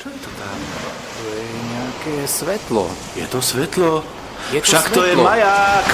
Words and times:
Čo 0.00 0.08
je 0.08 0.16
to 0.16 0.32
tam? 0.32 0.56
To 0.96 1.24
je 1.28 1.44
nejaké 1.76 2.14
svetlo. 2.24 2.88
Je 3.12 3.26
to 3.28 3.44
svetlo? 3.44 4.00
Je 4.48 4.56
to 4.56 4.64
Však 4.64 4.96
to 4.96 5.04
je 5.04 5.12
svetlo. 5.12 5.28
maják! 5.28 5.86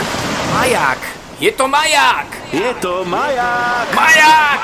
Maják! 0.54 1.01
Je 1.42 1.51
to 1.51 1.67
maják! 1.67 2.30
Je 2.54 2.71
to 2.79 3.03
maják! 3.03 3.87
Maják! 3.98 4.63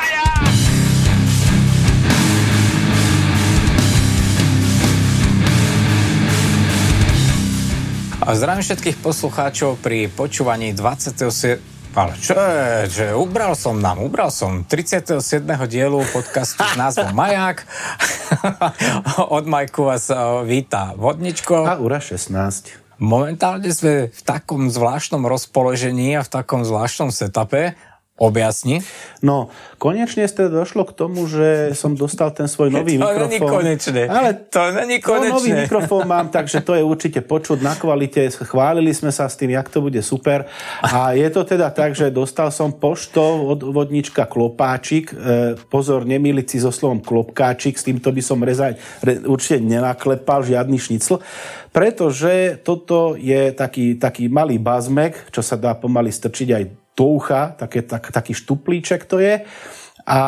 A 8.22 8.30
zdravím 8.38 8.62
všetkých 8.62 9.02
poslucháčov 9.02 9.82
pri 9.82 10.06
počúvaní 10.06 10.70
27. 10.70 11.71
Ale 11.92 12.16
čo 12.16 12.32
je, 12.32 12.88
že 12.88 13.06
ubral 13.12 13.52
som 13.52 13.76
nám, 13.76 14.00
ubral 14.00 14.32
som 14.32 14.64
37. 14.64 15.44
dielu 15.68 16.00
podcastu 16.08 16.64
s 16.64 16.72
názvom 16.72 17.12
Maják. 17.20 17.68
Od 19.36 19.44
Majku 19.44 19.92
vás 19.92 20.08
eh, 20.08 20.16
víta 20.48 20.96
Vodničko. 20.96 21.68
A 21.68 21.76
Ura 21.76 22.00
16. 22.00 22.96
Momentálne 22.96 23.68
sme 23.68 24.08
v 24.08 24.22
takom 24.24 24.72
zvláštnom 24.72 25.20
rozpoložení 25.28 26.16
a 26.16 26.24
v 26.24 26.32
takom 26.32 26.64
zvláštnom 26.64 27.12
setupe. 27.12 27.76
Objasni. 28.22 28.78
No, 29.18 29.50
konečne 29.76 30.22
ste 30.24 30.46
došlo 30.46 30.86
k 30.86 30.94
tomu, 30.94 31.26
že 31.26 31.74
som 31.74 31.98
dostal 31.98 32.30
ten 32.30 32.46
svoj 32.46 32.70
nový 32.70 32.94
To 32.94 33.02
mikrofón. 33.02 33.26
není 33.26 33.38
konečné. 33.42 34.02
Ale 34.06 34.30
To 34.46 34.62
není 34.70 35.02
No, 35.02 35.10
nový 35.10 35.30
konečné. 35.50 35.60
mikrofón 35.66 36.06
mám, 36.06 36.30
takže 36.30 36.62
to 36.62 36.78
je 36.78 36.86
určite 36.86 37.18
počuť 37.18 37.58
na 37.58 37.74
kvalite. 37.74 38.22
Chválili 38.30 38.94
sme 38.94 39.10
sa 39.10 39.26
s 39.26 39.34
tým, 39.34 39.50
jak 39.50 39.66
to 39.66 39.82
bude 39.82 39.98
super. 40.00 40.46
A 40.80 41.12
je 41.12 41.26
to 41.28 41.42
teda 41.42 41.74
tak, 41.74 41.98
že 41.98 42.14
dostal 42.14 42.54
som 42.54 42.70
poštou 42.70 43.50
od 43.50 43.60
vodnička 43.60 44.22
klopáčik. 44.24 45.10
E, 45.10 45.16
pozor, 45.66 46.06
nemýliť 46.06 46.46
si 46.46 46.58
so 46.58 46.70
slovom 46.70 47.02
klopkáčik, 47.02 47.74
s 47.74 47.82
týmto 47.82 48.14
by 48.14 48.22
som 48.22 48.38
rezať, 48.38 48.78
re, 49.02 49.18
určite 49.26 49.58
nenaklepal 49.58 50.46
žiadny 50.46 50.78
šnicl. 50.78 51.18
Pretože 51.72 52.60
toto 52.60 53.16
je 53.16 53.50
taký, 53.50 53.96
taký 53.96 54.28
malý 54.28 54.60
bazmek, 54.60 55.32
čo 55.32 55.40
sa 55.40 55.56
dá 55.56 55.72
pomaly 55.72 56.12
strčiť 56.12 56.48
aj 56.52 56.64
do 56.96 57.04
ucha, 57.04 57.54
také, 57.56 57.82
tak, 57.82 58.12
taký 58.12 58.34
štuplíček 58.34 59.04
to 59.04 59.18
je. 59.18 59.40
A 60.02 60.18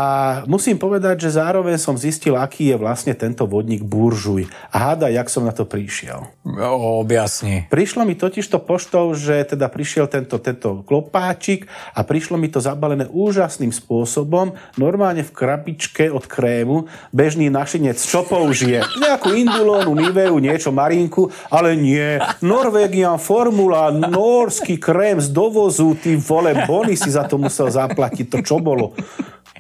musím 0.47 0.79
povedať, 0.79 1.27
že 1.27 1.35
zároveň 1.35 1.83
som 1.83 1.99
zistil, 1.99 2.39
aký 2.39 2.71
je 2.71 2.77
vlastne 2.79 3.11
tento 3.11 3.43
vodník 3.43 3.83
buržuj. 3.83 4.47
A 4.71 4.91
háda, 4.91 5.11
jak 5.11 5.27
som 5.27 5.43
na 5.43 5.51
to 5.51 5.67
prišiel. 5.67 6.31
O, 6.47 7.03
Objasni. 7.03 7.67
Prišlo 7.75 8.07
mi 8.07 8.15
totiž 8.15 8.47
to 8.47 8.63
poštou, 8.63 9.19
že 9.19 9.43
teda 9.43 9.67
prišiel 9.67 10.07
tento, 10.07 10.39
tento 10.39 10.87
klopáčik 10.87 11.67
a 11.91 12.07
prišlo 12.07 12.39
mi 12.39 12.47
to 12.47 12.63
zabalené 12.63 13.11
úžasným 13.11 13.75
spôsobom, 13.75 14.55
normálne 14.79 15.27
v 15.27 15.35
krabičke 15.35 16.07
od 16.07 16.31
krému, 16.31 16.87
bežný 17.11 17.51
našinec, 17.51 17.99
čo 17.99 18.23
použije? 18.23 18.87
Nejakú 19.03 19.35
indulónu, 19.35 19.91
niveu, 19.99 20.39
niečo, 20.39 20.71
marinku, 20.71 21.35
ale 21.51 21.75
nie. 21.75 22.23
Norwegian 22.39 23.19
Formula, 23.19 23.91
norský 23.91 24.79
krém 24.79 25.19
z 25.19 25.35
dovozu, 25.35 25.99
ty 25.99 26.15
vole, 26.15 26.55
bony 26.63 26.95
si 26.95 27.11
za 27.11 27.27
to 27.27 27.43
musel 27.43 27.67
zaplatiť, 27.67 28.27
to 28.31 28.39
čo 28.47 28.63
bolo? 28.63 28.95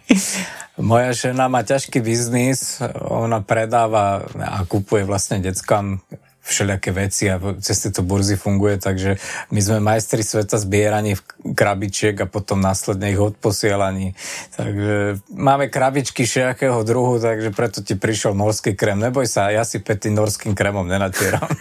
Moja 0.74 1.14
žena 1.14 1.47
má 1.47 1.62
ťažký 1.62 2.02
biznis, 2.02 2.83
ona 3.06 3.38
predáva 3.38 4.27
a 4.42 4.66
kupuje 4.66 5.06
vlastne 5.06 5.38
deckám 5.38 6.02
všelijaké 6.44 6.91
veci 6.92 7.24
a 7.33 7.41
cez 7.64 7.80
tieto 7.80 8.05
burzy 8.05 8.36
funguje, 8.36 8.77
takže 8.77 9.16
my 9.48 9.60
sme 9.64 9.78
majstri 9.80 10.20
sveta 10.20 10.60
zbieraní 10.60 11.16
krabičiek 11.56 12.20
a 12.20 12.28
potom 12.28 12.60
následne 12.60 13.08
ich 13.08 13.22
odposielaní. 13.22 14.12
Takže 14.52 15.25
máme 15.32 15.72
krabičky 15.72 16.28
všelijakého 16.28 16.84
druhu, 16.84 17.16
takže 17.16 17.48
preto 17.48 17.80
ti 17.80 17.97
prišiel 17.97 18.36
norský 18.36 18.77
krém. 18.77 19.00
Neboj 19.00 19.25
sa, 19.25 19.48
ja 19.48 19.64
si 19.64 19.80
pety 19.80 20.12
norským 20.12 20.52
krémom 20.52 20.84
nenatieram. 20.84 21.48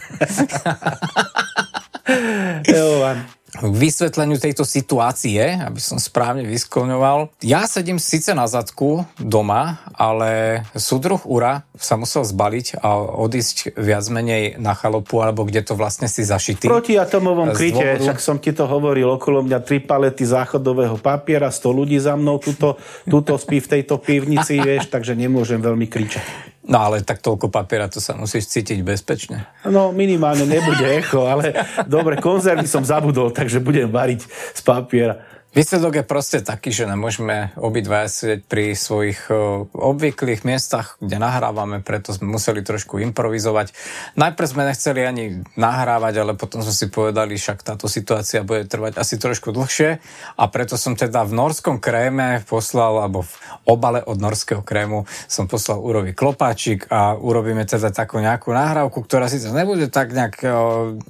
Jovan. 2.67 3.42
K 3.53 3.69
vysvetleniu 3.69 4.41
tejto 4.41 4.65
situácie, 4.65 5.37
aby 5.37 5.77
som 5.77 6.01
správne 6.01 6.41
vyskloňoval. 6.49 7.37
Ja 7.45 7.69
sedím 7.69 8.01
síce 8.01 8.33
na 8.33 8.49
zadku 8.49 9.05
doma, 9.21 9.77
ale 9.93 10.63
súdruh 10.73 11.21
Ura 11.29 11.61
sa 11.77 11.93
musel 11.93 12.25
zbaliť 12.25 12.81
a 12.81 12.97
odísť 12.97 13.77
viac 13.77 14.09
menej 14.09 14.57
na 14.57 14.73
chalopu, 14.73 15.21
alebo 15.21 15.45
kde 15.45 15.61
to 15.61 15.77
vlastne 15.77 16.09
si 16.09 16.25
zašitý. 16.25 16.65
Proti 16.65 16.97
atomovom 16.97 17.53
kryte, 17.53 17.77
dôvodu- 17.77 18.01
však 18.01 18.17
som 18.17 18.41
ti 18.41 18.57
to 18.57 18.65
hovoril, 18.65 19.21
okolo 19.21 19.45
mňa 19.45 19.59
tri 19.61 19.77
palety 19.77 20.25
záchodového 20.25 20.97
papiera, 20.97 21.53
100 21.53 21.77
ľudí 21.77 21.97
za 22.01 22.17
mnou, 22.17 22.41
tuto, 22.41 22.81
tuto 23.05 23.37
spí 23.37 23.61
v 23.61 23.69
tejto 23.69 24.01
pivnici, 24.01 24.57
vieš, 24.65 24.89
takže 24.89 25.13
nemôžem 25.13 25.61
veľmi 25.61 25.85
kričať. 25.85 26.53
No 26.63 26.79
ale 26.79 27.03
tak 27.03 27.19
toľko 27.19 27.51
papiera, 27.51 27.91
to 27.91 27.99
sa 27.99 28.15
musíš 28.15 28.47
cítiť 28.47 28.87
bezpečne. 28.87 29.43
No 29.67 29.91
minimálne 29.91 30.47
nebude 30.47 30.87
echo, 30.95 31.27
ale 31.27 31.51
dobre, 31.91 32.23
konzervy 32.23 32.63
som 32.71 32.87
zabudol, 32.87 33.35
takže 33.43 33.59
budem 33.59 33.91
variť 33.91 34.23
z 34.55 34.61
papiera. 34.63 35.19
Výsledok 35.53 36.01
je 36.01 36.09
proste 36.09 36.41
taký, 36.41 36.73
že 36.73 36.89
nemôžeme 36.89 37.53
obidvaja 37.61 38.09
sedieť 38.09 38.41
pri 38.49 38.73
svojich 38.73 39.29
o, 39.29 39.69
obvyklých 39.69 40.41
miestach, 40.49 40.97
kde 40.97 41.21
nahrávame, 41.21 41.77
preto 41.85 42.09
sme 42.09 42.25
museli 42.25 42.65
trošku 42.65 42.97
improvizovať. 42.97 43.69
Najprv 44.17 44.47
sme 44.49 44.65
nechceli 44.65 45.05
ani 45.05 45.45
nahrávať, 45.53 46.25
ale 46.25 46.33
potom 46.33 46.65
sme 46.65 46.73
si 46.73 46.89
povedali, 46.89 47.37
však 47.37 47.61
táto 47.61 47.85
situácia 47.85 48.41
bude 48.41 48.65
trvať 48.65 48.97
asi 48.97 49.21
trošku 49.21 49.53
dlhšie 49.53 50.01
a 50.41 50.43
preto 50.49 50.73
som 50.73 50.97
teda 50.97 51.21
v 51.21 51.37
norskom 51.37 51.77
kréme 51.77 52.41
poslal, 52.49 53.05
alebo 53.05 53.21
v 53.21 53.33
obale 53.69 54.01
od 54.01 54.17
norského 54.17 54.65
krému 54.65 55.05
som 55.29 55.45
poslal 55.45 55.77
Urovi 55.77 56.17
klopáčik 56.17 56.89
a 56.89 57.13
urobíme 57.13 57.61
teda 57.69 57.93
takú 57.93 58.17
nejakú 58.17 58.49
nahrávku, 58.49 59.05
ktorá 59.05 59.29
síce 59.29 59.53
nebude 59.53 59.85
tak 59.93 60.17
nejak 60.17 60.35
o, 60.41 60.49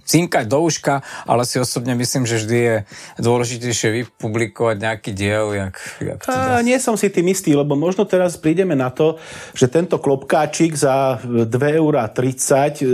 cinkať 0.03 0.51
do 0.51 0.59
uška, 0.67 0.99
ale 1.31 1.47
si 1.47 1.63
osobne 1.63 1.95
myslím, 1.95 2.27
že 2.27 2.43
vždy 2.43 2.59
je 2.59 2.75
dôležitejšie 3.23 3.89
vypublikovať 4.33 4.77
nejaký 4.81 5.11
diel, 5.13 5.53
jak, 5.53 5.75
jak 6.01 6.19
A 6.25 6.57
teda... 6.57 6.65
nie 6.65 6.77
som 6.81 6.97
si 6.97 7.13
tým 7.13 7.29
istý, 7.29 7.53
lebo 7.53 7.77
možno 7.77 8.01
teraz 8.09 8.33
prídeme 8.33 8.73
na 8.73 8.89
to, 8.89 9.21
že 9.53 9.69
tento 9.69 10.01
klopkáčik 10.01 10.73
za 10.73 11.21
2,30 11.21 11.77
eur 11.77 11.93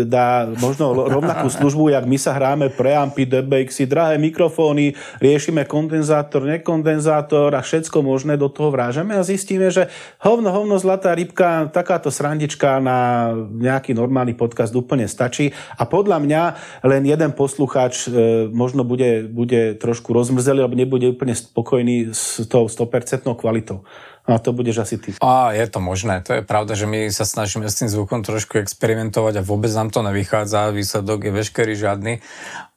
dá 0.03 0.51
možno 0.59 0.91
rovnakú 0.91 1.47
službu, 1.57 1.95
jak 1.95 2.03
my 2.03 2.17
sa 2.19 2.35
hráme 2.35 2.67
preampy, 2.75 3.23
DBXy, 3.23 3.87
drahé 3.87 4.19
mikrofóny, 4.19 4.99
riešime 5.23 5.63
kondenzátor, 5.63 6.43
nekondenzátor 6.43 7.55
a 7.55 7.63
všetko 7.63 8.03
možné 8.03 8.35
do 8.35 8.51
toho 8.51 8.75
vrážame 8.75 9.15
a 9.15 9.23
zistíme, 9.23 9.71
že 9.71 9.87
hovno, 10.19 10.51
hovno, 10.51 10.75
zlatá 10.75 11.15
rybka, 11.15 11.71
takáto 11.71 12.11
srandička 12.11 12.83
na 12.83 13.31
nejaký 13.39 13.95
normálny 13.95 14.35
podcast 14.35 14.75
úplne 14.75 15.07
stačí. 15.07 15.55
A 15.79 15.87
podľa 15.87 16.19
mňa 16.19 16.41
len 16.83 17.07
jeden 17.07 17.31
poslucháč 17.31 18.11
e, 18.11 18.51
možno 18.51 18.83
bude, 18.83 19.23
bude 19.29 19.79
trošku 19.79 20.11
rozmrzelý, 20.11 20.65
alebo 20.65 20.75
nebude 20.75 21.07
úplne 21.07 21.28
spokojný 21.35 22.13
s 22.13 22.41
tou 22.47 22.65
100% 22.69 23.25
kvalitou. 23.35 23.83
A 24.29 24.37
to 24.37 24.53
budeš 24.53 24.85
asi 24.85 25.01
ty. 25.01 25.09
A 25.25 25.57
je 25.57 25.65
to 25.65 25.81
možné, 25.81 26.21
to 26.21 26.37
je 26.37 26.43
pravda, 26.45 26.77
že 26.77 26.85
my 26.85 27.09
sa 27.09 27.25
snažíme 27.25 27.65
s 27.65 27.81
tým 27.81 27.89
zvukom 27.89 28.21
trošku 28.21 28.61
experimentovať 28.61 29.41
a 29.41 29.45
vôbec 29.45 29.73
nám 29.73 29.89
to 29.89 30.05
nevychádza, 30.05 30.69
výsledok 30.69 31.25
je 31.25 31.31
veškerý 31.33 31.73
žiadny. 31.73 32.13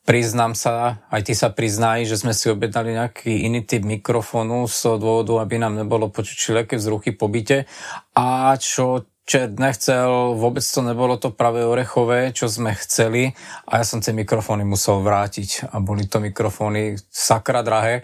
Priznám 0.02 0.56
sa, 0.58 1.04
aj 1.14 1.30
ty 1.30 1.32
sa 1.36 1.52
priznaj, 1.52 2.08
že 2.08 2.18
sme 2.18 2.34
si 2.34 2.50
objednali 2.50 2.96
nejaký 2.96 3.46
iný 3.46 3.62
typ 3.62 3.84
mikrofónu 3.84 4.66
z 4.66 4.98
dôvodu, 4.98 5.44
aby 5.44 5.60
nám 5.60 5.78
nebolo 5.78 6.10
počuť 6.10 6.36
všelijaké 6.40 6.74
vzruchy 6.80 7.14
po 7.14 7.28
byte. 7.28 7.70
A 8.16 8.56
čo 8.58 9.11
Čet 9.22 9.54
nechcel, 9.54 10.34
vôbec 10.34 10.66
to 10.66 10.82
nebolo 10.82 11.14
to 11.14 11.30
pravé 11.30 11.62
orechové, 11.62 12.34
čo 12.34 12.50
sme 12.50 12.74
chceli. 12.74 13.30
A 13.70 13.78
ja 13.78 13.84
som 13.86 14.02
tie 14.02 14.10
mikrofóny 14.10 14.66
musel 14.66 14.98
vrátiť. 14.98 15.70
A 15.70 15.78
boli 15.78 16.10
to 16.10 16.18
mikrofóny 16.18 16.98
sakra 17.06 17.62
drahé, 17.62 18.02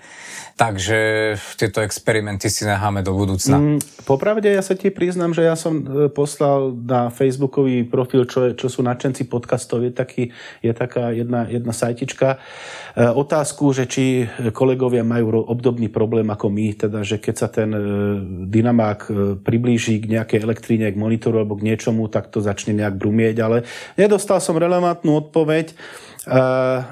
takže 0.59 0.99
tieto 1.55 1.79
experimenty 1.79 2.51
si 2.51 2.67
necháme 2.67 3.07
do 3.07 3.15
budúcna. 3.15 3.79
Mm, 3.79 3.79
popravde 4.03 4.51
ja 4.51 4.59
sa 4.59 4.75
ti 4.75 4.91
priznám, 4.91 5.31
že 5.31 5.47
ja 5.47 5.55
som 5.55 5.79
e, 5.79 6.11
poslal 6.11 6.75
na 6.75 7.15
facebookový 7.15 7.87
profil, 7.87 8.27
čo, 8.27 8.59
čo 8.59 8.67
sú 8.67 8.83
nadšenci 8.83 9.31
podcastov, 9.31 9.87
je, 9.87 9.95
taký, 9.95 10.35
je 10.59 10.75
taká 10.75 11.15
jedna, 11.15 11.47
jedna 11.47 11.71
sajtička, 11.71 12.43
e, 12.99 13.07
otázku, 13.07 13.71
že 13.71 13.87
či 13.87 14.27
kolegovia 14.51 15.07
majú 15.07 15.47
obdobný 15.47 15.87
problém 15.87 16.27
ako 16.27 16.51
my, 16.51 16.75
teda, 16.75 17.07
že 17.07 17.23
keď 17.23 17.35
sa 17.39 17.47
ten 17.47 17.71
e, 17.71 17.81
dynamák 18.51 19.01
e, 19.07 19.11
priblíži 19.39 20.03
k 20.03 20.11
nejakej 20.19 20.43
elektríne, 20.43 20.91
k 20.91 20.99
monitoru 20.99 21.47
alebo 21.47 21.55
k 21.55 21.71
niečomu, 21.71 22.11
tak 22.11 22.35
to 22.35 22.43
začne 22.43 22.75
nejak 22.75 22.99
brumieť, 22.99 23.37
ale 23.39 23.63
nedostal 23.95 24.43
som 24.43 24.59
relevantnú 24.59 25.15
odpoveď. 25.23 25.71
Uh, 26.29 26.85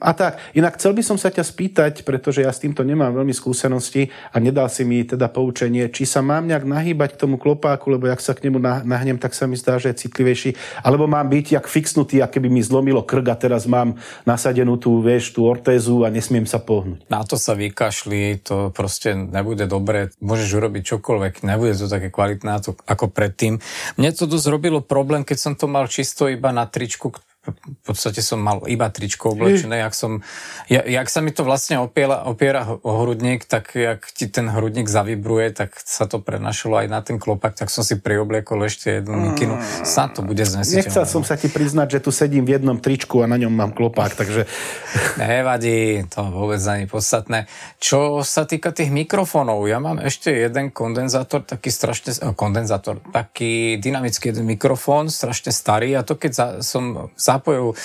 a 0.00 0.12
tak, 0.16 0.40
inak 0.56 0.80
chcel 0.80 0.96
by 0.96 1.02
som 1.04 1.18
sa 1.20 1.28
ťa 1.28 1.44
spýtať, 1.44 1.92
pretože 2.08 2.40
ja 2.40 2.50
s 2.50 2.62
týmto 2.62 2.80
nemám 2.86 3.12
veľmi 3.12 3.34
skúsenosti 3.36 4.08
a 4.32 4.40
nedal 4.40 4.72
si 4.72 4.82
mi 4.82 5.04
teda 5.04 5.28
poučenie, 5.28 5.92
či 5.92 6.08
sa 6.08 6.24
mám 6.24 6.48
nejak 6.48 6.64
nahýbať 6.64 7.14
k 7.14 7.20
tomu 7.26 7.36
klopáku, 7.36 7.92
lebo 7.92 8.08
jak 8.08 8.20
sa 8.22 8.32
k 8.32 8.48
nemu 8.48 8.58
nahnem, 8.84 9.20
tak 9.20 9.36
sa 9.36 9.44
mi 9.44 9.58
zdá, 9.58 9.76
že 9.76 9.92
je 9.92 10.08
citlivejší, 10.08 10.56
alebo 10.80 11.04
mám 11.04 11.28
byť 11.28 11.46
jak 11.60 11.66
fixnutý, 11.68 12.24
aké 12.24 12.40
by 12.40 12.48
mi 12.48 12.64
zlomilo 12.64 13.04
krk 13.04 13.26
a 13.28 13.36
teraz 13.36 13.68
mám 13.68 14.00
nasadenú 14.24 14.80
tú, 14.80 15.04
vieš, 15.04 15.36
tú 15.36 15.44
ortézu 15.44 16.02
a 16.04 16.08
nesmiem 16.08 16.48
sa 16.48 16.60
pohnúť. 16.60 17.04
Na 17.12 17.20
to 17.26 17.36
sa 17.36 17.52
vykašli, 17.52 18.40
to 18.40 18.72
proste 18.72 19.12
nebude 19.14 19.68
dobre, 19.68 20.14
môžeš 20.22 20.48
urobiť 20.56 20.96
čokoľvek, 20.96 21.44
nebude 21.44 21.76
to 21.76 21.86
také 21.90 22.08
kvalitné 22.08 22.56
ako 22.88 23.06
predtým. 23.12 23.60
Mne 24.00 24.10
to 24.16 24.24
dosť 24.24 24.48
robilo 24.48 24.80
problém, 24.80 25.26
keď 25.26 25.38
som 25.38 25.52
to 25.52 25.68
mal 25.68 25.84
čisto 25.90 26.28
iba 26.28 26.52
na 26.54 26.64
tričku, 26.64 27.12
v 27.52 27.82
podstate 27.84 28.24
som 28.24 28.40
mal 28.40 28.64
iba 28.64 28.88
tričko 28.88 29.36
oblečené, 29.36 29.84
jak, 29.84 29.94
som, 29.94 30.24
ja, 30.72 30.80
jak 30.80 31.08
sa 31.12 31.20
mi 31.20 31.28
to 31.28 31.44
vlastne 31.44 31.76
opiera, 31.76 32.24
opiera 32.24 32.64
o 32.64 33.04
hrudník, 33.04 33.44
tak 33.44 33.76
jak 33.76 34.00
ti 34.16 34.32
ten 34.32 34.48
hrudník 34.48 34.88
zavibruje, 34.88 35.52
tak 35.52 35.76
sa 35.76 36.08
to 36.08 36.20
prenašalo 36.24 36.80
aj 36.80 36.88
na 36.88 37.00
ten 37.04 37.20
klopak, 37.20 37.52
tak 37.52 37.68
som 37.68 37.84
si 37.84 38.00
priobliekol 38.00 38.64
ešte 38.64 39.00
jednu 39.00 39.32
mikinu. 39.32 39.60
Sa 39.84 40.08
to 40.08 40.24
bude 40.24 40.40
znesiteľné. 40.40 40.88
Nechcel 40.88 41.04
som 41.04 41.22
sa 41.22 41.36
ti 41.36 41.52
priznať, 41.52 42.00
že 42.00 42.02
tu 42.04 42.10
sedím 42.10 42.48
v 42.48 42.56
jednom 42.56 42.80
tričku 42.80 43.20
a 43.20 43.28
na 43.28 43.36
ňom 43.36 43.52
mám 43.52 43.72
klopák, 43.76 44.16
takže... 44.16 44.48
Nevadí, 45.20 46.08
to 46.08 46.24
vôbec 46.32 46.60
ani 46.64 46.88
podstatné. 46.88 47.44
Čo 47.76 48.24
sa 48.24 48.48
týka 48.48 48.72
tých 48.72 48.88
mikrofónov, 48.88 49.68
ja 49.68 49.78
mám 49.78 50.00
ešte 50.00 50.32
jeden 50.32 50.72
kondenzátor, 50.72 51.44
taký 51.44 51.68
strašne... 51.68 52.16
Kondenzátor, 52.34 53.04
taký 53.12 53.76
dynamický 53.76 54.32
jeden 54.32 54.48
mikrofón, 54.48 55.12
strašne 55.12 55.52
starý 55.52 55.94
a 55.98 56.02
to 56.02 56.16
keď 56.16 56.32
za, 56.32 56.46
som 56.64 57.12
za 57.14 57.33
zapojil 57.34 57.72
e, 57.72 57.76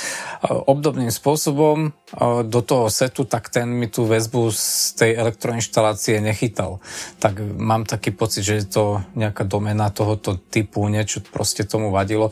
obdobným 0.50 1.10
spôsobom 1.10 1.78
e, 1.86 1.90
do 2.46 2.62
toho 2.62 2.88
setu, 2.94 3.26
tak 3.26 3.50
ten 3.50 3.66
mi 3.66 3.90
tú 3.90 4.06
väzbu 4.06 4.54
z 4.54 4.66
tej 4.96 5.12
elektroinštalácie 5.18 6.22
nechytal. 6.22 6.78
Tak 7.18 7.42
mám 7.58 7.90
taký 7.90 8.14
pocit, 8.14 8.46
že 8.46 8.56
je 8.62 8.68
to 8.70 8.84
nejaká 9.18 9.44
domena 9.44 9.90
tohoto 9.90 10.38
typu, 10.38 10.86
niečo 10.86 11.26
proste 11.26 11.66
tomu 11.66 11.90
vadilo. 11.90 12.30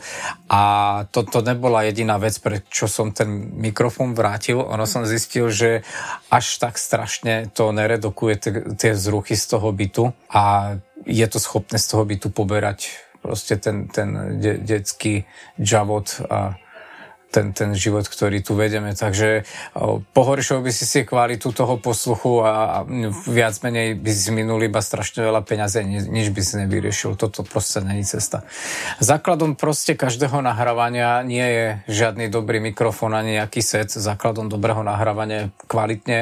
A 0.48 0.62
toto 1.10 1.42
nebola 1.42 1.84
jediná 1.84 2.16
vec, 2.16 2.38
prečo 2.38 2.86
som 2.86 3.10
ten 3.10 3.28
mikrofón 3.58 4.14
vrátil. 4.14 4.62
Ono 4.62 4.86
som 4.86 5.02
zistil, 5.04 5.50
že 5.50 5.82
až 6.30 6.62
tak 6.62 6.78
strašne 6.78 7.50
to 7.50 7.74
neredukuje 7.74 8.34
tie 8.78 8.92
vzruchy 8.94 9.34
z 9.34 9.44
toho 9.58 9.68
bytu 9.74 10.14
a 10.30 10.76
je 11.08 11.26
to 11.26 11.38
schopné 11.40 11.80
z 11.80 11.86
toho 11.88 12.04
bytu 12.04 12.28
poberať 12.28 13.08
proste 13.22 13.56
ten, 13.58 13.88
ten 13.88 14.40
de- 14.40 14.58
detský 14.58 15.24
javot 15.58 16.22
a 16.30 16.54
ten, 17.28 17.52
ten 17.52 17.76
život, 17.76 18.08
ktorý 18.08 18.40
tu 18.40 18.56
vedeme. 18.56 18.96
Takže 18.96 19.44
pohoršil 20.16 20.64
by 20.64 20.72
si 20.72 20.84
si 20.88 21.04
kvalitu 21.04 21.52
toho 21.52 21.76
posluchu 21.76 22.40
a, 22.40 22.52
a 22.52 22.78
viac 23.28 23.60
menej 23.60 24.00
by 24.00 24.12
si 24.12 24.30
minul 24.32 24.64
iba 24.64 24.80
strašne 24.80 25.24
veľa 25.28 25.44
peňazí, 25.44 25.84
ni, 25.84 26.00
nič 26.08 26.32
by 26.32 26.40
si 26.40 26.54
nevyriešil. 26.64 27.20
Toto 27.20 27.44
proste 27.44 27.84
není 27.84 28.02
cesta. 28.02 28.48
Základom 29.04 29.60
proste 29.60 29.92
každého 29.92 30.40
nahrávania 30.40 31.20
nie 31.20 31.44
je 31.44 31.66
žiadny 31.90 32.32
dobrý 32.32 32.64
mikrofón 32.64 33.12
ani 33.12 33.36
nejaký 33.36 33.60
set. 33.60 33.92
Základom 33.92 34.48
dobrého 34.48 34.80
nahrávania 34.80 35.36
je 35.36 35.46
kvalitne 35.68 36.18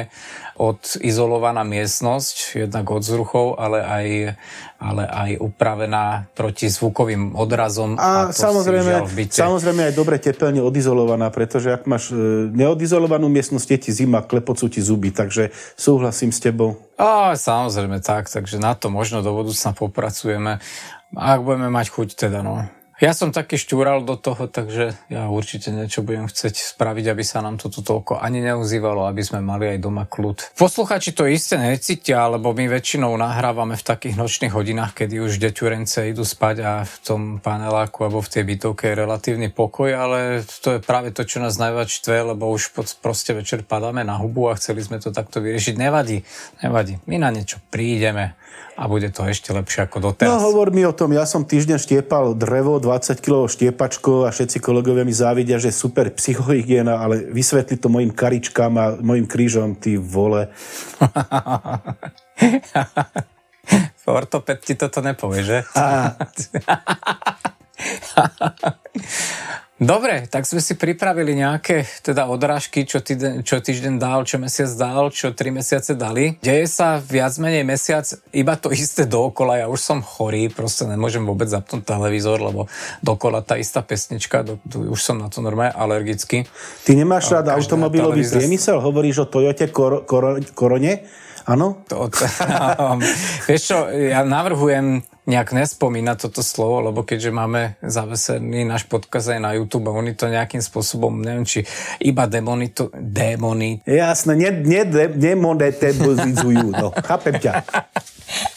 odizolovaná 0.57 1.61
miestnosť, 1.61 2.57
jednak 2.65 2.89
od 2.89 3.05
zruchov, 3.05 3.61
ale 3.61 3.77
aj, 3.85 4.05
ale 4.81 5.03
aj 5.05 5.31
upravená 5.37 6.25
proti 6.33 6.65
zvukovým 6.65 7.37
odrazom. 7.37 7.93
A, 8.01 8.33
a 8.33 8.33
samozrejme, 8.33 9.05
samozrejme 9.29 9.81
aj 9.87 9.93
dobre 9.93 10.17
tepelne 10.17 10.65
odizolovaná, 10.65 10.96
pretože 11.29 11.69
ak 11.75 11.83
máš 11.85 12.09
e, 12.09 12.49
neodizolovanú 12.49 13.27
miestnosť, 13.27 13.67
je 13.75 13.79
ti 13.83 13.91
zima, 13.91 14.23
klepocú 14.23 14.71
ti 14.71 14.79
zuby, 14.79 15.11
takže 15.11 15.51
súhlasím 15.75 16.31
s 16.31 16.39
tebou. 16.39 16.79
A, 16.95 17.35
samozrejme 17.35 17.99
tak, 17.99 18.31
takže 18.31 18.57
na 18.57 18.73
to 18.73 18.87
možno 18.87 19.19
do 19.19 19.35
budúcna 19.35 19.75
popracujeme. 19.75 20.63
Ak 21.13 21.43
budeme 21.43 21.67
mať 21.67 21.91
chuť 21.91 22.07
teda, 22.15 22.41
no. 22.41 22.65
Ja 22.97 23.13
som 23.13 23.29
taký 23.29 23.61
štúral 23.61 24.01
do 24.01 24.17
toho, 24.17 24.49
takže 24.49 24.97
ja 25.13 25.29
určite 25.29 25.69
niečo 25.69 26.01
budem 26.01 26.25
chcieť 26.25 26.73
spraviť, 26.73 27.13
aby 27.13 27.21
sa 27.21 27.45
nám 27.45 27.61
toto 27.61 27.85
toľko 27.85 28.17
ani 28.17 28.41
neuzývalo, 28.41 29.05
aby 29.05 29.21
sme 29.21 29.37
mali 29.37 29.69
aj 29.69 29.85
doma 29.85 30.09
kľud. 30.09 30.57
Posluchači 30.57 31.13
to 31.13 31.29
isté 31.29 31.61
necítia, 31.61 32.25
lebo 32.25 32.57
my 32.57 32.65
väčšinou 32.65 33.13
nahrávame 33.13 33.77
v 33.77 33.85
takých 33.85 34.17
nočných 34.17 34.49
hodinách, 34.49 34.97
kedy 34.97 35.21
už 35.21 35.37
deťurence 35.37 36.09
idú 36.09 36.25
spať 36.25 36.55
a 36.65 36.71
v 36.89 36.95
tom 37.05 37.21
paneláku 37.37 38.01
alebo 38.01 38.25
v 38.25 38.33
tej 38.33 38.43
bytovke 38.49 38.89
je 38.89 38.97
relatívny 38.97 39.53
pokoj, 39.53 39.93
ale 39.93 40.41
to 40.65 40.75
je 40.75 40.79
práve 40.81 41.13
to, 41.13 41.21
čo 41.21 41.37
nás 41.37 41.53
najviac 41.61 41.93
štve, 41.93 42.33
lebo 42.33 42.49
už 42.49 42.73
proste 42.97 43.37
večer 43.37 43.61
padáme 43.61 44.01
na 44.01 44.17
hubu 44.17 44.49
a 44.49 44.57
chceli 44.57 44.81
sme 44.81 44.97
to 44.97 45.13
takto 45.13 45.37
vyriešiť. 45.37 45.77
Nevadí, 45.77 46.25
nevadí. 46.65 46.97
My 47.05 47.21
na 47.21 47.29
niečo 47.29 47.61
prídeme 47.69 48.33
a 48.77 48.85
bude 48.85 49.09
to 49.09 49.25
ešte 49.25 49.49
lepšie 49.49 49.89
ako 49.89 50.13
doteraz. 50.13 50.29
No 50.29 50.37
hovor 50.37 50.69
mi 50.69 50.85
o 50.85 50.93
tom, 50.93 51.09
ja 51.09 51.25
som 51.25 51.41
týždeň 51.41 51.81
štiepal 51.81 52.37
drevo, 52.37 52.77
20 52.77 53.17
kg 53.17 53.49
štiepačko 53.49 54.29
a 54.29 54.31
všetci 54.31 54.61
kolegovia 54.61 55.01
mi 55.01 55.17
závidia, 55.17 55.57
že 55.57 55.73
super 55.73 56.13
psychohygiena, 56.13 57.01
ale 57.01 57.25
vysvetli 57.33 57.81
to 57.81 57.89
mojim 57.89 58.13
karičkám 58.13 58.77
a 58.77 58.93
mojim 59.01 59.25
krížom, 59.25 59.73
ty 59.81 59.97
vole. 59.97 60.53
Ortoped 64.07 64.63
ti 64.63 64.77
toto 64.77 65.01
nepovie, 65.01 65.41
že? 65.43 65.65
Dobre, 69.77 70.25
tak 70.25 70.49
sme 70.49 70.57
si 70.57 70.73
pripravili 70.73 71.37
nejaké 71.37 71.85
teda 72.01 72.25
odrážky, 72.25 72.81
čo, 72.81 72.97
týden, 72.97 73.45
čo 73.45 73.61
týždeň 73.61 74.01
dal, 74.01 74.25
čo 74.25 74.41
mesiac 74.41 74.73
dal, 74.73 75.13
čo 75.13 75.37
tri 75.37 75.53
mesiace 75.53 75.93
dali. 75.93 76.33
Deje 76.41 76.65
sa 76.65 76.97
viac 76.97 77.37
menej 77.37 77.61
mesiac 77.61 78.01
iba 78.33 78.57
to 78.57 78.73
isté 78.73 79.05
dookola. 79.05 79.61
Ja 79.61 79.67
už 79.69 79.77
som 79.77 80.01
chorý, 80.01 80.49
proste 80.49 80.89
nemôžem 80.89 81.21
vôbec 81.21 81.45
zapnúť 81.45 81.85
televízor, 81.85 82.41
lebo 82.41 82.65
dokola 83.05 83.45
tá 83.45 83.53
istá 83.61 83.85
pesnička, 83.85 84.41
do, 84.41 84.57
do, 84.65 84.89
už 84.89 84.97
som 84.97 85.21
na 85.21 85.29
to 85.29 85.45
normálne 85.45 85.77
alergický. 85.77 86.49
Ty 86.81 86.91
nemáš 86.97 87.29
rád 87.29 87.53
automobilový 87.53 88.25
priemysel? 88.25 88.81
Hovoríš 88.81 89.23
o 89.23 89.25
Toyote 89.29 89.69
kor, 89.69 90.09
kor, 90.09 90.41
Korone? 90.57 91.05
Áno? 91.47 91.79
To, 91.87 92.11
to, 92.11 92.27
vieš 93.47 93.71
čo, 93.71 93.87
ja 93.87 94.27
navrhujem 94.27 94.99
nejak 95.27 95.55
nespomína 95.55 96.19
toto 96.19 96.43
slovo, 96.43 96.83
lebo 96.91 97.07
keďže 97.07 97.31
máme 97.31 97.79
zavesený 97.79 98.67
náš 98.67 98.83
podkaz 98.87 99.31
aj 99.31 99.39
na 99.39 99.51
YouTube 99.55 99.87
oni 99.87 100.11
to 100.11 100.27
nejakým 100.27 100.59
spôsobom, 100.59 101.23
neviem, 101.23 101.47
či 101.47 101.63
iba 102.03 102.27
demoni 102.27 102.71
to, 102.75 102.91
démoni. 102.95 103.79
Jasné, 103.87 104.35
ne, 104.35 104.49
ne, 104.51 104.81
ne, 104.87 105.05
nemonetizujú, 105.07 106.67
no, 106.71 106.91
chápem 106.91 107.39
ťa. 107.39 107.53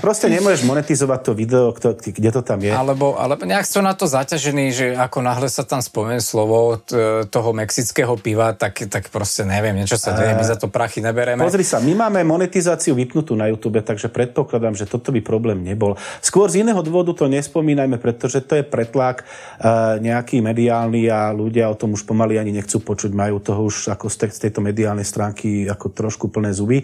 Proste 0.00 0.32
nemôžeš 0.32 0.64
monetizovať 0.64 1.20
to 1.26 1.32
video, 1.36 1.74
kde 1.74 2.30
to 2.30 2.40
tam 2.40 2.62
je. 2.62 2.72
Alebo, 2.72 3.18
alebo 3.18 3.44
nejak 3.44 3.66
sú 3.66 3.84
na 3.84 3.92
to 3.92 4.08
zaťažení, 4.08 4.72
že 4.72 4.86
ako 4.96 5.20
náhle 5.20 5.48
sa 5.50 5.66
tam 5.66 5.84
spomenie 5.84 6.22
slovo 6.22 6.80
t- 6.80 6.96
toho 7.28 7.50
mexického 7.52 8.14
piva, 8.16 8.56
tak, 8.56 8.86
tak 8.88 9.12
proste 9.12 9.44
neviem, 9.44 9.76
niečo 9.76 10.00
sa 10.00 10.16
deje, 10.16 10.32
my 10.36 10.44
za 10.46 10.56
to 10.56 10.72
prachy 10.72 11.04
nebereme. 11.04 11.42
Pozri 11.42 11.66
sa, 11.66 11.82
my 11.82 11.92
máme 11.92 12.24
monetizáciu 12.24 12.96
vypnutú 12.96 13.36
na 13.36 13.50
YouTube, 13.52 13.82
takže 13.82 14.08
predpokladám, 14.08 14.78
že 14.78 14.88
toto 14.88 15.12
by 15.12 15.20
problém 15.20 15.60
nebol. 15.60 15.96
Skôr 16.24 16.48
z 16.48 16.64
iného 16.64 16.80
dôvodu 16.80 17.12
to 17.12 17.28
nespomínajme, 17.28 18.00
pretože 18.00 18.40
to 18.44 18.60
je 18.60 18.64
pretlak 18.64 19.24
uh, 19.24 20.00
nejaký 20.00 20.40
mediálny 20.40 21.10
a 21.12 21.30
ľudia 21.30 21.68
o 21.68 21.76
tom 21.76 21.92
už 21.94 22.08
pomaly 22.08 22.40
ani 22.40 22.56
nechcú 22.56 22.80
počuť, 22.80 23.12
majú 23.12 23.38
toho 23.38 23.68
už 23.68 23.92
ako 23.92 24.08
z 24.08 24.48
tejto 24.48 24.64
mediálnej 24.64 25.04
stránky 25.04 25.68
ako 25.68 25.92
trošku 25.92 26.32
plné 26.32 26.56
zuby. 26.56 26.82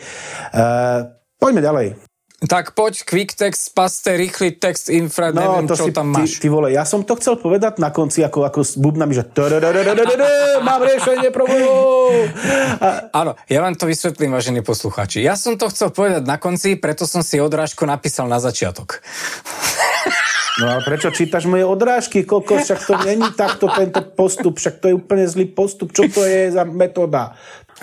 Uh, 0.53 1.11
poďme 1.41 1.63
ďalej. 1.65 2.06
Tak 2.37 2.77
poď, 2.77 3.01
quick 3.09 3.33
text, 3.33 3.73
paste, 3.73 4.13
rýchly 4.13 4.53
text, 4.61 4.93
infra, 4.93 5.33
no, 5.33 5.41
neviem, 5.41 5.65
to 5.65 5.73
čo 5.73 5.89
si, 5.89 5.93
tam 5.97 6.13
máš. 6.13 6.37
Ty, 6.37 6.45
ty 6.45 6.49
vole, 6.53 6.69
ja 6.69 6.85
som 6.85 7.01
to 7.01 7.17
chcel 7.17 7.41
povedať 7.41 7.81
na 7.81 7.89
konci, 7.89 8.21
ako, 8.21 8.45
ako 8.45 8.61
s 8.61 8.77
bubnami, 8.77 9.17
že 9.17 9.25
mám 10.61 10.81
riešenie 10.85 11.33
problémov. 11.33 12.29
Áno, 13.17 13.41
ja 13.49 13.65
vám 13.65 13.73
to 13.81 13.89
vysvetlím, 13.89 14.37
vážení 14.37 14.61
poslucháči. 14.61 15.25
Ja 15.25 15.33
som 15.33 15.57
to 15.57 15.73
chcel 15.73 15.89
povedať 15.89 16.29
na 16.29 16.37
konci, 16.37 16.77
preto 16.77 17.09
som 17.09 17.25
si 17.25 17.41
odrážku 17.41 17.89
napísal 17.89 18.29
na 18.29 18.37
začiatok. 18.37 19.01
No 20.61 20.77
a 20.77 20.85
prečo 20.85 21.09
čítaš 21.13 21.49
moje 21.49 21.65
odrážky, 21.65 22.25
koľko, 22.25 22.61
však 22.61 22.81
to 22.85 22.95
není 23.01 23.29
takto 23.33 23.69
tento 23.73 24.01
postup, 24.13 24.61
však 24.61 24.81
to 24.81 24.93
je 24.93 24.95
úplne 24.97 25.25
zlý 25.25 25.49
postup, 25.53 25.93
čo 25.93 26.09
to 26.09 26.21
je 26.21 26.53
za 26.53 26.69
metóda? 26.69 27.33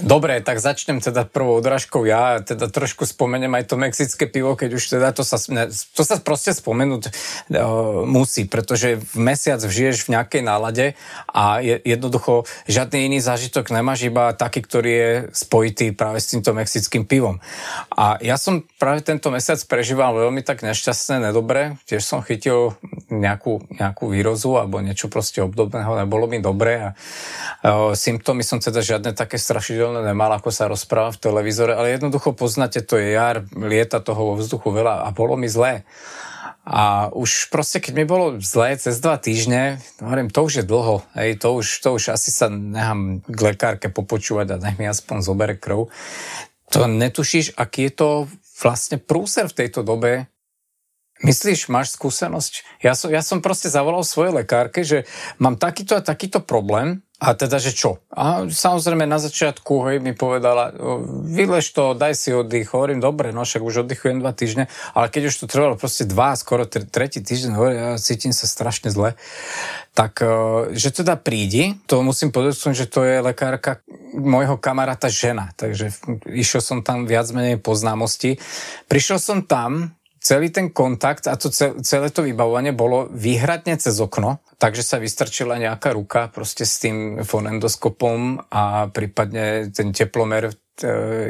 Dobre, 0.01 0.41
tak 0.41 0.57
začnem 0.57 0.97
teda 1.05 1.21
prvou 1.21 1.61
odrážkou 1.61 2.01
ja, 2.09 2.41
teda 2.41 2.65
trošku 2.65 3.05
spomeniem 3.05 3.53
aj 3.61 3.69
to 3.69 3.75
mexické 3.77 4.25
pivo, 4.25 4.57
keď 4.57 4.69
už 4.73 4.97
teda 4.97 5.13
to 5.13 5.21
sa, 5.21 5.37
to 5.37 6.01
sa 6.01 6.17
proste 6.17 6.49
spomenúť 6.49 7.03
uh, 7.05 8.01
musí, 8.01 8.49
pretože 8.49 8.97
v 8.97 9.15
mesiac 9.21 9.61
žiješ 9.61 10.09
v 10.09 10.17
nejakej 10.17 10.41
nálade 10.41 10.97
a 11.29 11.61
je, 11.61 11.77
jednoducho 11.85 12.49
žiadny 12.65 13.05
iný 13.05 13.21
zážitok 13.21 13.69
nemáš, 13.69 14.09
iba 14.09 14.33
taký, 14.33 14.65
ktorý 14.65 14.91
je 14.97 15.11
spojitý 15.29 15.93
práve 15.93 16.25
s 16.25 16.33
týmto 16.33 16.57
mexickým 16.57 17.05
pivom. 17.05 17.37
A 17.93 18.17
ja 18.17 18.41
som 18.41 18.65
práve 18.81 19.05
tento 19.05 19.29
mesiac 19.29 19.61
prežíval 19.69 20.17
veľmi 20.17 20.41
tak 20.41 20.65
nešťastné, 20.65 21.21
nedobre, 21.21 21.77
tiež 21.85 22.01
som 22.01 22.25
chytil 22.25 22.73
nejakú, 23.13 23.61
nejakú 23.77 24.09
výrozu 24.09 24.57
alebo 24.57 24.81
niečo 24.81 25.05
proste 25.05 25.45
obdobného, 25.45 26.01
nebolo 26.01 26.25
mi 26.25 26.41
dobre 26.41 26.81
a 26.81 26.89
uh, 26.97 27.93
symptómy 27.93 28.41
som 28.41 28.57
teda 28.57 28.81
žiadne 28.81 29.13
také 29.13 29.37
strašidelné 29.37 29.82
pravidelne 29.83 30.15
nemal, 30.15 30.31
ako 30.31 30.47
sa 30.47 30.71
rozpráva 30.71 31.11
v 31.11 31.19
televízore, 31.19 31.75
ale 31.75 31.99
jednoducho 31.99 32.31
poznáte, 32.31 32.79
to 32.79 32.95
je 32.95 33.19
jar, 33.19 33.43
lieta 33.51 33.99
toho 33.99 34.31
vo 34.31 34.33
vzduchu 34.39 34.71
veľa 34.71 35.03
a 35.03 35.11
bolo 35.11 35.35
mi 35.35 35.51
zlé. 35.51 35.83
A 36.63 37.11
už 37.11 37.51
proste, 37.51 37.83
keď 37.83 37.91
mi 37.99 38.05
bolo 38.07 38.39
zlé 38.39 38.79
cez 38.79 39.03
dva 39.03 39.19
týždne, 39.19 39.83
hovorím, 39.99 40.31
to 40.31 40.47
už 40.47 40.63
je 40.63 40.65
dlho, 40.65 41.03
hej, 41.19 41.35
to 41.35 41.59
už, 41.59 41.67
to 41.83 41.99
už 41.99 42.15
asi 42.15 42.31
sa 42.31 42.47
nechám 42.47 43.19
k 43.27 43.39
lekárke 43.43 43.91
popočúvať 43.91 44.55
a 44.55 44.61
nech 44.63 44.79
mi 44.79 44.87
aspoň 44.87 45.19
zobere 45.19 45.59
krv. 45.59 45.91
To 46.71 46.87
netušíš, 46.87 47.59
aký 47.59 47.91
je 47.91 47.93
to 47.99 48.09
vlastne 48.63 49.03
prúser 49.03 49.51
v 49.51 49.67
tejto 49.67 49.83
dobe, 49.83 50.31
Myslíš, 51.23 51.71
máš 51.71 51.95
skúsenosť? 51.95 52.83
Ja 52.83 52.99
som, 52.99 53.07
ja 53.07 53.23
som 53.23 53.39
proste 53.39 53.71
zavolal 53.71 54.03
svojej 54.03 54.43
lekárke, 54.43 54.83
že 54.83 55.07
mám 55.39 55.55
takýto 55.55 55.95
a 55.95 56.03
takýto 56.03 56.43
problém 56.43 56.99
a 57.23 57.31
teda, 57.39 57.55
že 57.55 57.71
čo? 57.71 58.03
A 58.11 58.43
samozrejme 58.51 59.07
na 59.07 59.15
začiatku 59.15 59.87
hej, 59.87 60.03
mi 60.03 60.11
povedala, 60.11 60.75
vylež 61.23 61.71
to, 61.71 61.95
daj 61.95 62.19
si 62.19 62.35
oddych. 62.35 62.75
Hovorím, 62.75 62.99
dobre, 62.99 63.31
no 63.31 63.47
však 63.47 63.63
už 63.63 63.87
oddychujem 63.87 64.19
dva 64.19 64.35
týždne, 64.35 64.67
ale 64.91 65.07
keď 65.07 65.31
už 65.31 65.35
to 65.39 65.45
trvalo 65.47 65.79
proste 65.79 66.03
dva, 66.03 66.35
skoro 66.35 66.67
tretí 66.67 67.23
týždeň, 67.23 67.51
hovorím, 67.55 67.79
ja 67.79 67.89
cítim 67.95 68.35
sa 68.35 68.43
strašne 68.43 68.91
zle, 68.91 69.15
tak 69.95 70.19
e, 70.19 70.75
že 70.75 70.91
teda 70.91 71.15
prídi, 71.15 71.79
to 71.87 72.03
musím 72.03 72.35
povedať, 72.35 72.75
že 72.75 72.91
to 72.91 73.07
je 73.07 73.23
lekárka 73.23 73.79
môjho 74.11 74.59
kamaráta 74.59 75.07
žena, 75.07 75.55
takže 75.55 75.95
išiel 76.27 76.59
som 76.59 76.83
tam 76.83 77.07
viac 77.07 77.31
menej 77.31 77.55
po 77.55 77.71
známosti. 77.71 78.35
Prišiel 78.91 79.23
som 79.23 79.47
tam, 79.47 79.95
celý 80.23 80.49
ten 80.49 80.71
kontakt 80.71 81.27
a 81.27 81.35
to 81.35 81.51
celé 81.83 82.07
to 82.09 82.23
vybavovanie 82.23 82.71
bolo 82.71 83.11
výhradne 83.11 83.75
cez 83.75 83.99
okno, 83.99 84.39
takže 84.55 84.79
sa 84.79 84.97
vystrčila 84.97 85.59
nejaká 85.59 85.91
ruka 85.91 86.31
proste 86.31 86.63
s 86.63 86.79
tým 86.79 87.27
fonendoskopom 87.27 88.47
a 88.47 88.87
prípadne 88.87 89.67
ten 89.75 89.91
teplomer 89.91 90.47
e, 90.47 90.53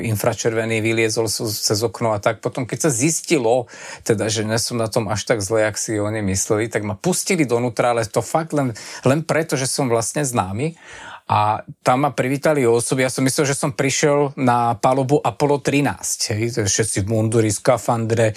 infračervený 0.05 0.85
vyliezol 0.85 1.25
cez 1.25 1.79
okno 1.81 2.13
a 2.13 2.21
tak. 2.21 2.45
Potom, 2.45 2.69
keď 2.69 2.87
sa 2.87 2.91
zistilo, 2.93 3.65
teda, 4.05 4.29
že 4.29 4.45
nie 4.45 4.61
som 4.61 4.77
na 4.77 4.85
tom 4.85 5.09
až 5.09 5.25
tak 5.25 5.41
zle, 5.41 5.65
jak 5.65 5.81
si 5.81 5.97
oni 5.97 6.21
mysleli, 6.29 6.69
tak 6.69 6.85
ma 6.85 6.93
pustili 6.93 7.49
donútra, 7.49 7.97
ale 7.97 8.05
to 8.05 8.21
fakt 8.21 8.53
len, 8.53 8.77
len 9.01 9.25
preto, 9.25 9.57
že 9.57 9.65
som 9.65 9.89
vlastne 9.89 10.21
známy 10.21 10.77
a 11.23 11.63
tam 11.81 12.03
ma 12.03 12.11
privítali 12.11 12.67
osoby, 12.67 13.07
ja 13.07 13.11
som 13.11 13.23
myslel, 13.23 13.47
že 13.47 13.55
som 13.55 13.71
prišiel 13.71 14.35
na 14.35 14.75
palubu 14.75 15.23
Apollo 15.23 15.63
13, 15.63 16.35
hej, 16.35 16.43
všetci 16.67 17.07
munduri, 17.07 17.47
skafandre, 17.47 18.35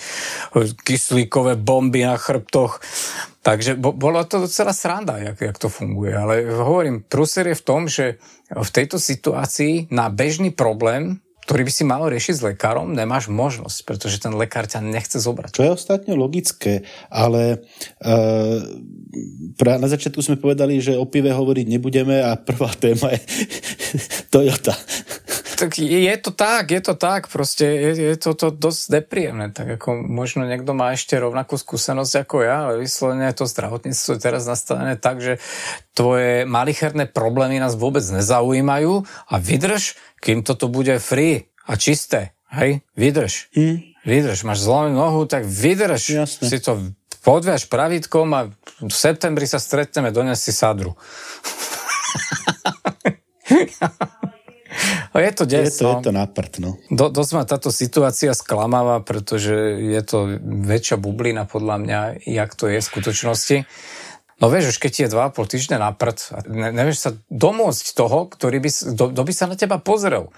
kyslíkové 0.87 1.59
bomby 1.59 2.07
na 2.07 2.15
chrbtoch, 2.15 2.79
takže 3.43 3.75
bo, 3.75 3.91
bolo 3.91 4.23
to 4.23 4.47
docela 4.47 4.71
sranda, 4.71 5.19
jak, 5.19 5.43
jak 5.43 5.59
to 5.59 5.67
funguje, 5.67 6.15
ale 6.15 6.47
hovorím, 6.47 7.03
prúser 7.03 7.51
je 7.51 7.59
v 7.59 7.67
tom, 7.67 7.91
že 7.91 8.23
v 8.55 8.71
tejto 8.71 9.03
situácii 9.03 9.91
na 9.91 10.07
bežný 10.07 10.55
problém 10.55 11.19
ktorý 11.47 11.63
by 11.63 11.73
si 11.73 11.85
mal 11.87 12.03
riešiť 12.11 12.35
s 12.35 12.43
lekárom, 12.43 12.91
nemáš 12.91 13.31
možnosť, 13.31 13.87
pretože 13.87 14.19
ten 14.19 14.35
lekár 14.35 14.67
ťa 14.67 14.83
nechce 14.83 15.23
zobrať. 15.23 15.55
Čo 15.55 15.63
je 15.63 15.77
ostatne 15.79 16.19
logické, 16.19 16.83
ale 17.07 17.63
e, 18.03 18.09
na 19.63 19.87
začiatku 19.87 20.19
sme 20.27 20.43
povedali, 20.43 20.83
že 20.83 20.99
o 20.99 21.07
pive 21.07 21.31
hovoriť 21.31 21.67
nebudeme 21.71 22.19
a 22.19 22.35
prvá 22.35 22.75
téma 22.75 23.15
je 23.15 23.23
Toyota. 24.35 24.75
Tak 25.57 25.81
je 25.81 26.17
to 26.21 26.37
tak, 26.37 26.69
je 26.69 26.83
to 26.85 26.93
tak, 26.99 27.33
proste 27.33 27.65
je, 27.65 28.13
je 28.13 28.17
to, 28.21 28.37
to 28.37 28.53
dosť 28.53 29.01
nepríjemné, 29.01 29.57
tak 29.57 29.81
ako 29.81 30.05
možno 30.05 30.45
niekto 30.45 30.77
má 30.77 30.93
ešte 30.93 31.17
rovnakú 31.17 31.57
skúsenosť 31.57 32.29
ako 32.29 32.37
ja, 32.45 32.69
ale 32.69 32.85
vyslovene 32.85 33.33
to 33.33 33.49
zdravotníctvo 33.49 34.11
je 34.13 34.21
teraz 34.21 34.45
nastavené 34.45 35.01
tak, 35.01 35.25
že 35.25 35.41
tvoje 35.97 36.45
malicherné 36.45 37.09
problémy 37.09 37.57
nás 37.57 37.73
vôbec 37.73 38.05
nezaujímajú 38.05 39.09
a 39.33 39.35
vydrž, 39.41 39.97
kým 40.21 40.43
toto 40.43 40.69
bude 40.69 40.99
free 40.99 41.49
a 41.67 41.77
čisté, 41.77 42.37
hej, 42.55 42.81
vydrž. 42.95 43.53
Mm. 43.57 43.97
Vydrž, 44.07 44.47
máš 44.47 44.63
zlomenú 44.63 45.03
nohu, 45.03 45.27
tak 45.27 45.43
vydrž, 45.43 46.03
Jasne. 46.15 46.47
si 46.47 46.59
to 46.63 46.95
podviaž 47.27 47.67
pravítkom 47.67 48.31
a 48.39 48.41
v 48.79 48.95
septembri 48.95 49.51
sa 49.51 49.59
stretneme, 49.59 50.15
dones 50.15 50.39
si 50.39 50.55
sadru. 50.55 50.95
No 55.11 55.19
je 55.27 55.33
to 55.35 55.43
des, 55.43 55.67
je 55.67 55.83
to, 55.83 55.91
no. 55.91 55.99
je 55.99 56.07
to 56.07 56.13
na 56.15 56.25
prd, 56.31 56.63
no. 56.63 56.79
Do, 56.87 57.11
dosť 57.11 57.33
ma 57.35 57.43
táto 57.43 57.75
situácia 57.75 58.31
sklamáva, 58.31 59.03
pretože 59.03 59.59
je 59.83 60.03
to 60.07 60.39
väčšia 60.47 61.03
bublina 61.03 61.51
podľa 61.51 61.77
mňa, 61.83 62.01
jak 62.23 62.55
to 62.55 62.71
je 62.71 62.79
v 62.79 62.87
skutočnosti. 62.87 63.57
No 64.37 64.53
vieš, 64.53 64.77
už 64.77 64.79
keď 64.85 65.09
je 65.09 65.15
2,5 65.17 65.33
týždňa 65.33 65.77
na 65.81 65.91
prd, 65.97 66.45
ne, 66.53 66.69
nevieš 66.69 66.99
sa 67.01 67.11
domôcť 67.33 67.87
toho, 67.97 68.29
ktorý 68.29 68.61
by, 68.61 68.71
kto, 68.71 69.05
kto 69.17 69.23
by 69.25 69.33
sa 69.33 69.49
na 69.49 69.57
teba 69.57 69.81
pozrel. 69.81 70.29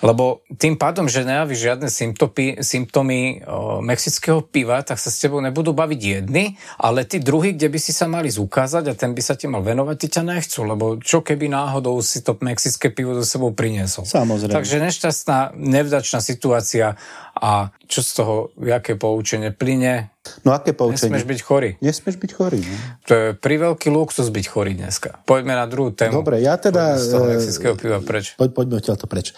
Lebo 0.00 0.40
tým 0.56 0.80
pádom, 0.80 1.12
že 1.12 1.28
nejavíš 1.28 1.60
žiadne 1.60 1.88
symptomy, 1.92 2.64
symptomy 2.64 3.44
o, 3.44 3.84
mexického 3.84 4.40
piva, 4.40 4.80
tak 4.80 4.96
sa 4.96 5.12
s 5.12 5.20
tebou 5.20 5.44
nebudú 5.44 5.76
baviť 5.76 6.00
jedni, 6.00 6.56
ale 6.80 7.04
tí 7.04 7.20
druhí, 7.20 7.52
kde 7.52 7.68
by 7.68 7.78
si 7.78 7.92
sa 7.92 8.08
mali 8.08 8.32
zukázať 8.32 8.88
a 8.88 8.96
ten 8.96 9.12
by 9.12 9.20
sa 9.20 9.36
ti 9.36 9.44
mal 9.44 9.60
venovať, 9.60 9.96
ty 10.00 10.06
ťa 10.08 10.22
nechcú, 10.24 10.64
lebo 10.64 10.96
čo 11.04 11.20
keby 11.20 11.52
náhodou 11.52 12.00
si 12.00 12.24
to 12.24 12.32
mexické 12.40 12.88
pivo 12.88 13.12
do 13.12 13.20
sebou 13.28 13.52
priniesol. 13.52 14.08
Samozrejme. 14.08 14.56
Takže 14.56 14.80
nešťastná, 14.80 15.52
nevdačná 15.60 16.24
situácia 16.24 16.96
a 17.40 17.72
čo 17.88 18.04
z 18.04 18.10
toho, 18.20 18.34
aké 18.68 19.00
poučenie 19.00 19.50
plyne? 19.56 20.12
No 20.44 20.52
aké 20.52 20.76
poučenie? 20.76 21.16
Nesmieš 21.16 21.24
byť 21.24 21.40
chorý. 21.40 21.70
Nesmieš 21.80 22.16
byť 22.20 22.30
chorý. 22.36 22.60
No. 22.60 22.76
To 23.08 23.12
je 23.16 23.26
pri 23.32 23.56
veľký 23.56 23.88
luxus 23.88 24.28
byť 24.28 24.46
chorý 24.46 24.76
dneska. 24.76 25.24
Poďme 25.24 25.56
na 25.56 25.64
druhú 25.64 25.96
tému. 25.96 26.20
Dobre, 26.20 26.44
ja 26.44 26.60
teda... 26.60 27.00
Poďme 27.00 27.02
z 27.02 27.08
toho 27.08 27.24
mexického 27.32 27.74
piva 27.80 27.98
preč. 28.04 28.36
Poď, 28.36 28.50
poďme 28.52 28.74
odtiaľ 28.84 28.96
to 29.00 29.08
preč. 29.08 29.32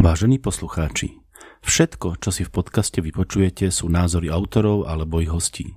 Vážení 0.00 0.38
poslucháči, 0.40 1.20
všetko, 1.66 2.22
čo 2.22 2.30
si 2.32 2.46
v 2.46 2.54
podcaste 2.54 3.04
vypočujete, 3.04 3.68
sú 3.68 3.90
názory 3.90 4.30
autorov 4.32 4.88
alebo 4.88 5.20
ich 5.20 5.28
hostí. 5.28 5.76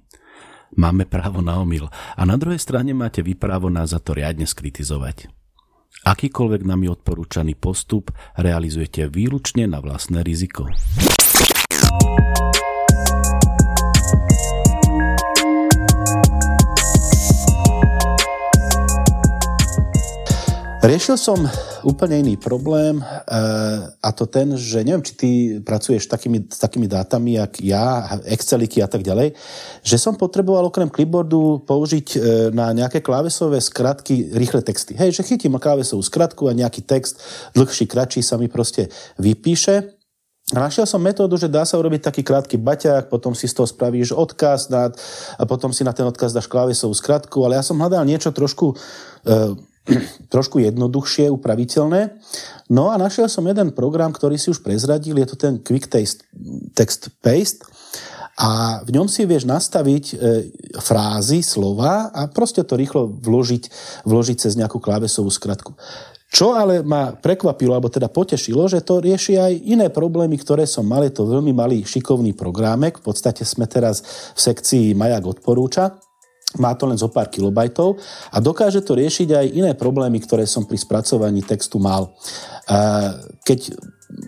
Máme 0.73 1.05
právo 1.05 1.43
na 1.43 1.59
omyl 1.59 1.89
a 2.17 2.21
na 2.23 2.39
druhej 2.39 2.62
strane 2.62 2.95
máte 2.95 3.21
vy 3.21 3.35
právo 3.35 3.67
nás 3.69 3.93
za 3.93 4.00
to 4.00 4.15
riadne 4.15 4.47
skritizovať. 4.47 5.42
Akýkoľvek 6.01 6.62
nami 6.65 6.89
odporúčaný 6.89 7.55
postup 7.55 8.12
realizujete 8.35 9.07
výlučne 9.07 9.69
na 9.69 9.79
vlastné 9.79 10.25
riziko. 10.25 10.67
Riešil 20.84 21.16
som 21.16 21.40
úplne 21.88 22.20
iný 22.20 22.36
problém 22.36 23.00
e, 23.00 23.04
a 23.88 24.10
to 24.12 24.28
ten, 24.28 24.52
že 24.60 24.84
neviem, 24.84 25.00
či 25.00 25.13
ty 25.16 25.30
pracuješ 25.63 26.12
takými, 26.12 26.44
s 26.52 26.60
takými 26.60 26.92
dátami, 26.92 27.40
jak 27.40 27.63
ja, 27.63 28.20
Exceliky 28.28 28.84
a 28.84 28.92
tak 28.92 29.00
ďalej, 29.00 29.32
že 29.80 29.96
som 29.96 30.20
potreboval 30.20 30.68
okrem 30.68 30.92
clipboardu 30.92 31.63
použiť 31.63 32.08
e, 32.12 32.18
na 32.52 32.75
nejaké 32.75 33.00
klávesové 33.00 33.63
skratky 33.63 34.36
rýchle 34.36 34.60
texty. 34.60 34.92
Hej, 35.00 35.16
že 35.16 35.24
chytím 35.24 35.56
klávesovú 35.56 36.04
skratku 36.04 36.52
a 36.52 36.58
nejaký 36.60 36.84
text, 36.84 37.24
dlhší, 37.56 37.88
kratší 37.88 38.20
sa 38.20 38.36
mi 38.36 38.52
proste 38.52 38.92
vypíše 39.16 39.88
našiel 40.52 40.84
som 40.84 41.00
metódu, 41.00 41.40
že 41.40 41.48
dá 41.48 41.63
sa 41.63 41.80
urobiť 41.80 42.12
taký 42.12 42.22
krátky 42.28 42.60
baťák, 42.60 43.08
potom 43.08 43.32
si 43.32 43.48
z 43.48 43.56
toho 43.56 43.63
spravíš 43.63 44.12
odkaz 44.12 44.68
a 44.68 45.44
potom 45.48 45.72
si 45.72 45.88
na 45.88 45.96
ten 45.96 46.04
odkaz 46.04 46.36
dáš 46.36 46.52
klávesovú 46.52 46.92
skratku, 46.92 47.40
ale 47.48 47.56
ja 47.56 47.63
som 47.63 47.80
hľadal 47.80 48.04
niečo 48.04 48.36
trošku 48.36 48.75
e, 49.24 49.56
trošku 50.34 50.63
jednoduchšie, 50.63 51.28
upraviteľné. 51.32 52.16
No 52.72 52.90
a 52.92 52.96
našiel 52.96 53.28
som 53.28 53.44
jeden 53.44 53.75
program, 53.75 54.16
ktorý 54.16 54.40
si 54.40 54.50
už 54.50 54.63
prezradil, 54.63 55.20
je 55.20 55.28
to 55.28 55.36
ten 55.36 55.60
Quick 55.60 55.92
Text, 55.92 57.12
Paste 57.20 57.68
a 58.34 58.82
v 58.82 58.90
ňom 58.98 59.06
si 59.06 59.30
vieš 59.30 59.46
nastaviť 59.46 60.06
e, 60.10 60.16
frázy, 60.82 61.46
slova 61.46 62.10
a 62.10 62.25
proste 62.25 62.66
to 62.66 62.74
rýchlo 62.74 63.06
vložiť, 63.06 63.70
vložiť 64.10 64.38
cez 64.42 64.58
nejakú 64.58 64.82
klávesovú 64.82 65.30
skratku. 65.30 65.78
Čo 66.34 66.58
ale 66.58 66.82
ma 66.82 67.13
prekvapilo, 67.13 67.78
alebo 67.78 67.94
teda 67.94 68.10
potešilo, 68.10 68.66
že 68.66 68.82
to 68.82 69.06
rieši 69.06 69.38
aj 69.38 69.54
iné 69.70 69.94
problémy, 69.94 70.34
ktoré 70.42 70.66
som 70.66 70.82
mal. 70.82 71.06
Je 71.06 71.13
to 71.13 71.30
veľmi 71.30 71.54
malý 71.54 71.86
šikovný 71.86 72.34
programek. 72.34 72.98
V 72.98 73.13
podstate 73.13 73.46
sme 73.46 73.70
teraz 73.70 74.02
v 74.34 74.40
sekcii 74.42 74.98
Majak 74.98 75.30
odporúča. 75.30 75.94
Má 76.62 76.74
to 76.77 76.86
len 76.86 76.98
zo 77.00 77.10
pár 77.10 77.29
kilobajtov 77.33 77.98
a 78.29 78.38
dokáže 78.38 78.86
to 78.86 78.93
riešiť 78.93 79.29
aj 79.33 79.48
iné 79.53 79.72
problémy, 79.74 80.22
ktoré 80.22 80.45
som 80.45 80.67
pri 80.67 80.77
spracovaní 80.77 81.41
textu 81.41 81.81
mal. 81.81 82.13
Keď 83.41 83.60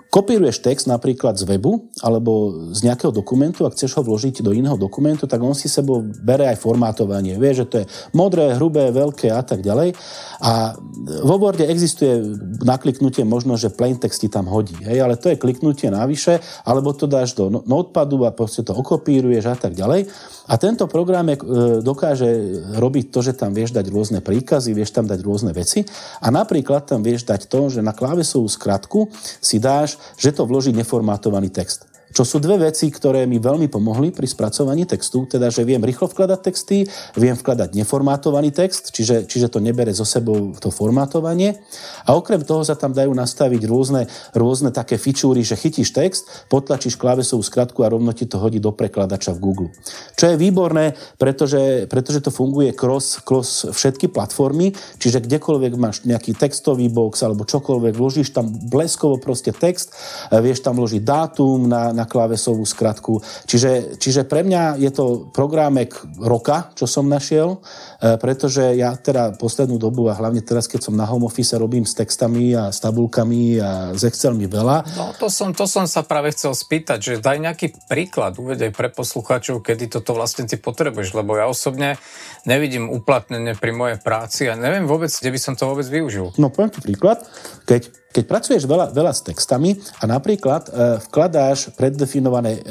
kopíruješ 0.09 0.63
text 0.63 0.85
napríklad 0.89 1.37
z 1.37 1.45
webu 1.45 1.91
alebo 2.01 2.71
z 2.73 2.85
nejakého 2.87 3.11
dokumentu 3.13 3.67
a 3.67 3.73
chceš 3.73 3.99
ho 3.99 4.01
vložiť 4.01 4.41
do 4.41 4.55
iného 4.55 4.77
dokumentu, 4.79 5.27
tak 5.29 5.43
on 5.43 5.53
si 5.53 5.67
sebou 5.67 6.01
bere 6.01 6.49
aj 6.49 6.57
formátovanie. 6.61 7.37
Vie, 7.37 7.51
že 7.53 7.65
to 7.67 7.75
je 7.83 7.85
modré, 8.15 8.55
hrubé, 8.55 8.89
veľké 8.89 9.29
a 9.29 9.43
tak 9.43 9.61
ďalej. 9.61 9.93
A 10.41 10.77
vo 11.25 11.35
Worde 11.37 11.67
existuje 11.67 12.21
na 12.63 12.79
kliknutie 12.79 13.27
možno, 13.27 13.59
že 13.59 13.73
plain 13.73 13.99
text 13.99 14.23
ti 14.23 14.29
tam 14.31 14.47
hodí. 14.47 14.75
Hej? 14.81 15.03
Ale 15.03 15.15
to 15.19 15.29
je 15.33 15.41
kliknutie 15.41 15.91
navyše, 15.91 16.39
alebo 16.63 16.95
to 16.95 17.05
dáš 17.05 17.35
do 17.35 17.51
no-, 17.51 17.63
notepadu 17.67 18.23
a 18.25 18.33
proste 18.33 18.63
to 18.63 18.73
okopíruješ 18.73 19.45
a 19.51 19.55
tak 19.57 19.77
ďalej. 19.77 20.07
A 20.45 20.53
tento 20.61 20.85
program 20.85 21.29
e, 21.29 21.37
dokáže 21.81 22.29
robiť 22.77 23.05
to, 23.09 23.19
že 23.25 23.33
tam 23.33 23.51
vieš 23.51 23.73
dať 23.73 23.85
rôzne 23.89 24.19
príkazy, 24.21 24.77
vieš 24.77 24.93
tam 24.93 25.09
dať 25.09 25.19
rôzne 25.25 25.51
veci 25.51 25.81
a 26.21 26.27
napríklad 26.29 26.85
tam 26.85 27.01
vieš 27.01 27.25
dať 27.25 27.49
to, 27.49 27.69
že 27.69 27.81
na 27.81 27.91
klávesovú 27.97 28.45
skratku 28.45 29.09
si 29.41 29.57
dáš, 29.75 29.99
že 30.15 30.31
to 30.31 30.47
vloží 30.47 30.71
neformátovaný 30.71 31.49
text 31.51 31.94
čo 32.15 32.23
sú 32.23 32.39
dve 32.39 32.71
veci, 32.71 32.87
ktoré 32.87 33.27
mi 33.27 33.43
veľmi 33.43 33.67
pomohli 33.67 34.15
pri 34.15 34.23
spracovaní 34.23 34.87
textu, 34.87 35.27
teda, 35.27 35.51
že 35.51 35.67
viem 35.67 35.83
rýchlo 35.83 36.07
vkladať 36.07 36.39
texty, 36.39 36.87
viem 37.19 37.35
vkladať 37.35 37.75
neformátovaný 37.75 38.55
text, 38.55 38.95
čiže, 38.95 39.27
čiže 39.27 39.51
to 39.51 39.59
nebere 39.59 39.91
so 39.91 40.07
sebou 40.07 40.55
to 40.55 40.71
formátovanie. 40.71 41.59
A 42.07 42.15
okrem 42.15 42.39
toho 42.47 42.63
sa 42.63 42.79
tam 42.79 42.95
dajú 42.95 43.11
nastaviť 43.11 43.67
rôzne, 43.67 44.07
rôzne 44.31 44.71
také 44.71 44.95
fičúry, 44.95 45.43
že 45.43 45.59
chytíš 45.59 45.91
text, 45.91 46.47
potlačíš 46.47 46.95
klávesovú 46.95 47.43
skratku 47.43 47.83
a 47.83 47.91
rovno 47.91 48.15
ti 48.15 48.23
to 48.23 48.39
hodí 48.39 48.63
do 48.63 48.71
prekladača 48.71 49.35
v 49.35 49.43
Google. 49.43 49.69
Čo 50.15 50.31
je 50.31 50.39
výborné, 50.39 50.95
pretože, 51.19 51.83
pretože 51.91 52.23
to 52.23 52.31
funguje 52.31 52.71
cross, 52.71 53.19
cross 53.19 53.67
všetky 53.67 54.07
platformy, 54.07 54.71
čiže 55.03 55.19
kdekoľvek 55.19 55.73
máš 55.75 56.07
nejaký 56.07 56.31
textový 56.39 56.87
box 56.87 57.27
alebo 57.27 57.43
čokoľvek, 57.43 57.91
vložíš 57.91 58.31
tam 58.31 58.47
bleskovo 58.47 59.19
proste 59.19 59.51
text, 59.51 59.91
vieš 60.31 60.63
tam 60.63 60.79
vložiť 60.79 61.03
dátum 61.03 61.67
na, 61.67 61.91
na 61.91 62.04
klávesovú 62.05 62.63
skratku. 62.63 63.21
Čiže, 63.49 64.01
čiže 64.01 64.23
pre 64.25 64.45
mňa 64.45 64.77
je 64.79 64.91
to 64.93 65.29
programek 65.29 65.93
roka, 66.21 66.71
čo 66.77 66.85
som 66.85 67.09
našiel, 67.09 67.59
e, 68.01 68.15
pretože 68.17 68.77
ja 68.77 68.95
teda 68.95 69.35
poslednú 69.35 69.77
dobu 69.81 70.07
a 70.07 70.17
hlavne 70.17 70.41
teraz, 70.45 70.69
keď 70.69 70.89
som 70.89 70.95
na 70.95 71.05
home 71.05 71.27
office, 71.27 71.57
robím 71.57 71.83
s 71.83 71.97
textami 71.97 72.53
a 72.53 72.69
s 72.69 72.79
tabulkami 72.79 73.59
a 73.59 73.71
s 73.93 74.05
Excelmi 74.05 74.45
veľa. 74.45 74.85
No 74.97 75.11
to 75.17 75.27
som, 75.27 75.51
to 75.51 75.65
som 75.65 75.89
sa 75.89 76.05
práve 76.05 76.31
chcel 76.31 76.53
spýtať, 76.53 76.99
že 77.01 77.13
daj 77.21 77.37
nejaký 77.41 77.67
príklad, 77.89 78.37
uvedej 78.37 78.71
pre 78.71 78.93
poslucháčov, 78.93 79.65
kedy 79.65 79.89
toto 79.89 80.13
vlastne 80.13 80.45
ty 80.45 80.55
potrebuješ, 80.55 81.17
lebo 81.17 81.35
ja 81.35 81.49
osobne 81.49 81.97
nevidím 82.45 82.87
uplatnenie 82.93 83.57
pri 83.57 83.71
mojej 83.73 83.97
práci 83.99 84.47
a 84.47 84.53
neviem 84.53 84.85
vôbec, 84.85 85.09
kde 85.09 85.33
by 85.33 85.39
som 85.41 85.53
to 85.57 85.65
vôbec 85.65 85.87
využil. 85.89 86.31
No 86.37 86.53
poviem 86.53 86.71
ti 86.71 86.81
príklad, 86.85 87.25
keď 87.65 88.04
keď 88.15 88.23
pracuješ 88.23 88.63
veľa, 88.63 88.95
veľa 88.95 89.11
s 89.11 89.27
textami 89.27 89.75
a 89.99 90.07
napríklad 90.07 90.71
e, 90.71 90.71
vkladáš 91.03 91.75
preddefinované 91.75 92.55
e, 92.55 92.61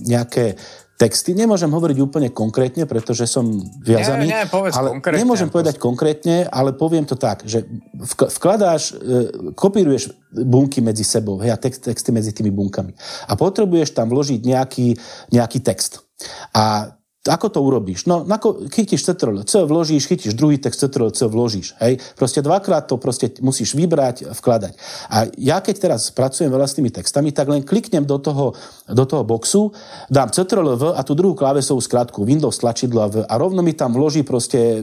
nejaké 0.00 0.56
texty. 0.96 1.36
Nemôžem 1.36 1.68
hovoriť 1.68 1.98
úplne 2.00 2.28
konkrétne, 2.32 2.88
pretože 2.88 3.28
som 3.28 3.44
viazaný. 3.84 4.28
Nie, 4.28 4.44
nie, 4.44 4.52
povedz 4.52 4.76
ale 4.76 4.96
konkrétne. 4.96 5.20
Nemôžem 5.20 5.48
povedať 5.52 5.76
konkrétne, 5.76 6.48
ale 6.48 6.72
poviem 6.76 7.04
to 7.04 7.16
tak, 7.16 7.44
že 7.44 7.64
vkladáš, 8.40 8.96
e, 8.96 9.52
kopíruješ 9.52 10.16
bunky 10.32 10.80
medzi 10.80 11.04
sebou, 11.04 11.36
hej, 11.44 11.52
a 11.52 11.60
text, 11.60 11.84
texty 11.84 12.08
medzi 12.12 12.32
tými 12.32 12.48
bunkami. 12.48 12.96
A 13.28 13.36
potrebuješ 13.36 13.92
tam 13.92 14.08
vložiť 14.08 14.40
nejaký, 14.44 14.96
nejaký 15.32 15.60
text. 15.60 16.04
A 16.56 16.96
ako 17.28 17.52
to 17.52 17.60
urobíš? 17.60 18.08
No, 18.08 18.24
nako, 18.24 18.64
chytíš 18.72 19.04
Ctrl-C, 19.04 19.68
vložíš, 19.68 20.08
chytíš 20.08 20.32
druhý 20.32 20.56
text 20.56 20.80
Ctrl-C, 20.80 21.28
vložíš. 21.28 21.76
Hej? 21.76 22.00
Proste 22.16 22.40
dvakrát 22.40 22.88
to 22.88 22.96
proste 22.96 23.28
musíš 23.44 23.76
vybrať, 23.76 24.32
vkladať. 24.32 24.72
A 25.12 25.28
ja 25.36 25.60
keď 25.60 25.76
teraz 25.84 26.08
pracujem 26.16 26.48
veľa 26.48 26.64
s 26.64 26.80
tými 26.80 26.88
textami, 26.88 27.28
tak 27.28 27.52
len 27.52 27.60
kliknem 27.60 28.08
do 28.08 28.16
toho, 28.16 28.56
do 28.88 29.04
toho 29.04 29.20
boxu, 29.28 29.68
dám 30.08 30.32
Ctrl-V 30.32 30.96
a 30.96 31.00
tú 31.04 31.12
druhú 31.12 31.36
klávesovú 31.36 31.84
skratku, 31.84 32.24
Windows 32.24 32.56
tlačidlo 32.56 33.04
V 33.12 33.16
a 33.28 33.34
rovno 33.36 33.60
mi 33.60 33.76
tam 33.76 33.92
vloží 33.92 34.24
proste 34.24 34.80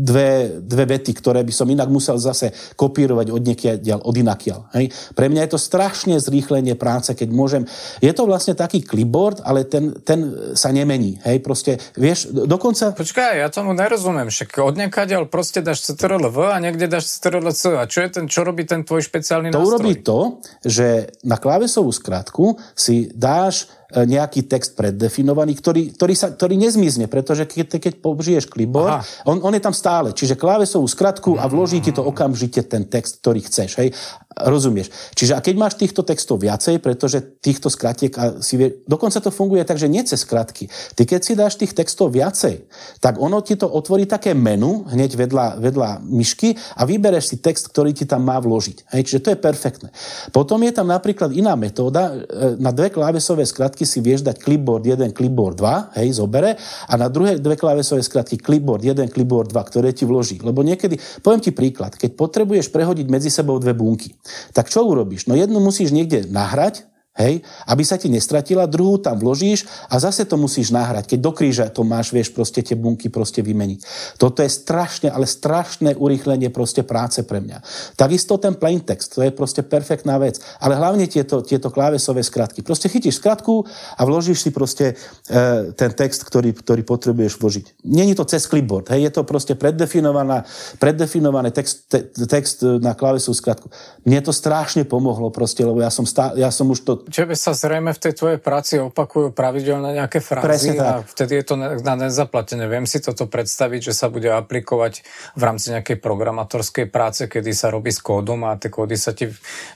dve, 0.00 0.60
dve 0.60 0.84
vety, 0.84 1.16
ktoré 1.16 1.40
by 1.44 1.52
som 1.52 1.64
inak 1.64 1.88
musel 1.88 2.20
zase 2.20 2.52
kopírovať 2.76 3.32
od 3.32 3.40
niekiaľ, 3.40 4.04
od 4.04 4.14
inakiaľ. 4.20 4.68
Hej? 4.76 4.92
Pre 5.16 5.26
mňa 5.32 5.48
je 5.48 5.52
to 5.56 5.60
strašne 5.60 6.16
zrýchlenie 6.20 6.76
práce, 6.76 7.12
keď 7.16 7.28
môžem. 7.32 7.64
Je 8.04 8.12
to 8.12 8.28
vlastne 8.28 8.52
taký 8.52 8.84
clipboard, 8.84 9.44
ale 9.44 9.64
ten, 9.64 9.96
ten 10.04 10.52
sa 10.56 10.72
nemení. 10.72 11.20
Hej? 11.24 11.40
Proste 11.44 11.69
proste, 11.70 11.92
vieš, 11.94 12.32
dokonca... 12.32 12.96
Počkaj, 12.96 13.38
ja 13.38 13.48
tomu 13.52 13.76
nerozumiem, 13.76 14.32
však 14.32 14.58
od 14.64 14.74
ale 15.14 15.28
proste 15.30 15.62
dáš 15.62 15.86
CTRL-V 15.86 16.38
a 16.50 16.56
niekde 16.58 16.90
dáš 16.90 17.12
CTRL-C. 17.18 17.78
A 17.78 17.84
čo, 17.86 18.02
je 18.02 18.08
ten, 18.10 18.24
čo 18.26 18.42
robí 18.42 18.66
ten 18.66 18.82
tvoj 18.82 19.04
špeciálny 19.06 19.54
to 19.54 19.60
nástroj? 19.60 19.70
To 19.70 19.78
urobí 19.78 19.94
to, 20.02 20.18
že 20.66 20.88
na 21.22 21.36
klávesovú 21.38 21.94
skratku 21.94 22.58
si 22.74 23.12
dáš 23.14 23.70
nejaký 23.94 24.46
text 24.46 24.78
preddefinovaný, 24.78 25.58
ktorý, 25.58 25.82
ktorý, 25.94 26.14
sa, 26.14 26.30
ktorý 26.30 26.54
nezmizne, 26.54 27.10
pretože 27.10 27.46
keď, 27.46 27.78
keď 27.82 27.92
použiješ 27.98 28.46
clipboard, 28.46 29.02
on, 29.26 29.42
on 29.42 29.52
je 29.54 29.62
tam 29.62 29.74
stále. 29.74 30.14
Čiže 30.14 30.38
klávesovú 30.38 30.86
skratku 30.86 31.36
a 31.36 31.50
vloží 31.50 31.82
ti 31.82 31.90
to 31.90 32.06
okamžite 32.06 32.66
ten 32.70 32.86
text, 32.86 33.22
ktorý 33.22 33.42
chceš. 33.42 33.70
Hej? 33.82 33.88
Rozumieš? 34.30 34.94
Čiže 35.18 35.34
a 35.36 35.42
keď 35.42 35.54
máš 35.58 35.74
týchto 35.74 36.06
textov 36.06 36.40
viacej, 36.40 36.78
pretože 36.78 37.18
týchto 37.42 37.66
skratiek 37.66 38.12
a 38.14 38.38
si 38.38 38.54
vie, 38.54 38.68
dokonca 38.86 39.18
to 39.18 39.34
funguje 39.34 39.66
tak, 39.66 39.76
že 39.76 39.90
nie 39.90 40.06
cez 40.06 40.22
skratky. 40.22 40.70
Ty 40.94 41.02
keď 41.02 41.20
si 41.20 41.32
dáš 41.34 41.58
tých 41.58 41.74
textov 41.74 42.14
viacej, 42.14 42.62
tak 43.02 43.18
ono 43.18 43.42
ti 43.42 43.58
to 43.58 43.66
otvorí 43.66 44.06
také 44.06 44.32
menu 44.32 44.86
hneď 44.86 45.18
vedľa, 45.18 45.46
vedľa 45.58 45.90
myšky 46.06 46.54
a 46.78 46.86
vybereš 46.86 47.34
si 47.34 47.36
text, 47.42 47.74
ktorý 47.74 47.90
ti 47.90 48.06
tam 48.06 48.22
má 48.22 48.38
vložiť. 48.38 48.94
Hej? 48.94 49.02
Čiže 49.10 49.20
to 49.20 49.28
je 49.34 49.38
perfektné. 49.38 49.88
Potom 50.30 50.62
je 50.62 50.72
tam 50.72 50.86
napríklad 50.86 51.34
iná 51.34 51.58
metóda, 51.58 52.14
e, 52.14 52.54
na 52.56 52.70
dve 52.70 52.88
klávesové 52.94 53.42
skratky 53.44 53.79
skratky 53.80 53.88
si 53.88 54.04
vieš 54.04 54.20
dať 54.20 54.36
clipboard 54.36 54.84
1, 54.84 55.16
clipboard 55.16 55.56
2, 55.56 55.96
hej, 55.96 56.08
zobere 56.12 56.60
a 56.84 56.92
na 57.00 57.08
druhé 57.08 57.40
dve 57.40 57.56
klávesové 57.56 58.04
skratky 58.04 58.36
clipboard 58.36 58.84
1, 58.84 59.08
clipboard 59.08 59.48
2, 59.48 59.70
ktoré 59.72 59.96
ti 59.96 60.04
vloží. 60.04 60.36
Lebo 60.44 60.60
niekedy, 60.60 61.00
poviem 61.24 61.40
ti 61.40 61.52
príklad, 61.56 61.96
keď 61.96 62.12
potrebuješ 62.12 62.68
prehodiť 62.68 63.06
medzi 63.08 63.32
sebou 63.32 63.56
dve 63.56 63.72
bunky, 63.72 64.12
tak 64.52 64.68
čo 64.68 64.84
urobíš? 64.84 65.24
No 65.24 65.32
jednu 65.32 65.64
musíš 65.64 65.96
niekde 65.96 66.28
nahrať, 66.28 66.89
Hej? 67.20 67.44
Aby 67.68 67.84
sa 67.84 68.00
ti 68.00 68.08
nestratila, 68.08 68.64
druhú 68.64 68.96
tam 68.96 69.20
vložíš 69.20 69.68
a 69.92 70.00
zase 70.00 70.24
to 70.24 70.40
musíš 70.40 70.72
nahrať. 70.72 71.12
Keď 71.12 71.18
do 71.20 71.32
kríža 71.36 71.68
to 71.68 71.84
máš, 71.84 72.16
vieš 72.16 72.32
proste 72.32 72.64
tie 72.64 72.72
bunky 72.72 73.12
proste 73.12 73.44
vymeniť. 73.44 73.84
Toto 74.16 74.40
je 74.40 74.48
strašne, 74.48 75.12
ale 75.12 75.28
strašné 75.28 76.00
urýchlenie 76.00 76.48
proste 76.48 76.80
práce 76.80 77.20
pre 77.28 77.44
mňa. 77.44 77.60
Takisto 78.00 78.40
ten 78.40 78.56
plain 78.56 78.80
text, 78.80 79.12
to 79.12 79.20
je 79.20 79.28
proste 79.28 79.60
perfektná 79.60 80.16
vec. 80.16 80.40
Ale 80.64 80.80
hlavne 80.80 81.04
tieto, 81.04 81.44
tieto 81.44 81.68
klávesové 81.68 82.24
skratky. 82.24 82.64
Proste 82.64 82.88
chytíš 82.88 83.20
skratku 83.20 83.68
a 83.68 84.02
vložíš 84.08 84.48
si 84.48 84.50
proste 84.50 84.96
e, 85.28 85.76
ten 85.76 85.92
text, 85.92 86.24
ktorý, 86.24 86.56
ktorý 86.56 86.80
potrebuješ 86.88 87.36
vložiť. 87.36 87.64
Není 87.84 88.16
to 88.16 88.24
cez 88.24 88.48
clipboard, 88.48 88.88
hej? 88.96 89.04
je 89.04 89.12
to 89.12 89.28
proste 89.28 89.52
preddefinovaná, 89.60 90.48
preddefinovaný 90.80 91.52
text, 91.52 91.84
te, 91.92 92.08
text 92.24 92.64
na 92.64 92.96
klávesovú 92.96 93.36
skratku. 93.36 93.68
Mne 94.08 94.24
to 94.24 94.32
strašne 94.32 94.88
pomohlo 94.88 95.28
proste, 95.28 95.60
lebo 95.60 95.84
ja 95.84 95.92
som, 95.92 96.08
stá, 96.08 96.32
ja 96.38 96.48
som 96.48 96.70
už 96.72 96.80
to 96.80 96.92
Tebe 97.10 97.34
sa 97.34 97.52
zrejme 97.52 97.90
v 97.90 98.00
tej 98.00 98.12
tvojej 98.14 98.38
práci 98.38 98.78
opakujú 98.78 99.34
pravidelne 99.34 99.98
nejaké 99.98 100.22
frázy 100.22 100.78
a 100.78 101.02
vtedy 101.02 101.42
je 101.42 101.44
to 101.44 101.54
na 101.58 101.94
nezaplatené. 101.98 102.70
Viem 102.70 102.86
si 102.86 103.02
toto 103.02 103.26
predstaviť, 103.26 103.90
že 103.90 103.94
sa 103.98 104.06
bude 104.06 104.30
aplikovať 104.30 105.02
v 105.34 105.42
rámci 105.42 105.74
nejakej 105.74 105.98
programátorskej 105.98 106.86
práce, 106.86 107.26
kedy 107.26 107.50
sa 107.50 107.74
robí 107.74 107.90
s 107.90 107.98
kódom 107.98 108.46
a 108.46 108.54
tie 108.56 108.70
kódy 108.70 108.94
sa 108.94 109.10
ti 109.10 109.26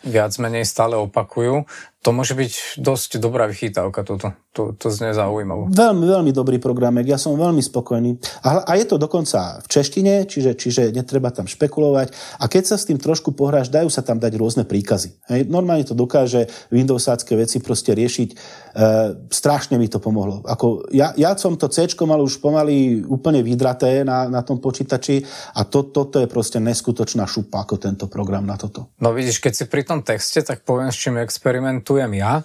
viac 0.07 0.33
menej 0.39 0.63
stále 0.63 0.95
opakujú 0.95 1.67
to 2.05 2.13
môže 2.13 2.37
byť 2.37 2.77
dosť 2.85 3.17
dobrá 3.17 3.49
vychytávka 3.49 4.05
toto. 4.05 4.37
To, 4.53 4.77
to 4.77 4.93
znie 4.93 5.17
zaujímavé. 5.17 5.73
Veľmi, 5.73 6.05
veľmi 6.05 6.31
dobrý 6.37 6.61
programek, 6.61 7.09
ja 7.09 7.17
som 7.17 7.33
veľmi 7.35 7.65
spokojný. 7.65 8.21
A, 8.45 8.63
a 8.69 8.73
je 8.77 8.85
to 8.85 9.01
dokonca 9.01 9.65
v 9.65 9.67
češtine, 9.67 10.29
čiže, 10.29 10.53
čiže 10.55 10.83
netreba 10.93 11.33
tam 11.33 11.49
špekulovať. 11.49 12.13
A 12.39 12.45
keď 12.47 12.71
sa 12.71 12.77
s 12.77 12.85
tým 12.85 13.01
trošku 13.01 13.33
pohráš, 13.33 13.73
dajú 13.73 13.89
sa 13.89 14.05
tam 14.05 14.21
dať 14.21 14.37
rôzne 14.37 14.69
príkazy. 14.69 15.17
Hej, 15.33 15.49
normálne 15.49 15.89
to 15.89 15.97
dokáže 15.97 16.47
Windowsácké 16.69 17.41
veci 17.41 17.65
proste 17.65 17.97
riešiť. 17.97 18.29
E, 18.75 18.87
strašne 19.33 19.81
mi 19.81 19.89
to 19.89 19.97
pomohlo. 19.97 20.45
Ako, 20.45 20.93
ja, 20.93 21.17
ja 21.17 21.33
som 21.41 21.57
to 21.57 21.73
C 21.73 21.89
mal 22.05 22.21
už 22.21 22.45
pomaly 22.45 23.01
úplne 23.09 23.41
vydraté 23.41 24.05
na, 24.05 24.29
na 24.29 24.45
tom 24.45 24.61
počítači 24.61 25.25
a 25.57 25.65
to, 25.65 25.89
toto 25.89 26.21
je 26.21 26.29
proste 26.29 26.61
neskutočná 26.61 27.25
šupa 27.25 27.65
ako 27.65 27.81
tento 27.81 28.05
program 28.13 28.45
na 28.45 28.61
toto. 28.61 28.93
No 29.01 29.17
vidíš, 29.17 29.41
keď 29.41 29.53
si 29.57 29.65
pri 29.71 29.89
tom 29.89 30.05
texte, 30.05 30.45
tak 30.45 30.67
poviem, 30.69 30.93
s 30.93 31.01
čím 31.01 31.17
experimentu 31.17 31.95
cestujem 31.95 32.13
ja 32.19 32.43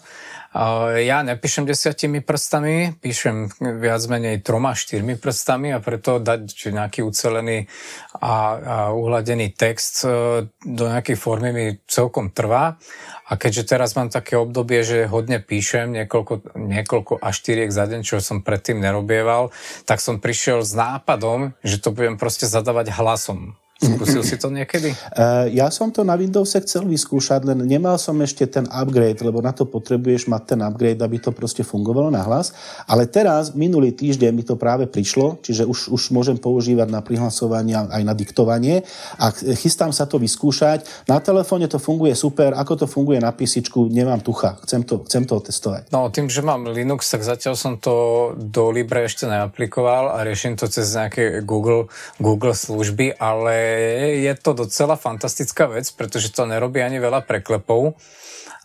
Ja 0.98 1.22
nepíšem 1.22 1.70
desiatimi 1.70 2.26
prstami, 2.26 2.98
píšem 2.98 3.54
viac 3.62 4.02
menej 4.10 4.42
troma, 4.42 4.74
štyrmi 4.74 5.14
prstami 5.14 5.70
a 5.70 5.78
preto 5.78 6.18
dať 6.18 6.74
nejaký 6.74 7.06
ucelený 7.06 7.70
a, 8.18 8.34
a 8.34 8.36
uhladený 8.90 9.54
text 9.54 10.10
e, 10.10 10.50
do 10.50 10.86
nejakej 10.90 11.22
formy 11.22 11.54
mi 11.54 11.66
celkom 11.86 12.34
trvá. 12.34 12.82
A 13.30 13.38
keďže 13.38 13.78
teraz 13.78 13.94
mám 13.94 14.10
také 14.10 14.42
obdobie, 14.42 14.82
že 14.82 15.06
hodne 15.06 15.38
píšem, 15.38 15.94
niekoľko, 15.94 16.58
niekoľko 16.58 17.22
až 17.22 17.34
štyriek 17.46 17.70
za 17.70 17.86
deň, 17.86 18.02
čo 18.02 18.18
som 18.18 18.42
predtým 18.42 18.82
nerobieval, 18.82 19.54
tak 19.86 20.02
som 20.02 20.18
prišiel 20.18 20.66
s 20.66 20.74
nápadom, 20.74 21.54
že 21.62 21.78
to 21.78 21.94
budem 21.94 22.18
proste 22.18 22.50
zadávať 22.50 22.90
hlasom. 22.98 23.54
Skúsil 23.80 24.28
si 24.28 24.36
to 24.36 24.52
niekedy? 24.52 24.92
Uh, 25.16 25.48
ja 25.56 25.72
som 25.72 25.88
to 25.88 26.04
na 26.04 26.20
Windowse 26.20 26.60
chcel 26.60 26.84
vyskúšať, 26.84 27.48
len 27.48 27.64
nemal 27.64 27.96
som 27.96 28.20
ešte 28.20 28.44
ten 28.44 28.68
upgrade, 28.68 29.24
lebo 29.24 29.40
na 29.40 29.56
to 29.56 29.64
potrebuješ 29.64 30.28
mať 30.28 30.42
ten 30.52 30.60
upgrade, 30.60 31.00
aby 31.00 31.16
to 31.16 31.32
proste 31.32 31.64
fungovalo 31.64 32.12
na 32.12 32.20
hlas. 32.28 32.52
Ale 32.92 33.08
teraz, 33.08 33.56
minulý 33.56 33.96
týždeň 33.96 34.36
mi 34.36 34.44
to 34.44 34.60
práve 34.60 34.84
prišlo, 34.84 35.40
čiže 35.40 35.64
už, 35.64 35.96
už 35.96 36.12
môžem 36.12 36.36
používať 36.36 36.92
na 36.92 37.00
prihlasovanie 37.00 37.72
aj 37.80 38.04
na 38.04 38.12
diktovanie 38.12 38.84
a 39.16 39.32
chystám 39.56 39.96
sa 39.96 40.04
to 40.04 40.20
vyskúšať. 40.20 41.08
Na 41.08 41.24
telefóne 41.24 41.72
to 41.72 41.80
funguje 41.80 42.12
super, 42.20 42.52
ako 42.60 42.84
to 42.84 42.86
funguje 42.86 43.24
na 43.24 43.32
písičku, 43.32 43.88
nemám 43.88 44.20
tucha, 44.20 44.60
chcem 44.68 44.84
to, 44.84 45.08
chcem 45.08 45.24
to 45.24 45.40
testovať. 45.40 45.88
No, 45.96 46.12
tým, 46.12 46.28
že 46.28 46.44
mám 46.44 46.68
Linux, 46.68 47.08
tak 47.08 47.24
zatiaľ 47.24 47.56
som 47.56 47.80
to 47.80 48.36
do 48.36 48.76
Libre 48.76 49.08
ešte 49.08 49.24
neaplikoval 49.24 50.20
a 50.20 50.28
riešim 50.28 50.60
to 50.60 50.68
cez 50.68 50.92
nejaké 50.92 51.48
Google, 51.48 51.88
Google 52.20 52.52
služby, 52.52 53.16
ale 53.16 53.69
je 54.26 54.34
to 54.40 54.52
docela 54.54 55.00
fantastická 55.00 55.70
vec, 55.70 55.90
pretože 55.94 56.34
to 56.34 56.46
nerobí 56.50 56.82
ani 56.82 56.98
veľa 56.98 57.26
preklepov 57.26 57.96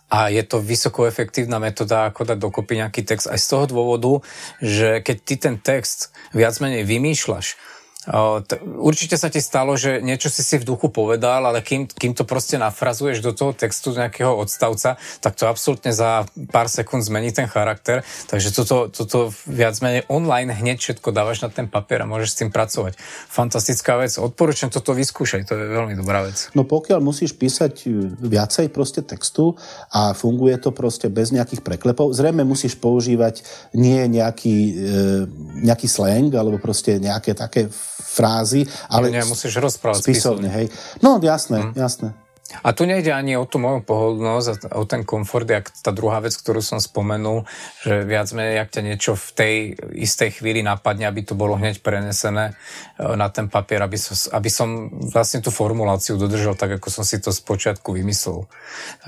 a 0.09 0.29
je 0.29 0.43
to 0.45 0.61
vysoko 0.61 1.09
efektívna 1.09 1.57
metóda, 1.57 2.09
ako 2.09 2.29
dať 2.29 2.37
dokopy 2.37 2.77
nejaký 2.77 3.01
text 3.01 3.25
aj 3.25 3.41
z 3.41 3.47
toho 3.49 3.65
dôvodu, 3.65 4.11
že 4.61 5.01
keď 5.01 5.17
ty 5.25 5.35
ten 5.41 5.55
text 5.57 6.13
viac 6.29 6.53
menej 6.61 6.85
vymýšľaš, 6.85 7.57
Určite 8.77 9.17
sa 9.17 9.33
ti 9.33 9.41
stalo, 9.41 9.73
že 9.73 10.01
niečo 10.01 10.29
si 10.29 10.45
si 10.45 10.61
v 10.61 10.67
duchu 10.67 10.93
povedal, 10.93 11.41
ale 11.41 11.65
kým, 11.65 11.89
kým 11.89 12.13
to 12.13 12.21
proste 12.21 12.61
nafrazuješ 12.61 13.25
do 13.25 13.33
toho 13.33 13.51
textu 13.51 13.97
nejakého 13.97 14.29
odstavca, 14.29 15.01
tak 15.21 15.33
to 15.33 15.49
absolútne 15.49 15.89
za 15.89 16.29
pár 16.53 16.69
sekúnd 16.69 17.01
zmení 17.01 17.33
ten 17.33 17.49
charakter. 17.49 18.05
Takže 18.29 18.53
toto, 18.53 18.93
toto 18.93 19.33
viac 19.49 19.73
menej 19.81 20.05
online 20.05 20.53
hneď 20.53 20.77
všetko 20.77 21.09
dávaš 21.09 21.41
na 21.41 21.49
ten 21.49 21.65
papier 21.65 22.05
a 22.05 22.09
môžeš 22.09 22.29
s 22.29 22.39
tým 22.45 22.49
pracovať. 22.53 22.93
Fantastická 23.29 23.97
vec. 23.97 24.13
Odporúčam 24.21 24.69
toto 24.69 24.93
vyskúšať, 24.93 25.49
to 25.49 25.57
je 25.57 25.65
veľmi 25.65 25.97
dobrá 25.97 26.21
vec. 26.21 26.53
No 26.53 26.61
pokiaľ 26.61 27.01
musíš 27.01 27.33
písať 27.33 27.89
viacej 28.21 28.69
proste 28.69 29.01
textu 29.01 29.57
a 29.89 30.13
funguje 30.13 30.61
to 30.61 30.69
proste 30.69 31.09
bez 31.09 31.33
nejakých 31.33 31.65
preklepov, 31.65 32.13
zrejme 32.13 32.45
musíš 32.45 32.77
používať 32.77 33.41
nie 33.73 34.05
nejaký, 34.05 34.57
e, 34.57 34.73
nejaký 35.65 35.87
slang 35.89 36.29
alebo 36.37 36.61
proste 36.61 37.01
nejaké 37.01 37.33
také 37.33 37.67
frázy, 38.03 38.67
ale... 38.91 39.11
Nie, 39.11 39.23
musíš 39.23 39.55
rozprávať 39.59 40.03
spisovne. 40.03 40.49
Hej. 40.51 40.67
No, 40.99 41.19
jasné, 41.23 41.71
hmm. 41.71 41.73
jasné. 41.75 42.24
A 42.61 42.77
tu 42.77 42.85
nejde 42.85 43.09
ani 43.09 43.41
o 43.41 43.49
tú 43.49 43.57
moju 43.57 43.81
pohodlnosť, 43.81 44.69
o 44.77 44.85
ten 44.85 45.01
komfort, 45.01 45.49
jak 45.49 45.73
tá 45.81 45.89
druhá 45.89 46.21
vec, 46.21 46.37
ktorú 46.37 46.61
som 46.61 46.77
spomenul, 46.77 47.49
že 47.81 48.05
viac 48.05 48.29
menej, 48.37 48.61
jak 48.61 48.69
ťa 48.69 48.81
niečo 48.85 49.11
v 49.17 49.29
tej 49.33 49.53
istej 49.97 50.39
chvíli 50.39 50.61
napadne, 50.61 51.09
aby 51.09 51.25
to 51.25 51.33
bolo 51.33 51.57
hneď 51.57 51.81
prenesené 51.81 52.53
e, 53.01 53.17
na 53.17 53.33
ten 53.33 53.49
papier, 53.49 53.81
aby 53.81 53.97
som, 53.97 54.13
aby 54.37 54.49
som 54.53 54.93
vlastne 55.09 55.41
tú 55.41 55.49
formuláciu 55.49 56.21
dodržal 56.21 56.53
tak, 56.53 56.77
ako 56.77 56.87
som 56.93 57.01
si 57.01 57.17
to 57.17 57.33
z 57.33 57.41
počiatku 57.41 57.97
vymyslel. 57.97 58.45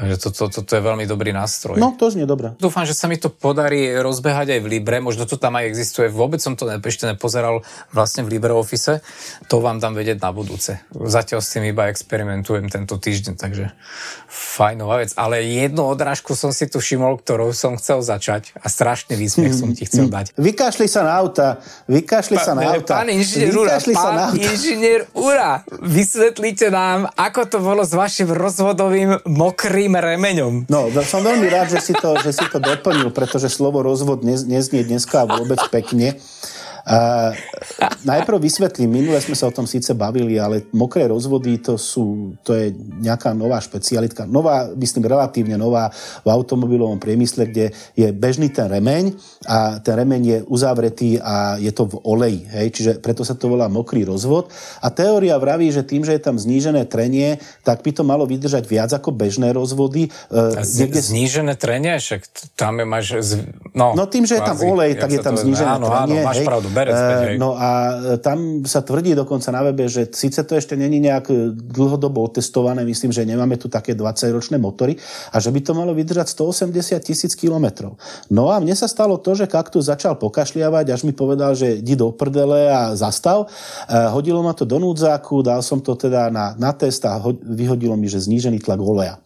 Takže 0.02 0.16
toto 0.18 0.38
to, 0.50 0.62
to, 0.62 0.74
to 0.74 0.74
je 0.78 0.82
veľmi 0.82 1.06
dobrý 1.06 1.30
nástroj. 1.30 1.78
No, 1.78 1.94
to 1.94 2.10
znie 2.10 2.26
dobre. 2.26 2.58
Dúfam, 2.58 2.90
že 2.90 2.98
sa 2.98 3.06
mi 3.06 3.22
to 3.22 3.30
podarí 3.30 3.94
rozbehať 4.02 4.58
aj 4.58 4.60
v 4.66 4.68
Libre, 4.82 4.98
možno 4.98 5.30
to 5.30 5.38
tam 5.38 5.62
aj 5.62 5.70
existuje. 5.70 6.10
Vôbec 6.10 6.42
som 6.42 6.58
to 6.58 6.66
ešte 6.70 7.06
nepozeral 7.06 7.62
vlastne 7.94 8.26
v 8.26 8.38
LibreOffice. 8.38 9.06
To 9.52 9.62
vám 9.62 9.78
dám 9.78 9.94
vedieť 9.94 10.18
na 10.22 10.34
budúce. 10.34 10.82
Zatiaľ 10.94 11.44
s 11.44 11.54
tým 11.54 11.70
iba 11.70 11.92
experimentujem 11.92 12.70
tento 12.72 12.96
týždeň 12.98 13.27
týždeň, 13.28 13.36
takže 13.36 13.66
fajnová 14.28 15.04
vec. 15.04 15.12
Ale 15.20 15.44
jednu 15.44 15.84
odrážku 15.84 16.36
som 16.36 16.56
si 16.56 16.68
tu 16.72 16.80
všimol, 16.80 17.20
ktorou 17.20 17.52
som 17.52 17.76
chcel 17.76 18.00
začať 18.00 18.56
a 18.64 18.72
strašne 18.72 19.20
výsmiech 19.20 19.52
som 19.52 19.76
ti 19.76 19.84
chcel 19.84 20.08
dať. 20.08 20.32
Vykašli 20.48 20.88
sa 20.88 21.04
na 21.04 21.20
auta, 21.20 21.60
vykašli 21.92 22.38
sa 22.40 22.56
na 22.56 22.76
auta. 22.76 23.04
Pán 23.04 23.12
inžinier 23.12 23.52
Ura, 23.52 23.76
pán 23.82 24.38
inžinier 24.40 25.02
Ura, 25.12 25.66
vysvetlite 25.84 26.72
nám, 26.72 27.12
ako 27.20 27.42
to 27.50 27.58
bolo 27.60 27.84
s 27.84 27.92
vašim 27.92 28.32
rozvodovým 28.32 29.28
mokrým 29.28 29.98
remeňom. 29.98 30.70
No, 30.72 30.88
som 31.04 31.26
veľmi 31.26 31.48
rád, 31.52 31.76
že 31.76 31.80
si 31.82 31.94
to, 31.96 32.16
že 32.22 32.32
si 32.32 32.46
to 32.48 32.62
doplnil, 32.62 33.12
pretože 33.12 33.52
slovo 33.52 33.84
rozvod 33.84 34.24
neznie 34.24 34.82
dneska 34.84 35.28
vôbec 35.28 35.60
pekne. 35.74 36.20
Uh, 36.88 37.36
najprv 38.08 38.40
vysvetlím, 38.40 38.88
minule 38.88 39.20
sme 39.20 39.36
sa 39.36 39.52
o 39.52 39.52
tom 39.52 39.68
síce 39.68 39.92
bavili, 39.92 40.40
ale 40.40 40.72
mokré 40.72 41.04
rozvody 41.12 41.60
to 41.60 41.76
sú, 41.76 42.32
to 42.48 42.56
je 42.56 42.72
nejaká 43.04 43.36
nová 43.36 43.60
špecialitka, 43.60 44.24
nová, 44.24 44.72
myslím 44.72 45.04
relatívne 45.04 45.60
nová 45.60 45.92
v 46.24 46.28
automobilovom 46.32 46.96
priemysle, 46.96 47.52
kde 47.52 47.76
je 47.92 48.08
bežný 48.16 48.48
ten 48.56 48.72
remeň 48.72 49.20
a 49.52 49.84
ten 49.84 50.00
remeň 50.00 50.22
je 50.24 50.38
uzavretý 50.48 51.20
a 51.20 51.60
je 51.60 51.76
to 51.76 51.92
v 51.92 51.96
oleji, 52.08 52.42
hej, 52.56 52.68
čiže 52.72 52.92
preto 53.04 53.28
sa 53.28 53.36
to 53.36 53.52
volá 53.52 53.68
mokrý 53.68 54.08
rozvod. 54.08 54.48
A 54.80 54.88
teória 54.88 55.36
vraví, 55.36 55.68
že 55.76 55.84
tým, 55.84 56.08
že 56.08 56.16
je 56.16 56.24
tam 56.24 56.40
znížené 56.40 56.88
trenie, 56.88 57.36
tak 57.68 57.84
by 57.84 57.92
to 57.92 58.08
malo 58.08 58.24
vydržať 58.24 58.64
viac 58.64 58.96
ako 58.96 59.12
bežné 59.12 59.52
rozvody. 59.52 60.08
A 60.32 60.64
z, 60.64 60.88
niekde... 60.88 61.04
Znížené 61.04 61.60
trenie? 61.60 62.00
Však 62.00 62.56
tam 62.56 62.80
je 62.80 62.86
máš... 62.88 63.06
Z... 63.20 63.32
No, 63.76 63.92
no 63.92 64.08
tým, 64.08 64.24
že 64.24 64.40
je 64.40 64.44
tam 64.48 64.56
olej, 64.56 64.96
tak 64.96 65.12
je 65.12 65.20
tam 65.20 65.36
znížené 65.36 65.76
áno, 65.76 65.92
trenie. 65.92 66.24
Áno, 66.24 66.28
máš 66.32 66.40
hej. 66.40 66.48
pravdu 66.48 66.68
berec, 66.78 66.94
uh, 66.94 67.34
No 67.42 67.58
a 67.58 67.70
tam 68.22 68.62
sa 68.62 68.86
tvrdí 68.86 69.18
dokonca 69.18 69.50
na 69.50 69.66
webe, 69.66 69.90
že 69.90 70.06
síce 70.14 70.46
to 70.46 70.54
ešte 70.54 70.78
není 70.78 71.02
nejak 71.02 71.34
dlhodobo 71.74 72.30
otestované, 72.30 72.86
myslím, 72.86 73.10
že 73.10 73.26
nemáme 73.26 73.58
tu 73.58 73.66
také 73.66 73.98
20-ročné 73.98 74.62
motory 74.62 74.94
a 75.34 75.42
že 75.42 75.50
by 75.50 75.60
to 75.66 75.74
malo 75.74 75.98
vydržať 75.98 76.38
180 76.38 77.02
tisíc 77.02 77.34
kilometrov. 77.34 77.98
No 78.30 78.54
a 78.54 78.62
mne 78.62 78.78
sa 78.78 78.86
stalo 78.86 79.18
to, 79.18 79.34
že 79.34 79.50
kaktus 79.50 79.90
začal 79.90 80.20
pokašliavať, 80.22 80.94
až 80.94 81.02
mi 81.08 81.18
povedal, 81.18 81.58
že 81.58 81.82
idi 81.82 81.98
do 81.98 82.14
prdele 82.14 82.70
a 82.70 82.94
zastav. 82.94 83.50
Hodilo 83.90 84.44
ma 84.46 84.54
to 84.54 84.68
do 84.68 84.78
núdzáku, 84.78 85.42
dal 85.42 85.64
som 85.66 85.82
to 85.82 85.98
teda 85.98 86.30
na, 86.30 86.54
na 86.60 86.76
test 86.76 87.02
a 87.08 87.18
ho, 87.18 87.34
vyhodilo 87.34 87.96
mi, 87.96 88.12
že 88.12 88.22
znížený 88.22 88.62
tlak 88.62 88.80
oleja. 88.84 89.18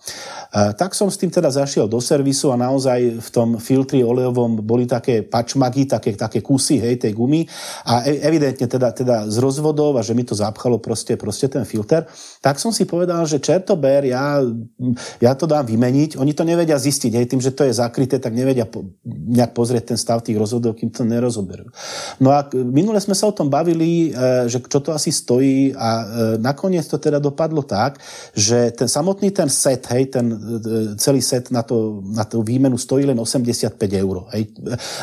Tak 0.52 0.92
som 0.92 1.08
s 1.08 1.16
tým 1.16 1.32
teda 1.32 1.48
zašiel 1.48 1.88
do 1.88 2.04
servisu 2.04 2.52
a 2.52 2.60
naozaj 2.60 3.24
v 3.24 3.30
tom 3.32 3.56
filtri 3.56 4.04
olejovom 4.04 4.60
boli 4.60 4.84
také 4.84 5.24
pačmagy, 5.24 5.88
také, 5.88 6.12
také 6.20 6.44
kusy 6.44 6.76
hej, 6.76 7.00
tej 7.00 7.16
gumy 7.16 7.48
a 7.88 8.04
e, 8.04 8.20
evidentne 8.20 8.68
teda, 8.68 8.92
teda 8.92 9.32
z 9.32 9.40
rozvodov 9.40 9.96
a 9.96 10.04
že 10.04 10.12
mi 10.12 10.28
to 10.28 10.36
zapchalo 10.36 10.84
proste, 10.84 11.16
proste 11.16 11.48
ten 11.48 11.64
filter, 11.64 12.04
tak 12.44 12.60
som 12.60 12.76
si 12.76 12.84
povedal, 12.84 13.24
že 13.24 13.40
čertober, 13.40 14.04
ja, 14.04 14.44
ja 15.24 15.32
to 15.40 15.48
dám 15.48 15.72
vymeniť. 15.72 16.20
Oni 16.20 16.36
to 16.36 16.44
nevedia 16.44 16.76
zistiť, 16.76 17.12
hej, 17.16 17.26
tým, 17.32 17.40
že 17.40 17.56
to 17.56 17.64
je 17.64 17.72
zakryté, 17.72 18.20
tak 18.20 18.36
nevedia 18.36 18.68
po, 18.68 18.84
nejak 19.08 19.56
pozrieť 19.56 19.96
ten 19.96 19.98
stav 19.98 20.20
tých 20.20 20.36
rozvodov, 20.36 20.76
kým 20.76 20.92
to 20.92 21.08
nerozoberú. 21.08 21.72
No 22.20 22.36
a 22.36 22.44
minule 22.52 23.00
sme 23.00 23.16
sa 23.16 23.32
o 23.32 23.36
tom 23.36 23.48
bavili, 23.48 24.12
e, 24.12 24.52
že 24.52 24.60
čo 24.68 24.84
to 24.84 24.92
asi 24.92 25.16
stojí 25.16 25.72
a 25.80 25.90
e, 26.04 26.06
nakoniec 26.44 26.84
to 26.92 27.00
teda 27.00 27.24
dopadlo 27.24 27.64
tak, 27.64 28.04
že 28.36 28.76
ten 28.76 28.92
samotný 28.92 29.32
ten 29.32 29.48
set, 29.48 29.88
hej, 29.96 30.12
ten 30.12 30.41
celý 30.98 31.22
set 31.22 31.52
na, 31.52 31.62
to, 31.62 32.02
na 32.12 32.26
tú 32.26 32.42
výmenu 32.42 32.78
stojí 32.78 33.06
len 33.06 33.18
85 33.20 33.78
eur. 33.78 34.26
Hej. 34.34 34.54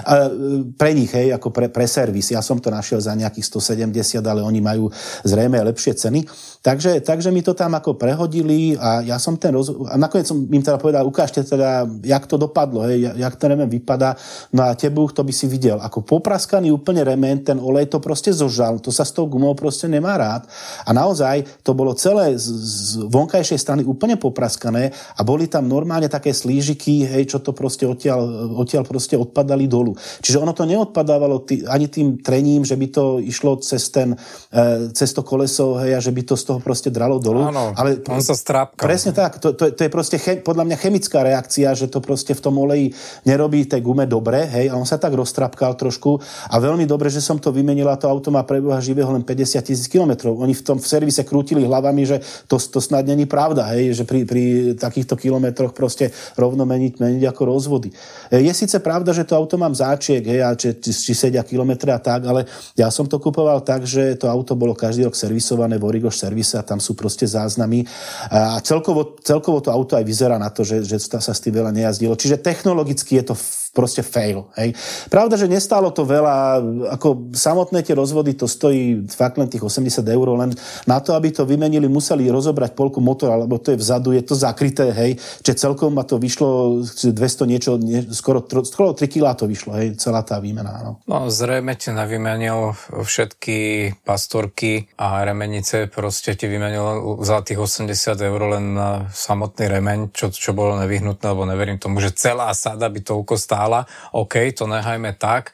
A 0.05 0.29
pre 0.75 0.91
nich, 0.95 1.11
hej, 1.15 1.35
ako 1.35 1.55
pre, 1.55 1.71
pre 1.71 1.87
servis. 1.87 2.35
Ja 2.35 2.43
som 2.43 2.59
to 2.59 2.69
našiel 2.71 2.99
za 2.99 3.15
nejakých 3.15 3.47
170, 3.47 4.23
ale 4.25 4.43
oni 4.43 4.61
majú 4.61 4.91
zrejme 5.23 5.59
lepšie 5.71 5.95
ceny. 5.95 6.27
Takže, 6.59 7.01
takže 7.07 7.31
mi 7.31 7.41
to 7.41 7.55
tam 7.55 7.79
ako 7.79 7.95
prehodili 7.95 8.75
a 8.75 9.01
ja 9.07 9.17
som 9.23 9.39
ten 9.39 9.55
roz... 9.55 9.71
A 9.89 9.95
nakoniec 9.95 10.27
som 10.27 10.43
im 10.43 10.63
teda 10.63 10.77
povedal, 10.77 11.07
ukážte 11.07 11.47
teda, 11.47 11.87
jak 12.03 12.27
to 12.27 12.35
dopadlo, 12.35 12.83
hej, 12.91 13.15
jak 13.15 13.35
ten 13.39 13.55
remen 13.55 13.71
vypadá. 13.71 14.19
No 14.51 14.67
a 14.67 14.75
tebuch 14.75 15.15
to 15.15 15.23
by 15.23 15.31
si 15.31 15.47
videl. 15.47 15.79
Ako 15.79 16.03
popraskaný 16.03 16.75
úplne 16.75 17.07
remen, 17.07 17.47
ten 17.47 17.63
olej 17.63 17.87
to 17.87 18.03
proste 18.03 18.35
zožal. 18.35 18.83
To 18.83 18.91
sa 18.91 19.07
s 19.07 19.15
tou 19.15 19.31
gumou 19.31 19.55
proste 19.55 19.87
nemá 19.87 20.19
rád. 20.19 20.51
A 20.83 20.91
naozaj 20.91 21.63
to 21.63 21.77
bolo 21.77 21.95
celé 21.95 22.35
z, 22.35 22.47
z 22.51 23.07
vonkajšej 23.07 23.59
strany 23.59 23.83
úplne 23.87 24.19
popraskané 24.19 24.91
a 25.15 25.21
boli 25.29 25.45
tam 25.45 25.69
normálne 25.69 26.09
také 26.09 26.33
slížiky, 26.33 27.05
hej, 27.05 27.37
čo 27.37 27.45
to 27.45 27.53
proste 27.53 27.85
odtiaľ, 27.85 28.57
odtiaľ 28.57 28.89
proste 28.89 29.21
odpadali 29.21 29.69
dolu. 29.69 29.93
Čiže 30.25 30.41
ono 30.41 30.57
to 30.57 30.65
neodpadávalo 30.65 31.45
tý, 31.45 31.69
ani 31.69 31.93
tým 31.93 32.25
trením, 32.25 32.65
že 32.65 32.81
by 32.81 32.87
to 32.89 33.05
išlo 33.21 33.61
cez, 33.61 33.93
ten, 33.93 34.17
e, 34.49 34.89
cez 34.97 35.13
to 35.13 35.21
koleso, 35.21 35.77
hej, 35.85 35.93
a 35.93 36.01
že 36.01 36.17
by 36.17 36.25
to 36.25 36.33
z 36.33 36.49
toho 36.49 36.65
proste 36.65 36.89
dralo 36.89 37.21
dolu. 37.21 37.45
Áno, 37.45 37.77
ale 37.77 38.01
on 38.09 38.25
sa 38.25 38.33
strápka. 38.33 38.81
Presne 38.81 39.13
tak, 39.13 39.37
to, 39.37 39.53
to, 39.53 39.69
to 39.77 39.81
je 39.85 39.91
proste 39.93 40.17
chem, 40.17 40.41
podľa 40.41 40.65
mňa 40.65 40.77
chemická 40.81 41.21
reakcia, 41.21 41.77
že 41.77 41.93
to 41.93 42.01
proste 42.01 42.33
v 42.33 42.41
tom 42.41 42.57
oleji 42.57 42.97
nerobí 43.29 43.69
tej 43.69 43.85
gume 43.85 44.09
dobre, 44.09 44.49
hej, 44.49 44.73
a 44.73 44.81
on 44.81 44.89
sa 44.89 44.97
tak 44.97 45.13
roztrapkal 45.13 45.77
trošku 45.77 46.17
a 46.49 46.57
veľmi 46.57 46.89
dobre, 46.89 47.13
že 47.13 47.21
som 47.21 47.37
to 47.37 47.53
vymenila, 47.53 48.01
to 48.01 48.09
auto 48.09 48.33
má 48.33 48.49
preboha 48.49 48.81
živého 48.81 49.13
len 49.13 49.21
50 49.21 49.61
tisíc 49.61 49.93
kilometrov. 49.93 50.41
Oni 50.41 50.57
v 50.57 50.65
tom 50.65 50.81
v 50.81 50.89
servise 50.89 51.21
krútili 51.29 51.69
hlavami, 51.69 52.03
že 52.09 52.17
to, 52.49 52.57
to 52.57 52.81
snad 52.81 53.05
není 53.05 53.29
pravda, 53.29 53.77
hej, 53.77 53.93
že 53.93 54.09
pri, 54.09 54.25
pri 54.25 54.45
takýchto 54.79 55.18
kilometroch 55.19 55.75
proste 55.75 56.15
rovno 56.39 56.63
meniť, 56.63 57.03
meniť 57.03 57.25
ako 57.27 57.43
rozvody. 57.51 57.91
E, 58.31 58.39
je 58.47 58.53
síce 58.55 58.79
pravda, 58.79 59.11
že 59.11 59.27
to 59.27 59.35
auto 59.35 59.59
mám 59.59 59.75
záčiek, 59.75 60.23
hej, 60.23 60.41
a 60.47 60.55
či, 60.55 60.79
či 60.79 61.13
sedia 61.13 61.43
kilometre 61.43 61.91
a 61.91 61.99
tak, 61.99 62.23
ale 62.25 62.47
ja 62.79 62.87
som 62.95 63.11
to 63.11 63.19
kupoval 63.19 63.61
tak, 63.67 63.83
že 63.83 64.15
to 64.15 64.31
auto 64.31 64.55
bolo 64.55 64.79
každý 64.79 65.11
rok 65.11 65.19
servisované 65.19 65.77
v 65.77 65.85
Origoš 65.91 66.23
servise 66.23 66.55
a 66.55 66.63
tam 66.63 66.79
sú 66.79 66.95
proste 66.95 67.27
záznamy. 67.27 67.83
A 68.31 68.63
celkovo, 68.63 69.19
celkovo 69.21 69.59
to 69.59 69.75
auto 69.75 69.99
aj 69.99 70.07
vyzerá 70.07 70.39
na 70.39 70.49
to, 70.55 70.63
že, 70.63 70.87
že 70.87 71.03
sa 71.03 71.35
s 71.35 71.43
tým 71.43 71.59
veľa 71.59 71.75
nejazdilo. 71.75 72.15
Čiže 72.15 72.39
technologicky 72.39 73.19
je 73.19 73.35
to 73.35 73.35
proste 73.73 74.03
fail. 74.03 74.49
Hej. 74.57 74.75
Pravda, 75.13 75.39
že 75.39 75.47
nestálo 75.47 75.93
to 75.95 76.03
veľa, 76.03 76.59
ako 76.99 77.31
samotné 77.31 77.87
tie 77.87 77.95
rozvody, 77.95 78.35
to 78.35 78.51
stojí 78.51 79.07
fakt 79.07 79.39
len 79.39 79.47
tých 79.47 79.63
80 79.63 80.03
eur, 80.03 80.27
len 80.35 80.51
na 80.89 80.99
to, 80.99 81.15
aby 81.15 81.31
to 81.31 81.47
vymenili, 81.47 81.87
museli 81.87 82.27
rozobrať 82.27 82.75
polku 82.75 82.99
motora, 82.99 83.39
lebo 83.39 83.61
to 83.61 83.73
je 83.73 83.79
vzadu, 83.79 84.17
je 84.17 84.25
to 84.25 84.35
zakryté, 84.35 84.91
hej, 84.91 85.21
čiže 85.45 85.69
celkom 85.69 85.95
ma 85.95 86.03
to 86.03 86.19
vyšlo 86.19 86.83
200 86.83 87.47
niečo, 87.47 87.71
nie, 87.79 88.03
skoro, 88.11 88.43
skoro 88.67 88.97
3 88.97 89.07
kg 89.07 89.31
to 89.39 89.47
vyšlo, 89.47 89.79
hej, 89.79 89.95
celá 90.01 90.27
tá 90.27 90.43
výmena. 90.43 90.83
No, 90.83 90.93
no 91.07 91.19
zrejme 91.31 91.79
ti 91.79 91.95
nevymenil 91.95 92.75
všetky 92.91 93.57
pastorky 94.03 94.91
a 94.99 95.23
remenice, 95.23 95.87
proste 95.87 96.35
ti 96.35 96.51
vymenil 96.51 97.21
za 97.23 97.45
tých 97.47 97.61
80 97.61 97.87
eur 98.19 98.41
len 98.59 98.75
na 98.75 99.07
samotný 99.13 99.71
remeň, 99.71 99.99
čo, 100.11 100.33
čo 100.33 100.51
bolo 100.57 100.75
nevyhnutné, 100.81 101.27
lebo 101.31 101.45
neverím 101.47 101.79
tomu, 101.79 102.03
že 102.03 102.15
celá 102.17 102.51
sada 102.57 102.91
by 102.91 103.01
toľko 103.05 103.35
stála 103.37 103.58
stála. 103.59 103.91
OK, 104.15 104.55
to 104.55 104.71
nehajme 104.71 105.19
tak. 105.19 105.51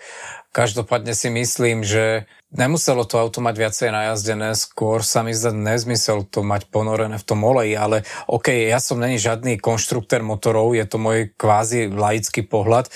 Každopádne 0.53 1.17
si 1.17 1.33
myslím, 1.33 1.83
že 1.83 2.29
nemuselo 2.53 3.03
to 3.09 3.19
auto 3.19 3.43
mať 3.43 3.57
viacej 3.59 3.91
najazdené, 3.91 4.55
skôr 4.55 5.03
sa 5.03 5.25
mi 5.27 5.35
zdá 5.35 5.51
nezmysel 5.51 6.29
to 6.29 6.47
mať 6.47 6.71
ponorené 6.71 7.19
v 7.19 7.27
tom 7.27 7.43
oleji, 7.43 7.75
ale 7.75 8.07
OK, 8.31 8.55
ja 8.55 8.79
som 8.79 9.03
není 9.03 9.19
žiadny 9.19 9.59
konštruktér 9.59 10.23
motorov, 10.23 10.79
je 10.79 10.87
to 10.87 11.03
môj 11.03 11.35
kvázi 11.35 11.91
laický 11.91 12.47
pohľad, 12.47 12.87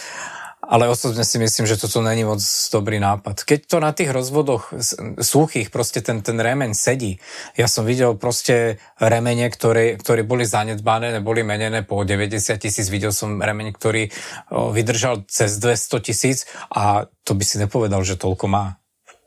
ale 0.69 0.85
osobne 0.85 1.25
si 1.25 1.41
myslím, 1.41 1.65
že 1.65 1.81
toto 1.81 2.05
není 2.05 2.29
moc 2.29 2.45
dobrý 2.69 3.01
nápad. 3.01 3.41
Keď 3.49 3.61
to 3.65 3.77
na 3.81 3.97
tých 3.97 4.13
rozvodoch 4.13 4.69
suchých 5.17 5.73
proste 5.73 6.05
ten, 6.05 6.21
ten 6.21 6.37
remeň 6.37 6.77
sedí, 6.77 7.17
ja 7.57 7.65
som 7.65 7.89
videl 7.89 8.21
proste 8.21 8.77
remene, 9.01 9.49
ktoré, 9.49 9.97
ktoré 9.97 10.29
boli 10.29 10.45
zanedbané, 10.45 11.17
neboli 11.17 11.41
menené 11.41 11.89
po 11.89 12.05
90 12.05 12.61
tisíc, 12.61 12.93
videl 12.93 13.17
som 13.17 13.41
remeň, 13.41 13.73
ktorý 13.73 14.13
vydržal 14.53 15.25
cez 15.25 15.57
200 15.57 16.05
tisíc 16.05 16.45
a 16.69 17.09
to 17.25 17.33
by 17.33 17.45
si 17.49 17.57
nepovedal, 17.57 18.05
že 18.05 18.21
toľko 18.21 18.45
má. 18.53 18.77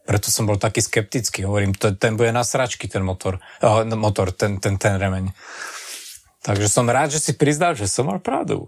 Preto 0.05 0.29
som 0.29 0.45
bol 0.45 0.61
taký 0.61 0.81
skeptický. 0.81 1.45
Hovorím, 1.45 1.73
to, 1.73 1.93
ten 1.97 2.17
bude 2.17 2.33
na 2.33 2.45
sračky, 2.45 2.85
ten 2.85 3.01
motor, 3.01 3.41
oh, 3.65 3.85
motor 3.97 4.33
ten, 4.33 4.61
ten, 4.61 4.77
ten 4.77 4.97
remeň. 4.97 5.33
Takže 6.41 6.67
som 6.73 6.89
rád, 6.89 7.13
že 7.13 7.21
si 7.21 7.37
priznal, 7.37 7.77
že 7.77 7.85
som 7.85 8.09
mal 8.09 8.17
pravdu. 8.17 8.65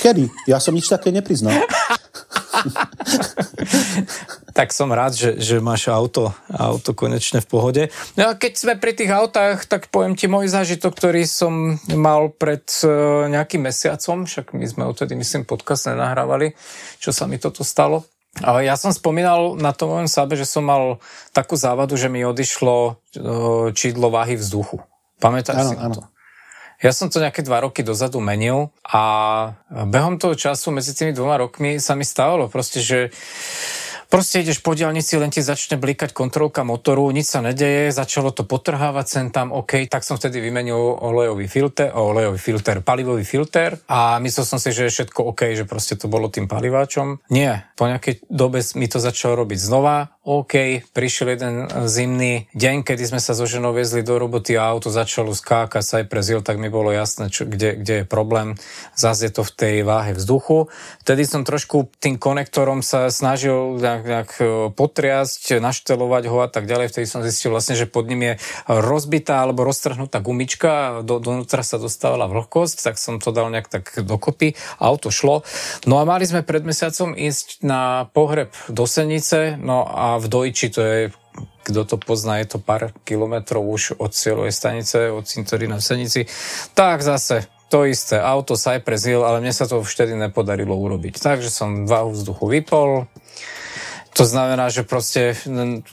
Kedy? 0.00 0.32
Ja 0.48 0.56
som 0.56 0.72
nič 0.72 0.88
také 0.88 1.12
nepriznal. 1.12 1.52
tak 4.56 4.72
som 4.72 4.88
rád, 4.88 5.12
že, 5.12 5.36
že 5.36 5.60
máš 5.60 5.92
auto, 5.92 6.32
auto 6.48 6.96
konečne 6.96 7.44
v 7.44 7.48
pohode. 7.48 7.82
No 8.16 8.32
a 8.32 8.36
keď 8.36 8.52
sme 8.56 8.74
pri 8.80 8.96
tých 8.96 9.12
autách, 9.12 9.68
tak 9.68 9.92
poviem 9.92 10.16
ti 10.16 10.24
môj 10.24 10.48
zážitok, 10.48 10.92
ktorý 10.96 11.28
som 11.28 11.76
mal 11.92 12.32
pred 12.32 12.64
uh, 12.84 13.28
nejakým 13.28 13.60
mesiacom, 13.60 14.24
však 14.24 14.56
my 14.56 14.64
sme 14.64 14.82
odtedy, 14.88 15.12
myslím, 15.16 15.44
podcast 15.44 15.92
nenahrávali, 15.92 16.56
čo 16.96 17.12
sa 17.12 17.28
mi 17.28 17.36
toto 17.36 17.60
stalo. 17.60 18.08
A 18.40 18.62
ja 18.62 18.78
som 18.78 18.94
spomínal 18.94 19.58
na 19.58 19.74
tom 19.74 19.90
mojom 19.90 20.06
sábe, 20.06 20.38
že 20.38 20.46
som 20.46 20.62
mal 20.62 21.02
takú 21.34 21.58
závadu, 21.58 21.98
že 21.98 22.06
mi 22.06 22.22
odišlo 22.22 22.76
uh, 22.94 23.68
čidlo 23.74 24.08
váhy 24.08 24.38
vzduchu. 24.38 24.80
Pamätáš 25.20 25.60
ano, 25.60 25.70
si 25.70 25.76
ano. 25.76 25.94
to? 25.98 26.02
Ja 26.80 26.96
som 26.96 27.12
to 27.12 27.20
nejaké 27.20 27.44
dva 27.44 27.60
roky 27.60 27.84
dozadu 27.84 28.24
menil 28.24 28.72
a 28.88 29.02
behom 29.68 30.16
toho 30.16 30.32
času 30.32 30.72
medzi 30.72 30.96
tými 30.96 31.12
dvoma 31.12 31.36
rokmi 31.36 31.76
sa 31.76 31.92
mi 31.92 32.08
stávalo 32.08 32.48
proste, 32.48 32.80
že 32.80 33.12
Proste 34.10 34.42
ideš 34.42 34.58
po 34.58 34.74
diálnici, 34.74 35.14
len 35.22 35.30
ti 35.30 35.38
začne 35.38 35.78
blikať 35.78 36.10
kontrolka 36.10 36.66
motoru, 36.66 37.14
nič 37.14 37.30
sa 37.30 37.46
nedeje, 37.46 37.94
začalo 37.94 38.34
to 38.34 38.42
potrhávať 38.42 39.06
sem 39.06 39.26
tam, 39.30 39.54
OK, 39.54 39.86
tak 39.86 40.02
som 40.02 40.18
vtedy 40.18 40.42
vymenil 40.42 40.74
olejový 40.74 41.46
filter, 41.46 41.94
olejový 41.94 42.42
filter, 42.42 42.82
palivový 42.82 43.22
filter 43.22 43.78
a 43.86 44.18
myslel 44.18 44.42
som 44.42 44.58
si, 44.58 44.74
že 44.74 44.90
je 44.90 44.94
všetko 44.98 45.30
OK, 45.30 45.54
že 45.54 45.62
proste 45.62 45.94
to 45.94 46.10
bolo 46.10 46.26
tým 46.26 46.50
paliváčom. 46.50 47.22
Nie, 47.30 47.70
po 47.78 47.86
nejakej 47.86 48.26
dobe 48.26 48.66
mi 48.74 48.90
to 48.90 48.98
začalo 48.98 49.46
robiť 49.46 49.58
znova, 49.62 50.18
OK, 50.20 50.84
prišiel 50.92 51.32
jeden 51.32 51.64
zimný 51.88 52.44
deň, 52.52 52.84
kedy 52.84 53.08
sme 53.08 53.24
sa 53.24 53.32
so 53.32 53.48
ženou 53.48 53.72
viezli 53.72 54.04
do 54.04 54.20
roboty 54.20 54.52
a 54.52 54.68
auto 54.68 54.92
začalo 54.92 55.32
skákať 55.32 55.80
sa 55.80 55.94
aj 56.04 56.12
prezil, 56.12 56.44
tak 56.44 56.60
mi 56.60 56.68
bolo 56.68 56.92
jasné, 56.92 57.32
čo, 57.32 57.48
kde, 57.48 57.80
kde 57.80 57.94
je 57.96 58.04
problém. 58.04 58.52
Zase 58.92 59.32
je 59.32 59.40
to 59.40 59.48
v 59.48 59.52
tej 59.56 59.76
váhe 59.80 60.12
vzduchu. 60.12 60.68
Vtedy 61.00 61.24
som 61.24 61.40
trošku 61.40 61.88
tým 62.04 62.20
konektorom 62.20 62.84
sa 62.84 63.08
snažil 63.08 63.80
nejak, 63.80 64.04
nejak 64.04 64.30
e, 64.36 64.44
potriasť, 64.76 65.56
naštelovať 65.56 66.28
ho 66.28 66.44
a 66.44 66.52
tak 66.52 66.68
ďalej. 66.68 66.92
Vtedy 66.92 67.08
som 67.08 67.24
zistil 67.24 67.48
vlastne, 67.56 67.80
že 67.80 67.88
pod 67.88 68.04
ním 68.04 68.20
je 68.20 68.34
rozbitá 68.68 69.40
alebo 69.40 69.64
roztrhnutá 69.64 70.20
gumička, 70.20 71.00
do, 71.00 71.16
donútra 71.16 71.64
sa 71.64 71.80
dostávala 71.80 72.28
vlhkosť, 72.28 72.92
tak 72.92 73.00
som 73.00 73.24
to 73.24 73.32
dal 73.32 73.48
nejak 73.48 73.72
tak 73.72 74.04
dokopy, 74.04 74.52
auto 74.84 75.08
šlo. 75.08 75.48
No 75.88 75.96
a 75.96 76.04
mali 76.04 76.28
sme 76.28 76.44
pred 76.44 76.60
mesiacom 76.60 77.16
ísť 77.16 77.64
na 77.64 78.04
pohreb 78.12 78.52
do 78.68 78.84
Senice, 78.84 79.56
no 79.56 79.88
a 79.88 80.09
v 80.18 80.26
Dojči 80.26 80.72
to 80.72 80.80
je 80.82 81.00
kto 81.60 81.86
to 81.86 81.96
pozná, 82.00 82.42
je 82.42 82.56
to 82.56 82.58
pár 82.58 82.90
kilometrov 83.06 83.62
už 83.62 84.00
od 84.00 84.10
cieľovej 84.10 84.50
stanice, 84.50 85.12
od 85.12 85.22
cintorína 85.28 85.78
v 85.78 85.86
Senici. 85.86 86.20
Tak 86.74 87.04
zase 87.04 87.46
to 87.70 87.86
isté, 87.86 88.18
auto 88.18 88.58
Cypress 88.58 89.06
Hill, 89.06 89.22
ale 89.22 89.38
mne 89.38 89.54
sa 89.54 89.70
to 89.70 89.78
vtedy 89.78 90.18
nepodarilo 90.18 90.74
urobiť. 90.74 91.22
Takže 91.22 91.46
som 91.46 91.86
váhu 91.86 92.10
vzduchu 92.10 92.50
vypol, 92.50 93.06
to 94.10 94.26
znamená, 94.26 94.68
že 94.74 94.82
proste 94.82 95.38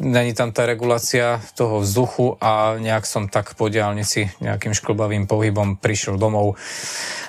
není 0.02 0.34
tam 0.34 0.50
tá 0.50 0.66
regulácia 0.66 1.38
toho 1.54 1.86
vzduchu 1.86 2.42
a 2.42 2.82
nejak 2.82 3.06
som 3.06 3.30
tak 3.30 3.54
po 3.54 3.70
diálnici 3.70 4.34
nejakým 4.42 4.74
šklbavým 4.74 5.30
pohybom 5.30 5.78
prišiel 5.78 6.18
domov. 6.18 6.58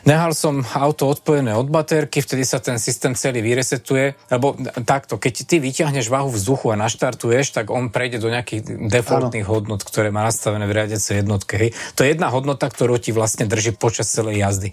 Nehal 0.09 0.33
som 0.33 0.65
auto 0.65 1.13
odpojené 1.13 1.53
od 1.53 1.69
baterky, 1.69 2.25
vtedy 2.25 2.47
sa 2.47 2.63
ten 2.63 2.81
systém 2.81 3.13
celý 3.13 3.45
vyresetuje, 3.45 4.17
lebo 4.33 4.57
takto, 4.89 5.21
keď 5.21 5.35
ty 5.45 5.57
vyťahneš 5.61 6.09
váhu 6.09 6.33
vzduchu 6.33 6.73
a 6.73 6.81
naštartuješ, 6.81 7.53
tak 7.53 7.69
on 7.69 7.93
prejde 7.93 8.17
do 8.23 8.33
nejakých 8.33 8.89
defaultných 8.89 9.45
ano. 9.45 9.53
hodnot, 9.53 9.85
ktoré 9.85 10.09
má 10.09 10.25
nastavené 10.25 10.65
v 10.65 10.73
riadiacej 10.73 11.21
jednotke. 11.21 11.55
Hej. 11.61 11.71
To 11.99 12.07
je 12.07 12.17
jedna 12.17 12.33
hodnota, 12.33 12.65
ktorú 12.71 12.97
ti 12.97 13.13
vlastne 13.13 13.45
drží 13.45 13.77
počas 13.77 14.09
celej 14.09 14.41
jazdy. 14.41 14.69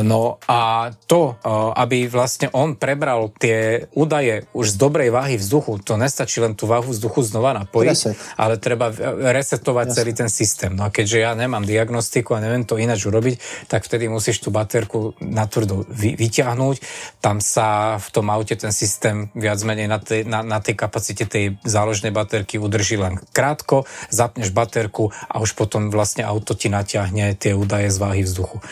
No 0.00 0.40
a 0.48 0.90
to, 1.04 1.36
aby 1.76 2.08
vlastne 2.08 2.48
on 2.56 2.78
prebral 2.78 3.34
tie 3.36 3.90
údaje 3.92 4.48
už 4.56 4.72
z 4.72 4.76
dobrej 4.80 5.10
váhy 5.12 5.25
váhy 5.26 5.42
vzduchu, 5.42 5.82
to 5.82 5.98
nestačí 5.98 6.38
len 6.38 6.54
tú 6.54 6.70
váhu 6.70 6.94
vzduchu 6.94 7.26
znova 7.26 7.50
napojiť, 7.58 7.90
Reset. 7.90 8.14
ale 8.38 8.62
treba 8.62 8.94
resetovať 9.34 9.86
Jasne. 9.90 9.96
celý 9.98 10.12
ten 10.14 10.30
systém. 10.30 10.70
No 10.70 10.86
a 10.86 10.94
keďže 10.94 11.18
ja 11.18 11.34
nemám 11.34 11.66
diagnostiku 11.66 12.38
a 12.38 12.42
neviem 12.46 12.62
to 12.62 12.78
ináč 12.78 13.10
urobiť, 13.10 13.66
tak 13.66 13.82
vtedy 13.82 14.06
musíš 14.06 14.38
tú 14.38 14.54
baterku 14.54 15.18
natvrdo 15.18 15.82
vy, 15.90 16.14
vyťahnuť. 16.14 16.76
Tam 17.18 17.42
sa 17.42 17.98
v 17.98 18.08
tom 18.14 18.30
aute 18.30 18.54
ten 18.54 18.70
systém 18.70 19.34
viac 19.34 19.58
menej 19.66 19.90
na 19.90 19.98
tej, 19.98 20.22
na, 20.22 20.46
na 20.46 20.62
tej 20.62 20.78
kapacite 20.78 21.26
tej 21.26 21.58
záložnej 21.66 22.14
baterky 22.14 22.62
udrží 22.62 22.94
len 22.94 23.18
krátko, 23.34 23.82
zapneš 24.14 24.54
baterku 24.54 25.10
a 25.26 25.42
už 25.42 25.58
potom 25.58 25.90
vlastne 25.90 26.22
auto 26.22 26.54
ti 26.54 26.70
natiahne 26.70 27.34
tie 27.34 27.50
údaje 27.50 27.90
z 27.90 27.98
váhy 27.98 28.22
vzduchu. 28.22 28.62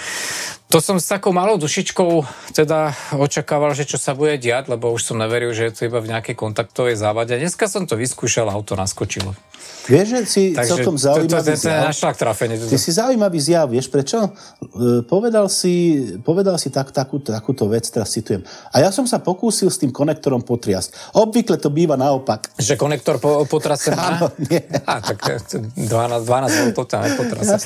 To 0.74 0.82
som 0.82 0.98
s 0.98 1.06
takou 1.06 1.30
malou 1.30 1.54
dušičkou 1.54 2.26
teda 2.50 2.90
očakával, 3.14 3.78
že 3.78 3.86
čo 3.86 3.94
sa 3.94 4.10
bude 4.10 4.34
diať, 4.42 4.66
lebo 4.66 4.90
už 4.90 5.06
som 5.06 5.14
neveril, 5.14 5.54
že 5.54 5.70
je 5.70 5.72
to 5.78 5.86
iba 5.86 6.02
v 6.02 6.10
nejakej 6.10 6.34
kontaktovej 6.34 6.98
závade. 6.98 7.38
Dneska 7.38 7.70
som 7.70 7.86
to 7.86 7.94
vyskúšal, 7.94 8.50
auto 8.50 8.74
naskočilo. 8.74 9.38
Vieš, 9.84 10.06
že 10.08 10.20
si 10.24 10.42
Takže 10.56 10.80
celkom 10.80 10.96
zaujímavý 10.96 11.28
to, 11.28 11.60
to, 11.60 11.92
to, 11.92 12.08
to 12.08 12.16
trafenie. 12.16 12.56
Ty 12.56 12.78
si 12.80 12.90
zaujímavý 12.90 13.36
zjav, 13.36 13.68
vieš 13.68 13.92
prečo? 13.92 14.16
E, 14.24 15.04
povedal 15.04 15.52
si, 15.52 16.00
povedal 16.24 16.56
si 16.56 16.72
tak, 16.72 16.88
takú, 16.88 17.20
takúto 17.20 17.68
vec, 17.68 17.84
teraz 17.92 18.08
citujem. 18.08 18.40
A 18.72 18.80
ja 18.80 18.88
som 18.88 19.04
sa 19.04 19.20
pokúsil 19.20 19.68
s 19.68 19.76
tým 19.76 19.92
konektorom 19.92 20.40
potriasť. 20.40 21.12
Obvykle 21.20 21.60
to 21.60 21.68
býva 21.68 22.00
naopak. 22.00 22.48
Že 22.56 22.80
konektor 22.80 23.20
po, 23.20 23.44
potrase 23.44 23.92
Áno, 23.92 24.32
nie. 24.48 24.64
Á, 24.88 25.04
tak 25.04 25.20
12, 25.52 25.76
12 25.76 26.26
volt 26.64 26.74
to 26.74 26.82
tam 26.88 27.04
nepotrase. 27.04 27.56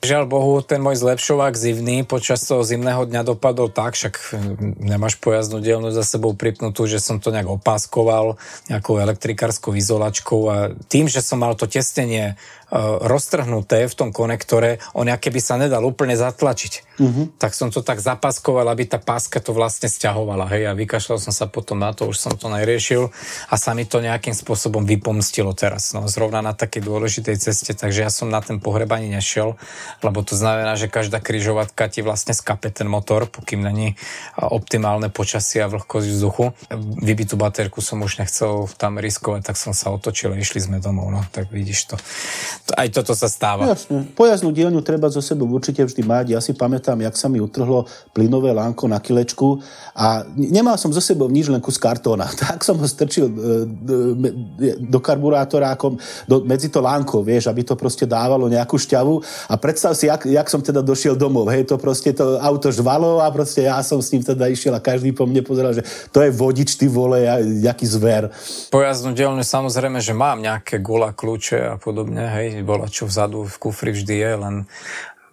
Žiaľ 0.00 0.24
Bohu, 0.32 0.64
ten 0.64 0.80
môj 0.80 0.96
zlepšovák 0.96 1.52
zivný 1.52 2.08
počas 2.08 2.40
toho 2.56 2.64
zimného 2.64 3.04
dňa 3.04 3.20
dopadol 3.20 3.68
tak, 3.68 3.92
však 3.92 4.32
nemáš 4.80 5.20
pojazdnú 5.20 5.60
dielnu 5.60 5.92
za 5.92 6.00
sebou 6.00 6.32
pripnutú, 6.32 6.88
že 6.88 7.04
som 7.04 7.20
to 7.20 7.28
nejak 7.28 7.52
opáskoval 7.52 8.40
nejakou 8.72 8.96
elektrikárskou 8.96 9.76
izolačkou 9.76 10.40
a 10.48 10.56
tým, 10.88 11.04
že 11.04 11.20
som 11.20 11.36
mal 11.36 11.52
to 11.52 11.68
testenie 11.68 12.40
E, 12.65 12.65
roztrhnuté 12.72 13.86
v 13.86 13.94
tom 13.94 14.10
konektore, 14.10 14.82
on 14.98 15.06
by 15.06 15.40
sa 15.42 15.54
nedal 15.54 15.86
úplne 15.86 16.18
zatlačiť. 16.18 16.98
Uh-huh. 16.98 17.30
Tak 17.38 17.54
som 17.54 17.70
to 17.70 17.84
tak 17.84 18.02
zapaskoval, 18.02 18.66
aby 18.66 18.90
tá 18.90 18.98
páska 18.98 19.38
to 19.38 19.54
vlastne 19.54 19.86
stiahovala. 19.86 20.50
Hej, 20.50 20.70
a 20.70 20.72
vykašľal 20.74 21.18
som 21.22 21.30
sa 21.30 21.46
potom 21.46 21.78
na 21.78 21.94
to, 21.94 22.10
už 22.10 22.18
som 22.18 22.34
to 22.34 22.50
neriešil 22.50 23.14
a 23.50 23.54
sa 23.54 23.70
mi 23.76 23.86
to 23.86 24.02
nejakým 24.02 24.34
spôsobom 24.34 24.82
vypomstilo 24.82 25.54
teraz. 25.54 25.94
No, 25.94 26.10
zrovna 26.10 26.42
na 26.42 26.58
takej 26.58 26.82
dôležitej 26.82 27.36
ceste, 27.38 27.72
takže 27.76 28.02
ja 28.02 28.10
som 28.10 28.26
na 28.26 28.42
ten 28.42 28.58
pohreb 28.58 28.90
ani 28.90 29.14
nešiel, 29.14 29.54
lebo 30.02 30.26
to 30.26 30.34
znamená, 30.34 30.74
že 30.74 30.90
každá 30.90 31.22
kryžovatka 31.22 31.86
ti 31.86 32.02
vlastne 32.02 32.34
skape 32.34 32.74
ten 32.74 32.90
motor, 32.90 33.30
pokým 33.30 33.62
není 33.62 33.94
optimálne 34.34 35.06
počasie 35.12 35.62
a 35.62 35.70
vlhkosť 35.70 36.08
vzduchu. 36.10 36.44
Vybitú 37.02 37.38
baterku 37.38 37.78
som 37.78 38.02
už 38.02 38.18
nechcel 38.24 38.66
tam 38.74 38.98
riskovať, 38.98 39.46
tak 39.46 39.56
som 39.60 39.70
sa 39.70 39.94
otočil 39.94 40.34
a 40.34 40.40
išli 40.40 40.58
sme 40.58 40.82
domov. 40.82 41.12
No, 41.12 41.20
tak 41.30 41.52
vidíš 41.52 41.94
to 41.94 41.96
aj 42.74 42.88
toto 42.90 43.14
sa 43.14 43.30
stáva. 43.30 43.70
Jasne. 43.70 44.08
Pojazdnú 44.18 44.50
dielňu 44.50 44.82
treba 44.82 45.06
zo 45.06 45.22
sebou 45.22 45.46
určite 45.50 45.82
vždy 45.86 46.02
mať. 46.02 46.26
Ja 46.34 46.40
si 46.42 46.52
pamätám, 46.52 46.98
jak 46.98 47.14
sa 47.14 47.30
mi 47.30 47.38
utrhlo 47.38 47.86
plynové 48.10 48.50
lánko 48.50 48.90
na 48.90 48.98
kilečku 48.98 49.62
a 49.94 50.26
nemal 50.34 50.74
som 50.76 50.90
zo 50.90 51.00
sebou 51.00 51.30
nič 51.30 51.48
len 51.48 51.62
kus 51.62 51.78
kartóna. 51.78 52.28
Tak 52.46 52.62
som 52.62 52.78
ho 52.78 52.86
strčil 52.86 53.26
e, 53.26 53.32
do 54.78 54.98
karburátora 55.02 55.74
ako 55.74 55.98
do, 56.30 56.46
medzi 56.46 56.70
to 56.70 56.78
lánko, 56.78 57.26
vieš, 57.26 57.50
aby 57.50 57.66
to 57.66 57.74
proste 57.74 58.06
dávalo 58.06 58.46
nejakú 58.46 58.78
šťavu 58.78 59.18
a 59.50 59.54
predstav 59.58 59.98
si, 59.98 60.06
jak, 60.06 60.22
jak 60.24 60.46
som 60.46 60.62
teda 60.62 60.78
došiel 60.78 61.18
domov. 61.18 61.50
Hej, 61.50 61.66
to 61.66 61.76
proste 61.76 62.14
to 62.14 62.38
auto 62.38 62.70
žvalo 62.70 63.18
a 63.18 63.26
proste 63.34 63.66
ja 63.66 63.82
som 63.82 63.98
s 63.98 64.14
ním 64.14 64.22
teda 64.22 64.46
išiel 64.46 64.78
a 64.78 64.80
každý 64.80 65.10
po 65.10 65.26
mne 65.26 65.42
pozeral, 65.42 65.74
že 65.74 65.82
to 66.14 66.22
je 66.22 66.30
vodič, 66.30 66.78
ty 66.78 66.86
vole, 66.86 67.18
jaký 67.60 67.86
zver. 67.88 68.30
Pojazdnú 68.70 69.10
dielňu 69.10 69.42
samozrejme, 69.42 69.98
že 69.98 70.14
mám 70.14 70.38
nejaké 70.38 70.78
gula, 70.78 71.10
kľúče 71.10 71.58
a 71.72 71.74
podobne, 71.80 72.22
hej, 72.38 72.45
hej, 72.52 72.62
bola 72.62 72.86
čo 72.86 73.08
vzadu 73.08 73.46
v 73.46 73.56
kufri 73.58 73.90
vždy 73.90 74.14
je, 74.14 74.32
len 74.36 74.56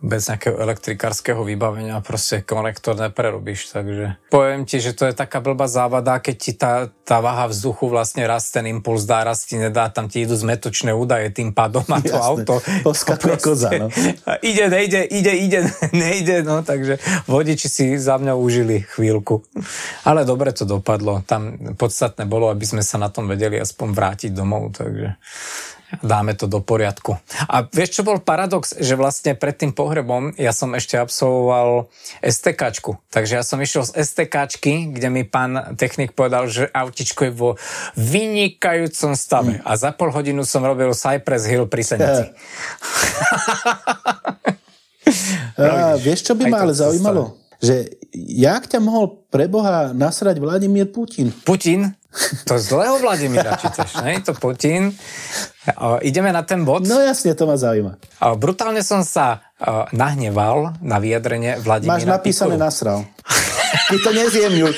bez 0.03 0.27
nejakého 0.27 0.59
elektrikárskeho 0.59 1.47
vybavenia 1.47 2.03
proste 2.03 2.43
konektor 2.43 2.99
neprerobíš, 2.99 3.71
takže 3.71 4.19
poviem 4.27 4.67
ti, 4.67 4.83
že 4.83 4.91
to 4.91 5.07
je 5.07 5.15
taká 5.15 5.39
blbá 5.39 5.71
závada, 5.71 6.19
keď 6.19 6.35
ti 6.35 6.51
tá, 6.51 6.91
tá 7.07 7.23
váha 7.23 7.47
vzduchu 7.47 7.87
vlastne 7.87 8.27
raz 8.27 8.51
ten 8.51 8.67
impuls 8.67 9.07
dá, 9.07 9.23
raz 9.23 9.47
ti 9.47 9.55
nedá, 9.55 9.87
tam 9.87 10.11
ti 10.11 10.27
idú 10.27 10.35
zmetočné 10.35 10.91
údaje 10.91 11.31
tým 11.31 11.55
pádom 11.55 11.87
a 11.87 12.03
to 12.03 12.19
Jasne. 12.19 12.19
auto 12.19 12.55
proste, 12.83 13.15
koza, 13.39 13.71
no. 13.79 13.87
ide, 14.51 14.67
nejde, 14.67 15.07
ide, 15.07 15.33
ide, 15.39 15.59
nejde, 15.95 16.43
no 16.43 16.67
takže 16.67 16.99
vodiči 17.31 17.67
si 17.71 17.85
za 17.95 18.19
mňa 18.19 18.35
užili 18.35 18.83
chvíľku. 18.83 19.47
Ale 20.03 20.27
dobre 20.27 20.51
to 20.51 20.67
dopadlo, 20.67 21.23
tam 21.23 21.55
podstatné 21.79 22.27
bolo, 22.27 22.51
aby 22.51 22.67
sme 22.67 22.83
sa 22.83 22.99
na 22.99 23.07
tom 23.07 23.31
vedeli 23.31 23.55
aspoň 23.55 23.87
vrátiť 23.95 24.31
domov, 24.35 24.75
takže 24.75 25.15
dáme 26.01 26.33
to 26.33 26.49
do 26.49 26.63
poriadku. 26.63 27.19
A 27.45 27.67
vieš, 27.69 27.99
čo 27.99 28.07
bol 28.07 28.17
paradox? 28.23 28.73
Že 28.73 28.97
vlastne 28.97 29.31
pred 29.37 29.53
tým 29.53 29.75
pohrebom 29.75 30.33
ja 30.39 30.55
som 30.55 30.73
ešte 30.73 30.97
absolvoval 30.97 31.91
STKčku. 32.23 32.97
Takže 33.13 33.33
ja 33.37 33.43
som 33.45 33.61
išiel 33.61 33.85
z 33.85 34.01
STKčky, 34.01 34.95
kde 34.95 35.07
mi 35.13 35.21
pán 35.27 35.75
technik 35.77 36.17
povedal, 36.17 36.49
že 36.49 36.71
autičko 36.71 37.29
je 37.29 37.33
vo 37.33 37.49
vynikajúcom 37.99 39.13
stave. 39.13 39.59
Mm. 39.59 39.67
A 39.67 39.71
za 39.77 39.91
pol 39.93 40.09
hodinu 40.09 40.41
som 40.47 40.65
robil 40.65 40.95
Cypress 40.95 41.45
Hill 41.45 41.69
pri 41.69 41.83
Senici. 41.85 42.23
A, 45.59 45.99
vieš, 45.99 46.25
čo 46.25 46.33
by 46.33 46.47
ma 46.47 46.63
ale 46.63 46.73
zaujímalo? 46.73 47.42
Že 47.63 47.75
jak 48.13 48.67
ťa 48.67 48.83
mohol 48.83 49.23
pre 49.31 49.47
Boha 49.47 49.95
nasrať 49.95 50.35
Vladimír 50.37 50.91
Putin? 50.91 51.31
Putin? 51.47 51.95
To 52.45 52.59
zlého 52.61 53.01
Vladimíra 53.01 53.57
čítaš, 53.57 54.03
ne? 54.05 54.21
To 54.21 54.37
Putin. 54.37 54.93
O, 55.79 55.97
ideme 56.03 56.29
na 56.29 56.43
ten 56.45 56.61
bod? 56.61 56.85
No 56.85 57.01
jasne, 57.01 57.33
to 57.33 57.47
ma 57.49 57.57
zaujíma. 57.57 57.97
O, 58.21 58.35
brutálne 58.37 58.83
som 58.85 59.01
sa 59.01 59.41
o, 59.57 59.87
nahneval 59.95 60.77
na 60.83 61.01
vyjadrenie 61.01 61.57
Vladimíra 61.57 61.97
Máš 61.97 62.05
napísané 62.05 62.59
Pikulu. 62.59 62.67
nasral. 62.67 62.99
Ty 63.89 63.95
to 63.97 64.11
nezjemňuj. 64.13 64.73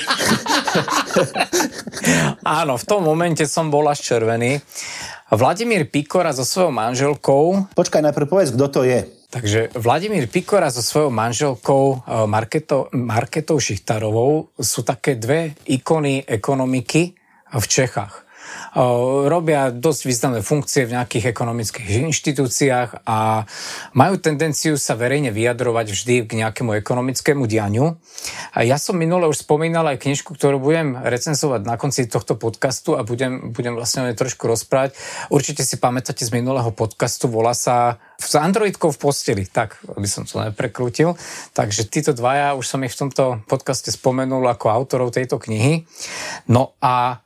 Áno, 2.62 2.80
v 2.80 2.84
tom 2.88 3.04
momente 3.04 3.44
som 3.44 3.68
bol 3.68 3.84
až 3.90 4.00
červený. 4.00 4.62
Vladimír 5.26 5.90
Pikora 5.90 6.30
so 6.30 6.46
svojou 6.46 6.70
manželkou... 6.70 7.74
Počkaj, 7.74 8.02
najprv 8.02 8.26
povedz, 8.30 8.54
kto 8.54 8.66
to 8.70 8.80
je. 8.86 9.10
Takže 9.26 9.74
Vladimír 9.74 10.30
Pikora 10.30 10.70
so 10.70 10.82
svojou 10.82 11.10
manželkou 11.10 12.06
Marketou, 12.30 12.86
Marketou 12.94 13.58
Šichtarovou 13.58 14.54
sú 14.54 14.86
také 14.86 15.18
dve 15.18 15.58
ikony 15.66 16.22
ekonomiky 16.22 17.18
v 17.50 17.64
Čechách 17.66 18.25
robia 19.26 19.72
dosť 19.72 20.00
významné 20.04 20.40
funkcie 20.44 20.84
v 20.84 20.94
nejakých 20.98 21.32
ekonomických 21.32 22.08
inštitúciách 22.08 23.08
a 23.08 23.48
majú 23.96 24.14
tendenciu 24.20 24.76
sa 24.76 24.98
verejne 24.98 25.32
vyjadrovať 25.32 25.86
vždy 25.92 26.14
k 26.28 26.32
nejakému 26.44 26.76
ekonomickému 26.76 27.48
dianiu. 27.48 27.96
A 28.52 28.64
ja 28.64 28.76
som 28.76 28.96
minule 28.96 29.24
už 29.28 29.44
spomínal 29.44 29.88
aj 29.88 30.02
knižku, 30.04 30.36
ktorú 30.36 30.60
budem 30.60 30.96
recenzovať 30.96 31.64
na 31.64 31.80
konci 31.80 32.08
tohto 32.08 32.36
podcastu 32.36 32.96
a 32.96 33.04
budem, 33.04 33.52
budem 33.52 33.72
vlastne 33.76 34.04
o 34.04 34.06
nej 34.08 34.16
trošku 34.16 34.44
rozprávať. 34.44 34.96
Určite 35.32 35.64
si 35.64 35.80
pamätáte 35.80 36.24
z 36.24 36.32
minulého 36.32 36.68
podcastu, 36.72 37.28
volá 37.32 37.56
sa 37.56 38.00
s 38.16 38.32
Androidkou 38.34 38.90
v 38.90 38.98
posteli, 38.98 39.44
tak 39.44 39.76
aby 39.92 40.08
som 40.08 40.24
to 40.24 40.40
neprekrútil. 40.40 41.14
Takže 41.52 41.86
títo 41.86 42.16
dvaja, 42.16 42.56
už 42.56 42.64
som 42.64 42.80
ich 42.82 42.96
v 42.96 43.06
tomto 43.06 43.44
podcaste 43.44 43.92
spomenul 43.92 44.42
ako 44.48 44.72
autorov 44.72 45.12
tejto 45.12 45.36
knihy. 45.36 45.84
No 46.48 46.74
a 46.80 47.20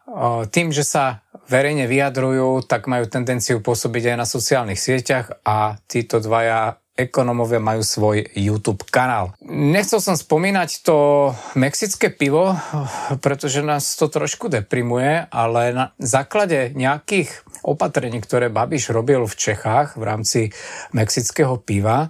tým, 0.50 0.74
že 0.74 0.83
sa 0.83 1.22
verejne 1.46 1.87
vyjadrujú, 1.87 2.66
tak 2.66 2.87
majú 2.90 3.07
tendenciu 3.07 3.62
pôsobiť 3.62 4.14
aj 4.14 4.16
na 4.18 4.26
sociálnych 4.26 4.79
sieťach 4.79 5.42
a 5.46 5.79
títo 5.87 6.22
dvaja 6.22 6.79
ekonomovia 7.07 7.61
majú 7.63 7.81
svoj 7.81 8.29
YouTube 8.37 8.85
kanál. 8.89 9.33
Nechcel 9.47 10.05
som 10.05 10.17
spomínať 10.19 10.85
to 10.85 11.31
mexické 11.57 12.13
pivo, 12.13 12.53
pretože 13.25 13.65
nás 13.65 13.97
to 13.97 14.13
trošku 14.13 14.53
deprimuje, 14.53 15.25
ale 15.33 15.73
na 15.73 15.87
základe 15.97 16.77
nejakých 16.77 17.33
opatrení, 17.61 18.21
ktoré 18.25 18.49
Babiš 18.49 18.93
robil 18.93 19.21
v 19.29 19.35
Čechách 19.37 20.01
v 20.01 20.05
rámci 20.05 20.41
mexického 20.97 21.61
piva, 21.61 22.09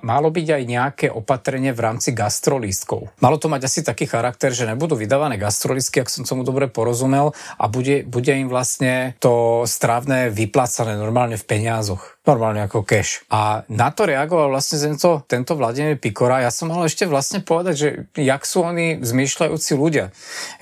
malo 0.00 0.28
byť 0.32 0.46
aj 0.56 0.62
nejaké 0.64 1.06
opatrenie 1.12 1.76
v 1.76 1.84
rámci 1.84 2.16
gastrolístkov. 2.16 3.12
Malo 3.20 3.36
to 3.36 3.52
mať 3.52 3.68
asi 3.68 3.80
taký 3.84 4.08
charakter, 4.08 4.56
že 4.56 4.64
nebudú 4.64 4.96
vydávané 4.96 5.36
gastrolístky, 5.36 6.00
ak 6.00 6.08
som 6.08 6.24
tomu 6.24 6.48
dobre 6.48 6.72
porozumel, 6.72 7.36
a 7.60 7.68
bude, 7.68 8.08
bude 8.08 8.32
im 8.32 8.48
vlastne 8.48 9.20
to 9.20 9.64
strávne 9.68 10.32
vyplácané 10.32 10.96
normálne 10.96 11.36
v 11.36 11.44
peniazoch 11.44 12.13
normálne 12.24 12.64
ako 12.64 12.88
cash. 12.88 13.20
A 13.28 13.68
na 13.68 13.92
to 13.92 14.08
reagoval 14.08 14.48
vlastne 14.48 14.80
tento, 14.80 15.28
tento 15.28 15.52
Vladimír 15.60 16.00
Pikora. 16.00 16.40
Ja 16.40 16.48
som 16.48 16.72
mal 16.72 16.88
ešte 16.88 17.04
vlastne 17.04 17.44
povedať, 17.44 17.74
že 17.76 17.88
jak 18.16 18.42
sú 18.48 18.64
oni 18.64 19.04
zmýšľajúci 19.04 19.72
ľudia. 19.76 20.08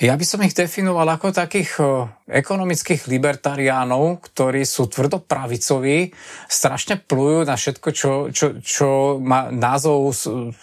Ja 0.03 0.19
by 0.19 0.25
som 0.27 0.43
ich 0.43 0.59
definoval 0.59 1.07
ako 1.07 1.31
takých 1.31 1.79
ekonomických 2.27 3.07
libertariánov, 3.07 4.25
ktorí 4.27 4.67
sú 4.67 4.91
tvrdopravicoví, 4.91 6.11
strašne 6.51 6.99
plujú 6.99 7.47
na 7.47 7.55
všetko, 7.55 7.89
čo, 7.95 8.11
čo, 8.35 8.47
čo 8.59 8.89
má 9.23 9.53
názov 9.55 10.11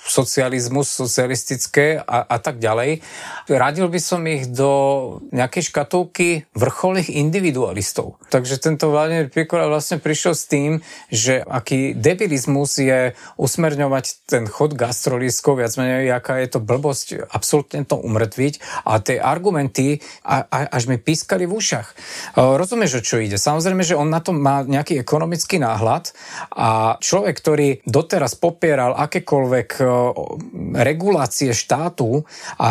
socializmus, 0.03 0.91
socialistické 0.91 2.01
a, 2.03 2.27
a 2.27 2.37
tak 2.43 2.59
ďalej. 2.59 2.99
Radil 3.47 3.87
by 3.87 3.99
som 4.03 4.25
ich 4.27 4.51
do 4.51 4.71
nejakej 5.31 5.71
škatulky 5.71 6.49
vrcholných 6.57 7.13
individualistov. 7.15 8.19
Takže 8.27 8.59
tento 8.59 8.91
Vladimír 8.91 9.31
Pikora 9.31 9.71
vlastne 9.71 10.01
prišiel 10.01 10.33
s 10.35 10.43
tým, 10.49 10.81
že 11.09 11.41
aký 11.43 11.97
debilizmus 11.97 12.77
je 12.79 13.13
usmerňovať 13.37 14.05
ten 14.29 14.43
chod 14.45 14.77
gastrolískov, 14.77 15.61
viac 15.61 15.73
menej, 15.75 16.13
aká 16.13 16.41
je 16.41 16.55
to 16.55 16.59
blbosť, 16.61 17.29
absolútne 17.29 17.85
to 17.85 17.97
umrtviť 17.97 18.85
a 18.85 19.01
tie 19.01 19.17
argumenty 19.17 20.01
a, 20.21 20.45
a, 20.45 20.69
až 20.69 20.89
mi 20.89 20.97
pískali 21.01 21.49
v 21.49 21.55
ušach. 21.57 21.87
Rozumieš, 22.35 22.99
o 22.99 23.05
čo 23.05 23.21
ide? 23.21 23.37
Samozrejme, 23.39 23.81
že 23.85 23.97
on 23.97 24.09
na 24.09 24.21
to 24.21 24.35
má 24.35 24.61
nejaký 24.63 24.99
ekonomický 25.01 25.57
náhľad 25.61 26.11
a 26.53 26.99
človek, 27.01 27.35
ktorý 27.39 27.67
doteraz 27.87 28.35
popieral 28.37 28.95
akékoľvek 28.97 29.69
regulácie 30.75 31.51
štátu 31.55 32.23
a 32.59 32.67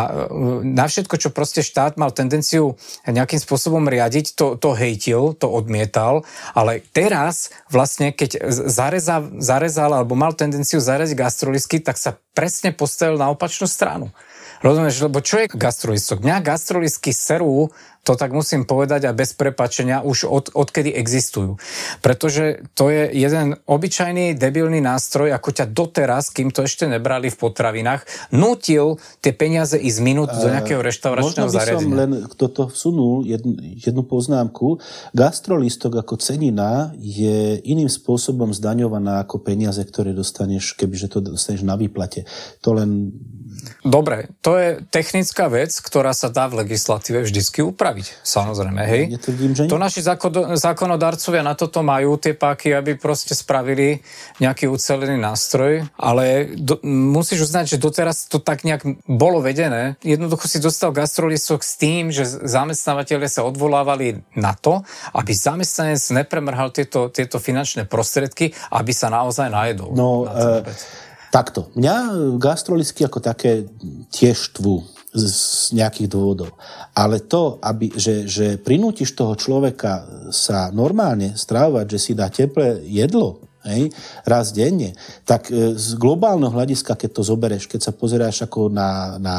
na 0.63 0.87
všetko, 0.87 1.15
čo 1.19 1.35
proste 1.35 1.61
štát 1.65 2.01
mal 2.01 2.15
tendenciu 2.15 2.79
nejakým 3.07 3.41
spôsobom 3.41 3.85
riadiť, 3.87 4.35
to, 4.39 4.47
to 4.61 4.75
hejtil, 4.75 5.35
to 5.35 5.49
odmietal, 5.49 6.23
ale 6.55 6.85
teraz 6.93 7.51
vlastne, 7.69 8.08
keď 8.13 8.49
zarezal, 8.69 9.41
zarezal 9.41 9.91
alebo 9.93 10.15
mal 10.15 10.33
tendenciu 10.37 10.79
zareziť 10.79 11.17
gastrolisky, 11.17 11.77
tak 11.83 11.97
sa 11.97 12.17
presne 12.37 12.71
postavil 12.71 13.17
na 13.19 13.33
opačnú 13.33 13.67
stranu. 13.67 14.13
Rozumieš, 14.59 15.07
lebo 15.07 15.23
čo 15.23 15.39
je 15.39 15.51
gastrolistok? 15.55 16.19
Mňa 16.23 16.43
gastrolistky 16.43 17.15
serú 17.15 17.71
to 18.05 18.17
tak 18.17 18.33
musím 18.33 18.65
povedať 18.65 19.05
a 19.05 19.13
bez 19.13 19.37
prepačenia 19.37 20.01
už 20.01 20.25
od, 20.25 20.47
odkedy 20.57 20.97
existujú. 20.97 21.61
Pretože 22.01 22.65
to 22.73 22.89
je 22.89 23.13
jeden 23.13 23.61
obyčajný 23.69 24.33
debilný 24.33 24.81
nástroj, 24.81 25.35
ako 25.37 25.49
ťa 25.53 25.67
doteraz, 25.69 26.33
kým 26.33 26.49
to 26.49 26.65
ešte 26.65 26.89
nebrali 26.89 27.29
v 27.29 27.37
potravinách, 27.37 28.33
nutil 28.33 28.97
tie 29.21 29.37
peniaze 29.37 29.77
ísť 29.77 29.99
minút 30.01 30.33
do 30.33 30.49
nejakého 30.49 30.81
reštauračného 30.81 31.49
zariadenia. 31.53 31.85
Možno 31.85 31.93
by 31.93 31.93
som 31.93 32.01
len 32.01 32.13
toto 32.39 32.63
vsunul 32.73 33.29
jednu, 33.29 33.53
jednu 33.77 34.03
poznámku. 34.09 34.81
Gastrolistok 35.13 36.01
ako 36.01 36.17
cenina 36.17 36.97
je 36.97 37.61
iným 37.61 37.93
spôsobom 37.93 38.57
zdaňovaná 38.57 39.21
ako 39.27 39.45
peniaze, 39.45 39.85
ktoré 39.85 40.17
dostaneš, 40.17 40.73
kebyže 40.79 41.13
to 41.13 41.19
dostaneš 41.21 41.61
na 41.67 41.77
výplate. 41.77 42.25
To 42.65 42.73
len 42.73 43.13
Dobre, 43.83 44.31
to 44.39 44.55
je 44.55 44.79
technická 44.87 45.51
vec, 45.51 45.75
ktorá 45.83 46.15
sa 46.15 46.31
dá 46.31 46.47
v 46.47 46.63
legislatíve 46.63 47.27
vždycky 47.27 47.65
upraviť. 47.67 47.88
Samozrejme, 48.23 48.83
hej. 48.85 49.03
Netvrdím, 49.15 49.53
že 49.57 49.63
nie. 49.65 49.71
To 49.73 49.81
naši 49.81 50.05
zákonodarcovia 50.59 51.41
na 51.41 51.55
toto 51.57 51.81
majú 51.81 52.21
tie 52.21 52.37
páky, 52.37 52.77
aby 52.77 52.99
proste 53.01 53.33
spravili 53.33 54.03
nejaký 54.43 54.69
ucelený 54.69 55.17
nástroj, 55.17 55.87
ale 55.97 56.53
do, 56.59 56.77
musíš 56.85 57.49
uznať, 57.49 57.77
že 57.77 57.83
doteraz 57.83 58.29
to 58.29 58.43
tak 58.43 58.67
nejak 58.67 58.85
bolo 59.09 59.41
vedené. 59.41 59.97
Jednoducho 60.05 60.51
si 60.51 60.61
dostal 60.61 60.93
gastrolistok 60.93 61.65
s 61.65 61.81
tým, 61.81 62.13
že 62.13 62.27
zamestnávateľe 62.27 63.27
sa 63.31 63.47
odvolávali 63.49 64.21
na 64.37 64.53
to, 64.53 64.85
aby 65.15 65.33
zamestnanec 65.33 66.03
nepremrhal 66.13 66.75
tieto, 66.75 67.09
tieto 67.09 67.41
finančné 67.41 67.89
prostriedky, 67.89 68.53
aby 68.75 68.93
sa 68.93 69.09
naozaj 69.09 69.49
najedol. 69.49 69.97
No, 69.97 70.29
na 70.29 70.65
Takto. 71.29 71.69
Mňa 71.77 71.97
gastrolitky 72.41 73.05
ako 73.05 73.21
také 73.21 73.69
tiež 74.09 74.57
tvú 74.57 74.81
z 75.15 75.73
nejakých 75.73 76.09
dôvodov. 76.13 76.53
Ale 76.93 77.25
to, 77.25 77.57
aby, 77.65 77.93
že, 77.97 78.29
že 78.29 78.61
prinútiš 78.61 79.17
toho 79.17 79.33
človeka 79.35 80.05
sa 80.29 80.69
normálne 80.69 81.33
strávať, 81.33 81.97
že 81.97 81.99
si 81.99 82.13
dá 82.13 82.29
teplé 82.29 82.85
jedlo, 82.85 83.49
hej, 83.69 83.93
raz 84.25 84.53
denne, 84.55 84.97
tak 85.29 85.53
e, 85.53 85.77
z 85.77 85.89
globálneho 86.01 86.53
hľadiska, 86.53 86.97
keď 86.97 87.11
to 87.21 87.23
zoberieš, 87.25 87.69
keď 87.69 87.81
sa 87.89 87.93
pozeráš 87.93 88.49
ako 88.49 88.73
na, 88.73 89.21
na 89.21 89.37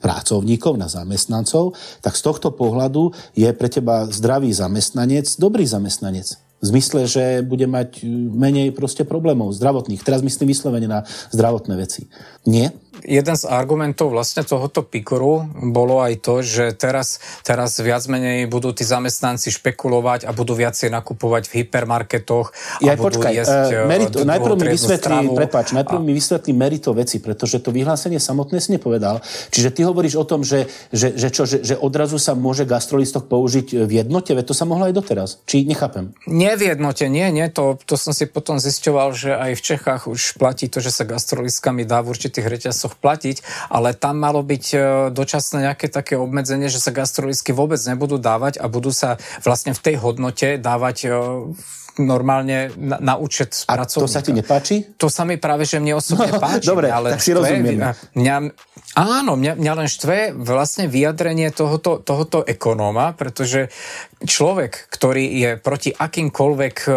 pracovníkov, 0.00 0.80
na 0.80 0.88
zamestnancov, 0.88 1.76
tak 2.00 2.16
z 2.16 2.22
tohto 2.22 2.54
pohľadu 2.54 3.12
je 3.36 3.48
pre 3.52 3.68
teba 3.68 4.08
zdravý 4.08 4.52
zamestnanec 4.52 5.26
dobrý 5.36 5.68
zamestnanec. 5.68 6.38
V 6.58 6.74
zmysle, 6.74 7.06
že 7.06 7.24
bude 7.46 7.70
mať 7.70 8.02
menej 8.34 8.74
proste 8.74 9.06
problémov 9.06 9.54
zdravotných. 9.54 10.02
Teraz 10.02 10.26
myslím 10.26 10.50
vyslovene 10.50 10.90
na 10.90 11.06
zdravotné 11.30 11.78
veci. 11.78 12.10
Nie? 12.50 12.74
Jeden 13.04 13.36
z 13.36 13.44
argumentov 13.46 14.14
vlastne 14.14 14.42
tohoto 14.46 14.86
Pikoru 14.86 15.46
bolo 15.74 16.00
aj 16.00 16.22
to, 16.22 16.40
že 16.40 16.74
teraz, 16.74 17.20
teraz 17.42 17.78
viac 17.82 18.06
menej 18.06 18.46
budú 18.46 18.72
tí 18.72 18.86
zamestnanci 18.86 19.52
špekulovať 19.54 20.24
a 20.24 20.30
budú 20.32 20.54
viacej 20.54 20.88
nakupovať 20.94 21.50
v 21.50 21.52
hypermarketoch 21.62 22.46
a 22.80 22.82
ja, 22.82 22.94
budú 22.94 23.18
počkaj, 23.20 23.32
jesť 23.34 23.68
uh, 23.74 23.90
merito, 23.90 24.16
najprv 24.22 24.54
mi 24.54 24.68
vysvetlí, 24.72 25.18
prepáč, 25.34 25.66
najprv 25.74 25.98
a... 25.98 26.04
mi 26.04 26.12
vysvetlí 26.14 26.52
merito 26.54 26.90
veci, 26.94 27.18
pretože 27.18 27.60
to 27.60 27.74
vyhlásenie 27.74 28.22
samotné 28.22 28.62
si 28.62 28.72
nepovedal. 28.78 29.20
Čiže 29.50 29.68
ty 29.74 29.80
hovoríš 29.82 30.14
o 30.16 30.24
tom, 30.24 30.46
že, 30.46 30.70
že, 30.94 31.18
že, 31.18 31.28
čo, 31.34 31.44
že, 31.44 31.60
že 31.66 31.74
odrazu 31.74 32.16
sa 32.16 32.38
môže 32.38 32.64
gastrolistok 32.64 33.26
použiť 33.26 33.84
v 33.84 33.90
jednote, 34.04 34.32
veď 34.32 34.44
to 34.48 34.54
sa 34.54 34.64
mohlo 34.64 34.88
aj 34.88 34.94
doteraz. 34.94 35.42
Či 35.44 35.66
nechápem? 35.66 36.14
Nie 36.30 36.54
v 36.54 36.72
jednote, 36.72 37.10
nie, 37.10 37.28
nie, 37.34 37.50
to, 37.50 37.76
to 37.84 37.98
som 37.98 38.14
si 38.14 38.30
potom 38.30 38.56
zisťoval, 38.62 39.12
že 39.12 39.34
aj 39.34 39.52
v 39.58 39.62
Čechách 39.74 40.02
už 40.06 40.38
platí 40.38 40.70
to, 40.70 40.78
že 40.78 40.94
sa 40.94 41.04
gastrolistkami 41.04 41.82
dá 41.84 42.00
v 42.00 42.14
určitých 42.14 42.46
reťazcoch 42.46 42.87
časoch 42.88 42.96
platiť, 42.96 43.68
ale 43.68 43.92
tam 43.92 44.16
malo 44.16 44.40
byť 44.40 44.64
e, 44.72 44.78
dočasné 45.12 45.68
nejaké 45.68 45.92
také 45.92 46.16
obmedzenie, 46.16 46.72
že 46.72 46.80
sa 46.80 46.96
gastrolistky 46.96 47.52
vôbec 47.52 47.78
nebudú 47.84 48.16
dávať 48.16 48.56
a 48.56 48.66
budú 48.72 48.88
sa 48.88 49.20
vlastne 49.44 49.76
v 49.76 49.80
tej 49.84 49.94
hodnote 50.00 50.56
dávať 50.56 50.96
e, 51.04 51.08
normálne 51.98 52.70
na, 52.78 53.02
na 53.02 53.14
účet 53.18 53.66
A 53.66 53.82
to 53.82 54.06
sa 54.06 54.22
ti 54.22 54.30
nepáči? 54.30 54.86
To 55.02 55.10
sa 55.10 55.26
mi 55.26 55.34
práve, 55.34 55.66
že 55.66 55.82
mne 55.82 55.98
osobne 55.98 56.30
no, 56.30 56.38
páči. 56.38 56.70
Dobre, 56.70 56.94
ale 56.94 57.18
tak 57.18 57.26
si 57.26 57.34
rozumiem. 57.34 57.90
Mňa, 58.14 58.36
áno, 58.94 59.34
mňa, 59.34 59.58
mňa 59.58 59.72
len 59.82 59.88
štve 59.90 60.38
vlastne 60.38 60.86
vyjadrenie 60.86 61.50
tohoto, 61.50 61.98
tohoto 61.98 62.46
ekonóma, 62.46 63.18
pretože 63.18 63.74
človek, 64.22 64.86
ktorý 64.94 65.24
je 65.26 65.50
proti 65.58 65.90
akýmkoľvek 65.90 66.76
e, 66.86 66.90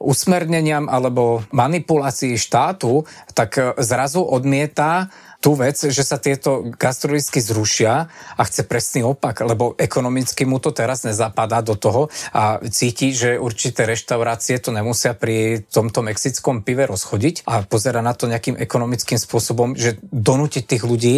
usmerneniam 0.00 0.88
alebo 0.88 1.44
manipulácii 1.52 2.38
štátu, 2.38 3.04
tak 3.34 3.58
zrazu 3.82 4.22
odmieta 4.22 5.10
tú 5.38 5.54
vec, 5.54 5.78
že 5.78 6.02
sa 6.02 6.18
tieto 6.18 6.66
gastrolistky 6.74 7.38
zrušia 7.38 8.10
a 8.10 8.42
chce 8.42 8.66
presný 8.66 9.06
opak, 9.06 9.46
lebo 9.46 9.78
ekonomicky 9.78 10.42
mu 10.42 10.58
to 10.58 10.74
teraz 10.74 11.06
nezapadá 11.06 11.62
do 11.62 11.78
toho 11.78 12.10
a 12.34 12.58
cíti, 12.66 13.14
že 13.14 13.38
určité 13.38 13.86
reštaurácie 13.86 14.58
to 14.58 14.74
nemusia 14.74 15.14
pri 15.14 15.62
tomto 15.70 16.02
mexickom 16.02 16.66
pive 16.66 16.90
rozchodiť 16.90 17.46
a 17.46 17.62
pozera 17.62 18.02
na 18.02 18.18
to 18.18 18.26
nejakým 18.26 18.58
ekonomickým 18.58 19.14
spôsobom, 19.14 19.78
že 19.78 20.02
donútiť 20.10 20.64
tých 20.66 20.82
ľudí 20.82 21.16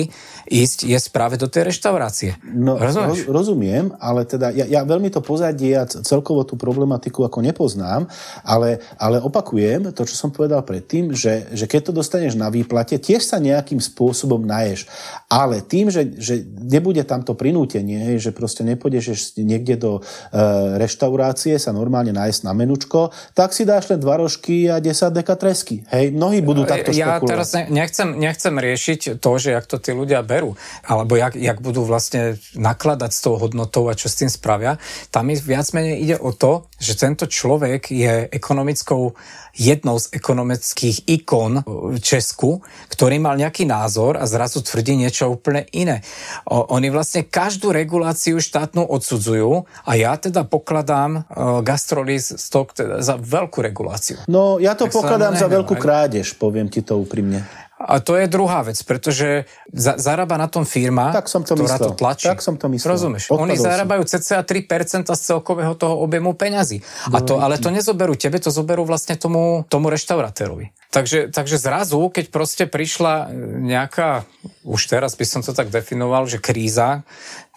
ísť 0.53 0.85
jesť 0.85 1.09
práve 1.17 1.41
do 1.41 1.49
tej 1.49 1.73
reštaurácie. 1.73 2.37
No, 2.45 2.77
roz, 2.77 3.25
rozumiem, 3.25 3.97
ale 4.05 4.29
teda 4.29 4.53
ja, 4.53 4.69
ja 4.69 4.85
veľmi 4.85 5.09
to 5.09 5.25
pozadie 5.25 5.73
a 5.81 5.89
celkovo 5.89 6.45
tú 6.45 6.61
problematiku 6.61 7.25
ako 7.25 7.41
nepoznám, 7.41 8.05
ale, 8.45 8.85
ale 9.01 9.17
opakujem 9.17 9.97
to, 9.97 10.05
čo 10.05 10.13
som 10.13 10.29
povedal 10.29 10.61
predtým, 10.61 11.17
že, 11.17 11.49
že 11.57 11.65
keď 11.65 11.89
to 11.89 11.93
dostaneš 11.97 12.37
na 12.37 12.53
výplate, 12.53 13.01
tiež 13.01 13.25
sa 13.25 13.41
nejakým 13.41 13.81
spôsobom 13.81 14.10
spôsobom 14.11 14.43
naješ. 14.43 14.91
Ale 15.31 15.63
tým, 15.63 15.95
že, 15.95 16.11
že 16.19 16.43
nebude 16.43 17.07
tamto 17.07 17.39
prinútenie, 17.39 18.19
že 18.19 18.35
proste 18.35 18.67
nepôjdeš 18.67 19.39
niekde 19.39 19.79
do 19.79 19.93
e, 19.99 20.35
reštaurácie 20.83 21.55
sa 21.63 21.71
normálne 21.71 22.11
nájsť 22.11 22.41
na 22.43 22.51
menučko, 22.51 23.15
tak 23.39 23.55
si 23.55 23.63
dáš 23.63 23.87
len 23.95 24.03
dva 24.03 24.19
rožky 24.19 24.67
a 24.67 24.83
10 24.83 25.15
deka 25.15 25.39
tresky. 25.39 25.87
Hej, 25.95 26.11
mnohí 26.11 26.43
budú 26.43 26.67
takto 26.67 26.91
Ja 26.91 27.23
teraz 27.23 27.55
nechcem, 27.55 28.19
nechcem 28.19 28.51
riešiť 28.59 29.23
to, 29.23 29.31
že 29.39 29.55
jak 29.55 29.71
to 29.71 29.79
tí 29.79 29.95
ľudia 29.95 30.27
berú, 30.27 30.59
alebo 30.83 31.15
jak, 31.15 31.39
jak 31.39 31.63
budú 31.63 31.87
vlastne 31.87 32.35
nakladať 32.59 33.11
s 33.15 33.21
tou 33.23 33.39
hodnotou 33.39 33.87
a 33.87 33.95
čo 33.95 34.11
s 34.11 34.19
tým 34.19 34.27
spravia. 34.27 34.83
Tam 35.15 35.31
mi 35.31 35.39
viac 35.39 35.71
menej 35.71 36.03
ide 36.03 36.17
o 36.19 36.35
to, 36.35 36.67
že 36.83 36.99
tento 36.99 37.31
človek 37.31 37.95
je 37.95 38.27
ekonomickou 38.35 39.15
jednou 39.55 39.99
z 39.99 40.13
ekonomických 40.15 41.11
ikon 41.11 41.63
v 41.67 41.99
Česku, 41.99 42.63
ktorý 42.91 43.19
mal 43.19 43.39
nejaký 43.39 43.67
názor 43.67 44.19
a 44.19 44.25
zrazu 44.27 44.63
tvrdí 44.63 44.97
niečo 44.97 45.31
úplne 45.31 45.67
iné. 45.75 46.03
O, 46.47 46.75
oni 46.75 46.89
vlastne 46.93 47.27
každú 47.27 47.75
reguláciu 47.75 48.39
štátnu 48.39 48.87
odsudzujú 48.87 49.65
a 49.87 49.93
ja 49.97 50.15
teda 50.17 50.47
pokladám 50.47 51.25
uh, 51.25 51.61
gastrolistok 51.61 52.75
teda 52.77 52.95
za 53.01 53.19
veľkú 53.19 53.59
reguláciu. 53.63 54.23
No 54.31 54.61
ja 54.63 54.75
to 54.77 54.87
tak 54.89 54.95
pokladám 54.95 55.35
za 55.37 55.49
veľkú 55.51 55.75
krádež, 55.79 56.37
poviem 56.37 56.69
ti 56.69 56.83
to 56.85 56.99
úprimne. 57.01 57.47
A 57.81 57.97
to 58.05 58.13
je 58.13 58.29
druhá 58.29 58.61
vec, 58.61 58.77
pretože 58.85 59.49
za, 59.73 59.97
zarába 59.97 60.37
na 60.37 60.53
tom 60.53 60.69
firma, 60.69 61.17
tak 61.17 61.33
som 61.33 61.41
to 61.41 61.57
ktorá 61.57 61.81
myslel. 61.81 61.89
to 61.89 61.91
tlačí. 61.97 62.29
Tak 62.29 62.45
som 62.45 62.61
to 62.61 62.69
myslel. 62.69 62.93
Rozumieš? 62.93 63.33
Odpadol 63.33 63.49
Oni 63.49 63.57
zarábajú 63.57 64.03
cca 64.05 64.45
3% 64.45 65.09
z 65.09 65.21
celkového 65.25 65.73
toho 65.81 65.97
objemu 66.05 66.37
peňazí. 66.37 66.85
A 67.09 67.25
to, 67.25 67.41
ale 67.41 67.57
to 67.57 67.73
nezoberú 67.73 68.13
tebe, 68.21 68.37
to 68.37 68.53
zoberú 68.53 68.85
vlastne 68.85 69.17
tomu, 69.17 69.65
tomu 69.73 69.89
reštaurátérovi. 69.89 70.77
Takže, 70.93 71.33
takže 71.33 71.57
zrazu, 71.57 72.05
keď 72.13 72.29
proste 72.29 72.65
prišla 72.69 73.33
nejaká, 73.65 74.29
už 74.69 74.81
teraz 74.85 75.17
by 75.17 75.25
som 75.25 75.41
to 75.41 75.57
tak 75.57 75.73
definoval, 75.73 76.29
že 76.29 76.37
kríza, 76.37 77.09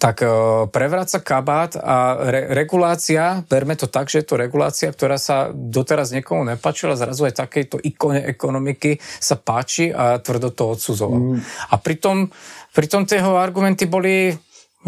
tak 0.04 0.20
e, 0.20 0.28
prevráca 0.68 1.24
kabát 1.24 1.80
a 1.80 2.20
re, 2.20 2.52
regulácia, 2.52 3.40
berme 3.48 3.80
to 3.80 3.88
tak, 3.88 4.12
že 4.12 4.20
je 4.20 4.28
to 4.28 4.36
regulácia, 4.36 4.92
ktorá 4.92 5.16
sa 5.16 5.48
doteraz 5.56 6.12
niekomu 6.12 6.44
nepáčila, 6.44 7.00
zrazu 7.00 7.24
aj 7.24 7.40
takejto 7.40 7.80
ikone 7.80 8.20
ekonomiky 8.28 9.00
sa 9.00 9.40
páči 9.40 9.96
a 9.96 10.20
tvrdo 10.20 10.52
to 10.52 10.76
odsudzoval. 10.76 11.40
Mm. 11.40 11.40
A 11.72 11.76
pritom, 11.80 12.28
pritom 12.76 13.08
tie 13.08 13.24
argumenty 13.24 13.88
boli 13.88 14.36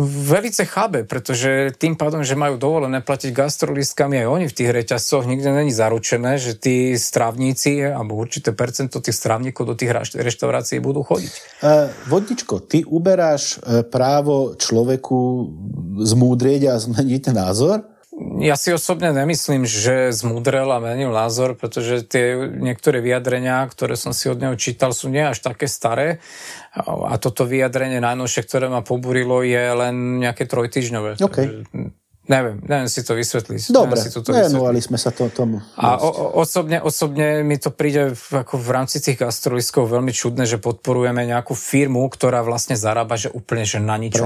Velice 0.03 0.67
chábe, 0.67 1.07
pretože 1.07 1.71
tým 1.79 1.95
pádom, 1.95 2.19
že 2.19 2.35
majú 2.35 2.59
dovolené 2.59 2.99
platiť 2.99 3.31
gastrolistkami 3.31 4.19
aj 4.19 4.27
oni 4.27 4.45
v 4.51 4.57
tých 4.59 4.69
reťazcoch, 4.75 5.23
nikde 5.23 5.55
není 5.55 5.71
zaručené, 5.71 6.35
že 6.35 6.51
tí 6.59 6.99
strávníci 6.99 7.79
alebo 7.79 8.19
určité 8.19 8.51
percento 8.51 8.99
tých 8.99 9.15
strávnikov 9.15 9.71
do 9.71 9.75
tých 9.79 9.95
reštaurácií 10.19 10.83
budú 10.83 10.99
chodiť. 10.99 11.63
Uh, 11.63 11.87
vodničko, 12.11 12.59
ty 12.67 12.83
uberáš 12.83 13.55
e, 13.63 13.87
právo 13.87 14.59
človeku 14.59 15.17
zmúdrieť 16.03 16.75
a 16.75 16.75
zmeniť 16.75 17.31
názor? 17.31 17.94
Ja 18.39 18.55
si 18.55 18.71
osobne 18.71 19.11
nemyslím, 19.11 19.67
že 19.67 20.15
zmudrel 20.15 20.71
a 20.71 20.79
menil 20.79 21.11
názor, 21.11 21.59
pretože 21.59 22.07
tie 22.07 22.47
niektoré 22.47 23.03
vyjadrenia, 23.03 23.67
ktoré 23.67 23.99
som 23.99 24.15
si 24.15 24.31
od 24.31 24.39
neho 24.39 24.55
čítal, 24.55 24.95
sú 24.95 25.11
nie 25.11 25.19
až 25.19 25.43
také 25.43 25.67
staré. 25.67 26.23
A 26.79 27.19
toto 27.19 27.43
vyjadrenie 27.43 27.99
najnovšie, 27.99 28.47
ktoré 28.47 28.71
ma 28.71 28.79
poburilo, 28.79 29.43
je 29.43 29.59
len 29.59 30.23
nejaké 30.23 30.47
trojtyžňové. 30.47 31.19
Okay. 31.19 31.67
Neviem, 32.25 32.57
neviem 32.65 32.89
si 32.89 33.05
to 33.05 33.13
vysvetliť. 33.13 33.69
Dobre, 33.69 34.01
si 34.01 34.09
toto 34.09 34.33
venovali 34.33 34.81
sme 34.81 34.97
sa 34.97 35.13
to, 35.13 35.29
tomu. 35.29 35.61
A 35.77 36.01
o, 36.01 36.09
o, 36.09 36.25
osobne, 36.41 36.81
osobne 36.81 37.45
mi 37.45 37.61
to 37.61 37.69
príde 37.69 38.17
v, 38.17 38.41
ako 38.41 38.57
v 38.57 38.69
rámci 38.73 38.97
tých 38.97 39.21
gastrolistov 39.21 39.85
veľmi 39.85 40.09
čudné, 40.09 40.49
že 40.49 40.57
podporujeme 40.57 41.21
nejakú 41.21 41.53
firmu, 41.53 42.01
ktorá 42.09 42.41
vlastne 42.41 42.73
zarába, 42.73 43.13
že 43.13 43.29
úplne 43.29 43.61
že 43.61 43.77
na 43.77 43.93
ničom. 44.01 44.25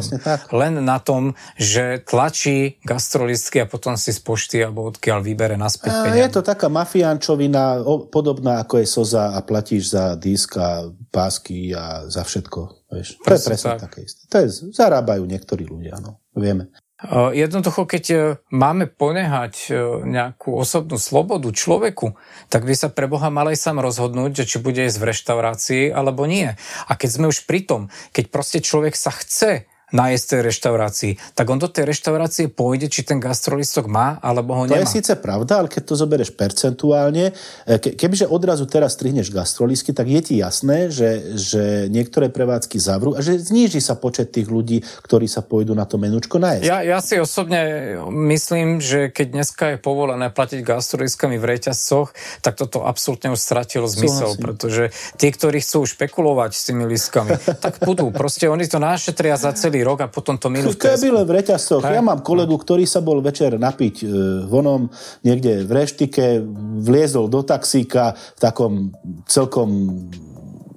Len 0.55 0.79
na 0.79 1.03
tom, 1.03 1.35
že 1.59 1.99
tlačí 2.07 2.79
gastrolistky 2.87 3.59
a 3.59 3.67
potom 3.67 3.99
si 3.99 4.15
z 4.15 4.23
pošty 4.23 4.63
alebo 4.63 4.87
odkiaľ 4.87 5.19
vybere 5.19 5.59
naspäť 5.59 5.91
A 5.91 6.07
peniaze. 6.07 6.23
je 6.23 6.27
to 6.39 6.41
taká 6.41 6.71
mafiánčovina, 6.71 7.83
o- 7.83 8.07
podobná 8.07 8.63
ako 8.63 8.79
je 8.79 8.87
Soza 8.87 9.35
a 9.35 9.39
platíš 9.43 9.91
za 9.91 10.15
disk 10.15 10.55
a 10.55 10.87
pásky 11.11 11.75
a 11.75 12.07
za 12.07 12.23
všetko. 12.23 12.59
Vieš. 12.89 13.07
To 13.11 13.21
je 13.21 13.27
Presne 13.27 13.49
presne 13.51 13.69
tak. 13.75 13.79
také 13.91 13.99
isté. 14.07 14.21
To 14.31 14.35
je, 14.39 14.47
zarábajú 14.71 15.23
niektorí 15.27 15.67
ľudia, 15.67 15.99
no. 16.01 16.23
Vieme. 16.33 16.71
Uh, 16.99 17.31
Jednoducho, 17.31 17.87
keď 17.87 18.05
uh, 18.11 18.19
máme 18.51 18.91
ponehať 18.91 19.71
uh, 19.71 20.03
nejakú 20.03 20.51
osobnú 20.51 20.99
slobodu 20.99 21.47
človeku, 21.47 22.19
tak 22.51 22.67
by 22.67 22.75
sa 22.75 22.91
pre 22.91 23.07
Boha 23.07 23.31
mal 23.31 23.47
aj 23.47 23.55
sám 23.55 23.79
rozhodnúť, 23.79 24.43
či 24.43 24.59
bude 24.59 24.83
jesť 24.83 24.99
v 24.99 25.07
reštaurácii 25.15 25.83
alebo 25.95 26.27
nie. 26.27 26.51
A 26.59 26.91
keď 26.99 27.09
sme 27.15 27.25
už 27.31 27.47
pri 27.47 27.63
tom, 27.63 27.81
keď 28.11 28.25
proste 28.27 28.59
človek 28.59 28.99
sa 28.99 29.15
chce 29.15 29.63
nájsť 29.91 30.23
v 30.23 30.29
tej 30.29 30.41
reštaurácii, 30.45 31.11
tak 31.33 31.45
on 31.49 31.57
do 31.57 31.67
tej 31.67 31.89
reštaurácie 31.89 32.45
pôjde, 32.49 32.89
či 32.89 33.01
ten 33.01 33.17
gastrolistok 33.17 33.89
má, 33.89 34.21
alebo 34.21 34.53
ho 34.53 34.63
To 34.65 34.73
nemá. 34.73 34.85
je 34.85 35.01
síce 35.01 35.13
pravda, 35.17 35.61
ale 35.63 35.67
keď 35.67 35.83
to 35.89 35.93
zoberieš 35.97 36.31
percentuálne, 36.37 37.33
e, 37.65 37.75
ke, 37.81 37.97
kebyže 37.97 38.29
odrazu 38.29 38.69
teraz 38.69 38.93
strihneš 38.93 39.33
gastrolísky, 39.33 39.91
tak 39.95 40.05
je 40.09 40.21
ti 40.21 40.33
jasné, 40.37 40.93
že, 40.93 41.37
že 41.37 41.63
niektoré 41.89 42.29
prevádzky 42.29 42.77
zavrú 42.77 43.17
a 43.17 43.23
že 43.25 43.41
zníži 43.41 43.81
sa 43.81 43.97
počet 43.97 44.29
tých 44.29 44.47
ľudí, 44.47 44.85
ktorí 45.03 45.25
sa 45.25 45.41
pôjdu 45.41 45.73
na 45.73 45.89
to 45.89 45.97
menučko 45.97 46.37
nájsť. 46.37 46.65
Ja, 46.65 46.85
ja 46.85 46.99
si 47.01 47.17
osobne 47.17 47.95
myslím, 48.09 48.79
že 48.79 49.09
keď 49.09 49.27
dneska 49.33 49.65
je 49.73 49.77
povolené 49.81 50.29
platiť 50.29 50.61
gastroliskami 50.61 51.41
v 51.41 51.45
reťazcoch, 51.57 52.13
tak 52.45 52.55
toto 52.59 52.85
absolútne 52.85 53.33
už 53.33 53.39
stratilo 53.39 53.89
zmysel, 53.89 54.35
Súhlasím. 54.35 54.43
pretože 54.43 54.83
tí, 55.17 55.27
ktorí 55.33 55.59
chcú 55.63 55.85
špekulovať 55.87 56.51
s 56.53 56.61
tými 56.69 56.83
lístkami, 56.85 57.33
tak 57.63 57.81
budú. 57.81 58.13
Proste 58.13 58.45
oni 58.51 58.69
to 58.69 58.77
našetria 58.77 59.35
za 59.39 59.55
celý 59.55 59.78
rok 59.84 59.99
a 60.03 60.07
potom 60.07 60.38
to 60.38 60.47
minú 60.47 60.71
v 60.71 60.77
To 60.77 60.88
je 60.88 60.97
TSK. 60.99 61.15
len 61.15 61.25
v 61.25 61.32
reťazcoch. 61.41 61.84
Ja 61.84 62.01
mám 62.03 62.21
kolegu, 62.21 62.55
ktorý 62.55 62.86
sa 62.86 63.01
bol 63.01 63.19
večer 63.19 63.57
napiť 63.57 63.95
e, 64.01 64.05
vonom 64.47 64.88
niekde 65.23 65.65
v 65.65 65.71
reštike, 65.71 66.41
vliezol 66.84 67.27
do 67.27 67.41
taxíka 67.43 68.13
v 68.13 68.39
takom 68.39 68.73
celkom 69.25 69.69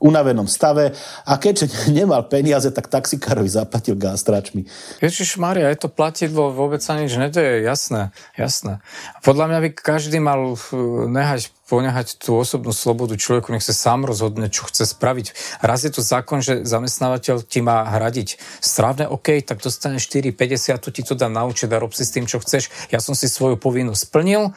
unavenom 0.03 0.51
stave 0.51 0.93
a 1.23 1.39
keďže 1.39 1.71
nemal 1.97 2.27
peniaze, 2.27 2.69
tak 2.75 2.91
taxikárovi 2.91 3.47
zaplatil 3.47 3.95
gástračmi. 3.95 4.67
Ježiš 4.99 5.39
Maria, 5.39 5.71
je 5.71 5.87
to 5.87 5.89
platidlo, 5.89 6.51
vôbec 6.51 6.83
sa 6.83 6.99
nič 6.99 7.15
nedeje, 7.15 7.63
jasné, 7.63 8.11
jasné. 8.35 8.83
Podľa 9.23 9.47
mňa 9.49 9.59
by 9.63 9.69
každý 9.79 10.19
mal 10.19 10.59
uh, 10.59 10.59
nehať, 11.07 11.55
ponehať 11.71 12.19
tú 12.19 12.37
osobnú 12.37 12.75
slobodu 12.75 13.15
človeku, 13.15 13.55
nech 13.55 13.65
sa 13.65 13.73
sám 13.73 14.05
rozhodne, 14.05 14.51
čo 14.51 14.67
chce 14.67 14.91
spraviť. 14.91 15.59
Raz 15.63 15.87
je 15.87 15.95
tu 15.95 16.03
zákon, 16.03 16.43
že 16.43 16.67
zamestnávateľ 16.67 17.47
ti 17.47 17.63
má 17.63 17.87
hradiť 17.87 18.37
strávne, 18.59 19.07
OK, 19.07 19.41
tak 19.47 19.63
dostane 19.63 20.03
4,50, 20.03 20.83
to 20.83 20.91
ti 20.91 21.07
to 21.07 21.15
dám 21.15 21.33
na 21.33 21.47
účet 21.47 21.71
a 21.71 21.81
rob 21.81 21.95
si 21.95 22.03
s 22.03 22.13
tým, 22.13 22.27
čo 22.27 22.43
chceš. 22.43 22.69
Ja 22.91 22.99
som 22.99 23.15
si 23.15 23.31
svoju 23.31 23.57
povinnosť 23.57 24.03
splnil, 24.11 24.53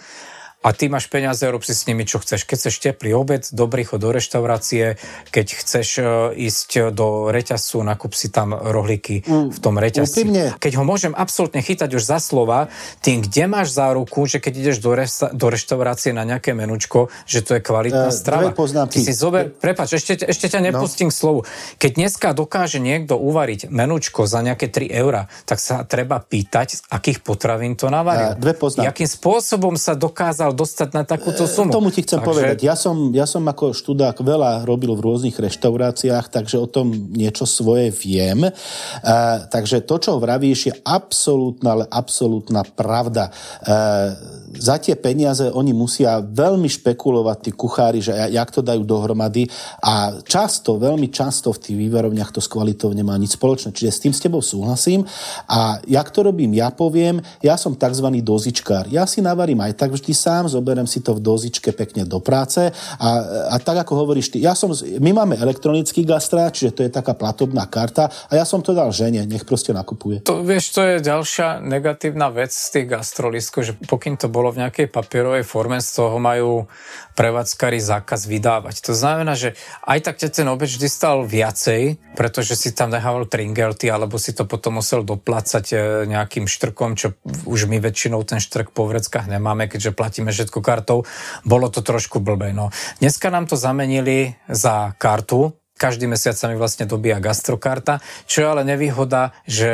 a 0.66 0.74
ty 0.74 0.90
máš 0.90 1.06
peniaze, 1.06 1.46
rob 1.46 1.62
si 1.62 1.78
s 1.78 1.86
nimi, 1.86 2.10
čo 2.10 2.18
chceš. 2.18 2.50
Keď 2.50 2.58
chceš 2.58 2.76
teplý 2.82 3.14
obed, 3.14 3.46
dobrý 3.54 3.86
chod 3.86 4.02
do 4.02 4.10
reštaurácie, 4.10 4.98
keď 5.30 5.46
chceš 5.62 5.88
e, 5.98 6.04
ísť 6.42 6.90
do 6.90 7.30
reťazcu, 7.30 7.86
nakup 7.86 8.18
si 8.18 8.34
tam 8.34 8.58
rohlíky 8.58 9.22
v 9.30 9.58
tom 9.62 9.78
reťazci. 9.78 10.26
úprimne. 10.26 10.58
Keď 10.58 10.72
ho 10.82 10.84
môžem 10.84 11.14
absolútne 11.14 11.62
chytať 11.62 11.94
už 11.94 12.02
za 12.02 12.18
slova, 12.18 12.74
tým, 13.06 13.22
kde 13.22 13.46
máš 13.46 13.78
záruku, 13.78 14.26
že 14.26 14.42
keď 14.42 14.54
ideš 14.58 14.78
do, 14.82 14.98
resta- 14.98 15.30
do 15.30 15.54
reštaurácie 15.54 16.18
na 16.18 16.26
nejaké 16.26 16.58
menučko, 16.58 17.14
že 17.30 17.46
to 17.46 17.54
je 17.54 17.62
kvalitná 17.62 18.10
Eh, 18.10 18.16
strava. 18.16 18.50
Ty 18.90 18.98
si 19.06 19.14
zober, 19.14 19.54
prepač, 19.54 19.94
ešte, 19.94 20.18
ešte 20.18 20.50
ťa 20.50 20.66
nepustím 20.66 21.14
k 21.14 21.16
slovu. 21.22 21.46
Keď 21.78 21.92
dneska 21.94 22.34
dokáže 22.34 22.82
niekto 22.82 23.14
uvariť 23.22 23.70
menučko 23.70 24.26
za 24.26 24.42
nejaké 24.42 24.74
3 24.74 24.90
eurá, 24.90 25.30
tak 25.46 25.62
sa 25.62 25.86
treba 25.86 26.18
pýtať, 26.18 26.68
z 26.74 26.82
akých 26.90 27.22
potravín 27.22 27.78
to 27.78 27.94
navaril. 27.94 28.34
Eh, 28.34 28.42
dve 28.42 28.58
poznámky. 28.58 28.90
Jakým 28.90 29.10
spôsobom 29.14 29.78
sa 29.78 29.94
dokázal 29.94 30.55
dostať 30.56 30.90
na 30.96 31.04
takúto 31.04 31.44
sumu. 31.44 31.70
Tomu 31.70 31.92
ti 31.92 32.02
chcem 32.02 32.24
Takže- 32.24 32.30
povedať. 32.32 32.58
Ja 32.64 32.80
som, 32.80 33.12
ja 33.12 33.28
som 33.28 33.44
ako 33.44 33.76
študák 33.76 34.16
veľa 34.24 34.64
robil 34.64 34.96
v 34.96 35.04
rôznych 35.04 35.36
reštauráciách, 35.36 36.32
takže 36.32 36.56
o 36.58 36.68
tom 36.72 36.96
niečo 37.12 37.44
svoje 37.44 37.92
viem. 37.92 38.48
Uh, 38.48 39.44
takže 39.52 39.84
to, 39.84 40.00
čo 40.00 40.16
vravíš, 40.16 40.60
je 40.72 40.74
absolútna, 40.88 41.76
ale 41.76 41.86
absolútna 41.92 42.64
pravda. 42.64 43.30
Uh, 43.62 44.16
za 44.56 44.80
tie 44.80 44.96
peniaze 44.96 45.52
oni 45.52 45.76
musia 45.76 46.24
veľmi 46.24 46.72
špekulovať, 46.72 47.38
tí 47.44 47.52
kuchári, 47.52 48.00
že 48.00 48.16
ja- 48.16 48.32
jak 48.32 48.50
to 48.56 48.64
dajú 48.64 48.88
dohromady 48.88 49.52
a 49.84 50.16
často, 50.24 50.80
veľmi 50.80 51.12
často 51.12 51.52
v 51.52 51.60
tých 51.60 51.78
vývarovniach 51.78 52.32
to 52.32 52.40
s 52.40 52.48
kvalitou 52.48 52.96
nemá 52.96 53.20
nič 53.20 53.36
spoločné. 53.36 53.76
Čiže 53.76 53.92
s 53.92 54.00
tým 54.00 54.14
s 54.16 54.24
tebou 54.24 54.40
súhlasím 54.40 55.04
a 55.52 55.84
jak 55.84 56.08
to 56.14 56.24
robím, 56.24 56.56
ja 56.56 56.72
poviem, 56.72 57.20
ja 57.44 57.60
som 57.60 57.76
tzv. 57.76 58.08
dozičkár. 58.24 58.88
Ja 58.88 59.04
si 59.04 59.20
navarím 59.20 59.60
aj 59.60 59.76
tak 59.76 59.92
vždy 59.92 60.14
sám, 60.16 60.35
zoberiem 60.44 60.84
si 60.84 61.00
to 61.00 61.16
v 61.16 61.24
dozičke 61.24 61.72
pekne 61.72 62.04
do 62.04 62.20
práce 62.20 62.68
a, 63.00 63.10
a 63.48 63.56
tak 63.64 63.88
ako 63.88 64.04
hovoríš 64.04 64.36
ty, 64.36 64.44
ja 64.44 64.52
som, 64.52 64.76
my 64.76 65.12
máme 65.16 65.40
elektronický 65.40 66.04
gastrát, 66.04 66.52
čiže 66.52 66.76
to 66.76 66.82
je 66.84 66.92
taká 66.92 67.16
platobná 67.16 67.64
karta 67.72 68.12
a 68.28 68.34
ja 68.36 68.44
som 68.44 68.60
to 68.60 68.76
dal 68.76 68.92
žene, 68.92 69.24
nech 69.24 69.48
proste 69.48 69.72
nakupuje. 69.72 70.28
To, 70.28 70.44
vieš, 70.44 70.76
to 70.76 70.82
je 70.84 70.96
ďalšia 71.00 71.64
negatívna 71.64 72.28
vec 72.28 72.52
z 72.52 72.68
tých 72.76 72.88
gastrolískov, 72.92 73.62
že 73.64 73.74
pokým 73.88 74.20
to 74.20 74.28
bolo 74.28 74.52
v 74.52 74.68
nejakej 74.68 74.92
papierovej 74.92 75.48
forme, 75.48 75.80
z 75.80 75.90
toho 75.96 76.20
majú 76.20 76.68
prevádzkari 77.16 77.80
zákaz 77.80 78.28
vydávať. 78.28 78.84
To 78.86 78.94
znamená, 78.94 79.34
že 79.40 79.56
aj 79.88 80.00
tak 80.04 80.16
ťa 80.20 80.30
ten 80.30 80.48
obed 80.52 80.68
vždy 80.68 80.88
stal 80.92 81.24
viacej, 81.24 81.98
pretože 82.14 82.60
si 82.60 82.76
tam 82.76 82.92
nehával 82.92 83.26
tringelty, 83.26 83.88
alebo 83.88 84.20
si 84.20 84.36
to 84.36 84.44
potom 84.44 84.84
musel 84.84 85.02
doplácať 85.02 85.66
e, 85.72 85.76
nejakým 86.12 86.46
štrkom, 86.46 87.00
čo 87.00 87.16
už 87.48 87.72
my 87.72 87.80
väčšinou 87.80 88.22
ten 88.28 88.44
štrk 88.44 88.76
po 88.76 88.86
vreckách 88.86 89.32
nemáme, 89.32 89.72
keďže 89.72 89.96
platíme 89.96 90.30
všetko 90.36 90.60
kartou. 90.60 91.08
Bolo 91.48 91.72
to 91.72 91.80
trošku 91.80 92.20
blbé. 92.20 92.52
No. 92.52 92.70
Dneska 93.00 93.32
nám 93.32 93.48
to 93.48 93.56
zamenili 93.56 94.36
za 94.52 94.94
kartu, 95.00 95.56
každý 95.76 96.08
mesiac 96.08 96.40
sa 96.40 96.48
mi 96.48 96.56
vlastne 96.56 96.88
dobíja 96.88 97.20
gastrokarta, 97.20 98.00
čo 98.26 98.42
je 98.44 98.48
ale 98.48 98.64
nevýhoda, 98.64 99.36
že 99.44 99.70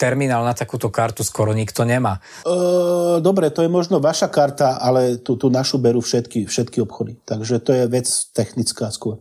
terminál 0.00 0.42
na 0.48 0.56
takúto 0.56 0.88
kartu 0.88 1.20
skoro 1.20 1.52
nikto 1.52 1.84
nemá. 1.84 2.24
E, 2.42 3.20
dobre, 3.20 3.52
to 3.52 3.60
je 3.60 3.70
možno 3.70 4.00
vaša 4.00 4.32
karta, 4.32 4.80
ale 4.80 5.20
tú, 5.20 5.36
tú 5.36 5.52
našu 5.52 5.76
berú 5.76 6.00
všetky, 6.00 6.48
všetky 6.48 6.80
obchody. 6.80 7.20
Takže 7.28 7.60
to 7.60 7.70
je 7.76 7.84
vec 7.86 8.08
technická 8.32 8.88
skôr. 8.88 9.20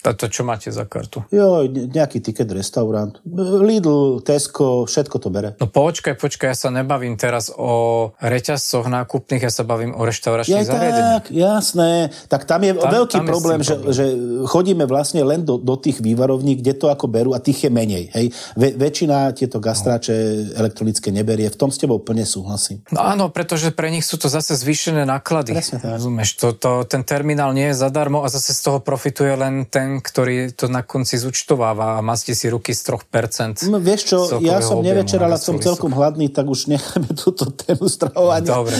A 0.00 0.14
to 0.14 0.26
čo 0.26 0.42
máte 0.42 0.70
za 0.70 0.86
kartu? 0.86 1.26
Jo, 1.28 1.66
ne- 1.66 1.90
nejaký 1.90 2.22
ticket 2.22 2.46
restaurant. 2.48 3.18
Lidl, 3.58 4.22
Tesco, 4.22 4.86
všetko 4.86 5.16
to 5.18 5.28
bere. 5.28 5.58
No 5.58 5.66
počkaj, 5.66 6.14
počkaj, 6.14 6.48
ja 6.48 6.56
sa 6.56 6.68
nebavím 6.68 7.14
teraz 7.14 7.50
o 7.50 8.10
reťazcoch 8.16 8.86
nákupných, 8.86 9.42
ja 9.42 9.50
sa 9.50 9.62
bavím 9.62 9.92
o 9.92 10.02
Ja 10.02 10.08
reštauráčnych 10.08 10.64
zariadeniach. 10.64 11.14
tak, 11.18 11.24
jasné. 11.30 11.90
Tak 12.26 12.44
tam 12.44 12.60
je 12.62 12.72
Tam- 12.74 12.92
veľký 12.92 13.16
tam 13.16 13.24
je 13.24 13.30
problém, 13.30 13.58
tým 13.58 13.66
že, 13.66 13.74
problém. 13.74 13.92
že 13.92 14.04
chodíme 14.46 14.84
vlastne 14.84 15.22
len 15.22 15.40
do, 15.42 15.58
do 15.58 15.74
tých 15.74 15.98
vývarovní, 15.98 16.56
kde 16.56 16.72
to 16.74 16.86
ako 16.88 17.06
berú 17.06 17.30
a 17.34 17.42
tých 17.42 17.66
je 17.66 17.70
menej. 17.70 18.04
Hej. 18.12 18.26
Ve, 18.54 18.70
väčšina 18.72 19.34
tieto 19.34 19.58
gastráče 19.58 20.14
elektronické 20.54 21.10
neberie. 21.10 21.48
V 21.48 21.58
tom 21.58 21.70
s 21.70 21.78
tebou 21.78 21.98
plne 21.98 22.22
súhlasím. 22.22 22.84
No 22.92 23.02
áno, 23.02 23.28
pretože 23.28 23.72
pre 23.72 23.88
nich 23.88 24.04
sú 24.04 24.14
to 24.14 24.28
zase 24.28 24.54
zvýšené 24.54 25.02
náklady. 25.02 25.56
Presne 25.56 25.82
tak. 25.82 25.98
Rozumieš, 25.98 26.38
to, 26.38 26.54
to, 26.54 26.70
ten 26.84 27.02
terminál 27.02 27.50
nie 27.50 27.72
je 27.72 27.76
zadarmo 27.76 28.22
a 28.22 28.28
zase 28.28 28.54
z 28.54 28.60
toho 28.62 28.78
profituje 28.78 29.32
len 29.32 29.64
ten, 29.66 29.87
ktorý 30.04 30.52
to 30.52 30.68
na 30.68 30.84
konci 30.84 31.16
zúčtováva 31.16 31.96
a 31.96 32.04
mastí 32.04 32.36
si 32.36 32.52
ruky 32.52 32.76
z 32.76 33.00
3%. 33.00 33.64
No, 33.72 33.80
vieš 33.80 34.12
čo, 34.12 34.18
ja 34.44 34.60
som 34.60 34.84
nevečeral 34.84 35.32
a 35.32 35.34
na 35.34 35.40
som 35.40 35.56
celkom 35.56 35.96
hladný, 35.96 36.28
tak 36.28 36.44
už 36.44 36.68
necháme 36.68 37.16
túto 37.16 37.48
tému 37.48 37.88
stravovania. 37.88 38.44
Dobre. 38.44 38.76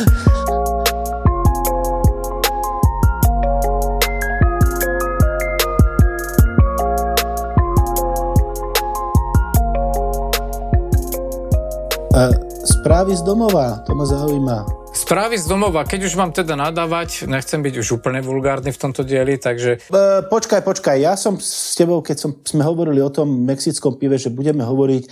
E, 12.18 12.24
správy 12.66 13.16
z 13.16 13.22
domova, 13.22 13.80
to 13.86 13.94
ma 13.94 14.04
zaujíma. 14.04 14.87
Správy 14.88 15.36
z 15.36 15.44
domova, 15.44 15.84
keď 15.84 16.08
už 16.08 16.16
mám 16.16 16.32
teda 16.32 16.56
nadávať, 16.56 17.28
nechcem 17.28 17.60
byť 17.60 17.74
už 17.76 18.00
úplne 18.00 18.24
vulgárny 18.24 18.72
v 18.72 18.80
tomto 18.80 19.04
dieli, 19.04 19.36
takže... 19.36 19.84
E, 19.84 20.00
počkaj, 20.24 20.64
počkaj, 20.64 20.96
ja 20.96 21.12
som 21.12 21.36
s 21.36 21.76
tebou, 21.76 22.00
keď 22.00 22.16
som, 22.16 22.30
sme 22.40 22.64
hovorili 22.64 23.04
o 23.04 23.12
tom 23.12 23.28
mexickom 23.44 24.00
pive, 24.00 24.16
že 24.16 24.32
budeme 24.32 24.64
hovoriť 24.64 25.02
e, 25.04 25.08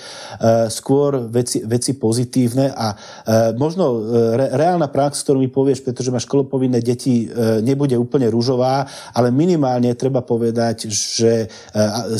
skôr 0.72 1.28
veci, 1.28 1.60
veci 1.60 1.92
pozitívne 1.92 2.72
a 2.72 2.92
e, 2.92 2.96
možno 3.60 3.84
e, 3.84 3.98
re, 4.40 4.46
reálna 4.56 4.88
prax, 4.88 5.20
ktorú 5.28 5.44
mi 5.44 5.52
povieš, 5.52 5.84
pretože 5.84 6.08
máš 6.08 6.24
školopovinné 6.24 6.80
deti, 6.80 7.28
e, 7.28 7.60
nebude 7.60 8.00
úplne 8.00 8.32
rúžová, 8.32 8.88
ale 9.12 9.28
minimálne 9.28 9.92
treba 9.92 10.24
povedať, 10.24 10.88
že 10.88 11.32
e, 11.44 11.46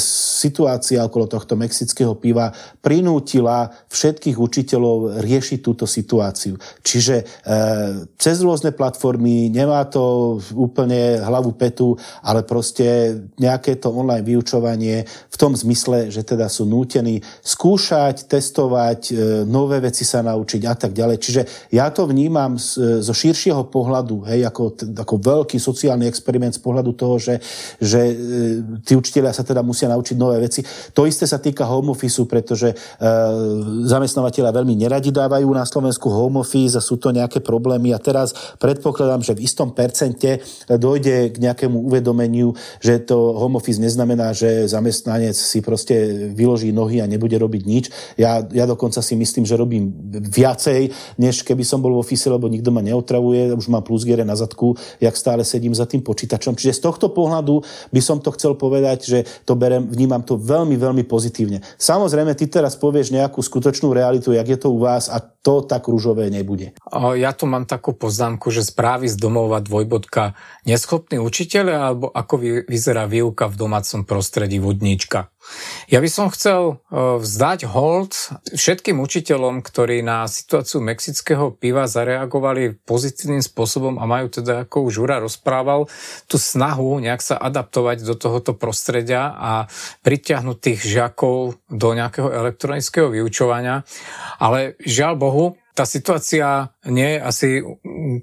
situácia 0.00 1.00
okolo 1.09 1.24
tohto 1.24 1.57
mexického 1.57 2.12
piva 2.20 2.52
prinútila 2.84 3.72
všetkých 3.88 4.36
učiteľov 4.36 5.24
riešiť 5.24 5.59
túto 5.64 5.88
situáciu. 5.88 6.61
Čiže 6.84 7.45
cez 8.18 8.42
rôzne 8.42 8.74
platformy, 8.74 9.47
nemá 9.55 9.86
to 9.86 10.36
úplne 10.51 11.22
hlavu 11.22 11.55
petu, 11.55 11.94
ale 12.26 12.42
proste 12.42 13.14
nejaké 13.38 13.78
to 13.78 13.94
online 13.94 14.26
vyučovanie 14.26 15.07
v 15.07 15.36
tom 15.38 15.55
zmysle, 15.55 16.11
že 16.11 16.26
teda 16.26 16.51
sú 16.51 16.66
nútení 16.66 17.22
skúšať, 17.47 18.26
testovať, 18.26 19.01
e, 19.11 19.12
nové 19.47 19.78
veci 19.78 20.03
sa 20.03 20.26
naučiť 20.26 20.62
a 20.66 20.74
tak 20.74 20.90
ďalej. 20.90 21.16
Čiže 21.22 21.42
ja 21.70 21.86
to 21.94 22.11
vnímam 22.11 22.59
zo 22.59 23.14
širšieho 23.14 23.70
pohľadu, 23.70 24.26
hej, 24.26 24.42
ako, 24.49 24.74
ako 24.99 25.14
veľký 25.20 25.59
sociálny 25.62 26.11
experiment 26.11 26.59
z 26.59 26.62
pohľadu 26.62 26.90
toho, 26.99 27.16
že, 27.22 27.34
že 27.78 28.01
e, 28.11 28.14
tí 28.82 28.99
učiteľia 28.99 29.30
sa 29.30 29.47
teda 29.47 29.62
musia 29.62 29.86
naučiť 29.86 30.16
nové 30.18 30.42
veci. 30.42 30.66
To 30.97 31.07
isté 31.07 31.24
sa 31.30 31.38
týka 31.38 31.62
home 31.62 31.94
office, 31.94 32.18
pretože 32.26 32.72
e, 32.72 32.76
zamestnávateľia 33.86 34.51
veľmi 34.51 34.74
neradi 34.74 35.14
dávajú 35.14 35.49
na 35.53 35.62
Slovensku 35.62 36.11
home 36.11 36.42
office 36.42 36.74
a 36.74 36.82
sú 36.82 36.99
to 36.99 37.14
nejaké 37.14 37.36
problémy 37.41 37.93
a 37.93 37.99
teraz 37.99 38.34
predpokladám, 38.61 39.22
že 39.24 39.37
v 39.37 39.45
istom 39.45 39.72
percente 39.72 40.45
dojde 40.68 41.32
k 41.32 41.37
nejakému 41.41 41.87
uvedomeniu, 41.87 42.55
že 42.80 43.03
to 43.03 43.37
home 43.37 43.57
office 43.57 43.80
neznamená, 43.80 44.32
že 44.37 44.68
zamestnanec 44.68 45.37
si 45.37 45.61
proste 45.61 46.28
vyloží 46.34 46.72
nohy 46.72 47.01
a 47.01 47.11
nebude 47.11 47.37
robiť 47.39 47.62
nič. 47.66 47.84
Ja, 48.20 48.45
ja 48.53 48.64
dokonca 48.66 49.01
si 49.01 49.16
myslím, 49.16 49.49
že 49.49 49.57
robím 49.57 49.93
viacej, 50.11 50.93
než 51.20 51.43
keby 51.43 51.64
som 51.64 51.80
bol 51.80 51.97
v 51.97 52.03
office, 52.03 52.28
lebo 52.28 52.51
nikto 52.51 52.70
ma 52.74 52.84
neotravuje, 52.84 53.55
už 53.55 53.68
mám 53.72 53.82
plusgiere 53.82 54.24
na 54.24 54.37
zadku, 54.37 54.76
jak 55.01 55.16
stále 55.16 55.43
sedím 55.43 55.72
za 55.74 55.87
tým 55.87 56.03
počítačom. 56.05 56.55
Čiže 56.59 56.78
z 56.78 56.84
tohto 56.84 57.11
pohľadu 57.14 57.62
by 57.93 58.01
som 58.03 58.18
to 58.20 58.34
chcel 58.34 58.59
povedať, 58.59 58.99
že 59.07 59.18
to 59.47 59.55
berem, 59.57 59.89
vnímam 59.89 60.22
to 60.22 60.37
veľmi, 60.37 60.76
veľmi 60.76 61.05
pozitívne. 61.07 61.62
Samozrejme, 61.78 62.34
ty 62.34 62.51
teraz 62.51 62.74
povieš 62.76 63.14
nejakú 63.14 63.41
skutočnú 63.41 63.95
realitu, 63.95 64.34
jak 64.34 64.47
je 64.47 64.59
to 64.59 64.68
u 64.74 64.78
vás 64.82 65.09
a 65.09 65.18
to 65.20 65.62
tak 65.62 65.87
rúžové 65.87 66.26
nebude. 66.26 66.74
Ja 66.93 67.26
tu 67.33 67.49
mám 67.49 67.64
takú 67.64 67.97
poznámku, 67.97 68.53
že 68.53 68.66
správy 68.66 69.09
z 69.09 69.16
domova 69.16 69.62
dvojbodka 69.64 70.37
neschopný 70.68 71.16
učiteľ 71.22 71.64
alebo 71.72 72.07
ako 72.12 72.66
vyzerá 72.68 73.09
výuka 73.09 73.49
v 73.49 73.59
domácom 73.59 74.05
prostredí 74.05 74.61
vodníčka. 74.61 75.31
Ja 75.87 76.03
by 76.03 76.11
som 76.11 76.27
chcel 76.35 76.83
e, 76.91 77.18
vzdať 77.22 77.70
hold 77.70 78.35
všetkým 78.51 78.99
učiteľom, 78.99 79.62
ktorí 79.62 80.03
na 80.03 80.27
situáciu 80.27 80.83
mexického 80.83 81.55
piva 81.55 81.87
zareagovali 81.87 82.83
pozitívnym 82.83 83.43
spôsobom 83.43 84.03
a 84.03 84.05
majú 84.11 84.27
teda, 84.27 84.66
ako 84.66 84.91
už 84.91 85.07
Ura 85.07 85.22
rozprával, 85.22 85.87
tú 86.27 86.37
snahu 86.37 86.99
nejak 86.99 87.22
sa 87.22 87.39
adaptovať 87.39 88.03
do 88.03 88.18
tohoto 88.18 88.59
prostredia 88.59 89.31
a 89.39 89.70
pritiahnuť 90.03 90.57
tých 90.59 90.81
žiakov 90.83 91.62
do 91.70 91.89
nejakého 91.95 92.27
elektronického 92.27 93.14
vyučovania. 93.14 93.87
Ale 94.43 94.74
žiaľ 94.83 95.14
Bohu, 95.14 95.47
tá 95.77 95.85
situácia 95.85 96.72
nie 96.89 97.16
je 97.16 97.18
asi 97.20 97.49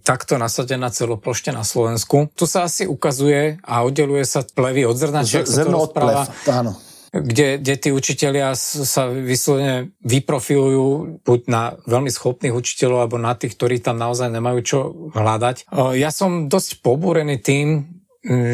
takto 0.01 0.41
nasadená 0.41 0.89
celoplošte 0.89 1.54
na 1.54 1.62
Slovensku. 1.62 2.34
Tu 2.34 2.49
sa 2.49 2.66
asi 2.66 2.89
ukazuje 2.89 3.62
a 3.62 3.86
oddeluje 3.86 4.26
sa 4.26 4.41
plevy 4.41 4.89
od 4.89 4.97
zrna, 4.97 5.22
Z, 5.22 5.45
zrno 5.45 5.86
od 5.86 5.93
plev, 5.93 6.26
áno 6.49 6.74
kde, 7.14 7.62
kde 7.62 7.76
tí 7.78 7.89
učitelia 7.93 8.58
sa 8.58 9.06
vyslovene 9.06 9.93
vyprofilujú 10.01 11.22
buď 11.22 11.39
na 11.45 11.78
veľmi 11.86 12.10
schopných 12.10 12.58
učiteľov, 12.58 13.06
alebo 13.06 13.22
na 13.22 13.38
tých, 13.38 13.54
ktorí 13.54 13.86
tam 13.86 14.01
naozaj 14.01 14.34
nemajú 14.34 14.60
čo 14.66 14.80
hľadať. 15.14 15.70
Ja 15.93 16.10
som 16.10 16.49
dosť 16.49 16.82
pobúrený 16.82 17.38
tým, 17.38 18.01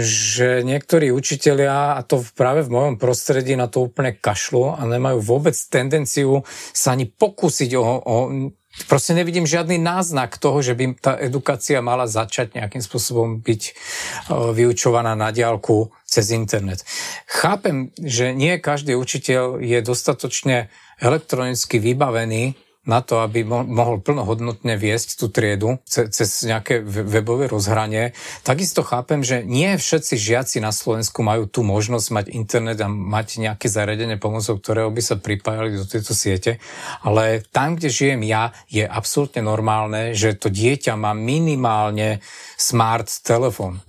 že 0.01 0.65
niektorí 0.65 1.13
učitelia, 1.13 1.95
a 1.95 2.01
to 2.01 2.25
práve 2.35 2.65
v 2.65 2.73
mojom 2.73 2.95
prostredí, 2.97 3.53
na 3.53 3.69
to 3.69 3.85
úplne 3.85 4.17
kašlo 4.17 4.75
a 4.75 4.81
nemajú 4.83 5.21
vôbec 5.21 5.53
tendenciu 5.55 6.41
sa 6.73 6.97
ani 6.97 7.05
pokúsiť 7.05 7.77
o, 7.77 7.83
o 7.85 8.15
Proste 8.69 9.17
nevidím 9.17 9.49
žiadny 9.49 9.81
náznak 9.81 10.37
toho, 10.37 10.61
že 10.61 10.77
by 10.77 11.01
tá 11.01 11.17
edukácia 11.17 11.81
mala 11.81 12.05
začať 12.05 12.53
nejakým 12.53 12.85
spôsobom 12.85 13.41
byť 13.41 13.61
vyučovaná 14.29 15.17
na 15.17 15.33
diálku 15.33 15.89
cez 16.05 16.29
internet. 16.29 16.85
Chápem, 17.25 17.89
že 17.97 18.31
nie 18.31 18.61
každý 18.61 18.93
učiteľ 18.93 19.59
je 19.59 19.79
dostatočne 19.81 20.69
elektronicky 21.01 21.81
vybavený 21.81 22.53
na 22.89 23.05
to, 23.05 23.21
aby 23.21 23.45
mohol 23.45 24.01
plnohodnotne 24.01 24.73
viesť 24.73 25.21
tú 25.21 25.29
triedu 25.29 25.77
cez 25.85 26.49
nejaké 26.49 26.81
webové 26.81 27.45
rozhranie. 27.45 28.17
Takisto 28.41 28.81
chápem, 28.81 29.21
že 29.21 29.45
nie 29.45 29.69
všetci 29.77 30.17
žiaci 30.17 30.57
na 30.57 30.73
Slovensku 30.73 31.21
majú 31.21 31.45
tú 31.45 31.61
možnosť 31.61 32.07
mať 32.09 32.25
internet 32.33 32.81
a 32.81 32.89
mať 32.89 33.45
nejaké 33.45 33.69
zariadenie 33.69 34.17
pomocou 34.17 34.57
ktorého 34.57 34.89
by 34.89 35.01
sa 35.05 35.15
pripájali 35.21 35.77
do 35.77 35.85
tejto 35.85 36.17
siete, 36.17 36.57
ale 37.05 37.45
tam, 37.53 37.77
kde 37.77 37.93
žijem 37.93 38.21
ja, 38.25 38.51
je 38.67 38.83
absolútne 38.83 39.45
normálne, 39.45 40.17
že 40.17 40.33
to 40.35 40.49
dieťa 40.49 40.97
má 40.97 41.13
minimálne 41.13 42.19
smart 42.57 43.07
telefón. 43.21 43.79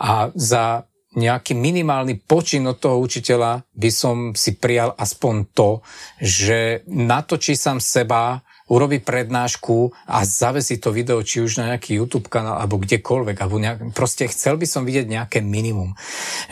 A 0.00 0.32
za 0.32 0.89
nejaký 1.16 1.58
minimálny 1.58 2.22
počin 2.22 2.66
od 2.70 2.78
toho 2.78 3.02
učiteľa 3.02 3.66
by 3.74 3.90
som 3.90 4.16
si 4.36 4.54
prijal 4.54 4.94
aspoň 4.94 5.34
to, 5.50 5.82
že 6.22 6.86
natočí 6.86 7.58
sám 7.58 7.82
seba, 7.82 8.42
urobí 8.70 9.02
prednášku 9.02 9.90
a 10.06 10.22
zavesí 10.22 10.78
to 10.78 10.94
video, 10.94 11.18
či 11.26 11.42
už 11.42 11.58
na 11.58 11.74
nejaký 11.74 11.98
YouTube 11.98 12.30
kanál, 12.30 12.62
alebo 12.62 12.78
kdekoľvek, 12.78 13.36
alebo 13.42 13.58
nejak, 13.58 13.78
proste 13.90 14.30
chcel 14.30 14.54
by 14.54 14.66
som 14.70 14.86
vidieť 14.86 15.10
nejaké 15.10 15.42
minimum. 15.42 15.98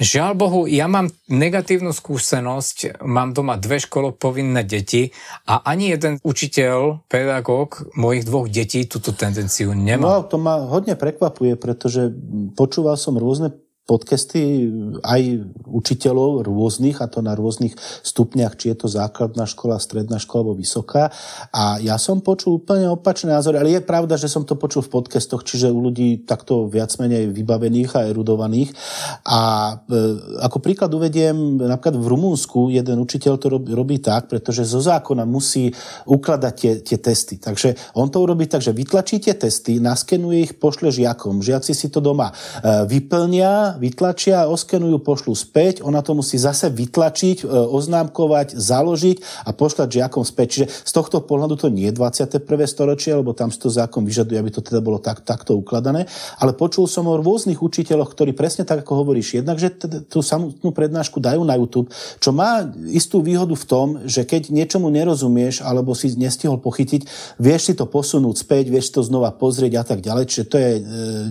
Žiaľ 0.03 0.33
Bohu, 0.35 0.61
ja 0.67 0.91
mám 0.91 1.07
negatívnu 1.31 1.95
skúsenosť, 1.95 3.07
mám 3.07 3.39
doma 3.39 3.55
dve 3.55 3.79
školopovinné 3.79 4.67
deti 4.67 5.15
a 5.47 5.63
ani 5.63 5.95
jeden 5.95 6.19
učiteľ, 6.27 7.07
pedagóg 7.07 7.95
mojich 7.95 8.27
dvoch 8.27 8.51
detí 8.51 8.83
túto 8.91 9.15
tendenciu 9.15 9.71
nemá. 9.71 10.19
No, 10.19 10.27
to 10.27 10.43
ma 10.43 10.67
hodne 10.67 10.99
prekvapuje, 10.99 11.55
pretože 11.55 12.11
počúval 12.59 12.99
som 12.99 13.15
rôzne 13.15 13.55
podcasty 13.89 14.69
aj 15.01 15.49
učiteľov 15.65 16.45
rôznych, 16.45 17.01
a 17.01 17.09
to 17.09 17.25
na 17.25 17.33
rôznych 17.33 17.73
stupniach, 18.05 18.61
či 18.61 18.77
je 18.77 18.85
to 18.85 18.87
základná 18.93 19.49
škola, 19.49 19.81
stredná 19.81 20.21
škola 20.21 20.53
alebo 20.53 20.61
vysoká. 20.61 21.09
A 21.57 21.81
ja 21.81 21.97
som 21.97 22.21
počul 22.21 22.61
úplne 22.61 22.93
opačné 22.93 23.33
názory, 23.33 23.57
ale 23.57 23.81
je 23.81 23.89
pravda, 23.89 24.21
že 24.21 24.29
som 24.29 24.45
to 24.45 24.61
počul 24.61 24.85
v 24.85 24.93
podcastoch, 24.93 25.41
čiže 25.41 25.73
u 25.73 25.81
ľudí 25.81 26.29
takto 26.29 26.69
viac 26.69 26.93
menej 27.01 27.33
vybavených 27.33 27.91
a 27.97 28.05
erudovaných. 28.13 28.77
A 29.25 29.41
e, 29.89 29.97
ako 30.45 30.61
príklad 30.61 30.93
uvediem, 30.93 31.57
napríklad 31.57 31.97
v 31.97 32.11
Rumúnsku 32.13 32.69
jeden 32.69 33.01
učiteľ 33.01 33.35
to 33.41 33.49
robí, 33.49 33.73
robí 33.73 33.97
tak, 34.05 34.29
pretože 34.29 34.69
zo 34.69 34.85
zákona 34.85 35.25
musí 35.25 35.73
ukladať 36.05 36.53
tie, 36.53 36.73
tie 36.85 36.99
testy. 37.01 37.41
Takže 37.41 37.97
on 37.97 38.13
to 38.13 38.21
urobí 38.21 38.45
tak, 38.45 38.61
že 38.61 38.77
vytlačí 38.77 39.17
tie 39.17 39.33
testy, 39.33 39.81
naskenuje 39.81 40.45
ich, 40.45 40.53
pošle 40.61 40.93
žiakom. 40.93 41.41
Žiaci 41.41 41.73
si 41.73 41.89
to 41.89 42.05
doma 42.05 42.29
e, 42.29 42.85
vyplnia, 42.85 43.78
vytlačia, 43.79 44.51
oskenujú, 44.51 44.99
pošlu 44.99 45.33
späť, 45.39 45.81
ona 45.87 46.03
to 46.03 46.19
musí 46.19 46.37
zase 46.37 46.69
vytlačiť, 46.69 47.43
e, 47.43 47.47
oznámkovať, 47.47 48.59
založiť 48.59 49.47
a 49.47 49.55
pošľať 49.55 49.89
žiakom 50.03 50.27
späť. 50.27 50.47
Čiže 50.49 50.67
z 50.69 50.93
tohto 50.93 51.23
pohľadu 51.23 51.55
to 51.55 51.71
nie 51.71 51.89
je 51.89 51.95
21. 51.95 52.67
storočie, 52.67 53.15
lebo 53.15 53.33
tam 53.33 53.55
si 53.55 53.63
to 53.63 53.71
zákon 53.71 54.03
vyžaduje, 54.03 54.37
aby 54.37 54.51
to 54.51 54.61
teda 54.61 54.83
bolo 54.83 54.99
tak, 54.99 55.23
takto 55.23 55.55
ukladané. 55.55 56.11
Ale 56.43 56.53
počul 56.53 56.91
som 56.91 57.07
o 57.07 57.17
rôznych 57.17 57.63
učiteľoch, 57.63 58.11
ktorí 58.13 58.35
presne 58.35 58.67
tak, 58.67 58.83
ako 58.83 59.07
hovoríš, 59.07 59.39
jednak, 59.39 59.63
že 59.63 59.71
tú 60.11 60.21
samotnú 60.21 60.75
prednášku 60.75 61.23
dajú 61.23 61.47
na 61.47 61.55
YouTube, 61.55 61.95
čo 62.19 62.35
má 62.35 62.67
istú 62.91 63.23
výhodu 63.23 63.55
v 63.55 63.69
tom, 63.69 63.87
že 64.05 64.27
keď 64.27 64.51
niečomu 64.51 64.91
nerozumieš 64.91 65.63
alebo 65.63 65.95
si 65.95 66.13
nestihol 66.19 66.59
pochytiť, 66.59 67.07
vieš 67.39 67.71
si 67.71 67.73
to 67.79 67.87
posunúť 67.87 68.43
späť, 68.43 68.73
vieš 68.73 68.91
to 68.91 69.01
znova 69.07 69.31
pozrieť 69.31 69.73
a 69.79 69.85
tak 69.87 70.01
ďalej, 70.03 70.25
čiže 70.27 70.45
to 70.49 70.57
je 70.57 70.71
e, 70.79 70.83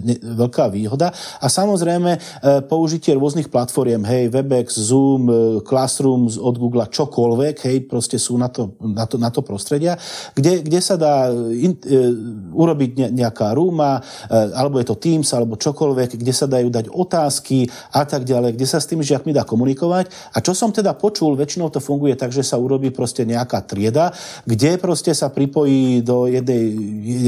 ne, 0.05 0.15
veľká 0.21 0.69
výhoda. 0.71 1.11
A 1.41 1.47
samozrejme, 1.51 2.36
použitie 2.69 3.17
rôznych 3.17 3.49
platform, 3.49 4.05
hej, 4.05 4.29
Webex, 4.29 4.77
Zoom, 4.77 5.29
e, 5.29 5.33
Classroom 5.65 6.29
od 6.29 6.55
Google, 6.57 6.85
čokoľvek, 6.88 7.55
hej, 7.65 7.77
proste 7.89 8.17
sú 8.21 8.38
na 8.38 8.51
to, 8.51 8.77
na 8.81 9.05
to, 9.09 9.15
na 9.17 9.29
to 9.33 9.41
prostredia, 9.41 9.97
kde, 10.33 10.61
kde 10.61 10.79
sa 10.81 10.95
dá 10.95 11.31
in, 11.33 11.77
e, 11.81 12.11
urobiť 12.53 13.11
nejaká 13.13 13.53
rúma, 13.53 13.99
e, 13.99 14.35
alebo 14.53 14.77
je 14.81 14.88
to 14.88 14.99
Teams, 14.99 15.29
alebo 15.33 15.59
čokoľvek, 15.59 16.19
kde 16.19 16.33
sa 16.33 16.45
dajú 16.45 16.69
dať 16.69 16.85
otázky 16.91 17.67
a 17.93 18.03
tak 18.05 18.23
ďalej, 18.23 18.55
kde 18.57 18.67
sa 18.67 18.81
s 18.81 18.89
tými 18.89 19.03
žiakmi 19.03 19.33
dá 19.33 19.43
komunikovať. 19.43 20.35
A 20.35 20.41
čo 20.43 20.53
som 20.53 20.73
teda 20.73 20.93
počul, 20.97 21.38
väčšinou 21.38 21.69
to 21.73 21.81
funguje 21.81 22.17
tak, 22.17 22.33
že 22.33 22.45
sa 22.45 22.59
urobí 22.59 22.89
proste 22.93 23.25
nejaká 23.25 23.63
trieda, 23.65 24.13
kde 24.45 24.77
proste 24.77 25.13
sa 25.13 25.29
pripojí 25.29 26.01
do 26.01 26.29
jednej, 26.29 26.73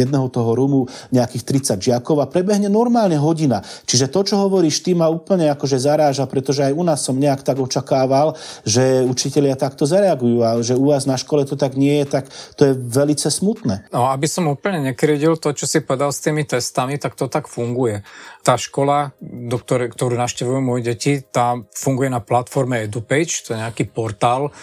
jedného 0.01 0.27
toho 0.29 0.53
rúmu 0.53 0.85
nejakých 1.13 1.75
30 1.77 1.87
žiakov 1.91 2.21
a 2.21 2.29
prebehne 2.29 2.71
normálne 2.71 3.17
hodina. 3.17 3.61
Čiže 3.85 4.11
to, 4.11 4.21
čo 4.25 4.35
hovoríš, 4.39 4.81
ty 4.85 4.88
ma 4.93 5.09
úplne 5.09 5.49
akože 5.51 5.81
zaráža, 5.81 6.29
pretože 6.29 6.65
aj 6.65 6.73
u 6.73 6.83
nás 6.83 7.01
som 7.01 7.17
nejak 7.17 7.41
tak 7.41 7.57
očakával, 7.57 8.37
že 8.63 9.03
učitelia 9.05 9.57
takto 9.59 9.89
zareagujú 9.89 10.39
a 10.45 10.49
že 10.61 10.77
u 10.77 10.91
vás 10.91 11.09
na 11.09 11.17
škole 11.17 11.43
to 11.43 11.57
tak 11.57 11.75
nie 11.75 12.01
je, 12.03 12.05
tak 12.19 12.25
to 12.55 12.61
je 12.69 12.73
veľmi 12.77 13.15
smutné. 13.17 13.89
No, 13.89 14.11
aby 14.11 14.27
som 14.29 14.45
úplne 14.47 14.93
nekrydil 14.93 15.35
to, 15.41 15.51
čo 15.51 15.65
si 15.65 15.81
povedal 15.81 16.13
s 16.13 16.21
tými 16.21 16.45
testami, 16.45 17.01
tak 17.01 17.17
to 17.17 17.25
tak 17.25 17.49
funguje. 17.49 18.05
Tá 18.39 18.55
škola, 18.55 19.11
do 19.19 19.59
ktoré, 19.59 19.91
ktorú 19.91 20.15
naštevujú 20.15 20.63
moje 20.63 20.95
deti, 20.95 21.19
tá 21.19 21.59
funguje 21.75 22.07
na 22.07 22.23
platforme 22.23 22.87
EduPage, 22.87 23.43
to 23.43 23.51
je 23.51 23.59
nejaký 23.59 23.91
portál, 23.91 24.55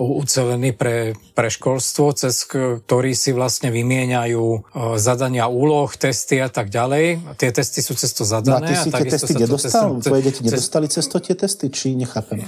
ucelený 0.00 0.72
pre, 0.72 1.12
pre 1.36 1.52
školstvo, 1.52 2.14
cez 2.16 2.46
ktorý 2.48 3.12
si 3.12 3.34
vlastne 3.36 3.68
vymieňajú 3.68 4.44
e, 4.46 4.58
zadania 4.96 5.50
úloh, 5.50 5.90
testy 5.92 6.40
a 6.40 6.48
tak 6.48 6.72
ďalej. 6.72 7.36
Tie 7.36 7.50
testy 7.50 7.84
sú 7.84 7.98
cez 7.98 8.14
to 8.14 8.22
zadané. 8.22 8.64
No 8.64 8.64
a 8.64 8.70
ty 8.70 8.74
si 8.78 8.90
tie 8.94 9.10
testy 9.10 9.32
nedostal? 9.34 9.98
Tvoje 10.00 10.22
deti 10.22 10.40
nedostali 10.46 10.86
cez 10.88 11.04
to 11.04 11.18
tie 11.20 11.34
testy, 11.34 11.66
či 11.68 11.98
nechápem? 11.98 12.40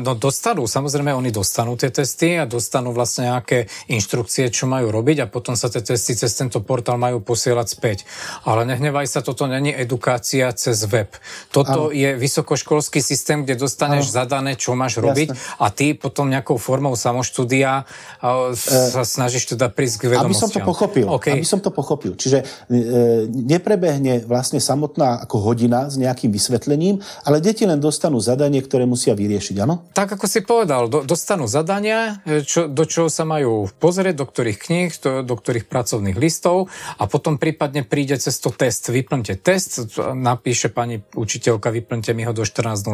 No 0.00 0.16
dostanú, 0.16 0.64
samozrejme 0.64 1.12
oni 1.12 1.30
dostanú 1.30 1.76
tie 1.76 1.92
testy 1.92 2.40
a 2.40 2.48
dostanú 2.48 2.90
vlastne 2.96 3.30
nejaké 3.30 3.68
inštrukcie, 3.92 4.48
čo 4.48 4.64
majú 4.66 4.90
robiť 4.90 5.24
a 5.24 5.30
potom 5.30 5.54
sa 5.54 5.68
tie 5.68 5.84
testy 5.84 6.16
cez 6.16 6.32
tento 6.34 6.64
portál 6.64 6.96
majú 6.96 7.20
posielať 7.20 7.66
späť. 7.68 7.98
Ale 8.48 8.64
nehnevaj 8.64 9.06
sa, 9.06 9.20
toto 9.20 9.44
není 9.44 9.70
edukácia 9.70 10.23
cez 10.56 10.78
web. 10.88 11.12
Toto 11.52 11.88
ano. 11.88 11.94
je 11.94 12.16
vysokoškolský 12.16 13.04
systém, 13.04 13.44
kde 13.44 13.60
dostaneš 13.60 14.08
ano. 14.10 14.16
zadané, 14.24 14.52
čo 14.56 14.72
máš 14.72 14.98
robiť 14.98 15.28
Jasne. 15.36 15.60
a 15.60 15.66
ty 15.68 15.86
potom 15.92 16.32
nejakou 16.32 16.56
formou 16.56 16.96
samoštúdia 16.96 17.84
sa 18.56 19.02
e, 19.02 19.06
snažíš 19.06 19.54
teda 19.54 19.68
prísť 19.68 20.08
k 20.08 20.16
vedomostiam. 20.16 20.32
Aby 20.32 20.40
som 20.40 20.50
to 20.50 20.60
pochopil. 20.64 21.06
Okay. 21.20 21.36
Aby 21.36 21.46
som 21.46 21.60
to 21.60 21.70
pochopil. 21.70 22.12
Čiže 22.16 22.38
e, 22.40 22.44
neprebehne 23.28 24.24
vlastne 24.24 24.58
samotná 24.58 25.20
ako 25.28 25.52
hodina 25.52 25.92
s 25.92 26.00
nejakým 26.00 26.32
vysvetlením, 26.32 27.04
ale 27.22 27.44
deti 27.44 27.68
len 27.68 27.78
dostanú 27.78 28.18
zadanie, 28.18 28.64
ktoré 28.64 28.88
musia 28.88 29.12
vyriešiť, 29.12 29.56
áno? 29.60 29.84
Tak 29.92 30.16
ako 30.16 30.26
si 30.26 30.40
povedal, 30.40 30.88
do, 30.88 31.04
dostanú 31.04 31.44
zadania, 31.44 32.24
e, 32.24 32.42
čo, 32.42 32.66
do 32.66 32.88
čoho 32.88 33.12
sa 33.12 33.28
majú 33.28 33.68
pozrieť, 33.78 34.14
do 34.16 34.26
ktorých 34.26 34.58
kníh, 34.58 34.90
do, 35.02 35.20
do 35.20 35.34
ktorých 35.36 35.68
pracovných 35.68 36.16
listov 36.16 36.72
a 36.96 37.04
potom 37.04 37.36
prípadne 37.36 37.84
príde 37.84 38.16
cez 38.16 38.40
to 38.40 38.48
test. 38.54 38.88
Vyplňte 38.88 39.36
test, 39.40 39.98
napíše 40.16 40.70
pani 40.70 41.02
učiteľka, 41.14 41.74
vyplňte 41.74 42.14
mi 42.14 42.22
ho 42.24 42.32
do 42.32 42.46
14.00 42.46 42.86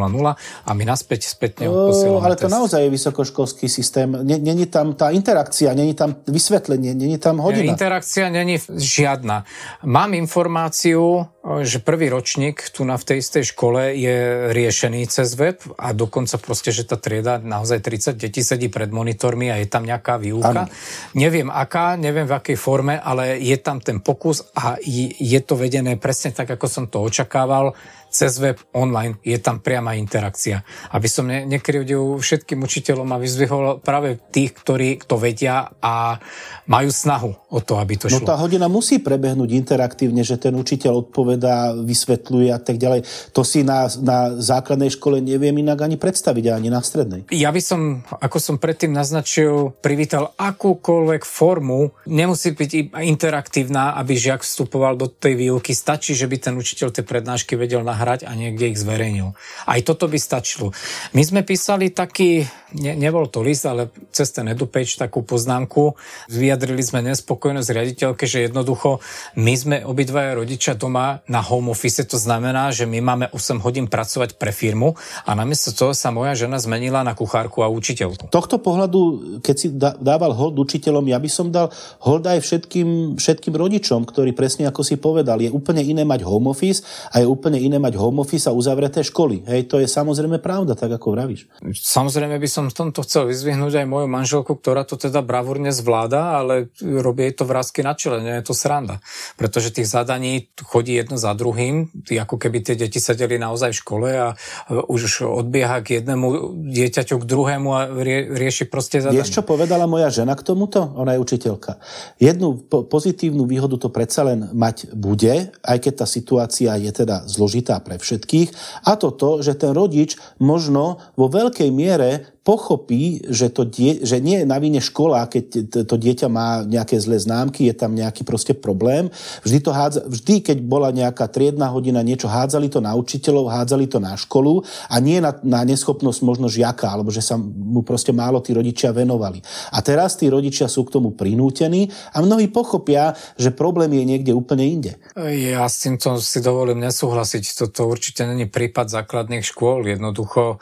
a 0.66 0.70
my 0.72 0.84
naspäť 0.88 1.30
spätne 1.30 1.68
posielame 1.68 2.24
Ale 2.26 2.36
to 2.40 2.48
test. 2.48 2.56
naozaj 2.56 2.80
je 2.80 2.90
vysokoškolský 2.90 3.66
systém 3.68 3.90
systém, 3.90 4.26
není 4.42 4.66
tam 4.66 4.94
tá 4.94 5.10
interakcia, 5.10 5.74
není 5.74 5.94
tam 5.94 6.14
vysvetlenie, 6.26 6.94
není 6.94 7.18
tam 7.18 7.38
hodina. 7.38 7.66
Interakcia 7.66 8.30
není 8.30 8.58
žiadna. 8.70 9.44
Mám 9.84 10.14
informáciu, 10.14 11.26
že 11.40 11.80
prvý 11.80 12.12
ročník 12.12 12.60
tu 12.68 12.84
na 12.84 13.00
v 13.00 13.04
tej 13.04 13.16
istej 13.24 13.44
škole 13.56 13.96
je 13.96 14.52
riešený 14.52 15.08
cez 15.08 15.32
web 15.40 15.56
a 15.80 15.96
dokonca 15.96 16.36
proste, 16.36 16.68
že 16.68 16.84
tá 16.84 17.00
trieda 17.00 17.40
naozaj 17.40 17.80
30 17.80 18.20
detí 18.20 18.44
sedí 18.44 18.68
pred 18.68 18.92
monitormi 18.92 19.48
a 19.48 19.56
je 19.56 19.64
tam 19.64 19.88
nejaká 19.88 20.20
výuka. 20.20 20.68
Ano. 20.68 20.70
Neviem 21.16 21.48
aká, 21.48 21.96
neviem 21.96 22.28
v 22.28 22.36
akej 22.36 22.60
forme, 22.60 23.00
ale 23.00 23.40
je 23.40 23.56
tam 23.56 23.80
ten 23.80 24.04
pokus 24.04 24.44
a 24.52 24.76
je 24.84 25.40
to 25.40 25.56
vedené 25.56 25.96
presne 25.96 26.36
tak, 26.36 26.52
ako 26.52 26.66
som 26.68 26.84
to 26.92 27.00
očakával 27.10 27.74
cez 28.10 28.42
web 28.42 28.58
online 28.74 29.16
je 29.22 29.38
tam 29.38 29.62
priama 29.62 29.94
interakcia. 29.94 30.66
Aby 30.90 31.08
som 31.08 31.24
ne, 31.30 31.46
nekryvdil 31.46 32.18
všetkým 32.18 32.60
učiteľom 32.60 33.08
a 33.14 33.22
vyzvihol 33.22 33.80
práve 33.80 34.18
tých, 34.34 34.52
ktorí 34.58 35.00
to 35.06 35.16
vedia 35.16 35.70
a 35.78 36.18
majú 36.66 36.90
snahu 36.90 37.30
o 37.54 37.58
to, 37.62 37.78
aby 37.78 37.96
to 37.96 38.10
no 38.10 38.18
šlo. 38.18 38.26
No 38.26 38.30
tá 38.34 38.36
hodina 38.36 38.66
musí 38.66 38.98
prebehnúť 39.00 39.50
interaktívne, 39.54 40.26
že 40.26 40.36
ten 40.36 40.52
učiteľ 40.52 41.08
odpovedá, 41.08 41.72
vysvetľuje 41.78 42.48
a 42.50 42.60
tak 42.60 42.76
ďalej. 42.82 43.06
To 43.32 43.46
si 43.46 43.62
na, 43.64 43.86
na 44.02 44.36
základnej 44.36 44.90
škole 44.90 45.22
neviem 45.22 45.54
inak 45.56 45.80
ani 45.86 45.96
predstaviť, 45.96 46.44
ani 46.50 46.68
na 46.68 46.82
strednej. 46.82 47.30
Ja 47.32 47.54
by 47.54 47.62
som, 47.62 47.80
ako 48.20 48.38
som 48.42 48.56
predtým 48.58 48.90
naznačil, 48.90 49.72
privítal 49.80 50.34
akúkoľvek 50.34 51.22
formu. 51.22 51.94
Nemusí 52.10 52.52
byť 52.52 52.98
interaktívna, 53.06 53.94
aby 53.94 54.18
žiak 54.18 54.42
vstupoval 54.42 54.98
do 54.98 55.06
tej 55.06 55.38
výuky. 55.38 55.72
Stačí, 55.72 56.18
že 56.18 56.26
by 56.26 56.36
ten 56.50 56.54
učiteľ 56.58 56.90
tie 56.90 57.06
prednášky 57.06 57.54
vedel 57.54 57.86
nahrať 57.86 57.99
nahrať 58.00 58.24
a 58.24 58.32
niekde 58.32 58.72
ich 58.72 58.80
zverejnil. 58.80 59.36
Aj 59.68 59.80
toto 59.84 60.08
by 60.08 60.16
stačilo. 60.16 60.72
My 61.12 61.20
sme 61.20 61.44
písali 61.44 61.92
taký, 61.92 62.48
ne, 62.72 62.96
nebol 62.96 63.28
to 63.28 63.44
list, 63.44 63.68
ale 63.68 63.92
cez 64.08 64.32
ten 64.32 64.48
EduPage 64.48 64.96
takú 64.96 65.20
poznámku. 65.20 65.92
Vyjadrili 66.32 66.80
sme 66.80 67.04
nespokojnosť 67.12 67.68
riaditeľke, 67.68 68.24
že 68.24 68.48
jednoducho 68.48 69.04
my 69.36 69.52
sme 69.52 69.76
obidvaja 69.84 70.40
rodičia 70.40 70.72
doma 70.72 71.20
na 71.28 71.44
home 71.44 71.68
office, 71.68 72.00
to 72.08 72.16
znamená, 72.16 72.72
že 72.72 72.88
my 72.88 73.04
máme 73.04 73.26
8 73.36 73.60
hodín 73.60 73.84
pracovať 73.84 74.40
pre 74.40 74.56
firmu 74.56 74.96
a 75.28 75.36
namiesto 75.36 75.76
toho 75.76 75.92
sa 75.92 76.08
moja 76.08 76.32
žena 76.32 76.56
zmenila 76.56 77.04
na 77.04 77.12
kuchárku 77.12 77.60
a 77.60 77.68
učiteľku. 77.68 78.32
Tohto 78.32 78.56
pohľadu, 78.56 79.00
keď 79.44 79.56
si 79.60 79.68
dával 79.76 80.32
hold 80.32 80.56
učiteľom, 80.56 81.04
ja 81.12 81.20
by 81.20 81.28
som 81.28 81.52
dal 81.52 81.68
hold 82.00 82.24
aj 82.24 82.40
všetkým, 82.40 83.20
všetkým 83.20 83.52
rodičom, 83.52 84.06
ktorí 84.06 84.32
presne 84.32 84.70
ako 84.70 84.80
si 84.86 84.96
povedal, 84.96 85.42
je 85.42 85.50
úplne 85.50 85.82
iné 85.82 86.06
mať 86.06 86.22
home 86.22 86.54
office 86.54 86.86
a 87.10 87.18
je 87.18 87.26
úplne 87.26 87.58
iné 87.58 87.82
mať 87.82 87.89
mať 87.90 87.98
home 87.98 88.22
office 88.22 88.46
a 88.46 88.54
uzavreté 88.54 89.02
školy. 89.02 89.42
Hej, 89.50 89.66
to 89.66 89.82
je 89.82 89.90
samozrejme 89.90 90.38
pravda, 90.38 90.78
tak 90.78 90.94
ako 90.94 91.18
vravíš. 91.18 91.50
Samozrejme 91.74 92.38
by 92.38 92.48
som 92.48 92.70
v 92.70 92.74
tomto 92.78 93.02
chcel 93.02 93.26
vyzvihnúť 93.26 93.82
aj 93.82 93.86
moju 93.90 94.06
manželku, 94.06 94.54
ktorá 94.54 94.86
to 94.86 94.94
teda 94.94 95.26
bravúrne 95.26 95.74
zvláda, 95.74 96.38
ale 96.38 96.70
robí 96.78 97.26
to 97.34 97.42
vrázky 97.42 97.82
na 97.82 97.98
čele, 97.98 98.22
nie 98.22 98.38
je 98.38 98.46
to 98.46 98.54
sranda. 98.54 99.02
Pretože 99.34 99.74
tých 99.74 99.90
zadaní 99.90 100.46
chodí 100.62 100.94
jedno 100.94 101.18
za 101.18 101.34
druhým, 101.34 101.90
ako 102.06 102.38
keby 102.38 102.62
tie 102.62 102.78
deti 102.78 103.02
sedeli 103.02 103.34
naozaj 103.40 103.74
v 103.74 103.80
škole 103.82 104.08
a 104.14 104.28
už 104.70 105.26
odbieha 105.26 105.82
k 105.82 105.98
jednému 105.98 106.54
dieťaťu 106.70 107.16
k 107.18 107.24
druhému 107.26 107.68
a 107.74 107.80
rie, 107.90 108.30
rieši 108.30 108.70
proste 108.70 109.02
zadanie. 109.02 109.24
Vieš, 109.24 109.40
čo 109.40 109.42
povedala 109.42 109.90
moja 109.90 110.12
žena 110.12 110.36
k 110.36 110.46
tomuto? 110.46 110.94
Ona 111.00 111.16
je 111.16 111.20
učiteľka. 111.24 111.80
Jednu 112.20 112.68
po- 112.68 112.84
pozitívnu 112.84 113.48
výhodu 113.48 113.80
to 113.80 113.88
predsa 113.88 114.28
len 114.28 114.52
mať 114.52 114.92
bude, 114.92 115.50
aj 115.64 115.78
keď 115.80 116.04
tá 116.04 116.06
situácia 116.06 116.70
je 116.76 116.90
teda 116.92 117.24
zložitá 117.24 117.79
pre 117.80 117.96
všetkých. 117.98 118.48
A 118.86 118.96
to 118.96 119.12
to, 119.12 119.40
že 119.40 119.58
ten 119.58 119.72
rodič 119.74 120.16
možno 120.38 121.00
vo 121.16 121.26
veľkej 121.28 121.70
miere 121.72 122.39
pochopí, 122.40 123.20
že, 123.28 123.52
to 123.52 123.68
die, 123.68 124.00
že 124.00 124.16
nie 124.16 124.42
je 124.42 124.46
na 124.48 124.56
vine 124.56 124.80
škola, 124.80 125.28
keď 125.28 125.70
to 125.84 125.96
dieťa 126.00 126.28
má 126.32 126.64
nejaké 126.64 126.96
zlé 126.96 127.20
známky, 127.20 127.68
je 127.68 127.76
tam 127.76 127.92
nejaký 127.92 128.24
proste 128.24 128.56
problém. 128.56 129.12
Vždy, 129.44 129.58
to 129.60 129.70
hádza, 129.76 130.00
vždy, 130.08 130.34
keď 130.40 130.58
bola 130.64 130.88
nejaká 130.88 131.28
triedna 131.28 131.68
hodina, 131.68 132.00
niečo 132.00 132.32
hádzali 132.32 132.72
to 132.72 132.80
na 132.80 132.96
učiteľov, 132.96 133.52
hádzali 133.52 133.86
to 133.92 134.00
na 134.00 134.16
školu 134.16 134.64
a 134.88 134.96
nie 135.04 135.20
na, 135.20 135.36
na 135.44 135.68
neschopnosť 135.68 136.20
možno 136.24 136.48
žiaka, 136.48 136.88
alebo 136.88 137.12
že 137.12 137.20
sa 137.20 137.36
mu 137.36 137.84
proste 137.84 138.16
málo 138.16 138.40
tí 138.40 138.56
rodičia 138.56 138.96
venovali. 138.96 139.44
A 139.76 139.84
teraz 139.84 140.16
tí 140.16 140.32
rodičia 140.32 140.64
sú 140.64 140.88
k 140.88 140.96
tomu 140.96 141.12
prinútení 141.12 141.92
a 142.16 142.24
mnohí 142.24 142.48
pochopia, 142.48 143.12
že 143.36 143.52
problém 143.52 143.92
je 144.00 144.04
niekde 144.16 144.32
úplne 144.32 144.64
inde. 144.64 144.92
Ja 145.20 145.68
s 145.68 145.84
týmto 145.84 146.16
si 146.24 146.40
dovolím 146.40 146.80
nesúhlasiť. 146.80 147.68
Toto 147.68 147.84
určite 147.84 148.24
není 148.24 148.48
prípad 148.48 148.88
základných 148.88 149.44
škôl. 149.44 149.84
Jednoducho 149.84 150.56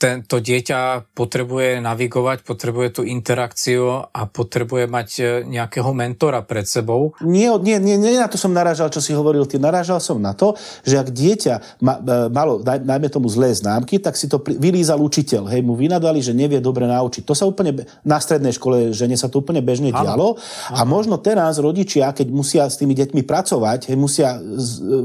tento 0.00 0.40
dieťa 0.40 1.12
potrebuje 1.12 1.84
navigovať, 1.84 2.48
potrebuje 2.48 2.88
tú 2.96 3.02
interakciu 3.04 4.08
a 4.08 4.24
potrebuje 4.24 4.88
mať 4.88 5.08
e, 5.20 5.22
nejakého 5.44 5.92
mentora 5.92 6.40
pred 6.40 6.64
sebou. 6.64 7.12
Nie, 7.20 7.52
nie, 7.60 7.76
nie, 7.76 8.00
nie 8.00 8.16
na 8.16 8.24
to 8.24 8.40
som 8.40 8.56
narážal, 8.56 8.88
čo 8.88 9.04
si 9.04 9.12
hovoril 9.12 9.44
ty. 9.44 9.60
Narážal 9.60 10.00
som 10.00 10.16
na 10.16 10.32
to, 10.32 10.56
že 10.88 10.96
ak 10.96 11.12
dieťa 11.12 11.84
ma, 11.84 12.00
e, 12.00 12.32
malo, 12.32 12.64
najmä 12.64 13.12
tomu 13.12 13.28
zlé 13.28 13.52
známky, 13.52 14.00
tak 14.00 14.16
si 14.16 14.32
to 14.32 14.40
vylízal 14.40 14.96
učiteľ. 15.04 15.52
Hej, 15.52 15.60
mu 15.60 15.76
vynadali, 15.76 16.24
že 16.24 16.32
nevie 16.32 16.64
dobre 16.64 16.88
naučiť. 16.88 17.28
To 17.28 17.36
sa 17.36 17.44
úplne 17.44 17.84
na 18.00 18.16
strednej 18.24 18.56
škole, 18.56 18.96
že 18.96 19.04
sa 19.20 19.28
to 19.28 19.44
úplne 19.44 19.60
bežne 19.60 19.92
ano. 19.92 20.00
dialo. 20.00 20.28
Ano. 20.40 20.72
A 20.72 20.80
možno 20.88 21.20
teraz 21.20 21.60
rodičia, 21.60 22.16
keď 22.16 22.32
musia 22.32 22.64
s 22.64 22.80
tými 22.80 22.96
deťmi 22.96 23.20
pracovať, 23.28 23.92
hej, 23.92 23.96
musia 24.00 24.40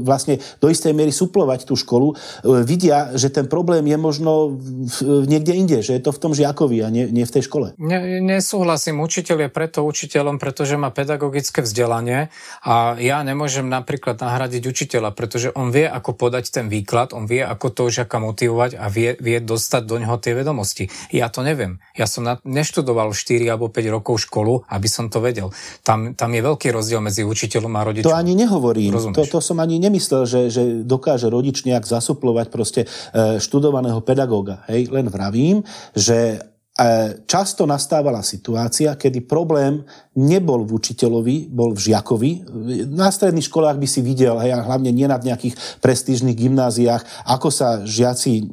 vlastne 0.00 0.40
do 0.64 0.72
istej 0.72 0.96
miery 0.96 1.12
suplovať 1.12 1.68
tú 1.68 1.76
školu, 1.76 2.16
vidia, 2.64 3.12
že 3.20 3.28
ten 3.28 3.44
problém 3.44 3.84
je 3.84 4.00
možno 4.00 4.29
možno 4.30 5.26
niekde 5.26 5.52
inde, 5.54 5.78
že 5.82 5.98
je 5.98 6.02
to 6.02 6.10
v 6.14 6.20
tom 6.20 6.32
žiakovi 6.32 6.82
a 6.84 6.88
nie, 6.88 7.08
nie 7.10 7.26
v 7.26 7.32
tej 7.32 7.46
škole. 7.46 7.74
Ne, 7.78 8.22
nesúhlasím. 8.22 9.02
Učiteľ 9.02 9.46
je 9.46 9.50
preto 9.50 9.82
učiteľom, 9.82 10.38
pretože 10.38 10.78
má 10.78 10.90
pedagogické 10.94 11.62
vzdelanie 11.64 12.30
a 12.62 12.96
ja 12.98 13.22
nemôžem 13.26 13.66
napríklad 13.66 14.20
nahradiť 14.20 14.62
učiteľa, 14.66 15.10
pretože 15.14 15.50
on 15.54 15.74
vie, 15.74 15.86
ako 15.86 16.14
podať 16.14 16.54
ten 16.54 16.66
výklad, 16.70 17.12
on 17.12 17.26
vie, 17.26 17.42
ako 17.42 17.72
to 17.72 17.82
žiaka 17.90 18.18
motivovať 18.22 18.78
a 18.78 18.86
vie, 18.88 19.16
vie 19.18 19.38
dostať 19.42 19.82
do 19.86 19.96
neho 19.98 20.16
tie 20.20 20.36
vedomosti. 20.36 20.88
Ja 21.10 21.28
to 21.32 21.42
neviem. 21.42 21.82
Ja 21.96 22.06
som 22.06 22.26
na, 22.26 22.38
neštudoval 22.46 23.12
4 23.12 23.42
alebo 23.50 23.68
5 23.72 23.96
rokov 23.96 24.28
školu, 24.28 24.68
aby 24.70 24.88
som 24.88 25.10
to 25.10 25.18
vedel. 25.18 25.50
Tam, 25.82 26.14
tam 26.14 26.30
je 26.32 26.40
veľký 26.44 26.68
rozdiel 26.70 27.00
medzi 27.02 27.26
učiteľom 27.26 27.72
a 27.76 27.82
rodičom. 27.86 28.10
To 28.10 28.16
ani 28.16 28.36
nehovorím. 28.36 28.94
To, 29.14 29.24
to 29.26 29.40
som 29.42 29.58
ani 29.58 29.80
nemyslel, 29.80 30.28
že, 30.28 30.40
že 30.52 30.62
dokáže 30.84 31.26
rodič 31.32 31.64
nejak 31.64 31.88
zasuplovať 31.88 32.46
proste 32.52 32.80
e, 32.86 33.40
študovaného 33.40 34.04
pedagóga. 34.20 34.68
Hej? 34.68 34.92
Len 34.92 35.08
vravím, 35.08 35.64
že 35.96 36.36
e, 36.36 36.38
často 37.24 37.64
nastávala 37.64 38.20
situácia, 38.20 38.92
kedy 39.00 39.24
problém 39.24 39.80
nebol 40.12 40.60
v 40.68 40.76
učiteľovi, 40.76 41.48
bol 41.48 41.72
v 41.72 41.80
žiakovi. 41.88 42.30
Na 42.92 43.08
stredných 43.08 43.48
školách 43.48 43.80
by 43.80 43.88
si 43.88 44.04
videl, 44.04 44.36
hej, 44.44 44.60
hlavne 44.60 44.92
nie 44.92 45.08
na 45.08 45.16
nejakých 45.16 45.56
prestížnych 45.80 46.36
gymnáziách, 46.36 47.00
ako 47.24 47.48
sa 47.48 47.80
žiaci 47.80 48.44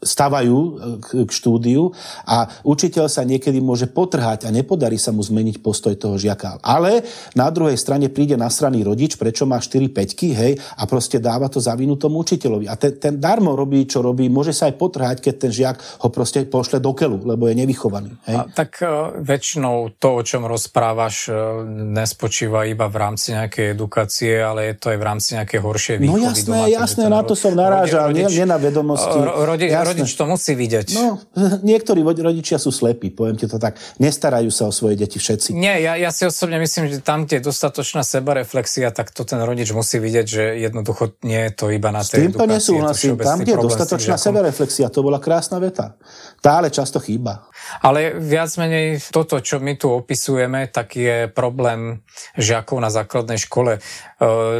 stavajú 0.00 0.58
e, 0.58 0.72
k, 1.00 1.30
štúdiu 1.30 1.92
a 2.24 2.48
učiteľ 2.64 3.06
sa 3.06 3.22
niekedy 3.22 3.60
môže 3.60 3.86
potrhať 3.86 4.48
a 4.48 4.50
nepodarí 4.52 4.96
sa 4.96 5.12
mu 5.12 5.20
zmeniť 5.20 5.60
postoj 5.60 5.94
toho 5.94 6.16
žiaka. 6.16 6.58
Ale 6.64 7.04
na 7.36 7.52
druhej 7.52 7.76
strane 7.76 8.08
príde 8.08 8.34
nasraný 8.34 8.82
rodič, 8.82 9.20
prečo 9.20 9.44
má 9.44 9.60
4 9.60 9.92
5 9.92 10.40
hej, 10.40 10.52
a 10.56 10.82
proste 10.88 11.20
dáva 11.20 11.52
to 11.52 11.60
za 11.60 11.76
vinu 11.76 12.00
tomu 12.00 12.24
učiteľovi. 12.24 12.66
A 12.66 12.74
ten, 12.80 12.96
ten 12.96 13.14
darmo 13.20 13.52
robí, 13.52 13.84
čo 13.84 14.00
robí, 14.00 14.26
môže 14.32 14.56
sa 14.56 14.72
aj 14.72 14.74
potrhať, 14.80 15.16
keď 15.20 15.34
ten 15.36 15.52
žiak 15.52 15.76
ho 16.00 16.08
proste 16.08 16.48
pošle 16.48 16.80
do 16.80 16.96
kelu, 16.96 17.20
lebo 17.22 17.46
je 17.46 17.54
nevychovaný. 17.54 18.16
Hej. 18.26 18.36
A 18.36 18.42
tak 18.48 18.80
uh, 18.80 19.12
väčšinou 19.20 19.94
to, 20.00 20.20
o 20.20 20.22
čom 20.24 20.48
rozprávaš, 20.48 21.28
uh, 21.28 21.62
nespočíva 21.68 22.64
iba 22.64 22.88
v 22.88 22.96
rámci 22.96 23.36
nejakej 23.36 23.76
edukácie, 23.76 24.40
ale 24.40 24.72
je 24.72 24.74
to 24.80 24.86
aj 24.90 24.98
v 24.98 25.04
rámci 25.04 25.28
nejakej 25.36 25.60
horšej 25.60 25.96
výchovy. 26.00 26.20
No 26.20 26.28
jasné, 26.32 26.56
doma, 26.56 26.66
jasné, 26.66 27.04
na 27.06 27.20
to 27.22 27.34
som 27.36 27.52
narážal, 27.52 28.10
rodič, 28.10 28.32
nie, 28.32 28.42
nie 28.42 28.46
na 28.48 28.58
vedomosti. 28.58 29.18
Rodič, 29.20 29.70
rodič 29.90 30.10
to 30.14 30.24
musí 30.24 30.52
vidieť. 30.54 30.88
No, 30.94 31.18
niektorí 31.70 32.00
rodičia 32.00 32.56
sú 32.56 32.70
slepí, 32.70 33.10
poviem 33.10 33.36
ti 33.36 33.50
to 33.50 33.58
tak. 33.58 33.76
Nestarajú 33.98 34.48
sa 34.48 34.70
o 34.70 34.72
svoje 34.72 34.96
deti 34.96 35.18
všetci. 35.18 35.52
Nie, 35.52 35.82
ja, 35.82 35.98
ja 35.98 36.10
si 36.14 36.24
osobne 36.24 36.56
myslím, 36.62 36.88
že 36.88 37.02
tam, 37.02 37.26
kde 37.26 37.42
je 37.42 37.50
dostatočná 37.50 38.06
sebareflexia, 38.06 38.94
tak 38.94 39.10
to 39.10 39.26
ten 39.26 39.42
rodič 39.42 39.74
musí 39.74 39.98
vidieť, 39.98 40.26
že 40.26 40.42
jednoducho 40.62 41.18
nie 41.26 41.50
je 41.50 41.52
to 41.52 41.66
iba 41.74 41.90
na 41.90 42.00
tej 42.00 42.08
S 42.08 42.32
týmto 42.32 42.44
nesúhlasím. 42.46 43.18
Tam, 43.18 43.42
kde 43.42 43.52
je 43.54 43.60
dostatočná 43.60 44.16
sebareflexia, 44.16 44.88
to 44.88 45.02
bola 45.02 45.18
krásna 45.18 45.58
veta. 45.58 45.98
Tá 46.40 46.62
ale 46.62 46.72
často 46.72 47.02
chýba. 47.02 47.50
Ale 47.78 48.18
viac 48.18 48.50
menej 48.58 48.98
toto, 49.14 49.38
čo 49.38 49.62
my 49.62 49.78
tu 49.78 49.88
opisujeme, 49.94 50.66
tak 50.66 50.98
je 50.98 51.30
problém 51.30 52.02
žiakov 52.34 52.82
na 52.82 52.90
základnej 52.90 53.38
škole. 53.38 53.78
E, 53.78 53.80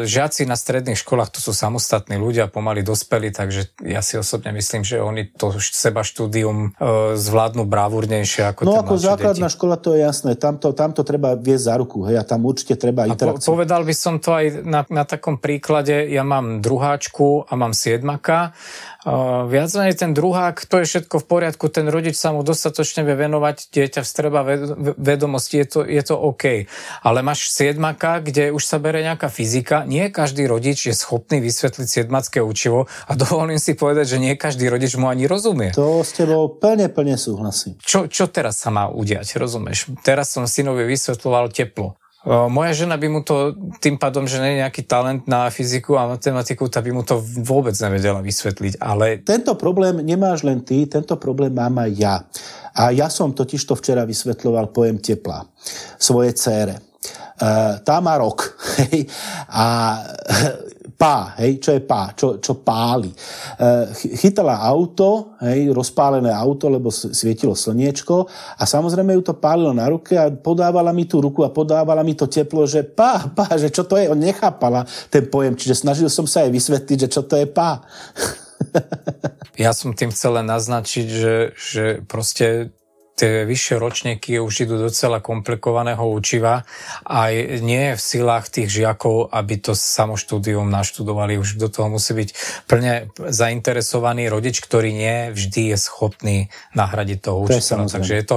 žiaci 0.07 0.47
na 0.47 0.55
stredných 0.55 0.97
školách 0.97 1.35
to 1.35 1.41
sú 1.43 1.53
samostatní 1.53 2.17
ľudia, 2.17 2.47
pomaly 2.47 2.87
dospelí, 2.87 3.35
takže 3.35 3.75
ja 3.83 4.01
si 4.01 4.17
osobne 4.17 4.55
myslím, 4.55 4.87
že 4.87 5.03
oni 5.03 5.35
to 5.35 5.53
seba 5.59 6.07
štúdium 6.07 6.73
e, 6.79 7.19
zvládnu 7.19 7.67
bravúrnejšie 7.67 8.47
ako 8.55 8.65
No 8.65 8.79
ako 8.81 8.97
základná 8.97 9.51
deti. 9.51 9.57
škola, 9.59 9.75
to 9.77 9.99
je 9.99 10.07
jasné. 10.07 10.39
Tamto, 10.39 10.73
tamto 10.73 11.03
treba 11.03 11.35
viesť 11.37 11.65
za 11.67 11.75
ruku, 11.77 12.07
hej, 12.09 12.17
a 12.21 12.25
tam 12.25 12.47
určite 12.47 12.79
treba 12.79 13.05
interakciu. 13.11 13.51
Po, 13.51 13.59
povedal 13.59 13.83
by 13.85 13.95
som 13.95 14.23
to 14.23 14.33
aj 14.33 14.65
na, 14.65 14.87
na 14.89 15.05
takom 15.05 15.37
príklade. 15.37 16.09
Ja 16.09 16.23
mám 16.23 16.65
druháčku 16.65 17.51
a 17.51 17.53
mám 17.59 17.75
siedmaka 17.77 18.57
viac 19.49 19.71
menej 19.73 19.97
ten 19.97 20.13
druhák, 20.13 20.61
to 20.69 20.85
je 20.85 20.87
všetko 20.87 21.25
v 21.25 21.27
poriadku, 21.27 21.73
ten 21.73 21.89
rodič 21.89 22.21
sa 22.21 22.37
mu 22.37 22.45
dostatočne 22.45 23.01
vie 23.01 23.17
venovať, 23.17 23.73
dieťa 23.73 24.01
vstreba 24.05 24.45
vedomosti, 25.01 25.65
je 25.65 25.67
to, 25.67 25.81
je 25.89 26.03
to 26.05 26.15
OK. 26.21 26.69
Ale 27.01 27.25
máš 27.25 27.49
siedmaka, 27.49 28.21
kde 28.21 28.53
už 28.53 28.61
sa 28.61 28.77
bere 28.77 29.01
nejaká 29.01 29.33
fyzika, 29.33 29.89
nie 29.89 30.13
každý 30.13 30.45
rodič 30.45 30.93
je 30.93 30.95
schopný 30.95 31.41
vysvetliť 31.41 31.89
siedmacké 31.89 32.45
učivo 32.45 32.93
a 33.09 33.13
dovolím 33.21 33.57
si 33.57 33.73
povedať, 33.73 34.17
že 34.17 34.19
nie 34.21 34.37
každý 34.37 34.69
rodič 34.69 35.01
mu 35.01 35.09
ani 35.09 35.25
rozumie. 35.25 35.73
To 35.73 36.05
s 36.05 36.13
tebou 36.13 36.53
plne, 36.53 36.93
plne 36.93 37.17
súhlasím. 37.17 37.81
Čo, 37.81 38.05
čo 38.05 38.29
teraz 38.29 38.61
sa 38.61 38.69
má 38.69 38.93
udiať, 38.93 39.41
rozumieš? 39.41 39.89
Teraz 40.05 40.37
som 40.37 40.45
synovi 40.45 40.85
vysvetloval 40.85 41.49
teplo. 41.49 41.97
Moja 42.29 42.77
žena 42.77 43.01
by 43.01 43.09
mu 43.09 43.21
to, 43.25 43.57
tým 43.81 43.97
pádom, 43.97 44.29
že 44.29 44.45
nie 44.45 44.53
je 44.53 44.61
nejaký 44.61 44.85
talent 44.85 45.25
na 45.25 45.49
fyziku 45.49 45.97
a 45.97 46.05
matematiku, 46.05 46.69
tak 46.69 46.85
by 46.85 46.93
mu 46.93 47.01
to 47.01 47.17
vôbec 47.41 47.73
nevedela 47.81 48.21
vysvetliť. 48.21 48.77
Ale... 48.77 49.25
Tento 49.25 49.57
problém 49.57 50.05
nemáš 50.05 50.45
len 50.45 50.61
ty, 50.61 50.85
tento 50.85 51.17
problém 51.17 51.49
mám 51.49 51.81
aj 51.81 51.91
ja. 51.97 52.21
A 52.77 52.93
ja 52.93 53.09
som 53.09 53.33
totiž 53.33 53.65
to 53.65 53.73
včera 53.73 54.05
vysvetľoval 54.05 54.69
pojem 54.69 55.01
tepla 55.01 55.49
svoje 55.97 56.37
cére. 56.37 56.77
Uh, 57.41 57.81
tá 57.81 58.05
má 58.05 58.21
rok. 58.21 58.53
A 59.49 59.97
pá, 61.01 61.33
hej, 61.41 61.57
čo 61.65 61.73
je 61.73 61.81
pá, 61.81 62.13
čo, 62.13 62.37
čo 62.37 62.61
páli. 62.61 63.09
E, 63.09 63.17
chytala 64.21 64.61
auto, 64.61 65.33
hej, 65.41 65.73
rozpálené 65.73 66.29
auto, 66.29 66.69
lebo 66.69 66.93
svietilo 66.93 67.57
slniečko 67.57 68.29
a 68.61 68.63
samozrejme 68.69 69.17
ju 69.17 69.33
to 69.33 69.35
pálilo 69.41 69.73
na 69.73 69.89
ruke 69.89 70.13
a 70.21 70.29
podávala 70.29 70.93
mi 70.93 71.09
tú 71.09 71.25
ruku 71.25 71.41
a 71.41 71.49
podávala 71.49 72.05
mi 72.05 72.13
to 72.13 72.29
teplo, 72.29 72.69
že 72.69 72.85
pá, 72.85 73.33
pá, 73.33 73.57
že 73.57 73.73
čo 73.73 73.89
to 73.89 73.97
je, 73.97 74.13
on 74.13 74.21
nechápala 74.21 74.85
ten 75.09 75.25
pojem, 75.25 75.57
čiže 75.57 75.89
snažil 75.89 76.13
som 76.13 76.29
sa 76.29 76.45
jej 76.45 76.53
vysvetliť, 76.53 77.09
že 77.09 77.09
čo 77.09 77.25
to 77.25 77.41
je 77.41 77.49
pá. 77.49 77.81
Ja 79.61 79.77
som 79.77 79.93
tým 79.93 80.09
chcel 80.09 80.41
len 80.41 80.49
naznačiť, 80.49 81.07
že, 81.09 81.37
že 81.53 81.85
proste 82.09 82.73
tie 83.21 83.45
vyššie 83.45 83.77
ročníky 83.77 84.41
už 84.41 84.65
idú 84.65 84.81
docela 84.81 85.21
komplikovaného 85.21 86.01
učiva 86.09 86.65
a 87.05 87.29
nie 87.61 87.93
je 87.93 87.95
v 87.95 88.03
silách 88.03 88.49
tých 88.49 88.73
žiakov, 88.73 89.29
aby 89.29 89.61
to 89.61 89.77
samoštúdium 89.77 90.73
naštudovali. 90.73 91.37
Už 91.37 91.61
do 91.61 91.69
toho 91.69 91.93
musí 91.93 92.17
byť 92.17 92.29
plne 92.65 93.13
zainteresovaný 93.21 94.33
rodič, 94.33 94.65
ktorý 94.65 94.97
nie 94.97 95.37
vždy 95.37 95.75
je 95.75 95.77
schopný 95.77 96.37
nahradiť 96.73 97.19
toho 97.21 97.45
učiteľa. 97.45 97.93
Takže 97.93 98.13
je 98.17 98.25
to 98.25 98.37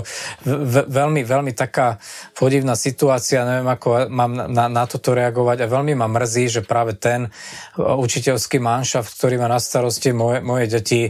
veľmi, 0.92 1.24
veľmi 1.24 1.56
taká 1.56 2.04
podivná 2.36 2.76
situácia, 2.76 3.48
neviem, 3.48 3.72
ako 3.72 4.12
mám 4.12 4.36
na, 4.36 4.68
na 4.68 4.84
toto 4.84 5.16
reagovať 5.16 5.64
a 5.64 5.72
veľmi 5.72 5.96
ma 5.96 6.12
mrzí, 6.12 6.60
že 6.60 6.62
práve 6.68 7.00
ten 7.00 7.32
učiteľský 7.80 8.60
manšaft, 8.60 9.16
ktorý 9.16 9.40
má 9.40 9.48
na 9.48 9.64
starosti 9.64 10.12
moje, 10.12 10.44
moje 10.44 10.66
deti, 10.68 11.02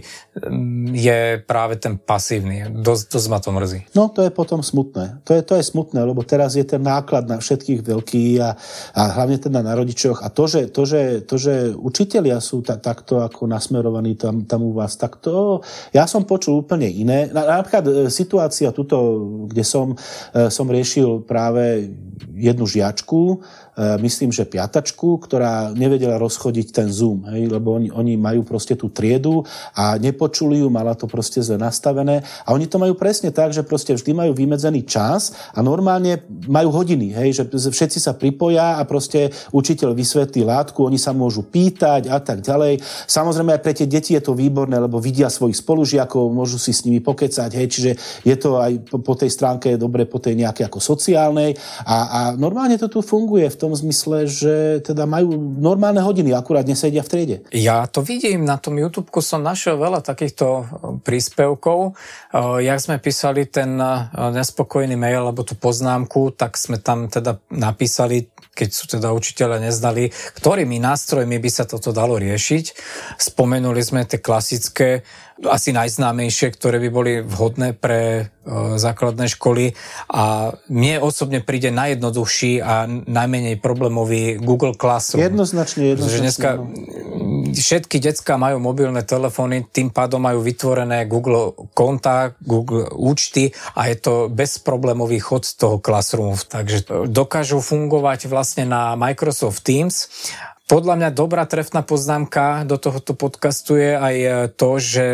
je 0.93 1.41
práve 1.41 1.81
ten 1.81 1.97
pasívny. 1.97 2.69
Dosť, 2.69 3.03
dosť 3.17 3.27
ma 3.33 3.39
to 3.41 3.49
mrzí 3.49 3.62
mrzí. 3.63 3.79
No 3.95 4.11
to 4.11 4.27
je 4.27 4.31
potom 4.35 4.59
smutné. 4.59 5.23
To 5.23 5.31
je, 5.31 5.41
to 5.41 5.55
je 5.55 5.63
smutné, 5.63 6.03
lebo 6.03 6.19
teraz 6.27 6.59
je 6.59 6.67
ten 6.67 6.83
náklad 6.83 7.31
na 7.31 7.39
všetkých 7.39 7.79
veľký 7.79 8.43
a, 8.43 8.59
a 8.91 9.01
hlavne 9.15 9.39
teda 9.39 9.63
na 9.63 9.71
rodičoch. 9.71 10.19
A 10.19 10.27
to, 10.27 10.51
že, 10.51 10.67
to, 10.67 10.83
že, 10.83 11.23
to, 11.23 11.39
že 11.39 11.71
učitelia 11.71 12.43
sú 12.43 12.59
ta, 12.59 12.75
takto 12.75 13.23
ako 13.23 13.47
nasmerovaní 13.47 14.19
tam, 14.19 14.43
tam 14.43 14.67
u 14.67 14.75
vás, 14.75 14.99
tak 14.99 15.23
to 15.23 15.63
ja 15.95 16.03
som 16.03 16.27
počul 16.27 16.67
úplne 16.67 16.91
iné. 16.91 17.31
Napríklad 17.31 17.85
e, 17.87 17.91
situácia 18.11 18.75
tuto, 18.75 18.97
kde 19.47 19.63
som, 19.63 19.95
e, 20.35 20.51
som 20.51 20.67
riešil 20.67 21.23
práve 21.23 21.87
jednu 22.35 22.67
žiačku, 22.67 23.39
myslím, 23.77 24.29
že 24.29 24.45
piatačku, 24.45 25.17
ktorá 25.25 25.73
nevedela 25.73 26.21
rozchodiť 26.21 26.67
ten 26.69 26.87
Zoom, 26.93 27.25
hej, 27.33 27.49
lebo 27.49 27.73
oni, 27.73 27.89
oni 27.89 28.13
majú 28.13 28.45
proste 28.45 28.77
tú 28.77 28.93
triedu 28.93 29.41
a 29.73 29.97
nepočuli 29.97 30.61
ju, 30.61 30.69
mala 30.69 30.93
to 30.93 31.09
proste 31.09 31.41
zle 31.41 31.57
nastavené 31.57 32.21
a 32.45 32.53
oni 32.53 32.69
to 32.69 32.77
majú 32.77 32.93
presne 32.93 33.33
tak, 33.33 33.49
že 33.49 33.65
proste 33.65 33.97
vždy 33.97 34.13
majú 34.13 34.31
vymedzený 34.37 34.85
čas 34.85 35.33
a 35.57 35.65
normálne 35.65 36.21
majú 36.45 36.69
hodiny, 36.69 37.17
hej, 37.17 37.41
že 37.41 37.43
všetci 37.49 37.97
sa 37.97 38.13
pripoja 38.13 38.77
a 38.77 38.85
proste 38.85 39.33
učiteľ 39.49 39.97
vysvetlí 39.97 40.45
látku, 40.45 40.85
oni 40.85 41.01
sa 41.01 41.09
môžu 41.09 41.41
pýtať 41.41 42.13
a 42.13 42.21
tak 42.21 42.45
ďalej. 42.45 42.77
Samozrejme 43.09 43.57
aj 43.57 43.61
pre 43.65 43.73
tie 43.73 43.89
deti 43.89 44.13
je 44.13 44.21
to 44.21 44.37
výborné, 44.37 44.77
lebo 44.77 45.01
vidia 45.01 45.33
svojich 45.33 45.57
spolužiakov, 45.57 46.29
môžu 46.29 46.61
si 46.61 46.77
s 46.77 46.85
nimi 46.85 47.01
pokecať, 47.01 47.49
hej, 47.57 47.67
čiže 47.73 47.91
je 48.21 48.35
to 48.37 48.61
aj 48.61 48.85
po 49.01 49.17
tej 49.17 49.33
stránke 49.33 49.81
dobre, 49.81 50.05
po 50.05 50.21
tej 50.21 50.37
nejakej 50.37 50.69
ako 50.69 50.77
sociálnej 50.77 51.57
a, 51.89 51.97
a 52.05 52.19
normálne 52.37 52.77
to 52.77 52.85
tu 52.85 53.01
funguje 53.01 53.49
v 53.49 53.59
tom 53.63 53.71
zmysle, 53.71 54.27
že 54.27 54.83
teda 54.83 55.07
majú 55.07 55.39
normálne 55.39 56.03
hodiny, 56.03 56.35
akurát 56.35 56.67
nesedia 56.67 56.99
v 56.99 57.07
triede. 57.07 57.37
Ja 57.55 57.87
to 57.87 58.03
vidím, 58.03 58.43
na 58.43 58.59
tom 58.59 58.75
YouTube 58.75 59.07
som 59.23 59.39
našiel 59.39 59.79
veľa 59.79 60.03
takýchto 60.03 60.45
e, 60.51 60.63
príspevkov. 60.99 61.79
E, 61.87 61.91
jak 62.67 62.79
sme 62.83 62.99
písali 62.99 63.47
ten 63.47 63.79
e, 63.79 64.11
nespokojný 64.35 64.99
mail 64.99 65.23
alebo 65.23 65.47
tú 65.47 65.55
poznámku, 65.55 66.35
tak 66.35 66.59
sme 66.59 66.83
tam 66.83 67.07
teda 67.07 67.39
napísali, 67.55 68.27
keď 68.51 68.69
sú 68.69 68.83
teda 68.99 69.15
učiteľe 69.15 69.63
neznali, 69.63 70.11
ktorými 70.11 70.83
nástrojmi 70.83 71.39
by 71.39 71.49
sa 71.49 71.63
toto 71.63 71.95
dalo 71.95 72.19
riešiť. 72.19 72.65
Spomenuli 73.15 73.79
sme 73.79 74.03
tie 74.03 74.19
klasické 74.19 75.07
asi 75.41 75.73
najznámejšie, 75.73 76.53
ktoré 76.53 76.77
by 76.77 76.89
boli 76.93 77.11
vhodné 77.25 77.73
pre 77.73 78.01
e, 78.21 78.23
základné 78.77 79.25
školy 79.33 79.73
a 80.13 80.53
mne 80.69 81.01
osobne 81.01 81.41
príde 81.41 81.73
najjednoduchší 81.73 82.61
a 82.61 82.85
najmenej 82.87 83.57
problémový 83.57 84.37
Google 84.37 84.77
Classroom. 84.77 85.25
Jednoznačne, 85.25 85.97
jednoznačne. 85.97 86.21
dneska, 86.21 86.49
no. 86.61 86.69
všetky 87.57 87.97
decka 87.97 88.37
majú 88.37 88.61
mobilné 88.61 89.01
telefóny, 89.01 89.65
tým 89.73 89.89
pádom 89.89 90.21
majú 90.21 90.45
vytvorené 90.45 91.09
Google 91.09 91.57
konta, 91.73 92.37
Google 92.45 92.93
účty 92.93 93.49
a 93.73 93.89
je 93.89 93.97
to 93.97 94.13
bezproblémový 94.29 95.17
chod 95.17 95.49
z 95.49 95.57
toho 95.57 95.81
Classroomu. 95.81 96.37
Takže 96.37 97.09
dokážu 97.09 97.57
fungovať 97.59 98.29
vlastne 98.29 98.69
na 98.69 98.93
Microsoft 98.93 99.65
Teams 99.65 100.07
podľa 100.73 100.95
mňa 100.97 101.09
dobrá 101.13 101.45
trefná 101.45 101.85
poznámka 101.85 102.65
do 102.65 102.81
tohoto 102.81 103.13
podcastu 103.13 103.77
je 103.77 103.93
aj 103.93 104.15
to, 104.57 104.81
že 104.81 105.05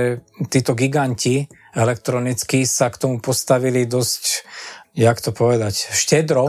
títo 0.48 0.72
giganti 0.72 1.52
elektronicky 1.76 2.64
sa 2.64 2.88
k 2.88 2.96
tomu 2.96 3.20
postavili 3.20 3.84
dosť, 3.84 4.48
jak 4.96 5.20
to 5.20 5.36
povedať, 5.36 5.76
štedro. 5.92 6.48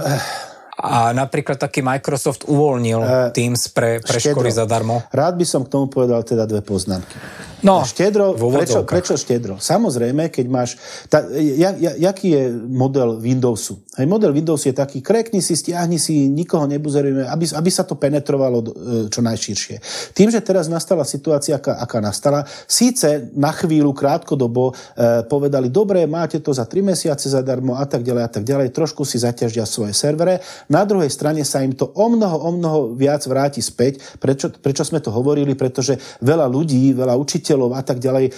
A 0.81 1.13
napríklad 1.13 1.61
taký 1.61 1.85
Microsoft 1.85 2.49
uvoľnil 2.49 3.01
uh, 3.03 3.11
Teams 3.37 3.69
pre, 3.69 4.01
pre 4.01 4.17
školy 4.17 4.49
zadarmo. 4.49 5.05
Rád 5.13 5.37
by 5.37 5.45
som 5.45 5.67
k 5.67 5.77
tomu 5.77 5.93
povedal 5.93 6.25
teda 6.25 6.49
dve 6.49 6.65
poznámky. 6.65 7.21
No, 7.61 7.85
štedro, 7.85 8.33
prečo, 8.33 8.83
prečo 8.89 9.15
štedro? 9.21 9.61
Samozrejme, 9.61 10.33
keď 10.33 10.47
máš... 10.49 10.81
Tá, 11.13 11.25
ja, 11.37 11.77
ja, 11.77 11.93
jaký 12.11 12.33
je 12.33 12.43
model 12.69 13.21
Windowsu? 13.21 13.81
Hej, 14.01 14.07
model 14.09 14.33
Windowsu 14.33 14.73
je 14.73 14.77
taký, 14.77 15.05
krekni 15.05 15.45
si, 15.45 15.53
stiahni 15.53 16.01
si, 16.01 16.31
nikoho 16.31 16.65
nebuzerujeme, 16.65 17.29
aby, 17.29 17.45
aby 17.53 17.71
sa 17.75 17.85
to 17.85 18.01
penetrovalo 18.01 18.59
e, 18.63 18.69
čo 19.13 19.21
najširšie. 19.21 19.77
Tým, 20.17 20.33
že 20.33 20.41
teraz 20.41 20.73
nastala 20.73 21.05
situácia, 21.05 21.61
aká, 21.61 21.77
aká 21.77 22.01
nastala, 22.01 22.49
síce 22.65 23.29
na 23.37 23.53
chvíľu, 23.53 23.93
krátkodobo 23.93 24.73
e, 24.73 25.27
povedali, 25.29 25.69
dobre, 25.69 26.09
máte 26.09 26.41
to 26.41 26.55
za 26.55 26.65
3 26.65 26.81
mesiace 26.81 27.29
zadarmo 27.29 27.77
a 27.77 27.85
tak 27.85 28.01
ďalej 28.01 28.23
a 28.25 28.31
tak 28.31 28.45
ďalej, 28.47 28.73
trošku 28.73 29.05
si 29.05 29.21
zaťažia 29.21 29.69
svoje 29.69 29.93
servere. 29.93 30.41
Na 30.73 30.89
druhej 30.89 31.11
strane 31.11 31.45
sa 31.45 31.61
im 31.61 31.77
to 31.77 31.91
o 31.93 32.07
mnoho, 32.09 32.37
o 32.47 32.51
mnoho 32.57 32.79
viac 32.97 33.21
vráti 33.29 33.61
späť. 33.61 34.01
Prečo, 34.17 34.49
prečo 34.55 34.87
sme 34.87 35.05
to 35.05 35.13
hovorili? 35.13 35.53
Pretože 35.53 35.99
veľa 36.25 36.47
ľudí, 36.49 36.97
veľa 36.97 37.19
učiteľov 37.21 37.50
učiteľov 37.51 37.75
a 37.75 37.83
tak 37.83 37.99
ďalej. 37.99 38.31
E, 38.31 38.33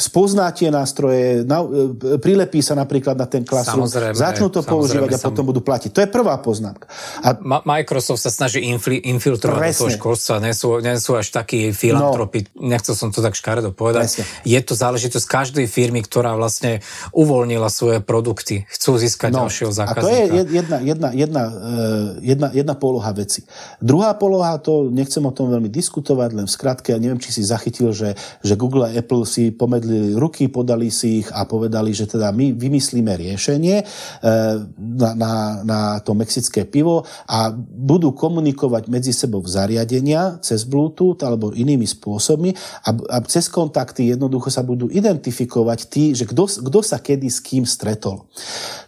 spozná 0.00 0.48
tie 0.56 0.72
nástroje, 0.72 1.44
na, 1.44 1.60
e, 1.60 2.16
prilepí 2.16 2.64
sa 2.64 2.72
napríklad 2.72 3.12
na 3.20 3.28
ten 3.28 3.44
klasrum, 3.44 3.84
začnú 3.86 4.48
to 4.48 4.64
používať 4.64 5.16
a 5.16 5.18
potom 5.20 5.44
budú 5.44 5.60
platiť. 5.60 5.92
To 5.92 6.00
je 6.00 6.08
prvá 6.08 6.40
poznámka. 6.40 6.88
A... 7.20 7.36
Ma- 7.44 7.60
Microsoft 7.68 8.24
sa 8.24 8.32
snaží 8.32 8.64
infli- 8.64 9.04
infiltrovať 9.04 9.60
Presne. 9.60 9.76
do 9.76 9.80
toho 9.84 9.90
školstva, 10.00 10.34
nie 10.40 10.54
sú, 10.56 10.80
nie 10.80 10.96
sú 10.96 11.12
až 11.20 11.28
takí 11.28 11.76
filantropi, 11.76 12.48
no. 12.56 12.72
nechcel 12.72 12.96
som 12.96 13.12
to 13.12 13.20
tak 13.20 13.36
škaredo 13.36 13.76
povedať. 13.76 14.08
Presne. 14.08 14.24
Je 14.48 14.60
to 14.64 14.72
záležitosť 14.72 15.26
každej 15.28 15.66
firmy, 15.68 16.00
ktorá 16.00 16.32
vlastne 16.32 16.80
uvoľnila 17.12 17.68
svoje 17.68 18.00
produkty. 18.00 18.64
Chcú 18.72 18.96
získať 18.96 19.36
no. 19.36 19.44
ďalšieho 19.44 19.72
zákazníka. 19.74 20.00
A 20.00 20.04
to 20.04 20.08
je 20.08 20.22
jedna, 20.56 20.78
jedna, 20.80 21.08
jedna, 21.12 21.42
e, 21.44 22.32
jedna, 22.32 22.48
jedna 22.54 22.74
poloha 22.78 23.12
veci. 23.12 23.44
Druhá 23.82 24.16
poloha, 24.16 24.56
to 24.62 24.88
nechcem 24.88 25.20
o 25.20 25.32
tom 25.34 25.52
veľmi 25.52 25.68
diskutovať, 25.68 26.30
len 26.32 26.46
v 26.46 26.52
skratke, 26.52 26.94
ja 26.94 27.00
neviem, 27.02 27.20
či 27.20 27.34
si 27.34 27.42
zachytil, 27.42 27.90
že 27.90 28.14
že 28.46 28.54
Google 28.54 28.86
a 28.86 28.94
Apple 28.94 29.26
si 29.26 29.50
pomedlili 29.50 30.14
ruky, 30.14 30.46
podali 30.46 30.94
si 30.94 31.26
ich 31.26 31.28
a 31.34 31.42
povedali, 31.42 31.90
že 31.90 32.06
teda 32.06 32.30
my 32.30 32.54
vymyslíme 32.54 33.10
riešenie 33.10 33.76
eh, 33.82 34.54
na, 34.78 35.10
na, 35.18 35.32
na 35.66 35.80
to 35.98 36.14
mexické 36.14 36.62
pivo 36.62 37.02
a 37.26 37.50
budú 37.56 38.14
komunikovať 38.14 38.86
medzi 38.86 39.10
sebou 39.10 39.42
zariadenia 39.42 40.38
cez 40.40 40.62
Bluetooth 40.62 41.18
alebo 41.26 41.50
inými 41.50 41.84
spôsobmi 41.84 42.54
a, 42.86 42.90
a 42.94 43.16
cez 43.26 43.50
kontakty 43.50 44.14
jednoducho 44.14 44.54
sa 44.54 44.62
budú 44.62 44.86
identifikovať 44.86 45.78
tí, 45.90 46.14
že 46.14 46.24
kto 46.30 46.80
sa 46.86 47.02
kedy 47.02 47.26
s 47.26 47.42
kým 47.42 47.66
stretol. 47.66 48.22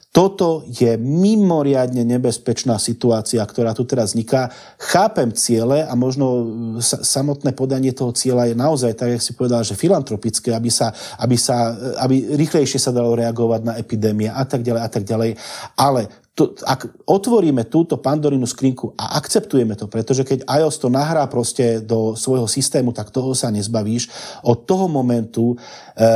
Toto 0.09 0.65
je 0.65 0.97
mimoriadne 0.97 2.01
nebezpečná 2.01 2.81
situácia, 2.81 3.45
ktorá 3.45 3.77
tu 3.77 3.85
teraz 3.85 4.17
vzniká. 4.17 4.49
Chápem 4.81 5.29
ciele 5.37 5.85
a 5.85 5.93
možno 5.93 6.27
e, 6.27 6.45
samotné 6.83 7.53
podanie 7.53 7.93
toho 7.93 8.17
cieľa 8.17 8.49
je 8.49 8.57
naozaj, 8.57 8.97
tak 8.97 9.13
jak 9.13 9.23
si 9.23 9.37
povedal, 9.37 9.61
že 9.69 9.77
filantropické, 9.77 10.57
aby, 10.57 10.73
sa, 10.73 10.97
aby, 11.21 11.37
sa, 11.37 11.77
e, 11.77 12.01
aby 12.01 12.17
rýchlejšie 12.41 12.81
sa 12.81 12.89
dalo 12.89 13.13
reagovať 13.21 13.61
na 13.69 13.77
epidémie 13.77 14.33
a 14.33 14.49
tak 14.49 14.65
ďalej 14.65 14.83
a 14.83 14.89
tak 14.89 15.05
ďalej. 15.05 15.31
Ale 15.77 16.09
to, 16.39 16.55
ak 16.63 17.03
otvoríme 17.03 17.67
túto 17.67 17.99
pandorinu 17.99 18.47
skrinku 18.47 18.95
a 18.95 19.19
akceptujeme 19.19 19.75
to, 19.75 19.91
pretože 19.91 20.23
keď 20.23 20.47
iOS 20.47 20.79
to 20.79 20.87
nahrá 20.87 21.27
proste 21.27 21.83
do 21.83 22.15
svojho 22.15 22.47
systému, 22.47 22.95
tak 22.95 23.11
toho 23.11 23.35
sa 23.35 23.51
nezbavíš. 23.51 24.07
Od 24.47 24.63
toho 24.63 24.87
momentu, 24.87 25.59
e, 25.99 26.07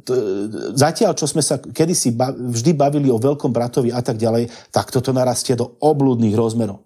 t, 0.00 0.08
zatiaľ, 0.72 1.12
čo 1.12 1.28
sme 1.28 1.44
sa 1.44 1.60
kedysi 1.60 2.16
ba, 2.16 2.32
vždy 2.32 2.72
bavili 2.72 3.12
o 3.12 3.20
veľkom 3.20 3.52
bratovi 3.52 3.92
a 3.92 4.00
tak 4.00 4.16
ďalej, 4.16 4.48
tak 4.72 4.88
toto 4.88 5.12
narastie 5.12 5.52
do 5.52 5.76
oblúdnych 5.84 6.32
rozmerov. 6.32 6.85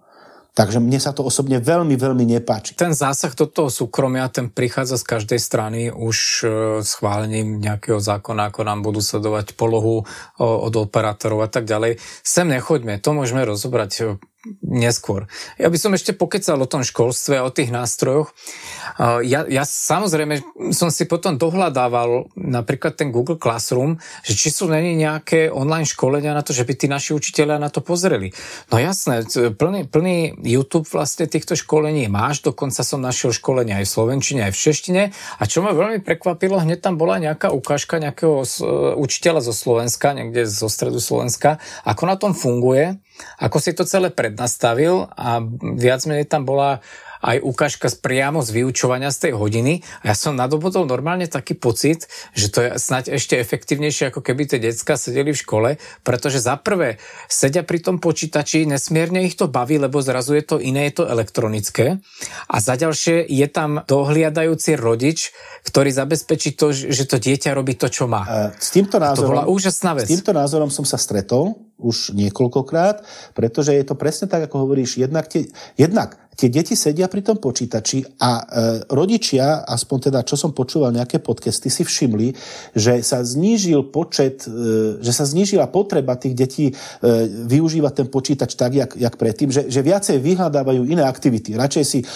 Takže 0.50 0.82
mne 0.82 0.98
sa 0.98 1.14
to 1.14 1.22
osobne 1.22 1.62
veľmi, 1.62 1.94
veľmi 1.94 2.26
nepáči. 2.26 2.74
Ten 2.74 2.90
zásah 2.90 3.30
do 3.38 3.46
toho 3.46 3.70
súkromia, 3.70 4.26
ten 4.26 4.50
prichádza 4.50 4.98
z 4.98 5.04
každej 5.06 5.40
strany 5.40 5.80
už 5.94 6.16
e, 6.42 6.46
schválením 6.82 7.62
nejakého 7.62 8.02
zákona, 8.02 8.50
ako 8.50 8.66
nám 8.66 8.82
budú 8.82 8.98
sledovať 8.98 9.54
polohu 9.54 10.02
od 10.42 10.74
operátorov 10.74 11.46
a 11.46 11.48
tak 11.50 11.70
ďalej. 11.70 12.02
Sem 12.26 12.50
nechoďme, 12.50 12.98
to 12.98 13.14
môžeme 13.14 13.46
rozobrať 13.46 13.92
e, 14.02 14.04
neskôr. 14.64 15.28
Ja 15.60 15.68
by 15.68 15.76
som 15.76 15.92
ešte 15.92 16.16
pokecal 16.16 16.56
o 16.56 16.64
tom 16.64 16.80
školstve, 16.80 17.44
o 17.44 17.52
tých 17.52 17.68
nástrojoch. 17.68 18.32
Ja, 19.20 19.44
ja 19.44 19.64
samozrejme 19.68 20.40
som 20.72 20.88
si 20.88 21.04
potom 21.04 21.36
dohľadával 21.36 22.32
napríklad 22.40 22.96
ten 22.96 23.12
Google 23.12 23.36
Classroom, 23.36 24.00
že 24.24 24.32
či 24.32 24.48
sú 24.48 24.64
není 24.72 24.96
nejaké 24.96 25.52
online 25.52 25.84
školenia 25.84 26.32
na 26.32 26.40
to, 26.40 26.56
že 26.56 26.64
by 26.64 26.72
tí 26.72 26.88
naši 26.88 27.12
učiteľia 27.12 27.60
na 27.60 27.68
to 27.68 27.84
pozreli. 27.84 28.32
No 28.72 28.80
jasné, 28.80 29.28
plný, 29.28 29.84
plný 29.92 30.40
YouTube 30.40 30.88
vlastne 30.88 31.28
týchto 31.28 31.52
školení 31.52 32.08
máš, 32.08 32.40
dokonca 32.40 32.80
som 32.80 33.04
našiel 33.04 33.36
školenia 33.36 33.84
aj 33.84 33.84
v 33.84 33.92
Slovenčine, 33.92 34.40
aj 34.48 34.56
v 34.56 34.62
Češtine 34.64 35.02
a 35.12 35.42
čo 35.44 35.60
ma 35.60 35.76
veľmi 35.76 36.00
prekvapilo, 36.00 36.56
hneď 36.64 36.80
tam 36.80 36.96
bola 36.96 37.20
nejaká 37.20 37.52
ukážka 37.52 38.00
nejakého 38.00 38.48
učiteľa 38.96 39.44
zo 39.44 39.52
Slovenska, 39.52 40.16
niekde 40.16 40.48
zo 40.48 40.72
stredu 40.72 40.96
Slovenska, 40.96 41.60
ako 41.84 42.02
na 42.08 42.16
tom 42.16 42.32
funguje 42.32 42.96
ako 43.40 43.56
si 43.60 43.72
to 43.72 43.84
celé 43.88 44.12
prednastavil 44.12 45.08
a 45.16 45.40
viac 45.76 46.04
menej 46.08 46.28
tam 46.28 46.44
bola 46.44 46.80
aj 47.20 47.40
ukážka 47.44 47.88
priamo 48.00 48.40
z 48.40 48.60
vyučovania 48.60 49.12
z 49.12 49.28
tej 49.28 49.32
hodiny 49.36 49.84
a 50.04 50.12
ja 50.12 50.16
som 50.16 50.36
nadobudol 50.36 50.88
normálne 50.88 51.28
taký 51.28 51.56
pocit, 51.56 52.08
že 52.32 52.48
to 52.48 52.58
je 52.64 52.68
snať 52.80 53.12
ešte 53.12 53.36
efektívnejšie, 53.36 54.08
ako 54.10 54.24
keby 54.24 54.48
tie 54.48 54.58
decka 54.60 54.96
sedeli 54.96 55.36
v 55.36 55.42
škole, 55.42 55.70
pretože 56.00 56.40
za 56.40 56.56
prvé 56.56 56.96
sedia 57.28 57.60
pri 57.64 57.84
tom 57.84 58.00
počítači, 58.00 58.64
nesmierne 58.64 59.24
ich 59.24 59.36
to 59.36 59.46
baví, 59.46 59.76
lebo 59.76 60.00
zrazu 60.00 60.36
je 60.36 60.44
to 60.44 60.56
iné, 60.56 60.88
je 60.88 61.02
to 61.02 61.04
elektronické 61.08 62.00
a 62.48 62.56
za 62.58 62.74
ďalšie 62.74 63.28
je 63.28 63.46
tam 63.52 63.84
dohliadajúci 63.84 64.80
rodič, 64.80 65.32
ktorý 65.64 65.92
zabezpečí 65.92 66.56
to, 66.56 66.72
že 66.72 67.04
to 67.04 67.20
dieťa 67.20 67.52
robí 67.52 67.76
to, 67.76 67.92
čo 67.92 68.08
má. 68.08 68.52
S 68.56 68.72
týmto 68.72 68.96
názorom, 68.96 69.20
to 69.20 69.30
bola 69.30 69.44
úžasná 69.44 69.92
vec. 69.92 70.08
S 70.08 70.16
týmto 70.16 70.32
názorom 70.32 70.72
som 70.72 70.88
sa 70.88 70.96
stretol 70.96 71.70
už 71.80 72.12
niekoľkokrát, 72.12 73.02
pretože 73.32 73.72
je 73.72 73.84
to 73.84 73.96
presne 73.96 74.28
tak, 74.28 74.44
ako 74.48 74.68
hovoríš, 74.68 75.00
jednak, 75.00 75.26
tie, 75.32 75.48
jednak 75.80 76.20
tie 76.40 76.48
deti 76.48 76.72
sedia 76.72 77.04
pri 77.04 77.20
tom 77.20 77.36
počítači 77.36 78.00
a 78.16 78.40
e, 78.40 78.42
rodičia, 78.88 79.68
aspoň 79.68 80.08
teda 80.08 80.24
čo 80.24 80.40
som 80.40 80.56
počúval 80.56 80.88
nejaké 80.96 81.20
podcasty, 81.20 81.68
si 81.68 81.84
všimli, 81.84 82.32
že 82.72 83.04
sa 83.04 83.20
znížil 83.20 83.92
počet, 83.92 84.48
e, 84.48 85.04
že 85.04 85.12
sa 85.12 85.28
znížila 85.28 85.68
potreba 85.68 86.16
tých 86.16 86.32
detí 86.32 86.66
e, 86.72 86.74
využívať 87.44 87.92
ten 87.92 88.08
počítač 88.08 88.56
tak, 88.56 88.72
jak, 88.72 88.96
jak 88.96 89.14
predtým, 89.20 89.52
že, 89.52 89.68
že 89.68 89.84
viacej 89.84 90.16
vyhľadávajú 90.16 90.88
iné 90.88 91.04
aktivity. 91.04 91.60
Radšej 91.60 91.84
si 91.84 92.00
e, 92.00 92.06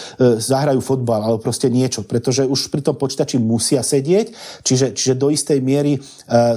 zahrajú 0.41 0.81
fotbal 0.81 1.21
alebo 1.21 1.45
proste 1.45 1.69
niečo, 1.69 2.01
pretože 2.09 2.49
už 2.49 2.73
pri 2.73 2.81
tom 2.81 2.97
počítači 2.97 3.37
musia 3.37 3.85
sedieť, 3.85 4.33
čiže, 4.65 4.97
čiže 4.97 5.21
do 5.21 5.29
istej 5.29 5.61
miery 5.61 6.01
e, 6.01 6.01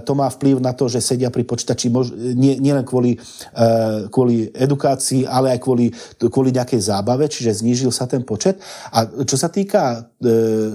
to 0.08 0.16
má 0.16 0.32
vplyv 0.32 0.64
na 0.64 0.72
to, 0.72 0.88
že 0.88 1.04
sedia 1.04 1.28
pri 1.28 1.44
počítači 1.44 1.92
mož, 1.92 2.16
nie, 2.16 2.56
nielen 2.64 2.88
kvôli, 2.88 3.20
e, 3.20 4.08
kvôli 4.08 4.48
edukácii, 4.56 5.28
ale 5.28 5.52
aj 5.52 5.60
kvôli, 5.60 5.92
kvôli 6.32 6.56
nejakej 6.56 6.80
zábave, 6.80 7.28
čiže 7.28 7.57
znížil 7.58 7.90
sa 7.90 8.06
ten 8.06 8.22
počet. 8.22 8.62
A 8.94 9.10
čo 9.26 9.36
sa 9.36 9.50
týka 9.50 10.14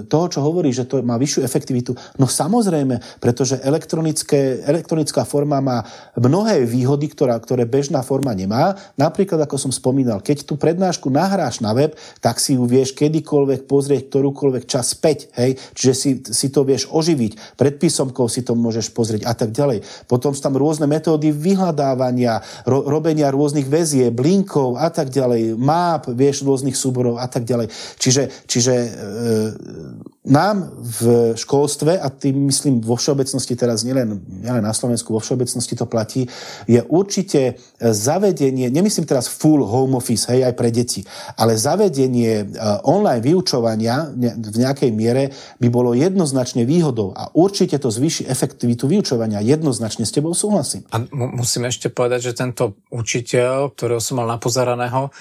toho, 0.07 0.25
čo 0.31 0.39
hovorí, 0.39 0.71
že 0.71 0.87
to 0.87 1.03
má 1.03 1.19
vyššiu 1.19 1.43
efektivitu, 1.43 1.91
no 2.15 2.31
samozrejme, 2.31 3.19
pretože 3.19 3.59
elektronické, 3.59 4.63
elektronická 4.63 5.27
forma 5.27 5.59
má 5.59 5.83
mnohé 6.15 6.63
výhody, 6.63 7.11
ktorá, 7.11 7.35
ktoré 7.43 7.67
bežná 7.67 7.99
forma 8.07 8.31
nemá. 8.31 8.79
Napríklad, 8.95 9.43
ako 9.43 9.59
som 9.59 9.71
spomínal, 9.75 10.23
keď 10.23 10.47
tú 10.47 10.55
prednášku 10.55 11.11
nahráš 11.11 11.59
na 11.59 11.75
web, 11.75 11.91
tak 12.23 12.39
si 12.39 12.55
ju 12.55 12.63
vieš 12.63 12.95
kedykoľvek 12.95 13.67
pozrieť 13.67 14.07
ktorúkoľvek 14.07 14.63
čas 14.63 14.95
späť. 14.95 15.27
Hej? 15.35 15.59
Čiže 15.75 15.93
si, 15.93 16.09
si 16.23 16.47
to 16.47 16.63
vieš 16.63 16.87
oživiť. 16.87 17.59
Pred 17.59 17.83
písomkou 17.83 18.31
si 18.31 18.47
to 18.47 18.55
môžeš 18.55 18.95
pozrieť 18.95 19.27
a 19.27 19.35
tak 19.35 19.51
ďalej. 19.51 19.83
Potom 20.07 20.31
sú 20.31 20.39
tam 20.39 20.55
rôzne 20.55 20.87
metódy 20.87 21.35
vyhľadávania, 21.35 22.39
ro, 22.63 22.87
robenia 22.87 23.27
rôznych 23.27 23.67
väzie, 23.67 24.07
blinkov 24.07 24.79
a 24.79 24.87
tak 24.87 25.11
ďalej, 25.11 25.59
map, 25.59 26.07
vieš, 26.07 26.47
rôznych 26.47 26.79
súborov 26.79 27.19
a 27.19 27.27
tak 27.27 27.43
ďalej. 27.43 27.67
Čiže, 27.99 28.47
čiže 28.47 28.73
e, 28.73 28.89
euh, 29.33 29.93
nám 30.23 30.71
v 30.79 31.35
školstve, 31.35 31.99
a 31.99 32.07
tým 32.07 32.47
myslím 32.47 32.79
vo 32.79 32.95
všeobecnosti 32.95 33.59
teraz 33.59 33.83
nielen, 33.83 34.23
nielen 34.39 34.63
na 34.63 34.71
Slovensku, 34.71 35.11
vo 35.11 35.19
všeobecnosti 35.19 35.75
to 35.75 35.83
platí, 35.83 36.31
je 36.63 36.79
určite 36.87 37.59
zavedenie, 37.79 38.71
nemyslím 38.71 39.03
teraz 39.03 39.27
full 39.27 39.67
home 39.67 39.99
office, 39.99 40.31
hej, 40.31 40.47
aj 40.47 40.53
pre 40.55 40.71
deti, 40.71 41.03
ale 41.35 41.59
zavedenie 41.59 42.31
e, 42.39 42.45
online 42.87 43.19
vyučovania 43.19 44.15
v 44.15 44.57
nejakej 44.63 44.91
miere 44.95 45.35
by 45.59 45.67
bolo 45.67 45.91
jednoznačne 45.91 46.63
výhodou 46.63 47.11
a 47.11 47.27
určite 47.35 47.75
to 47.75 47.91
zvýši 47.91 48.23
efektivitu 48.23 48.87
vyučovania. 48.87 49.43
Jednoznačne 49.43 50.07
s 50.07 50.15
tebou 50.15 50.31
súhlasím. 50.31 50.87
A 50.95 51.03
musím 51.11 51.67
ešte 51.67 51.91
povedať, 51.91 52.31
že 52.31 52.39
tento 52.39 52.79
učiteľ, 52.95 53.75
ktorého 53.75 53.99
som 53.99 54.23
mal 54.23 54.27
napozeraného, 54.31 55.11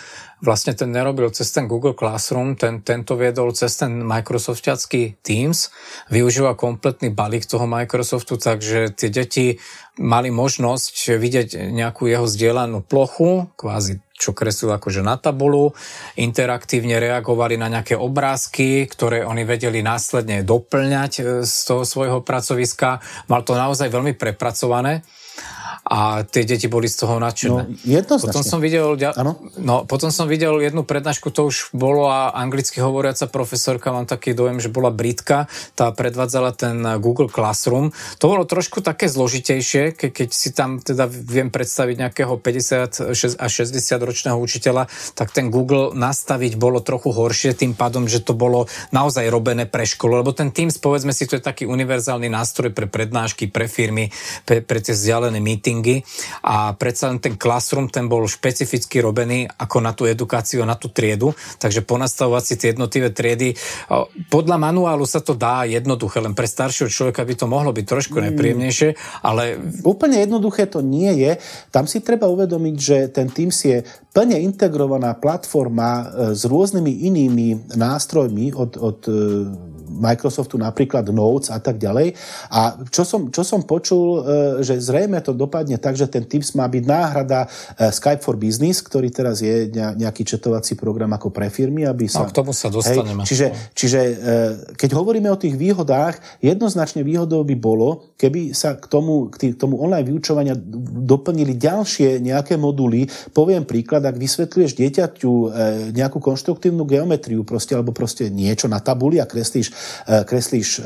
vlastne 0.42 0.74
ten 0.74 0.90
nerobil 0.90 1.30
cez 1.30 1.54
ten 1.54 1.70
Google 1.70 1.94
Classroom, 1.94 2.58
ten, 2.58 2.82
tento 2.82 3.14
viedol 3.14 3.54
cez 3.54 3.78
ten 3.78 4.02
Microsoftiacký 4.02 4.91
Teams, 5.24 5.72
využíva 6.12 6.52
kompletný 6.58 7.10
balík 7.10 7.48
toho 7.48 7.64
Microsoftu, 7.64 8.36
takže 8.36 8.92
tie 8.92 9.08
deti 9.08 9.46
mali 9.96 10.28
možnosť 10.32 11.16
vidieť 11.16 11.48
nejakú 11.72 12.08
jeho 12.08 12.28
zdieľanú 12.28 12.84
plochu, 12.84 13.48
kvázi 13.56 14.00
čo 14.22 14.30
kreslil 14.30 14.70
akože 14.70 15.02
na 15.02 15.18
tabulu, 15.18 15.74
interaktívne 16.14 17.02
reagovali 17.02 17.58
na 17.58 17.66
nejaké 17.66 17.98
obrázky, 17.98 18.86
ktoré 18.86 19.26
oni 19.26 19.42
vedeli 19.42 19.82
následne 19.82 20.46
doplňať 20.46 21.12
e, 21.18 21.22
z 21.42 21.54
toho 21.66 21.82
svojho 21.82 22.22
pracoviska. 22.22 23.02
Mal 23.26 23.42
to 23.42 23.58
naozaj 23.58 23.90
veľmi 23.90 24.14
prepracované 24.14 25.02
a 25.82 26.22
tie 26.22 26.46
deti 26.46 26.70
boli 26.70 26.86
z 26.86 27.02
toho 27.02 27.18
nadšené. 27.18 27.62
No, 27.66 27.74
jednoznačne. 27.82 28.30
Potom 28.30 28.42
som 28.46 28.58
videl, 28.62 28.86
no, 29.58 29.82
potom 29.82 30.14
som 30.14 30.30
videl 30.30 30.54
jednu 30.62 30.86
prednášku, 30.86 31.34
to 31.34 31.50
už 31.50 31.74
bolo 31.74 32.06
a 32.06 32.30
anglicky 32.38 32.78
hovoriaca 32.78 33.26
profesorka, 33.26 33.90
mám 33.90 34.06
taký 34.06 34.30
dojem, 34.30 34.62
že 34.62 34.70
bola 34.70 34.94
Britka, 34.94 35.50
tá 35.74 35.90
predvádzala 35.90 36.54
ten 36.54 36.78
Google 37.02 37.26
Classroom. 37.26 37.90
To 38.22 38.24
bolo 38.30 38.46
trošku 38.46 38.78
také 38.78 39.10
zložitejšie, 39.10 39.98
ke, 39.98 40.14
keď 40.14 40.28
si 40.30 40.54
tam 40.54 40.78
teda 40.78 41.10
viem 41.10 41.50
predstaviť 41.50 41.96
nejakého 41.98 42.38
50 42.38 43.10
až 43.42 43.50
60 43.50 43.74
ročného 44.06 44.38
učiteľa, 44.38 44.86
tak 45.18 45.34
ten 45.34 45.50
Google 45.50 45.90
nastaviť 45.98 46.54
bolo 46.62 46.78
trochu 46.78 47.10
horšie, 47.10 47.58
tým 47.58 47.74
pádom, 47.74 48.06
že 48.06 48.22
to 48.22 48.38
bolo 48.38 48.70
naozaj 48.94 49.26
robené 49.26 49.66
pre 49.66 49.82
školu, 49.82 50.22
lebo 50.22 50.30
ten 50.30 50.54
Teams, 50.54 50.78
povedzme 50.78 51.10
si, 51.10 51.26
to 51.26 51.34
je 51.34 51.42
taký 51.42 51.66
univerzálny 51.66 52.30
nástroj 52.30 52.70
pre 52.70 52.86
prednášky, 52.86 53.50
pre 53.50 53.66
firmy, 53.66 54.14
pre, 54.46 54.62
pre 54.62 54.78
tie 54.78 54.94
vzdialené 54.94 55.42
meeting 55.42 55.71
meetingy 55.72 56.04
a 56.44 56.76
predsa 56.76 57.08
len 57.08 57.18
ten 57.18 57.40
classroom, 57.40 57.88
ten 57.88 58.06
bol 58.06 58.28
špecificky 58.28 59.00
robený 59.00 59.48
ako 59.48 59.76
na 59.80 59.96
tú 59.96 60.04
edukáciu, 60.04 60.62
na 60.68 60.76
tú 60.76 60.92
triedu, 60.92 61.32
takže 61.56 61.80
ponastavovať 61.86 62.42
si 62.44 62.54
tie 62.60 62.68
jednotlivé 62.76 63.08
triedy. 63.10 63.56
Podľa 64.28 64.56
manuálu 64.60 65.08
sa 65.08 65.24
to 65.24 65.32
dá 65.32 65.64
jednoduché, 65.64 66.20
len 66.20 66.36
pre 66.36 66.44
staršieho 66.44 66.92
človeka 66.92 67.24
by 67.24 67.34
to 67.34 67.46
mohlo 67.48 67.72
byť 67.72 67.86
trošku 67.88 68.16
mm. 68.20 68.24
nepríjemnejšie, 68.32 68.88
ale... 69.24 69.56
Úplne 69.82 70.20
jednoduché 70.20 70.68
to 70.68 70.84
nie 70.84 71.10
je. 71.22 71.38
Tam 71.72 71.88
si 71.88 72.04
treba 72.04 72.28
uvedomiť, 72.28 72.76
že 72.76 72.96
ten 73.08 73.30
Teams 73.32 73.56
je 73.64 73.80
plne 74.12 74.36
integrovaná 74.44 75.16
platforma 75.16 75.88
e, 75.88 76.04
s 76.36 76.44
rôznymi 76.44 77.08
inými 77.08 77.48
nástrojmi 77.78 78.52
od, 78.52 78.76
od 78.76 78.98
e, 79.08 79.12
Microsoftu, 79.92 80.56
napríklad 80.56 81.04
Notes 81.12 81.52
a 81.52 81.60
tak 81.60 81.76
ďalej. 81.76 82.16
A 82.48 82.80
čo 82.88 83.04
som, 83.04 83.28
čo 83.28 83.44
som 83.44 83.62
počul, 83.62 84.18
e, 84.18 84.64
že 84.64 84.80
zrejme 84.80 85.20
to 85.20 85.36
dopadne 85.36 85.76
tak, 85.76 85.94
že 85.94 86.08
ten 86.08 86.24
Teams 86.24 86.56
má 86.56 86.66
byť 86.66 86.84
náhrada 86.84 87.44
e, 87.44 87.92
Skype 87.92 88.24
for 88.24 88.40
Business, 88.40 88.80
ktorý 88.80 89.12
teraz 89.12 89.44
je 89.44 89.68
nejaký 89.72 90.24
četovací 90.24 90.74
program 90.74 91.12
ako 91.12 91.28
pre 91.28 91.52
firmy, 91.52 91.84
aby 91.84 92.08
sa... 92.08 92.24
No, 92.24 92.32
k 92.32 92.36
tomu 92.36 92.56
sa 92.56 92.72
dostaneme. 92.72 93.22
Hej, 93.22 93.28
čiže, 93.28 93.46
čiže 93.76 94.00
e, 94.00 94.12
keď 94.74 94.90
hovoríme 94.96 95.28
o 95.28 95.38
tých 95.38 95.54
výhodách, 95.54 96.18
jednoznačne 96.40 97.04
výhodou 97.04 97.44
by 97.44 97.56
bolo, 97.58 98.16
keby 98.16 98.56
sa 98.56 98.78
k 98.78 98.88
tomu, 98.88 99.28
k 99.28 99.54
tomu 99.54 99.78
online 99.82 100.08
vyučovania 100.08 100.54
doplnili 101.02 101.58
ďalšie 101.58 102.22
nejaké 102.22 102.56
moduly. 102.56 103.06
Poviem 103.34 103.66
príklad, 103.66 104.06
ak 104.06 104.16
vysvetľuješ 104.16 104.72
dieťaťu 104.78 105.32
nejakú 105.92 106.18
konštruktívnu 106.22 106.86
geometriu 106.86 107.42
proste, 107.42 107.74
alebo 107.74 107.90
proste 107.90 108.30
niečo 108.30 108.70
na 108.70 108.78
tabuli 108.78 109.18
a 109.18 109.26
kreslíš 109.26 109.74
kreslíš 110.24 110.68
e, 110.78 110.80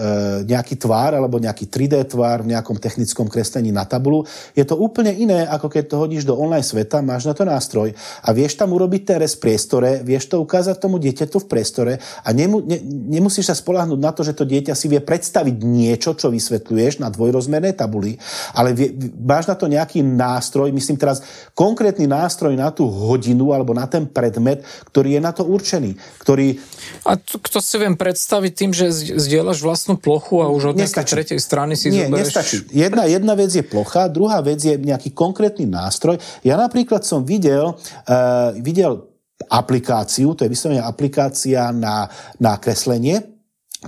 nejaký 0.47 0.77
tvár 0.79 1.17
alebo 1.17 1.41
nejaký 1.41 1.69
3D 1.69 2.07
tvár 2.11 2.43
v 2.43 2.53
nejakom 2.55 2.77
technickom 2.81 3.27
kreslení 3.31 3.71
na 3.73 3.85
tabulu, 3.85 4.25
je 4.53 4.65
to 4.65 4.77
úplne 4.79 5.13
iné, 5.13 5.47
ako 5.49 5.73
keď 5.73 5.85
to 5.91 5.97
hodíš 6.01 6.25
do 6.25 6.37
online 6.37 6.65
sveta, 6.65 7.05
máš 7.05 7.29
na 7.29 7.35
to 7.35 7.45
nástroj 7.45 7.93
a 7.97 8.29
vieš 8.33 8.59
tam 8.59 8.73
urobiť 8.73 9.03
ten 9.03 9.19
rez 9.23 9.35
priestore, 9.37 10.03
vieš 10.05 10.33
to 10.33 10.41
ukázať 10.43 10.77
tomu 10.81 11.01
dieťaťu 11.01 11.39
v 11.43 11.51
priestore 11.51 11.93
a 12.01 12.29
nemu, 12.33 12.65
ne, 12.65 12.79
nemusíš 13.19 13.53
sa 13.53 13.57
spolahnúť 13.57 14.01
na 14.01 14.13
to, 14.13 14.27
že 14.27 14.37
to 14.37 14.49
dieťa 14.49 14.75
si 14.75 14.87
vie 14.87 15.01
predstaviť 15.01 15.57
niečo, 15.63 16.15
čo 16.17 16.33
vysvetľuješ 16.33 17.01
na 17.01 17.09
dvojrozmernej 17.13 17.77
tabuli, 17.77 18.19
ale 18.53 18.73
vie, 18.77 18.93
máš 19.21 19.49
na 19.49 19.57
to 19.57 19.71
nejaký 19.71 20.03
nástroj, 20.03 20.73
myslím 20.73 20.99
teraz 20.99 21.23
konkrétny 21.53 22.05
nástroj 22.09 22.55
na 22.55 22.73
tú 22.73 22.89
hodinu 22.89 23.53
alebo 23.53 23.73
na 23.73 23.87
ten 23.89 24.05
predmet, 24.09 24.65
ktorý 24.91 25.19
je 25.19 25.21
na 25.21 25.33
to 25.33 25.43
určený, 25.45 25.97
ktorý... 26.21 26.57
A 27.05 27.19
to, 27.21 27.39
kto 27.39 27.59
si 27.61 27.77
viem 27.77 27.95
predstaviť 27.95 28.53
tým, 28.53 28.73
že 28.73 28.86
že 28.91 29.15
zdieľaš 29.21 29.59
vlastnú 29.63 29.95
plochu 30.01 30.41
a 30.41 30.51
už 30.51 30.73
od 30.73 30.77
nejakej 30.81 31.07
tretej 31.07 31.39
strany 31.39 31.77
si 31.77 31.93
Nie, 31.93 32.09
zoberieš... 32.09 32.33
nestačí. 32.33 32.57
Jedna, 32.73 33.05
jedna 33.07 33.35
vec 33.37 33.53
je 33.53 33.65
plocha, 33.67 34.09
druhá 34.09 34.41
vec 34.41 34.59
je 34.63 34.75
nejaký 34.75 35.13
konkrétny 35.13 35.69
nástroj. 35.69 36.17
Ja 36.41 36.57
napríklad 36.57 37.05
som 37.05 37.23
videl, 37.23 37.77
uh, 37.77 38.51
videl 38.59 39.07
aplikáciu, 39.53 40.33
to 40.33 40.49
je 40.49 40.51
vyslovene 40.51 40.81
aplikácia 40.81 41.69
na, 41.71 42.09
na 42.41 42.57
kreslenie, 42.57 43.36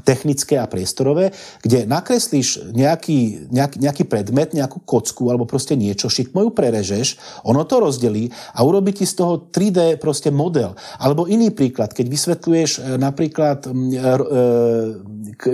technické 0.04 0.60
a 0.60 0.68
priestorové, 0.68 1.32
kde 1.64 1.88
nakreslíš 1.88 2.76
nejaký, 2.76 3.48
nejaký, 3.48 3.76
nejaký 3.80 4.04
predmet, 4.04 4.52
nejakú 4.52 4.84
kocku 4.84 5.32
alebo 5.32 5.48
proste 5.48 5.74
niečo, 5.74 6.12
šikmo 6.12 6.44
ju 6.44 6.50
prerežeš, 6.52 7.16
ono 7.48 7.64
to 7.64 7.80
rozdelí 7.80 8.28
a 8.52 8.60
urobí 8.62 8.92
ti 8.92 9.08
z 9.08 9.16
toho 9.16 9.48
3D 9.48 9.96
proste 9.96 10.28
model. 10.28 10.76
Alebo 11.00 11.24
iný 11.24 11.48
príklad, 11.50 11.96
keď 11.96 12.04
vysvetľuješ 12.04 12.70
e, 12.78 12.80
napríklad 13.00 13.58
e, 13.64 13.70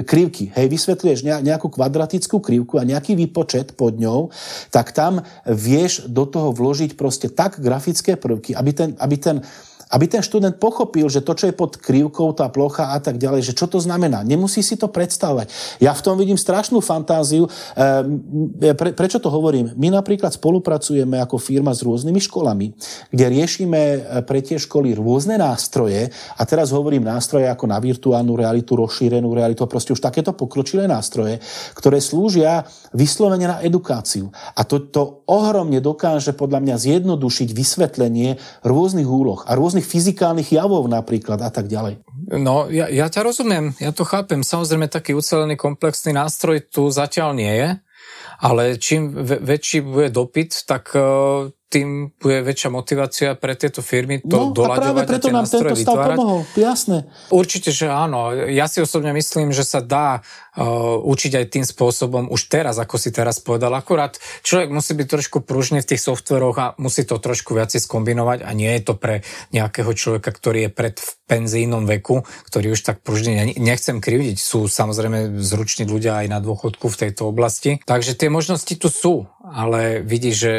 krivky, 0.03 0.51
hej, 0.51 0.66
vysvetľuješ 0.66 1.22
nejakú 1.24 1.70
kvadratickú 1.70 2.43
krivku 2.43 2.82
a 2.82 2.89
nejaký 2.89 3.14
výpočet 3.14 3.78
pod 3.78 3.97
ňou, 4.03 4.35
tak 4.74 4.91
tam 4.91 5.22
vieš 5.47 6.11
do 6.11 6.26
toho 6.26 6.51
vložiť 6.51 6.99
proste 6.99 7.30
tak 7.30 7.62
grafické 7.62 8.18
prvky, 8.18 8.59
aby 8.59 8.70
ten, 8.74 8.91
aby 8.99 9.16
ten 9.16 9.37
aby 9.95 10.11
ten 10.11 10.27
študent 10.27 10.59
pochopil, 10.59 11.07
že 11.07 11.23
to, 11.23 11.39
čo 11.39 11.47
je 11.47 11.55
pod 11.55 11.79
krivkou, 11.79 12.35
tá 12.35 12.51
plocha 12.51 12.91
a 12.91 12.99
tak 12.99 13.15
ďalej, 13.15 13.47
že 13.47 13.53
čo 13.55 13.71
to 13.71 13.79
znamená. 13.79 14.27
Nemusí 14.27 14.59
si 14.59 14.75
to 14.75 14.91
predstavovať. 14.91 15.79
Ja 15.79 15.95
v 15.95 16.03
tom 16.03 16.19
vidím 16.19 16.35
strašnú 16.35 16.83
fantáziu. 16.83 17.47
Ehm, 17.79 18.19
pre, 18.75 18.91
prečo 18.91 19.23
to 19.23 19.31
hovorím? 19.31 19.71
My 19.79 19.95
napríklad 19.95 20.35
spolupracujeme 20.35 21.23
ako 21.23 21.39
firma 21.39 21.71
s 21.71 21.87
rôznymi 21.87 22.19
školami, 22.27 22.75
kde 23.15 23.25
riešime 23.31 23.81
e, 23.81 23.99
pre 24.27 24.43
tie 24.43 24.59
školy 24.59 24.99
rôzne 24.99 25.39
nástroje 25.39 26.11
a 26.35 26.43
teraz 26.43 26.75
hovorím 26.75 27.07
nástroje 27.07 27.47
ako 27.47 27.71
na 27.71 27.79
virtuálnu 27.79 28.35
realitu, 28.35 28.75
rozšírenú 28.75 29.31
realitu, 29.31 29.63
proste 29.71 29.95
už 29.95 30.03
takéto 30.03 30.35
pokročilé 30.35 30.91
nástroje, 30.91 31.39
ktoré 31.79 32.03
slúžia 32.03 32.67
vyslovene 32.91 33.47
na 33.47 33.59
edukáciu. 33.63 34.35
A 34.59 34.67
to, 34.67 34.83
to 34.91 35.23
ohromne 35.31 35.79
dokáže 35.79 36.35
podľa 36.35 36.59
mňa 36.67 36.77
zjednodušiť 36.83 37.49
vysvetlenie 37.55 38.41
rôznych 38.67 39.07
úloh 39.07 39.47
a 39.47 39.55
rôznych 39.55 39.84
rôznych 39.85 39.93
fyzikálnych 39.93 40.49
javov 40.49 40.89
napríklad 40.89 41.45
a 41.45 41.51
tak 41.53 41.68
ďalej. 41.68 42.01
No, 42.41 42.72
ja, 42.72 42.89
ja 42.89 43.07
ťa 43.12 43.20
rozumiem, 43.20 43.76
ja 43.76 43.93
to 43.93 44.09
chápem. 44.09 44.41
Samozrejme, 44.41 44.89
taký 44.89 45.12
ucelený 45.12 45.61
komplexný 45.61 46.16
nástroj 46.16 46.64
tu 46.72 46.89
zatiaľ 46.89 47.37
nie 47.37 47.53
je, 47.53 47.68
ale 48.41 48.80
čím 48.80 49.12
väčší 49.22 49.85
bude 49.85 50.09
dopyt, 50.09 50.64
tak 50.64 50.97
uh, 50.97 51.53
tým 51.75 52.14
bude 52.14 52.47
väčšia 52.47 52.70
motivácia 52.70 53.29
pre 53.35 53.59
tieto 53.59 53.83
firmy 53.83 54.22
to 54.22 54.31
no, 54.31 54.55
doľaďovať 54.55 54.79
a 54.79 54.85
práve 54.95 55.01
preto 55.11 55.29
nám 55.35 55.47
tento 55.51 55.75
stav 55.75 55.99
vytvárať. 55.99 56.14
pomohol, 56.14 56.41
jasné. 56.55 56.99
Určite, 57.35 57.75
že 57.75 57.91
áno. 57.91 58.31
Ja 58.47 58.70
si 58.70 58.79
osobne 58.79 59.11
myslím, 59.11 59.51
že 59.51 59.66
sa 59.66 59.83
dá 59.83 60.22
uh, 60.22 61.03
učiť 61.03 61.33
aj 61.35 61.47
tým 61.51 61.66
spôsobom 61.66 62.31
už 62.31 62.47
teraz, 62.47 62.79
ako 62.79 62.95
si 62.95 63.11
teraz 63.11 63.43
povedal. 63.43 63.75
Akurát 63.75 64.14
človek 64.47 64.70
musí 64.70 64.95
byť 64.95 65.09
trošku 65.11 65.43
pružný 65.43 65.83
v 65.83 65.91
tých 65.91 66.07
softveroch 66.07 66.57
a 66.62 66.66
musí 66.79 67.03
to 67.03 67.18
trošku 67.18 67.59
viac 67.59 67.75
skombinovať 67.75 68.47
a 68.47 68.51
nie 68.55 68.70
je 68.79 68.83
to 68.87 68.95
pre 68.95 69.27
nejakého 69.51 69.91
človeka, 69.91 70.31
ktorý 70.31 70.68
je 70.68 70.70
pred 70.70 70.97
v 71.25 71.41
penzínom 71.41 71.89
veku, 71.89 72.20
ktorý 72.53 72.77
už 72.77 72.85
tak 72.85 73.01
pružný 73.01 73.57
nechcem 73.57 73.97
krivdiť. 74.05 74.37
Sú 74.37 74.68
samozrejme 74.68 75.41
zruční 75.41 75.89
ľudia 75.89 76.20
aj 76.20 76.27
na 76.29 76.39
dôchodku 76.45 76.93
v 76.93 77.01
tejto 77.09 77.33
oblasti. 77.33 77.81
Takže 77.89 78.12
tie 78.12 78.29
možnosti 78.29 78.77
tu 78.77 78.93
sú, 78.93 79.25
ale 79.41 80.05
vidíš, 80.05 80.37
že 80.37 80.53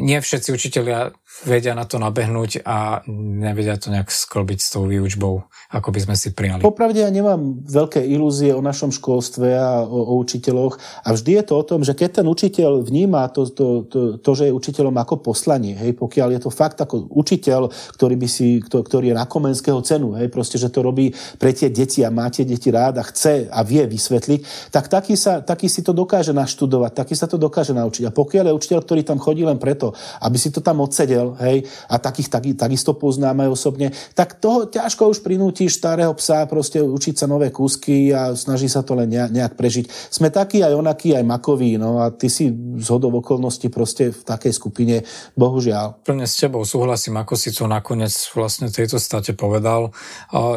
nie 0.00 0.16
všetci 0.16 0.48
učiteľia 0.48 1.12
vedia 1.42 1.72
na 1.72 1.88
to 1.88 1.96
nabehnúť 1.96 2.62
a 2.62 3.00
nevedia 3.10 3.80
to 3.80 3.88
nejak 3.88 4.12
sklbiť 4.12 4.58
s 4.60 4.68
tou 4.76 4.84
výučbou, 4.86 5.48
ako 5.72 5.88
by 5.90 6.00
sme 6.04 6.14
si 6.14 6.30
prijali. 6.36 6.62
Popravde 6.62 7.02
ja 7.02 7.10
nemám 7.10 7.64
veľké 7.66 8.04
ilúzie 8.04 8.52
o 8.52 8.62
našom 8.62 8.92
školstve 8.92 9.48
a 9.56 9.82
o, 9.82 9.98
o 10.12 10.14
učiteľoch 10.20 10.78
a 11.02 11.08
vždy 11.16 11.40
je 11.40 11.44
to 11.44 11.54
o 11.56 11.64
tom, 11.64 11.80
že 11.82 11.96
keď 11.96 12.22
ten 12.22 12.26
učiteľ 12.28 12.84
vníma 12.84 13.26
to, 13.32 13.48
to, 13.50 13.66
to, 13.88 14.00
to 14.20 14.30
že 14.36 14.48
je 14.48 14.56
učiteľom 14.56 14.94
ako 15.00 15.24
poslanie, 15.24 15.74
hej, 15.74 15.96
pokiaľ 15.96 16.38
je 16.38 16.40
to 16.46 16.50
fakt 16.52 16.78
ako 16.78 17.08
učiteľ, 17.10 17.72
ktorý, 17.96 18.14
by 18.20 18.28
si, 18.28 18.62
ktorý 18.62 19.12
je 19.12 19.16
na 19.18 19.26
komenského 19.26 19.80
cenu, 19.82 20.14
hej, 20.20 20.30
proste, 20.30 20.60
že 20.60 20.70
to 20.70 20.84
robí 20.84 21.10
pre 21.40 21.50
tie 21.56 21.72
deti 21.72 22.04
a 22.06 22.12
má 22.12 22.28
tie 22.30 22.46
deti 22.46 22.70
rád 22.70 23.00
a 23.00 23.04
chce 23.06 23.48
a 23.48 23.60
vie 23.66 23.82
vysvetliť, 23.88 24.70
tak 24.70 24.90
taký, 24.90 25.14
sa, 25.14 25.42
taký 25.42 25.70
si 25.70 25.82
to 25.82 25.94
dokáže 25.94 26.34
naštudovať, 26.34 26.92
taký 26.92 27.14
sa 27.18 27.26
to 27.26 27.38
dokáže 27.38 27.74
naučiť. 27.74 28.06
A 28.08 28.14
pokiaľ 28.14 28.50
je 28.50 28.58
učiteľ, 28.58 28.78
ktorý 28.82 29.02
tam 29.02 29.18
chodí 29.18 29.42
len 29.42 29.58
preto, 29.58 29.94
aby 30.22 30.36
si 30.38 30.54
to 30.54 30.58
tam 30.62 30.82
odsedel, 30.82 31.21
hej, 31.38 31.64
a 31.86 31.96
takých 32.02 32.28
tak, 32.28 32.44
takisto 32.58 32.92
poznáme 32.98 33.46
osobne, 33.46 33.94
tak 34.18 34.42
toho 34.42 34.66
ťažko 34.66 35.12
už 35.12 35.22
prinútiš 35.22 35.78
starého 35.78 36.12
psa 36.18 36.44
proste 36.50 36.82
učiť 36.82 37.14
sa 37.22 37.26
nové 37.30 37.54
kúsky 37.54 38.10
a 38.10 38.34
snaží 38.34 38.66
sa 38.66 38.82
to 38.82 38.98
len 38.98 39.08
nejak 39.08 39.54
prežiť. 39.54 39.88
Sme 40.10 40.28
takí 40.34 40.64
aj 40.64 40.74
onakí, 40.74 41.14
aj 41.14 41.24
makoví, 41.26 41.78
no 41.78 42.02
a 42.02 42.10
ty 42.10 42.26
si 42.26 42.50
z 42.78 42.86
hodov 42.90 43.22
okolností 43.22 43.70
proste 43.70 44.10
v 44.10 44.22
takej 44.26 44.52
skupine, 44.52 44.96
bohužiaľ. 45.38 46.02
Plne 46.02 46.26
s 46.26 46.36
tebou 46.40 46.66
súhlasím, 46.66 47.20
ako 47.20 47.34
si 47.38 47.54
to 47.54 47.70
nakoniec 47.70 48.12
vlastne 48.34 48.72
tejto 48.72 48.98
state 48.98 49.36
povedal. 49.38 49.94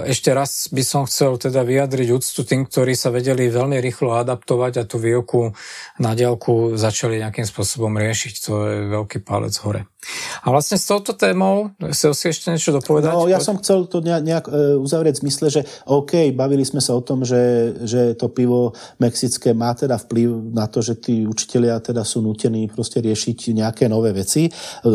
Ešte 0.05 0.31
raz 0.33 0.71
by 0.71 0.83
som 0.83 1.03
chcel 1.05 1.37
teda 1.37 1.61
vyjadriť 1.61 2.07
úctu 2.11 2.41
tým, 2.47 2.65
ktorí 2.65 2.95
sa 2.95 3.11
vedeli 3.11 3.51
veľmi 3.51 3.77
rýchlo 3.83 4.15
adaptovať 4.15 4.73
a 4.81 4.87
tú 4.87 4.97
výuku 4.97 5.51
na 5.99 6.15
diálku 6.15 6.79
začali 6.79 7.19
nejakým 7.19 7.45
spôsobom 7.45 7.91
riešiť. 7.99 8.33
To 8.47 8.53
je 8.65 8.77
veľký 8.91 9.21
palec 9.25 9.55
hore. 9.61 9.85
A 10.45 10.53
vlastne 10.53 10.77
s 10.77 10.85
touto 10.85 11.17
témou 11.17 11.73
chcel 11.91 12.13
si 12.13 12.29
ešte 12.29 12.53
niečo 12.53 12.69
dopovedať? 12.77 13.11
No, 13.11 13.25
ja 13.25 13.41
som 13.41 13.57
chcel 13.57 13.89
to 13.89 14.05
nejak 14.05 14.45
e, 14.45 14.77
uzavrieť 14.77 15.17
v 15.17 15.23
zmysle, 15.25 15.47
že 15.49 15.61
OK, 15.89 16.29
bavili 16.37 16.61
sme 16.61 16.77
sa 16.77 16.93
o 16.93 17.01
tom, 17.01 17.25
že, 17.25 17.73
že 17.81 18.13
to 18.13 18.29
pivo 18.29 18.77
mexické 19.01 19.57
má 19.57 19.73
teda 19.73 19.97
vplyv 19.97 20.53
na 20.53 20.69
to, 20.69 20.85
že 20.85 21.01
tí 21.01 21.25
učitelia 21.25 21.81
teda 21.81 22.05
sú 22.05 22.21
nutení 22.21 22.69
proste 22.69 23.01
riešiť 23.01 23.57
nejaké 23.57 23.89
nové 23.89 24.13
veci, 24.13 24.45
e, 24.45 24.51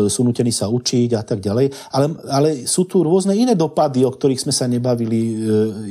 sú 0.07 0.23
nutení 0.23 0.55
sa 0.55 0.71
učiť 0.71 1.09
a 1.19 1.23
tak 1.27 1.43
ďalej, 1.43 1.91
ale, 1.91 2.05
ale 2.31 2.49
sú 2.63 2.87
tu 2.87 3.03
rôzne 3.03 3.35
iné 3.35 3.53
dopady, 3.53 4.07
o 4.07 4.11
ktorých 4.11 4.47
sme 4.47 4.53
sa 4.55 4.65
nebavili. 4.71 5.19
E, 5.19 5.33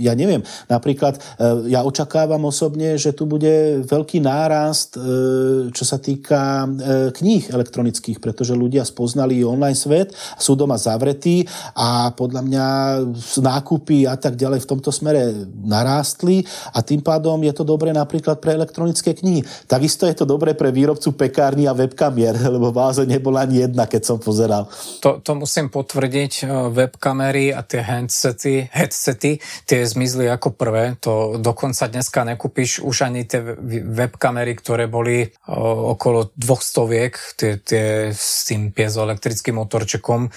ja 0.00 0.16
neviem, 0.16 0.40
napríklad 0.72 1.20
ja 1.68 1.84
očakávam 1.84 2.48
osobne, 2.48 2.96
že 2.96 3.12
tu 3.12 3.28
bude 3.28 3.84
veľký 3.84 4.22
nárast, 4.22 4.96
čo 5.72 5.84
sa 5.84 5.98
týka 6.00 6.68
kníh 7.12 7.50
elektronických, 7.52 8.22
pretože 8.22 8.56
ľudia 8.56 8.86
spoznajú 8.86 9.09
poznali 9.10 9.42
online 9.42 9.74
svet, 9.74 10.14
sú 10.38 10.54
doma 10.54 10.78
zavretí 10.78 11.42
a 11.74 12.14
podľa 12.14 12.46
mňa 12.46 12.66
nákupy 13.42 14.06
a 14.06 14.14
tak 14.14 14.38
ďalej 14.38 14.62
v 14.62 14.70
tomto 14.70 14.94
smere 14.94 15.50
narástli 15.66 16.46
a 16.70 16.78
tým 16.86 17.02
pádom 17.02 17.42
je 17.42 17.50
to 17.50 17.66
dobré 17.66 17.90
napríklad 17.90 18.38
pre 18.38 18.54
elektronické 18.54 19.18
knihy. 19.18 19.42
Takisto 19.66 20.06
je 20.06 20.14
to 20.14 20.22
dobré 20.22 20.54
pre 20.54 20.70
výrobcu 20.70 21.18
pekárny 21.18 21.66
a 21.66 21.74
webkamier, 21.74 22.38
lebo 22.54 22.70
váze 22.70 23.02
nebola 23.02 23.42
ani 23.42 23.66
jedna, 23.66 23.90
keď 23.90 24.14
som 24.14 24.18
pozeral. 24.22 24.70
To, 25.02 25.18
to 25.18 25.34
musím 25.34 25.66
potvrdiť. 25.66 26.46
Webkamery 26.70 27.50
a 27.50 27.66
tie 27.66 27.82
headsety, 27.82 28.70
headsety, 28.70 29.42
tie 29.66 29.80
zmizli 29.82 30.30
ako 30.30 30.54
prvé. 30.54 30.94
To 31.02 31.40
dokonca 31.42 31.90
dneska 31.90 32.22
nekúpiš 32.22 32.84
už 32.84 33.10
ani 33.10 33.26
tie 33.26 33.42
webkamery, 33.90 34.54
ktoré 34.54 34.86
boli 34.86 35.26
okolo 35.90 36.30
dvoch 36.36 36.62
stoviek, 36.62 37.16
tie, 37.34 37.58
tie 37.58 38.12
s 38.12 38.44
tým 38.46 38.70
piezo 38.76 38.99
elektrickým 39.04 39.56
motorčekom. 39.58 40.30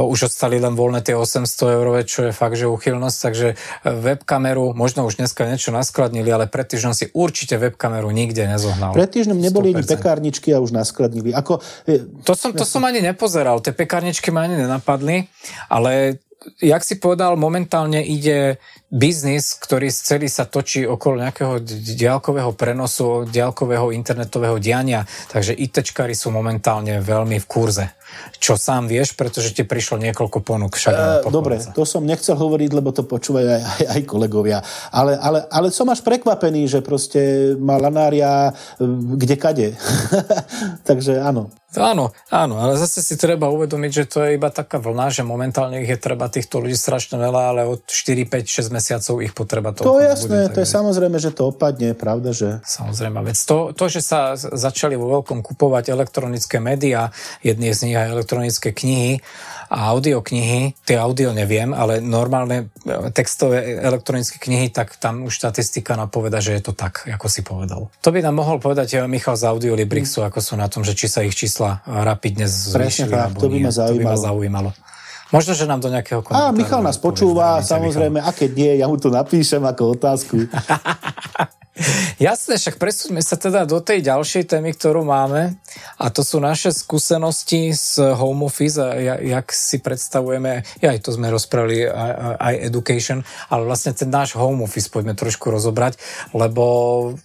Už 0.00 0.32
ostali 0.32 0.58
len 0.58 0.74
voľné 0.74 1.04
tie 1.04 1.14
800 1.14 1.76
eurové, 1.76 2.04
čo 2.08 2.28
je 2.28 2.32
fakt, 2.32 2.56
že 2.58 2.68
uchylnosť, 2.68 3.18
takže 3.18 3.48
webkameru, 3.84 4.72
možno 4.76 5.06
už 5.06 5.20
dneska 5.20 5.46
niečo 5.46 5.72
naskladnili, 5.72 6.28
ale 6.28 6.46
pred 6.46 6.66
týždňom 6.66 6.94
si 6.94 7.08
určite 7.12 7.56
webkameru 7.60 8.08
nikde 8.10 8.48
nezohnal. 8.48 8.96
Pred 8.96 9.10
týždňom 9.10 9.38
neboli 9.38 9.72
100%. 9.72 9.78
ani 9.78 9.86
pekárničky 9.86 10.48
a 10.52 10.58
už 10.60 10.72
naskladnili. 10.72 11.30
Ako, 11.36 11.60
to, 12.22 12.32
som, 12.34 12.50
to 12.56 12.64
som 12.64 12.82
ani 12.84 13.04
nepozeral, 13.04 13.60
tie 13.60 13.76
pekárničky 13.76 14.32
ma 14.32 14.44
ani 14.46 14.60
nenapadli, 14.60 15.28
ale 15.70 16.20
jak 16.60 16.82
si 16.84 17.00
povedal, 17.00 17.34
momentálne 17.36 18.04
ide 18.04 18.60
biznis, 18.86 19.58
ktorý 19.58 19.90
celý 19.90 20.30
sa 20.30 20.46
točí 20.46 20.86
okolo 20.86 21.26
nejakého 21.26 21.58
diálkového 21.98 22.54
prenosu, 22.54 23.26
diálkového 23.26 23.90
internetového 23.90 24.62
diania, 24.62 25.02
takže 25.30 25.58
ITčkári 25.58 26.14
sú 26.14 26.30
momentálne 26.30 27.02
veľmi 27.02 27.42
v 27.42 27.46
kurze. 27.50 27.86
Čo 28.38 28.54
sám 28.54 28.86
vieš, 28.86 29.18
pretože 29.18 29.50
ti 29.50 29.66
prišlo 29.66 29.98
niekoľko 29.98 30.38
ponúk 30.40 30.78
však. 30.78 31.26
Uh, 31.26 31.32
dobre, 31.34 31.58
to 31.74 31.82
som 31.82 32.06
nechcel 32.06 32.38
hovoriť, 32.38 32.70
lebo 32.70 32.94
to 32.94 33.02
počúvajú 33.02 33.48
aj, 33.50 33.62
aj, 33.62 33.84
aj 33.98 34.00
kolegovia. 34.06 34.58
Ale, 34.94 35.18
ale, 35.18 35.44
ale 35.50 35.74
som 35.74 35.90
až 35.90 36.06
prekvapený, 36.06 36.70
že 36.70 36.80
proste 36.86 37.52
má 37.58 37.76
lanária 37.82 38.54
e, 38.78 38.86
kde 39.18 39.36
kade. 39.36 39.68
takže 40.88 41.18
áno. 41.18 41.50
Áno, 41.76 42.14
áno, 42.32 42.56
ale 42.56 42.80
zase 42.80 43.04
si 43.04 43.20
treba 43.20 43.52
uvedomiť, 43.52 43.90
že 43.92 44.04
to 44.08 44.18
je 44.24 44.40
iba 44.40 44.48
taká 44.48 44.80
vlna, 44.80 45.12
že 45.12 45.26
momentálne 45.26 45.84
ich 45.84 45.92
je 45.92 46.00
treba 46.00 46.30
týchto 46.32 46.64
ľudí 46.64 46.72
strašne 46.72 47.20
veľa, 47.20 47.42
ale 47.52 47.62
od 47.68 47.84
4, 47.84 48.24
5, 48.24 48.70
6 48.70 48.75
mesiacov 48.76 49.24
ich 49.24 49.32
potreba 49.32 49.72
to 49.72 49.88
To 49.88 49.96
jasné, 49.96 50.52
bude, 50.52 50.52
to 50.52 50.58
je 50.60 50.68
samozrejme, 50.68 51.16
že 51.16 51.32
to 51.32 51.48
opadne, 51.48 51.96
pravda, 51.96 52.36
že... 52.36 52.60
Samozrejme 52.60 53.24
vec. 53.24 53.40
To, 53.48 53.72
to, 53.72 53.88
že 53.88 54.04
sa 54.04 54.36
začali 54.36 55.00
vo 55.00 55.08
veľkom 55.16 55.40
kupovať 55.40 55.88
elektronické 55.88 56.60
médiá, 56.60 57.08
jedný 57.40 57.72
z 57.72 57.88
nich 57.88 57.96
aj 57.96 58.12
elektronické 58.12 58.76
knihy 58.76 59.24
a 59.66 59.90
audioknihy, 59.96 60.78
tie 60.86 60.96
audio 61.00 61.34
neviem, 61.34 61.74
ale 61.74 61.98
normálne 61.98 62.70
e, 62.86 63.10
textové 63.10 63.82
elektronické 63.82 64.38
knihy, 64.38 64.70
tak 64.70 64.94
tam 64.94 65.26
už 65.26 65.34
štatistika 65.42 65.98
napoveda, 65.98 66.38
že 66.38 66.54
je 66.54 66.62
to 66.70 66.72
tak, 66.76 67.02
ako 67.10 67.26
si 67.26 67.42
povedal. 67.42 67.90
To 68.04 68.14
by 68.14 68.22
nám 68.22 68.38
mohol 68.38 68.62
povedať 68.62 68.94
e, 68.94 69.10
Michal 69.10 69.34
z 69.34 69.50
Audiolibrixu, 69.50 70.22
mm. 70.22 70.26
ako 70.30 70.38
sú 70.38 70.54
na 70.54 70.70
tom, 70.70 70.86
že 70.86 70.94
či 70.94 71.10
sa 71.10 71.26
ich 71.26 71.34
čísla 71.34 71.82
rapidne 71.82 72.46
zvýšili. 72.46 72.78
Presne 72.78 73.06
tak, 73.10 73.34
to 73.42 73.48
by 73.50 73.58
ma 73.58 73.72
zaujímalo. 73.74 73.90
To 73.90 73.98
by 73.98 74.06
ma 74.06 74.16
zaujímalo. 74.16 74.70
Možno, 75.34 75.58
že 75.58 75.66
nám 75.66 75.82
do 75.82 75.90
nejakého 75.90 76.22
komentára... 76.22 76.50
A 76.50 76.54
Michal 76.54 76.86
nás 76.86 77.02
počúva, 77.02 77.58
samozrejme, 77.58 78.22
a 78.22 78.30
keď 78.30 78.50
nie, 78.54 78.72
ja 78.78 78.86
mu 78.86 78.94
to 78.94 79.10
napíšem 79.10 79.62
ako 79.66 79.98
otázku. 79.98 80.36
Jasné, 82.16 82.56
však 82.56 82.80
presúďme 82.80 83.20
sa 83.20 83.36
teda 83.36 83.68
do 83.68 83.84
tej 83.84 84.00
ďalšej 84.00 84.48
témy, 84.48 84.72
ktorú 84.72 85.04
máme 85.04 85.60
a 86.00 86.08
to 86.08 86.24
sú 86.24 86.40
naše 86.40 86.72
skúsenosti 86.72 87.76
z 87.76 88.16
home 88.16 88.48
office 88.48 88.80
a 88.80 88.96
jak 89.20 89.52
si 89.52 89.84
predstavujeme, 89.84 90.64
ja 90.80 90.96
aj 90.96 91.04
to 91.04 91.12
sme 91.12 91.28
rozprávali 91.28 91.84
aj 92.40 92.54
education, 92.64 93.20
ale 93.52 93.68
vlastne 93.68 93.92
ten 93.92 94.08
náš 94.08 94.32
home 94.40 94.64
office 94.64 94.88
poďme 94.88 95.12
trošku 95.12 95.52
rozobrať, 95.52 96.00
lebo 96.32 96.64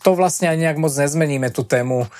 to 0.04 0.12
vlastne 0.20 0.52
aj 0.52 0.58
nejak 0.60 0.78
moc 0.84 0.92
nezmeníme 0.92 1.48
tú 1.56 1.64
tému 1.64 2.12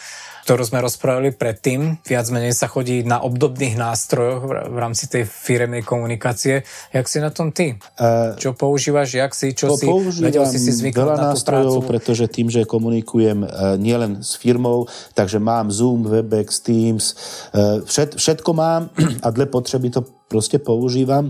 ktorú 0.46 0.64
sme 0.66 0.80
rozprávali 0.82 1.34
predtým. 1.34 2.02
Viac 2.02 2.28
menej 2.34 2.58
sa 2.58 2.66
chodí 2.66 3.06
na 3.06 3.22
obdobných 3.22 3.78
nástrojoch 3.78 4.42
v 4.48 4.78
rámci 4.78 5.06
tej 5.08 5.30
firemnej 5.30 5.86
komunikácie. 5.86 6.66
Jak 6.92 7.06
si 7.06 7.18
na 7.22 7.30
tom 7.30 7.54
ty? 7.54 7.78
Uh, 7.98 8.34
čo 8.38 8.58
používaš, 8.58 9.14
jak 9.18 9.32
si, 9.38 9.54
čo 9.54 9.78
si? 9.78 9.86
Vedel 10.22 10.46
si 10.50 10.58
si 10.58 10.72
zvyknúť 10.74 11.18
na 11.18 11.34
nástrojov, 11.34 11.86
prácu? 11.86 11.90
pretože 11.90 12.26
tým, 12.30 12.50
že 12.50 12.66
komunikujem 12.66 13.46
uh, 13.46 13.78
nielen 13.78 14.26
s 14.26 14.38
firmou, 14.38 14.90
takže 15.14 15.38
mám 15.38 15.70
Zoom, 15.70 16.10
Webex, 16.10 16.66
Teams, 16.66 17.06
uh, 17.54 17.82
všet, 17.86 18.18
všetko 18.18 18.50
mám 18.54 18.90
a 19.26 19.28
dle 19.30 19.46
potreby 19.46 19.94
to 19.94 20.02
proste 20.28 20.58
používam. 20.58 21.30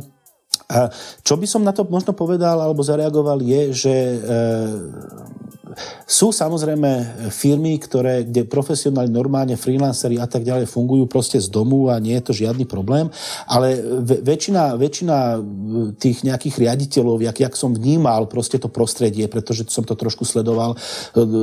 A 0.71 0.87
čo 1.27 1.35
by 1.35 1.43
som 1.43 1.67
na 1.67 1.75
to 1.75 1.83
možno 1.83 2.15
povedal 2.15 2.55
alebo 2.55 2.79
zareagoval 2.79 3.43
je, 3.43 3.61
že 3.75 3.95
sú 6.05 6.33
samozrejme 6.35 7.29
firmy, 7.31 7.79
ktoré, 7.79 8.27
kde 8.27 8.47
profesionáli 8.47 9.07
normálne, 9.07 9.55
freelanceri 9.55 10.19
a 10.19 10.27
tak 10.27 10.43
ďalej 10.43 10.67
fungujú 10.67 11.07
proste 11.07 11.39
z 11.39 11.47
domu 11.47 11.87
a 11.87 11.97
nie 12.01 12.17
je 12.19 12.25
to 12.27 12.33
žiadny 12.35 12.65
problém, 12.67 13.07
ale 13.47 13.79
väčšina, 14.21 14.75
väčšina 14.75 15.17
tých 15.97 16.27
nejakých 16.27 16.55
riaditeľov, 16.67 17.23
jak, 17.23 17.37
jak 17.39 17.53
som 17.55 17.71
vnímal 17.71 18.27
proste 18.27 18.59
to 18.59 18.67
prostredie, 18.67 19.25
pretože 19.31 19.69
som 19.71 19.87
to 19.87 19.95
trošku 19.95 20.27
sledoval, 20.27 20.75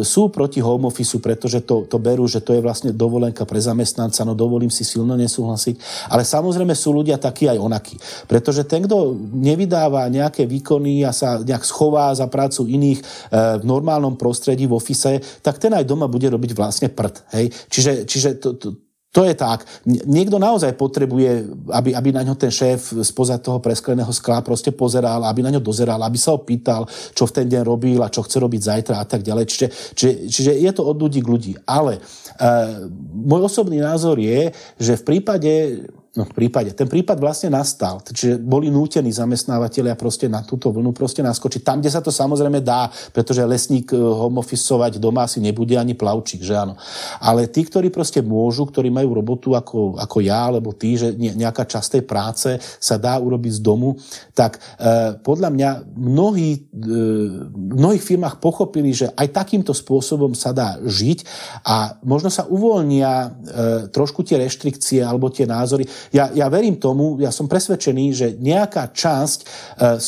sú 0.05 0.29
proti 0.29 0.61
home 0.61 0.91
office, 0.91 1.17
pretože 1.17 1.65
to, 1.65 1.89
to 1.89 1.97
berú, 1.97 2.29
že 2.29 2.45
to 2.45 2.53
je 2.53 2.61
vlastne 2.61 2.91
dovolenka 2.93 3.49
pre 3.49 3.59
zamestnanca, 3.59 4.27
no 4.27 4.37
dovolím 4.37 4.69
si 4.69 4.85
silno 4.85 5.17
nesúhlasiť, 5.17 6.09
ale 6.13 6.27
samozrejme 6.27 6.75
sú 6.77 6.93
ľudia 6.93 7.17
takí 7.17 7.49
aj 7.49 7.57
onakí, 7.57 7.97
pretože 8.29 8.67
ten, 8.69 8.85
kto 8.85 9.17
nevydáva 9.33 10.11
nejaké 10.13 10.45
výkony 10.45 11.07
a 11.07 11.15
sa 11.15 11.41
nejak 11.41 11.65
schová 11.65 12.11
za 12.13 12.27
prácu 12.29 12.67
iných 12.69 12.99
e, 13.01 13.05
v 13.63 13.65
normálnom 13.65 14.18
prostredí 14.19 14.67
v 14.67 14.75
ofise, 14.75 15.23
tak 15.41 15.63
ten 15.63 15.71
aj 15.71 15.87
doma 15.87 16.11
bude 16.11 16.27
robiť 16.27 16.53
vlastne 16.59 16.91
prd. 16.91 17.23
Hej? 17.39 17.47
Čiže, 17.71 17.93
čiže 18.05 18.29
to, 18.43 18.59
to, 18.59 18.69
to 19.09 19.25
je 19.25 19.33
tak. 19.33 19.65
Niekto 19.89 20.37
naozaj 20.37 20.77
potrebuje, 20.77 21.49
aby, 21.73 21.97
aby 21.97 22.09
na 22.13 22.21
ňo 22.29 22.37
ten 22.37 22.53
šéf 22.53 22.93
spoza 23.01 23.41
toho 23.41 23.57
preskleného 23.57 24.13
skla 24.13 24.45
proste 24.45 24.69
pozeral, 24.69 25.25
aby 25.25 25.41
na 25.41 25.49
ňo 25.57 25.65
dozeral, 25.65 25.97
aby 26.05 26.21
sa 26.21 26.37
ho 26.37 26.45
pýtal, 26.45 26.85
čo 27.17 27.25
v 27.25 27.35
ten 27.41 27.47
deň 27.49 27.63
robil 27.65 28.05
a 28.05 28.13
čo 28.13 28.21
chce 28.21 28.37
robiť 28.37 28.61
zajtra 28.61 29.01
a 29.01 29.07
tak 29.09 29.25
ďalej. 29.25 29.49
Čiže, 29.49 29.67
čiže, 29.97 30.13
čiže 30.29 30.53
je 30.61 30.71
to 30.77 30.85
od 30.85 31.01
ľudí 31.01 31.25
k 31.25 31.31
ľudí. 31.31 31.53
Ale 31.65 31.97
e, 31.97 32.01
môj 33.25 33.49
osobný 33.49 33.81
názor 33.81 34.21
je, 34.21 34.53
že 34.77 35.01
v 35.01 35.07
prípade 35.09 35.53
no 36.19 36.27
v 36.27 36.35
prípade, 36.35 36.75
ten 36.75 36.91
prípad 36.91 37.23
vlastne 37.23 37.55
nastal, 37.55 38.03
čiže 38.03 38.43
boli 38.43 38.67
nútení 38.75 39.15
zamestnávateľia 39.15 39.95
proste 39.95 40.27
na 40.27 40.43
túto 40.43 40.75
vlnu 40.75 40.91
proste 40.91 41.23
naskočiť. 41.23 41.63
Tam, 41.63 41.79
kde 41.79 41.95
sa 41.95 42.03
to 42.03 42.11
samozrejme 42.11 42.59
dá, 42.59 42.91
pretože 43.15 43.47
lesník 43.47 43.95
e, 43.95 43.97
home 43.97 44.43
doma 44.99 45.31
asi 45.31 45.39
nebude 45.39 45.79
ani 45.79 45.95
plavčík, 45.95 46.43
že 46.43 46.59
áno. 46.59 46.75
Ale 47.23 47.47
tí, 47.47 47.63
ktorí 47.63 47.95
proste 47.95 48.19
môžu, 48.19 48.67
ktorí 48.67 48.91
majú 48.91 49.15
robotu 49.15 49.55
ako, 49.55 49.95
ako 49.95 50.19
ja, 50.27 50.51
alebo 50.51 50.75
tí, 50.75 50.99
že 50.99 51.15
nejaká 51.15 51.63
časť 51.63 52.01
tej 52.01 52.05
práce 52.05 52.49
sa 52.83 52.99
dá 52.99 53.15
urobiť 53.15 53.53
z 53.55 53.61
domu, 53.63 53.95
tak 54.35 54.59
e, 54.59 55.15
podľa 55.23 55.55
mňa 55.55 55.71
mnohí, 55.95 56.51
e, 56.59 56.99
mnohých 57.55 58.03
firmách 58.03 58.43
pochopili, 58.43 58.91
že 58.91 59.15
aj 59.15 59.31
takýmto 59.31 59.71
spôsobom 59.71 60.35
sa 60.35 60.51
dá 60.51 60.83
žiť 60.83 61.23
a 61.63 61.95
možno 62.03 62.33
sa 62.33 62.49
uvoľnia 62.49 63.13
e, 63.15 63.29
trošku 63.95 64.25
tie 64.25 64.41
reštrikcie 64.41 65.05
alebo 65.05 65.29
tie 65.29 65.45
názory 65.45 65.85
ja, 66.13 66.31
ja 66.33 66.47
verím 66.49 66.77
tomu, 66.77 67.19
ja 67.21 67.33
som 67.33 67.49
presvedčený, 67.51 68.07
že 68.13 68.27
nejaká 68.39 68.93
časť 68.93 69.39
uh, 69.45 69.99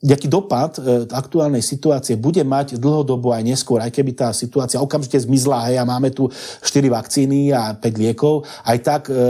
nejaký 0.00 0.32
dopad 0.32 0.80
e, 0.80 1.04
aktuálnej 1.12 1.60
situácie 1.60 2.16
bude 2.16 2.40
mať 2.40 2.80
dlhodobo 2.80 3.36
aj 3.36 3.44
neskôr, 3.44 3.84
aj 3.84 3.92
keby 3.92 4.16
tá 4.16 4.32
situácia 4.32 4.80
okamžite 4.80 5.20
zmizla 5.20 5.68
hej, 5.68 5.76
a 5.76 5.84
máme 5.84 6.08
tu 6.08 6.24
4 6.64 6.88
vakcíny 6.88 7.52
a 7.52 7.76
5 7.76 8.00
liekov, 8.00 8.48
aj 8.64 8.78
tak 8.80 9.02
e, 9.12 9.20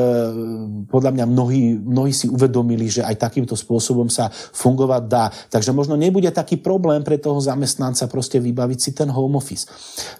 podľa 0.86 1.10
mňa 1.10 1.24
mnohí, 1.26 1.74
mnohí 1.74 2.14
si 2.14 2.30
uvedomili, 2.30 2.86
že 2.86 3.02
aj 3.02 3.18
takýmto 3.18 3.58
spôsobom 3.58 4.06
sa 4.06 4.30
fungovať 4.30 5.02
dá. 5.10 5.34
Takže 5.50 5.74
možno 5.74 5.98
nebude 5.98 6.30
taký 6.30 6.54
problém 6.54 7.02
pre 7.02 7.18
toho 7.18 7.42
zamestnanca 7.42 8.06
proste 8.06 8.38
vybaviť 8.38 8.78
si 8.78 8.90
ten 8.94 9.10
home 9.10 9.42
office. 9.42 9.66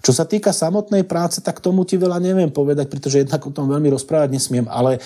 Čo 0.03 0.11
sa 0.11 0.27
týka 0.27 0.51
samotnej 0.51 1.07
práce, 1.07 1.39
tak 1.39 1.63
tomu 1.63 1.87
ti 1.87 1.95
veľa 1.95 2.19
neviem 2.19 2.51
povedať, 2.51 2.91
pretože 2.91 3.23
jednak 3.23 3.39
o 3.47 3.55
tom 3.55 3.71
veľmi 3.71 3.87
rozprávať 3.95 4.35
nesmiem, 4.35 4.67
ale 4.67 4.99
e, 4.99 5.01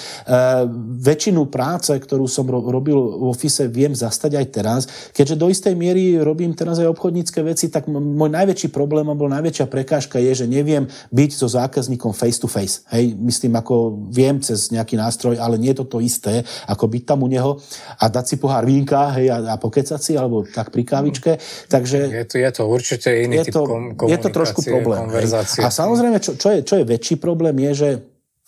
väčšinu 1.05 1.53
práce, 1.53 1.93
ktorú 1.93 2.25
som 2.25 2.49
ro- 2.49 2.65
robil 2.65 2.97
v 2.97 3.29
office, 3.29 3.69
viem 3.69 3.93
zastať 3.93 4.41
aj 4.41 4.47
teraz, 4.49 4.81
keďže 5.13 5.34
že 5.35 5.41
do 5.43 5.51
istej 5.51 5.75
miery 5.75 6.23
robím 6.23 6.55
teraz 6.55 6.79
aj 6.79 6.95
obchodnícke 6.95 7.43
veci, 7.43 7.67
tak 7.67 7.91
môj 7.91 8.31
najväčší 8.31 8.71
problém 8.71 9.03
alebo 9.11 9.27
najväčšia 9.27 9.67
prekážka 9.67 10.23
je, 10.23 10.45
že 10.45 10.47
neviem 10.47 10.87
byť 11.11 11.31
so 11.35 11.51
zákazníkom 11.51 12.15
face 12.15 12.39
to 12.39 12.47
face. 12.47 12.87
Hej, 12.95 13.19
myslím, 13.19 13.59
ako 13.59 13.99
viem 14.15 14.39
cez 14.39 14.71
nejaký 14.71 14.95
nástroj, 14.95 15.43
ale 15.43 15.59
nie 15.59 15.75
je 15.75 15.83
to 15.83 15.87
to 15.91 15.99
isté, 15.99 16.47
ako 16.71 16.87
byť 16.87 17.03
tam 17.03 17.27
u 17.27 17.29
neho 17.29 17.59
a 17.99 18.07
dať 18.07 18.25
si 18.31 18.37
pohár 18.39 18.63
vínka 18.63 19.11
hej, 19.19 19.35
a, 19.35 19.39
a 19.53 19.55
pokecať 19.59 19.99
si, 19.99 20.15
alebo 20.15 20.47
tak 20.47 20.71
pri 20.71 20.87
kávičke. 20.87 21.43
Takže 21.67 21.99
je 22.15 22.25
to, 22.31 22.37
je 22.39 22.51
to 22.55 22.63
určite 22.71 23.11
iný 23.11 23.43
je 23.43 23.51
to, 23.51 23.67
typ 23.67 24.07
Je 24.07 24.19
to 24.23 24.31
trošku 24.31 24.63
problém. 24.63 25.11
A 25.59 25.69
samozrejme, 25.69 26.23
čo, 26.23 26.39
čo, 26.39 26.55
je, 26.55 26.63
čo 26.63 26.79
je 26.79 26.85
väčší 26.87 27.19
problém, 27.19 27.59
je, 27.59 27.73
že 27.75 27.91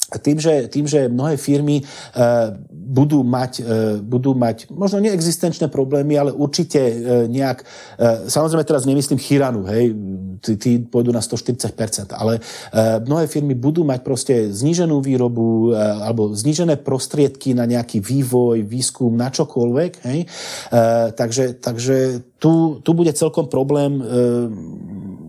tým 0.06 0.38
že, 0.38 0.70
tým, 0.70 0.86
že 0.86 1.10
mnohé 1.10 1.34
firmy 1.34 1.82
uh, 1.82 2.54
budú, 2.70 3.26
mať, 3.26 3.52
uh, 3.58 3.98
budú 3.98 4.38
mať 4.38 4.70
možno 4.70 5.02
neexistenčné 5.02 5.66
problémy, 5.66 6.14
ale 6.14 6.30
určite 6.30 6.78
uh, 6.78 6.94
nejak, 7.26 7.66
samozrejme 8.30 8.62
teraz 8.62 8.86
nemyslím 8.86 9.18
chyranu, 9.18 9.66
hej, 9.66 9.90
tí, 10.44 10.52
tí 10.54 10.70
pôjdu 10.78 11.10
na 11.10 11.18
140%, 11.18 12.14
ale 12.14 12.38
mnohé 13.02 13.26
firmy 13.26 13.56
budú 13.56 13.82
mať 13.82 14.00
proste 14.04 14.34
zníženú 14.52 15.00
výrobu 15.00 15.72
alebo 15.74 16.30
znížené 16.36 16.78
prostriedky 16.80 17.56
na 17.56 17.64
nejaký 17.64 17.98
vývoj, 17.98 18.62
výskum, 18.62 19.16
na 19.16 19.32
čokoľvek, 19.32 19.92
hej, 20.06 20.20
takže, 21.16 21.58
takže 21.58 21.96
tu, 22.36 22.78
tu 22.84 22.90
bude 22.92 23.10
celkom 23.16 23.48
problém 23.48 23.98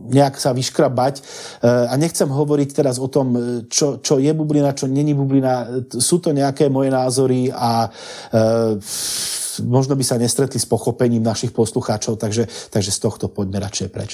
nejak 0.10 0.40
sa 0.40 0.52
vyškrabať. 0.56 1.16
E, 1.20 1.22
a 1.68 1.94
nechcem 1.96 2.28
hovoriť 2.28 2.70
teraz 2.74 2.98
o 2.98 3.08
tom, 3.08 3.36
e, 3.36 3.40
čo, 3.68 4.00
čo 4.00 4.20
je 4.20 4.32
bublina, 4.32 4.76
čo 4.76 4.88
není 4.88 5.14
bublina. 5.14 5.86
Sú 5.88 6.20
to 6.20 6.32
nejaké 6.32 6.72
moje 6.72 6.92
názory 6.92 7.52
a 7.52 7.88
e, 7.88 8.80
možno 9.66 9.98
by 9.98 10.04
sa 10.06 10.20
nestretli 10.22 10.60
s 10.62 10.68
pochopením 10.70 11.24
našich 11.24 11.56
poslucháčov, 11.56 12.20
takže, 12.22 12.46
takže 12.70 12.92
z 12.92 13.00
tohto 13.00 13.26
poďme 13.32 13.64
radšej 13.64 13.88
preč. 13.90 14.12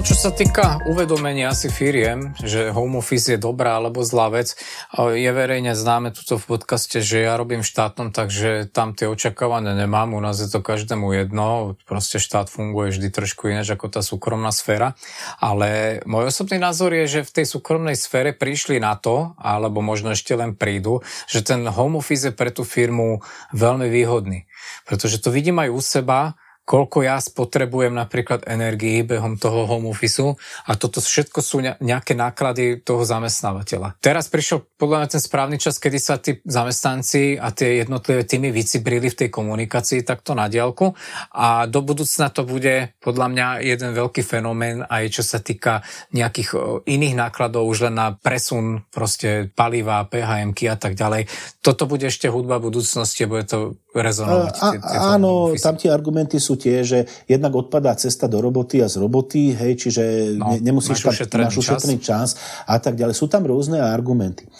Čo 0.00 0.16
sa 0.16 0.32
týka 0.32 0.80
uvedomenia 0.88 1.52
asi 1.52 1.68
firiem, 1.68 2.32
že 2.40 2.72
home 2.72 3.04
office 3.04 3.36
je 3.36 3.38
dobrá 3.38 3.76
alebo 3.76 4.00
zlá 4.00 4.32
vec, 4.32 4.56
je 4.96 5.28
verejne 5.28 5.76
známe 5.76 6.08
tuto 6.16 6.40
v 6.40 6.56
podcaste, 6.56 7.04
že 7.04 7.20
ja 7.20 7.36
robím 7.36 7.60
štátnom, 7.60 8.08
takže 8.08 8.72
tam 8.72 8.96
tie 8.96 9.04
očakávané 9.12 9.76
nemám, 9.76 10.16
u 10.16 10.20
nás 10.24 10.40
je 10.40 10.48
to 10.48 10.64
každému 10.64 11.12
jedno, 11.12 11.76
proste 11.84 12.16
štát 12.16 12.48
funguje 12.48 12.96
vždy 12.96 13.12
trošku 13.12 13.52
ináč 13.52 13.76
ako 13.76 13.92
tá 13.92 14.00
súkromná 14.00 14.48
sféra, 14.56 14.96
ale 15.36 16.00
môj 16.08 16.32
osobný 16.32 16.56
názor 16.56 16.96
je, 16.96 17.20
že 17.20 17.28
v 17.28 17.34
tej 17.42 17.46
súkromnej 17.52 17.96
sfére 17.98 18.32
prišli 18.32 18.80
na 18.80 18.96
to, 18.96 19.36
alebo 19.36 19.84
možno 19.84 20.16
ešte 20.16 20.32
len 20.32 20.56
prídu, 20.56 21.04
že 21.28 21.44
ten 21.44 21.68
home 21.68 22.00
office 22.00 22.32
je 22.32 22.32
pre 22.32 22.48
tú 22.48 22.64
firmu 22.64 23.20
veľmi 23.52 23.92
výhodný, 23.92 24.48
pretože 24.88 25.20
to 25.20 25.28
vidím 25.28 25.60
aj 25.60 25.68
u 25.68 25.80
seba, 25.84 26.40
koľko 26.70 27.02
ja 27.02 27.18
spotrebujem 27.18 27.90
napríklad 27.90 28.46
energii 28.46 29.02
behom 29.02 29.34
toho 29.34 29.66
home 29.66 29.90
office 29.90 30.22
a 30.70 30.78
toto 30.78 31.02
všetko 31.02 31.42
sú 31.42 31.66
nejaké 31.82 32.14
náklady 32.14 32.78
toho 32.86 33.02
zamestnávateľa. 33.02 33.98
Teraz 33.98 34.30
prišiel 34.30 34.62
podľa 34.78 35.02
mňa 35.02 35.08
ten 35.10 35.22
správny 35.22 35.56
čas, 35.58 35.82
kedy 35.82 35.98
sa 35.98 36.22
tí 36.22 36.38
zamestnanci 36.46 37.42
a 37.42 37.50
tie 37.50 37.82
jednotlivé 37.82 38.22
týmy 38.22 38.54
vycibrili 38.54 39.10
v 39.10 39.18
tej 39.26 39.28
komunikácii 39.34 40.06
takto 40.06 40.38
na 40.38 40.46
diálku 40.46 40.94
a 41.34 41.66
do 41.66 41.82
budúcna 41.82 42.30
to 42.30 42.46
bude 42.46 42.94
podľa 43.02 43.26
mňa 43.34 43.46
jeden 43.66 43.90
veľký 43.90 44.22
fenomén 44.22 44.86
aj 44.86 45.10
čo 45.10 45.22
sa 45.26 45.42
týka 45.42 45.82
nejakých 46.14 46.84
iných 46.86 47.18
nákladov 47.18 47.66
už 47.66 47.90
len 47.90 47.98
na 47.98 48.14
presun 48.14 48.86
proste 48.94 49.50
paliva, 49.58 50.06
PHM 50.06 50.54
a 50.70 50.76
tak 50.78 50.94
ďalej. 50.94 51.26
Toto 51.64 51.90
bude 51.90 52.06
ešte 52.06 52.30
hudba 52.30 52.62
budúcnosti, 52.62 53.26
bude 53.26 53.48
to 53.48 53.80
rezonovať. 53.90 54.54
A, 54.62 54.68
a, 54.78 54.94
áno, 55.18 55.50
tam 55.58 55.74
tie 55.74 55.90
argumenty 55.90 56.38
sú 56.38 56.54
tie, 56.54 56.86
že 56.86 57.10
jednak 57.26 57.50
odpadá 57.50 57.90
cesta 57.98 58.30
do 58.30 58.38
roboty 58.38 58.78
a 58.78 58.86
z 58.86 59.02
roboty, 59.02 59.50
hej, 59.50 59.74
čiže 59.74 60.04
no, 60.38 60.54
ne, 60.54 60.62
nemusíš 60.62 61.02
tam 61.02 61.14
náš 61.42 61.58
ušetrený 61.58 61.98
čas. 61.98 62.38
čas 62.38 62.38
a 62.70 62.78
tak 62.78 62.94
ďalej. 62.94 63.18
Sú 63.18 63.26
tam 63.26 63.42
rôzne 63.42 63.82
argumenty. 63.82 64.46
E, 64.46 64.50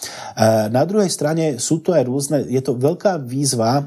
na 0.67 0.83
druhej 0.83 1.07
strane 1.07 1.55
sú 1.63 1.79
to 1.79 1.95
aj 1.95 2.03
rôzne, 2.03 2.37
je 2.43 2.59
to 2.59 2.75
veľká 2.75 3.23
výzva 3.23 3.79
e, 3.79 3.83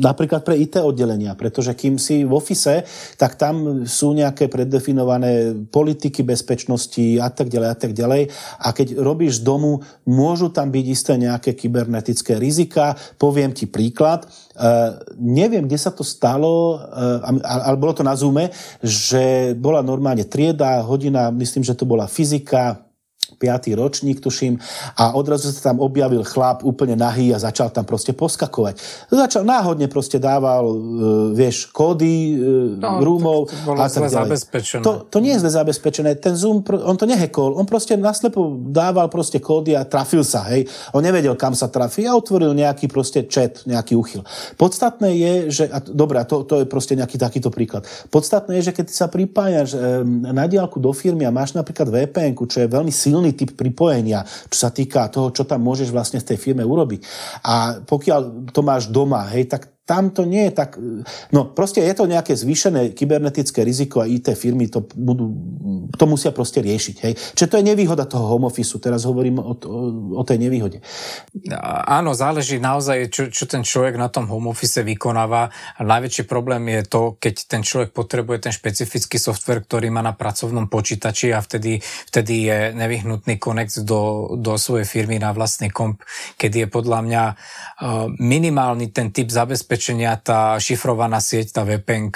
napríklad 0.00 0.40
pre 0.48 0.56
IT 0.56 0.80
oddelenia, 0.80 1.36
pretože 1.36 1.76
kým 1.76 2.00
si 2.00 2.24
v 2.24 2.32
ofise, 2.32 2.88
tak 3.20 3.36
tam 3.36 3.84
sú 3.84 4.16
nejaké 4.16 4.48
preddefinované 4.48 5.52
politiky 5.68 6.24
bezpečnosti 6.24 7.20
a 7.20 7.28
tak 7.28 7.52
ďalej 7.52 7.68
a 7.68 7.76
tak 7.76 7.92
ďalej. 7.92 8.32
A 8.64 8.68
keď 8.72 8.96
robíš 8.96 9.40
z 9.40 9.46
domu, 9.46 9.84
môžu 10.08 10.48
tam 10.48 10.72
byť 10.72 10.86
isté 10.88 11.12
nejaké 11.20 11.52
kybernetické 11.52 12.40
rizika. 12.40 12.96
Poviem 13.20 13.52
ti 13.52 13.68
príklad. 13.68 14.21
Uh, 14.52 15.00
neviem, 15.16 15.64
kde 15.64 15.78
sa 15.80 15.88
to 15.88 16.04
stalo, 16.04 16.76
uh, 16.76 17.40
ale 17.40 17.76
bolo 17.80 17.96
to 17.96 18.04
na 18.04 18.12
Zoome, 18.12 18.52
že 18.84 19.56
bola 19.56 19.80
normálne 19.80 20.28
trieda, 20.28 20.84
hodina, 20.84 21.32
myslím, 21.32 21.64
že 21.64 21.72
to 21.72 21.88
bola 21.88 22.04
fyzika, 22.04 22.84
5. 23.42 23.74
ročník, 23.74 24.22
tuším, 24.22 24.62
a 24.94 25.18
odrazu 25.18 25.50
sa 25.50 25.74
tam 25.74 25.82
objavil 25.82 26.22
chlap 26.22 26.62
úplne 26.62 26.94
nahý 26.94 27.34
a 27.34 27.42
začal 27.42 27.74
tam 27.74 27.82
proste 27.82 28.14
poskakovať. 28.14 28.78
Začal 29.10 29.42
náhodne 29.42 29.90
proste 29.90 30.22
dával, 30.22 30.62
uh, 30.62 30.76
vieš, 31.34 31.66
kódy 31.74 32.38
uh, 32.38 32.78
no, 32.78 33.02
rúmov 33.02 33.50
to, 33.50 33.58
to 33.66 33.74
a 33.74 33.90
tak 33.90 34.06
ďalej. 34.06 34.38
To, 34.86 34.92
to 35.10 35.18
nie 35.18 35.34
je 35.34 35.42
zle 35.42 35.50
zabezpečené. 35.58 36.14
Ten 36.22 36.38
Zoom, 36.38 36.62
on 36.62 36.94
to 36.94 37.10
nehekol, 37.10 37.58
on 37.58 37.66
proste 37.66 37.98
naslepo 37.98 38.54
dával 38.70 39.10
proste 39.10 39.42
kódy 39.42 39.74
a 39.74 39.82
trafil 39.82 40.22
sa, 40.22 40.46
hej. 40.54 40.70
On 40.94 41.02
nevedel, 41.02 41.34
kam 41.34 41.58
sa 41.58 41.66
trafí 41.66 42.06
a 42.06 42.14
otvoril 42.14 42.54
nejaký 42.54 42.86
proste 42.86 43.26
chat, 43.26 43.66
nejaký 43.66 43.98
uchyl. 43.98 44.22
Podstatné 44.54 45.10
je, 45.18 45.32
že, 45.50 45.64
a 45.66 45.82
dobre, 45.82 46.22
to, 46.28 46.46
to 46.46 46.62
je 46.62 46.66
proste 46.68 46.94
nejaký 46.94 47.18
takýto 47.18 47.50
príklad. 47.50 47.88
Podstatné 48.12 48.60
je, 48.60 48.70
že 48.70 48.76
keď 48.76 48.86
sa 48.92 49.06
pripájaš 49.08 49.74
na 50.06 50.44
diálku 50.44 50.76
do 50.78 50.92
firmy 50.92 51.24
a 51.24 51.32
máš 51.32 51.56
napríklad 51.56 51.88
VPN, 51.88 52.36
čo 52.36 52.60
je 52.60 52.68
veľmi 52.68 52.92
silný 52.92 53.31
silný 53.32 53.34
typ 53.34 53.56
pripojenia, 53.56 54.20
čo 54.52 54.68
sa 54.68 54.70
týka 54.70 55.08
toho, 55.08 55.32
čo 55.32 55.48
tam 55.48 55.64
môžeš 55.64 55.88
vlastne 55.88 56.20
v 56.20 56.28
tej 56.28 56.38
firme 56.38 56.62
urobiť. 56.62 57.00
A 57.48 57.80
pokiaľ 57.82 58.52
to 58.52 58.60
máš 58.60 58.92
doma, 58.92 59.24
hej, 59.32 59.48
tak 59.48 59.72
tam 59.82 60.14
to 60.14 60.22
nie 60.22 60.46
je 60.46 60.52
tak... 60.54 60.78
No 61.34 61.50
proste 61.50 61.82
je 61.82 61.90
to 61.90 62.06
nejaké 62.06 62.38
zvýšené 62.38 62.94
kybernetické 62.94 63.66
riziko 63.66 63.98
a 63.98 64.06
IT 64.06 64.30
firmy 64.38 64.70
to, 64.70 64.86
budú, 64.94 65.34
to 65.98 66.04
musia 66.06 66.30
proste 66.30 66.62
riešiť. 66.62 66.96
Hej. 67.02 67.12
Čiže 67.34 67.50
to 67.50 67.58
je 67.58 67.68
nevýhoda 67.68 68.06
toho 68.06 68.30
home 68.30 68.46
office. 68.46 68.78
Teraz 68.78 69.02
hovorím 69.02 69.42
o, 69.42 69.52
o, 69.52 69.78
o 70.16 70.22
tej 70.22 70.38
nevýhode. 70.38 70.78
Áno, 71.90 72.14
záleží 72.14 72.62
naozaj, 72.62 73.10
čo, 73.10 73.22
čo 73.34 73.44
ten 73.50 73.66
človek 73.66 73.98
na 73.98 74.06
tom 74.06 74.30
home 74.30 74.54
office 74.54 74.86
vykonáva. 74.86 75.50
Najväčší 75.82 76.30
problém 76.30 76.62
je 76.78 76.82
to, 76.86 77.00
keď 77.18 77.34
ten 77.50 77.66
človek 77.66 77.90
potrebuje 77.90 78.48
ten 78.48 78.54
špecifický 78.54 79.18
software, 79.18 79.66
ktorý 79.66 79.90
má 79.90 80.00
na 80.00 80.14
pracovnom 80.14 80.70
počítači 80.70 81.34
a 81.34 81.42
vtedy, 81.42 81.82
vtedy 82.06 82.46
je 82.46 82.58
nevyhnutný 82.78 83.34
konekt 83.42 83.82
do, 83.82 84.34
do 84.38 84.54
svojej 84.54 84.86
firmy 84.86 85.18
na 85.18 85.34
vlastný 85.34 85.74
komp, 85.74 86.06
keď 86.38 86.50
je 86.54 86.66
podľa 86.70 87.00
mňa 87.02 87.22
minimálny 88.22 88.94
ten 88.94 89.10
typ 89.10 89.26
zabezpečenia 89.26 89.71
zabezpečenia 89.72 90.20
tá 90.20 90.60
šifrovaná 90.60 91.16
sieť, 91.16 91.56
tá 91.56 91.64
vpn 91.64 92.12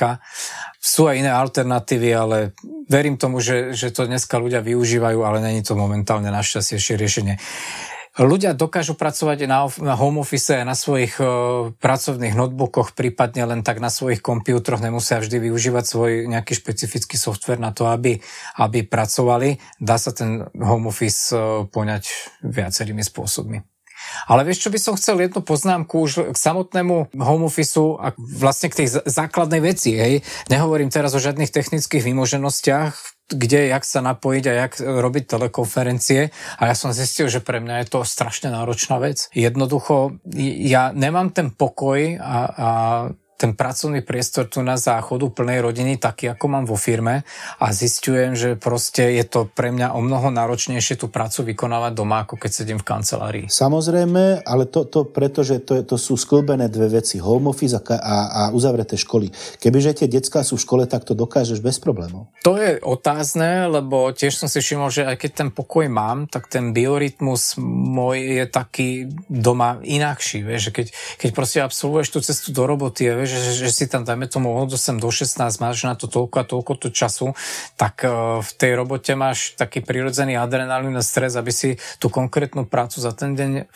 sú 0.76 1.08
aj 1.08 1.24
iné 1.24 1.32
alternatívy, 1.32 2.10
ale 2.12 2.52
verím 2.84 3.16
tomu, 3.16 3.40
že, 3.40 3.72
že 3.72 3.88
to 3.88 4.04
dneska 4.04 4.36
ľudia 4.36 4.60
využívajú, 4.60 5.24
ale 5.24 5.40
není 5.40 5.64
to 5.64 5.72
momentálne 5.72 6.28
našťastie 6.28 6.76
riešenie. 7.00 7.40
Ľudia 8.16 8.56
dokážu 8.56 8.96
pracovať 8.96 9.44
na, 9.44 9.68
na 9.80 9.92
home 9.96 10.24
office 10.24 10.64
na 10.64 10.72
svojich 10.72 11.20
uh, 11.20 11.72
pracovných 11.76 12.32
notebookoch, 12.32 12.96
prípadne 12.96 13.44
len 13.44 13.60
tak 13.60 13.80
na 13.80 13.92
svojich 13.92 14.24
počítačoch, 14.24 14.80
nemusia 14.80 15.20
vždy 15.20 15.36
využívať 15.48 15.84
svoj 15.84 16.10
nejaký 16.28 16.56
špecifický 16.56 17.16
software 17.20 17.60
na 17.60 17.76
to, 17.76 17.88
aby, 17.88 18.16
aby 18.56 18.88
pracovali. 18.88 19.60
Dá 19.76 20.00
sa 20.00 20.16
ten 20.16 20.48
home 20.56 20.88
office 20.88 21.32
uh, 21.32 21.68
poňať 21.68 22.08
viacerými 22.40 23.04
spôsobmi. 23.04 23.75
Ale 24.26 24.42
vieš, 24.46 24.66
čo 24.66 24.72
by 24.72 24.78
som 24.78 24.98
chcel 24.98 25.22
jednu 25.22 25.40
poznámku 25.42 26.00
už 26.00 26.32
k 26.32 26.36
samotnému 26.36 27.14
home 27.16 27.46
office 27.46 27.78
a 27.78 28.14
vlastne 28.16 28.72
k 28.72 28.84
tej 28.84 29.02
základnej 29.04 29.60
veci. 29.60 29.94
Hej. 29.96 30.24
Nehovorím 30.48 30.88
teraz 30.88 31.12
o 31.12 31.22
žiadnych 31.22 31.52
technických 31.52 32.02
vymoženostiach, 32.02 32.94
kde, 33.26 33.74
jak 33.74 33.82
sa 33.82 34.00
napojiť 34.06 34.44
a 34.46 34.52
jak 34.66 34.72
robiť 34.78 35.24
telekonferencie. 35.26 36.30
A 36.58 36.62
ja 36.70 36.74
som 36.78 36.94
zistil, 36.94 37.26
že 37.26 37.42
pre 37.42 37.58
mňa 37.58 37.82
je 37.82 37.86
to 37.90 38.06
strašne 38.06 38.54
náročná 38.54 39.02
vec. 39.02 39.26
Jednoducho, 39.34 40.22
ja 40.62 40.94
nemám 40.94 41.34
ten 41.34 41.50
pokoj 41.50 42.22
a, 42.22 42.38
a 42.46 42.68
ten 43.36 43.52
pracovný 43.52 44.00
priestor 44.00 44.48
tu 44.48 44.64
na 44.64 44.80
záchodu 44.80 45.28
plnej 45.28 45.60
rodiny 45.60 46.00
taký, 46.00 46.32
ako 46.32 46.44
mám 46.48 46.64
vo 46.64 46.80
firme 46.80 47.22
a 47.60 47.66
zistujem, 47.72 48.32
že 48.32 48.56
proste 48.56 49.12
je 49.12 49.24
to 49.28 49.44
pre 49.46 49.68
mňa 49.68 49.92
o 49.92 50.00
mnoho 50.00 50.32
náročnejšie 50.32 50.96
tú 50.96 51.12
prácu 51.12 51.52
vykonávať 51.52 51.92
doma, 51.92 52.24
ako 52.24 52.40
keď 52.40 52.50
sedím 52.50 52.78
v 52.80 52.88
kancelárii. 52.88 53.46
Samozrejme, 53.52 54.44
ale 54.44 54.64
to, 54.68 54.88
to 54.88 55.04
preto, 55.04 55.44
že 55.44 55.60
to, 55.60 55.84
to 55.84 56.00
sú 56.00 56.16
sklbené 56.16 56.72
dve 56.72 57.00
veci, 57.00 57.20
home 57.20 57.52
office 57.52 57.76
a, 57.76 57.82
a, 57.84 58.16
a 58.24 58.42
uzavreté 58.56 58.96
školy. 58.96 59.28
Kebyže 59.60 60.04
tie 60.04 60.08
detská 60.08 60.40
sú 60.40 60.56
v 60.56 60.64
škole, 60.64 60.82
tak 60.88 61.04
to 61.04 61.12
dokážeš 61.12 61.60
bez 61.60 61.76
problémov. 61.76 62.32
To 62.40 62.56
je 62.56 62.80
otázne, 62.80 63.68
lebo 63.68 64.10
tiež 64.16 64.32
som 64.32 64.48
si 64.48 64.64
všimol, 64.64 64.88
že 64.88 65.04
aj 65.04 65.16
keď 65.20 65.30
ten 65.44 65.48
pokoj 65.52 65.84
mám, 65.92 66.24
tak 66.24 66.48
ten 66.48 66.72
biorytmus 66.72 67.60
môj 67.60 68.40
je 68.40 68.44
taký 68.48 68.88
doma 69.28 69.82
inakší. 69.84 70.40
Vieš, 70.40 70.72
keď, 70.72 70.86
keď 71.20 71.30
proste 71.36 71.58
absolvuješ 71.60 72.08
tú 72.14 72.18
cestu 72.24 72.48
do 72.54 72.64
roboty, 72.64 73.10
vieš, 73.12 73.25
že, 73.26 73.66
že 73.66 73.70
si 73.74 73.84
tam, 73.90 74.06
dajme 74.06 74.30
tomu 74.30 74.54
od 74.54 74.70
8 74.72 75.02
do 75.02 75.10
16, 75.10 75.38
máš 75.60 75.84
na 75.84 75.94
to 75.98 76.06
toľko 76.08 76.36
a 76.40 76.44
toľko 76.48 76.72
to 76.80 76.88
času, 76.94 77.34
tak 77.74 78.06
uh, 78.06 78.40
v 78.40 78.50
tej 78.56 78.72
robote 78.78 79.12
máš 79.18 79.58
taký 79.58 79.82
prirodzený 79.82 80.38
adrenalín 80.38 80.96
a 80.96 81.04
stres, 81.04 81.34
aby 81.34 81.50
si 81.50 81.76
tú 82.00 82.08
konkrétnu 82.08 82.64
prácu 82.64 83.02
za 83.02 83.12
ten 83.12 83.36
deň 83.36 83.68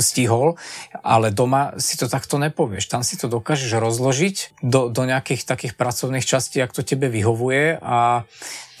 stihol, 0.00 0.56
ale 1.02 1.34
doma 1.34 1.76
si 1.76 1.98
to 1.98 2.06
takto 2.06 2.38
nepovieš. 2.38 2.88
Tam 2.88 3.02
si 3.04 3.18
to 3.18 3.28
dokážeš 3.28 3.76
rozložiť 3.76 4.64
do, 4.64 4.88
do 4.88 5.02
nejakých 5.04 5.44
takých 5.44 5.74
pracovných 5.76 6.24
častí, 6.24 6.62
ak 6.62 6.72
to 6.72 6.86
tebe 6.86 7.10
vyhovuje 7.10 7.82
a 7.82 8.24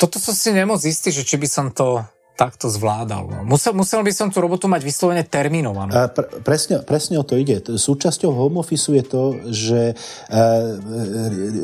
toto 0.02 0.18
som 0.18 0.34
si 0.34 0.50
nemoc 0.50 0.82
istý, 0.82 1.14
že 1.14 1.22
či 1.22 1.38
by 1.38 1.46
som 1.46 1.66
to 1.70 2.02
takto 2.32 2.72
zvládal. 2.72 3.28
No. 3.28 3.38
Musel, 3.44 3.76
musel 3.76 4.00
by 4.00 4.12
som 4.12 4.28
tú 4.32 4.40
robotu 4.40 4.64
mať 4.64 4.82
vyslovene 4.82 5.20
terminovanú. 5.22 5.92
Pre, 5.92 6.40
presne, 6.40 6.80
presne 6.80 7.20
o 7.20 7.24
to 7.24 7.36
ide. 7.36 7.60
Súčasťou 7.60 8.32
home 8.32 8.64
office 8.64 8.88
je 8.88 9.04
to, 9.04 9.22
že, 9.52 9.82
e, 10.32 10.44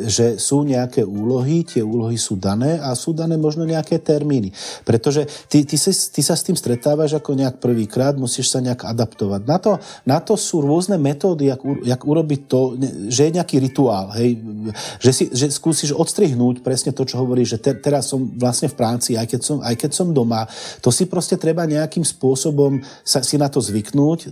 že 0.07 0.27
sú 0.37 0.69
nejaké 0.69 1.03
úlohy, 1.03 1.65
tie 1.65 1.81
úlohy 1.81 2.21
sú 2.21 2.37
dané 2.37 2.77
a 2.79 2.93
sú 2.93 3.17
dané 3.17 3.41
možno 3.41 3.65
nejaké 3.65 3.97
termíny. 3.97 4.53
Pretože 4.85 5.25
ty, 5.49 5.65
ty, 5.65 5.81
si, 5.81 5.91
ty 5.91 6.21
sa 6.21 6.37
s 6.37 6.45
tým 6.45 6.55
stretávaš 6.55 7.17
ako 7.17 7.33
nejak 7.33 7.65
prvýkrát, 7.65 8.15
musíš 8.21 8.53
sa 8.53 8.61
nejak 8.61 8.85
adaptovať. 8.85 9.41
Na 9.49 9.57
to, 9.57 9.81
na 10.05 10.21
to 10.21 10.37
sú 10.37 10.61
rôzne 10.61 11.01
metódy, 11.01 11.49
jak, 11.49 11.65
jak 11.65 12.01
urobiť 12.05 12.41
to, 12.45 12.77
že 13.09 13.33
je 13.33 13.37
nejaký 13.41 13.57
rituál. 13.57 14.13
Hej? 14.21 14.37
Že, 15.01 15.11
si, 15.17 15.25
že 15.33 15.47
skúsiš 15.49 15.97
odstrihnúť 15.97 16.61
presne 16.61 16.93
to, 16.93 17.09
čo 17.09 17.25
hovoríš, 17.25 17.57
že 17.57 17.59
te, 17.59 17.73
teraz 17.73 18.13
som 18.13 18.21
vlastne 18.37 18.69
v 18.69 18.77
práci, 18.77 19.17
aj 19.17 19.27
keď 19.33 19.41
som, 19.41 19.57
aj 19.65 19.75
keď 19.75 19.91
som 19.97 20.13
doma, 20.13 20.45
to 20.81 20.91
si 20.95 21.09
proste 21.09 21.37
treba 21.37 21.69
nejakým 21.69 22.03
spôsobom 22.05 22.83
sa, 23.03 23.21
si 23.25 23.37
na 23.37 23.51
to 23.51 23.59
zvyknúť, 23.59 24.19
e, 24.25 24.29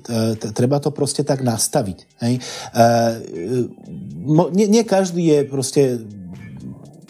treba 0.53 0.79
to 0.79 0.91
proste 0.91 1.27
tak 1.27 1.43
nastaviť. 1.43 1.99
Hej? 2.23 2.35
E, 2.39 2.43
nie, 4.53 4.67
nie 4.67 4.85
každý 4.87 5.23
je 5.23 5.41
proste 5.47 5.83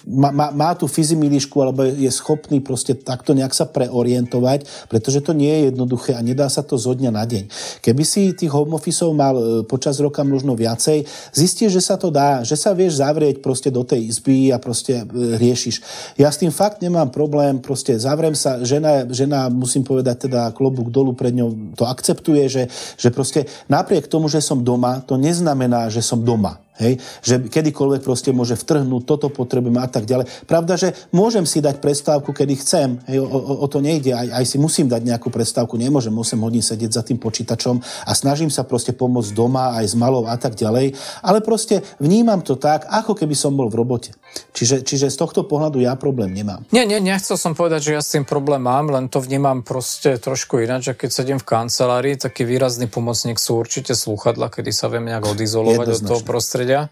má, 0.07 0.31
má, 0.31 0.55
má 0.55 0.71
tú 0.79 0.87
fyzimilišku 0.87 1.59
alebo 1.59 1.83
je 1.83 2.07
schopný 2.15 2.63
proste 2.63 2.95
takto 2.95 3.35
nejak 3.35 3.51
sa 3.51 3.67
preorientovať, 3.67 4.87
pretože 4.87 5.19
to 5.19 5.35
nie 5.35 5.51
je 5.51 5.75
jednoduché 5.75 6.15
a 6.15 6.23
nedá 6.23 6.47
sa 6.47 6.63
to 6.63 6.79
zo 6.79 6.95
dňa 6.95 7.11
na 7.11 7.27
deň. 7.27 7.45
Keby 7.83 8.03
si 8.07 8.31
tých 8.31 8.55
home 8.55 8.79
mal 9.19 9.35
e, 9.35 9.43
počas 9.67 9.99
roka 9.99 10.23
možno 10.23 10.55
viacej, 10.55 11.03
zistíš, 11.35 11.75
že 11.75 11.83
sa 11.83 11.99
to 11.99 12.15
dá, 12.15 12.47
že 12.47 12.55
sa 12.55 12.71
vieš 12.71 13.03
zavrieť 13.03 13.43
proste 13.43 13.75
do 13.75 13.83
tej 13.83 14.07
izby 14.07 14.55
a 14.55 14.63
proste 14.63 15.03
e, 15.03 15.05
riešiš. 15.43 15.83
Ja 16.15 16.31
s 16.31 16.39
tým 16.39 16.55
fakt 16.55 16.79
nemám 16.87 17.11
problém, 17.11 17.59
proste 17.59 17.99
zavriem 17.99 18.39
sa, 18.39 18.63
žena, 18.63 19.03
žena 19.11 19.51
musím 19.51 19.83
povedať 19.83 20.31
teda 20.31 20.55
klobúk 20.55 20.95
dolu 20.95 21.19
pred 21.19 21.35
ňou 21.35 21.75
to 21.75 21.83
akceptuje, 21.83 22.47
že, 22.47 22.63
že 22.95 23.11
proste 23.11 23.51
napriek 23.67 24.07
tomu, 24.07 24.31
že 24.31 24.39
som 24.39 24.63
doma, 24.63 25.03
to 25.03 25.19
neznamená, 25.19 25.91
že 25.91 26.05
som 26.05 26.23
doma. 26.23 26.66
Hej? 26.81 27.01
Že 27.25 27.35
kedykoľvek 27.49 28.03
proste 28.05 28.31
môže 28.33 28.57
vtrhnúť, 28.57 29.03
toto 29.09 29.33
potrebujem 29.33 29.81
a 29.81 29.89
tak 29.89 30.05
ďalej. 30.05 30.29
Pravda, 30.45 30.77
že 30.77 30.93
môžem 31.13 31.49
si 31.49 31.65
dať 31.65 31.81
prestávku, 31.81 32.33
kedy 32.33 32.55
chcem. 32.61 33.01
Hej? 33.09 33.21
O, 33.21 33.27
o, 33.27 33.65
o 33.65 33.67
to 33.67 33.81
nejde. 33.81 34.13
Aj, 34.13 34.43
aj 34.43 34.45
si 34.45 34.57
musím 34.61 34.89
dať 34.89 35.03
nejakú 35.05 35.33
prestávku. 35.33 35.81
Nemôžem 35.81 36.13
8 36.13 36.37
hodín 36.41 36.65
sedieť 36.65 36.93
za 36.93 37.03
tým 37.03 37.17
počítačom 37.17 37.81
a 37.81 38.13
snažím 38.13 38.53
sa 38.53 38.65
proste 38.65 38.93
pomôcť 38.93 39.33
doma 39.33 39.77
aj 39.81 39.93
s 39.93 39.95
malou 39.97 40.29
a 40.29 40.37
tak 40.37 40.55
ďalej. 40.55 40.93
Ale 41.25 41.41
proste 41.41 41.81
vnímam 42.01 42.41
to 42.45 42.57
tak, 42.61 42.85
ako 42.89 43.17
keby 43.17 43.33
som 43.33 43.57
bol 43.57 43.73
v 43.73 43.79
robote. 43.81 44.11
Čiže, 44.53 44.85
čiže 44.85 45.07
z 45.13 45.17
tohto 45.17 45.47
pohľadu 45.49 45.81
ja 45.81 45.97
problém 45.97 46.33
nemám. 46.33 46.67
Nie, 46.73 46.85
nie, 46.85 47.01
nechcel 47.01 47.41
som 47.41 47.57
povedať, 47.57 47.81
že 47.89 47.93
ja 47.97 48.03
s 48.05 48.13
tým 48.13 48.29
problém 48.29 48.61
mám, 48.61 48.89
len 48.93 49.09
to 49.09 49.21
vnímam 49.21 49.65
proste 49.65 50.21
trošku 50.21 50.61
ináč, 50.61 50.93
že 50.93 50.95
keď 50.97 51.11
sedím 51.13 51.39
v 51.41 51.47
kancelárii, 51.47 52.21
taký 52.21 52.45
výrazný 52.45 52.89
pomocník 52.91 53.41
sú 53.41 53.57
určite 53.57 53.97
slúchadla, 53.97 54.53
kedy 54.53 54.71
sa 54.73 54.93
viem 54.93 55.09
nejak 55.09 55.25
odizolovať 55.25 55.87
od 55.89 56.03
toho 56.05 56.23
prostredia 56.27 56.57
prostredia 56.57 56.89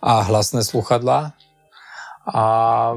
a 0.00 0.12
hlasné 0.28 0.64
sluchadlá. 0.64 1.32
A 2.30 2.44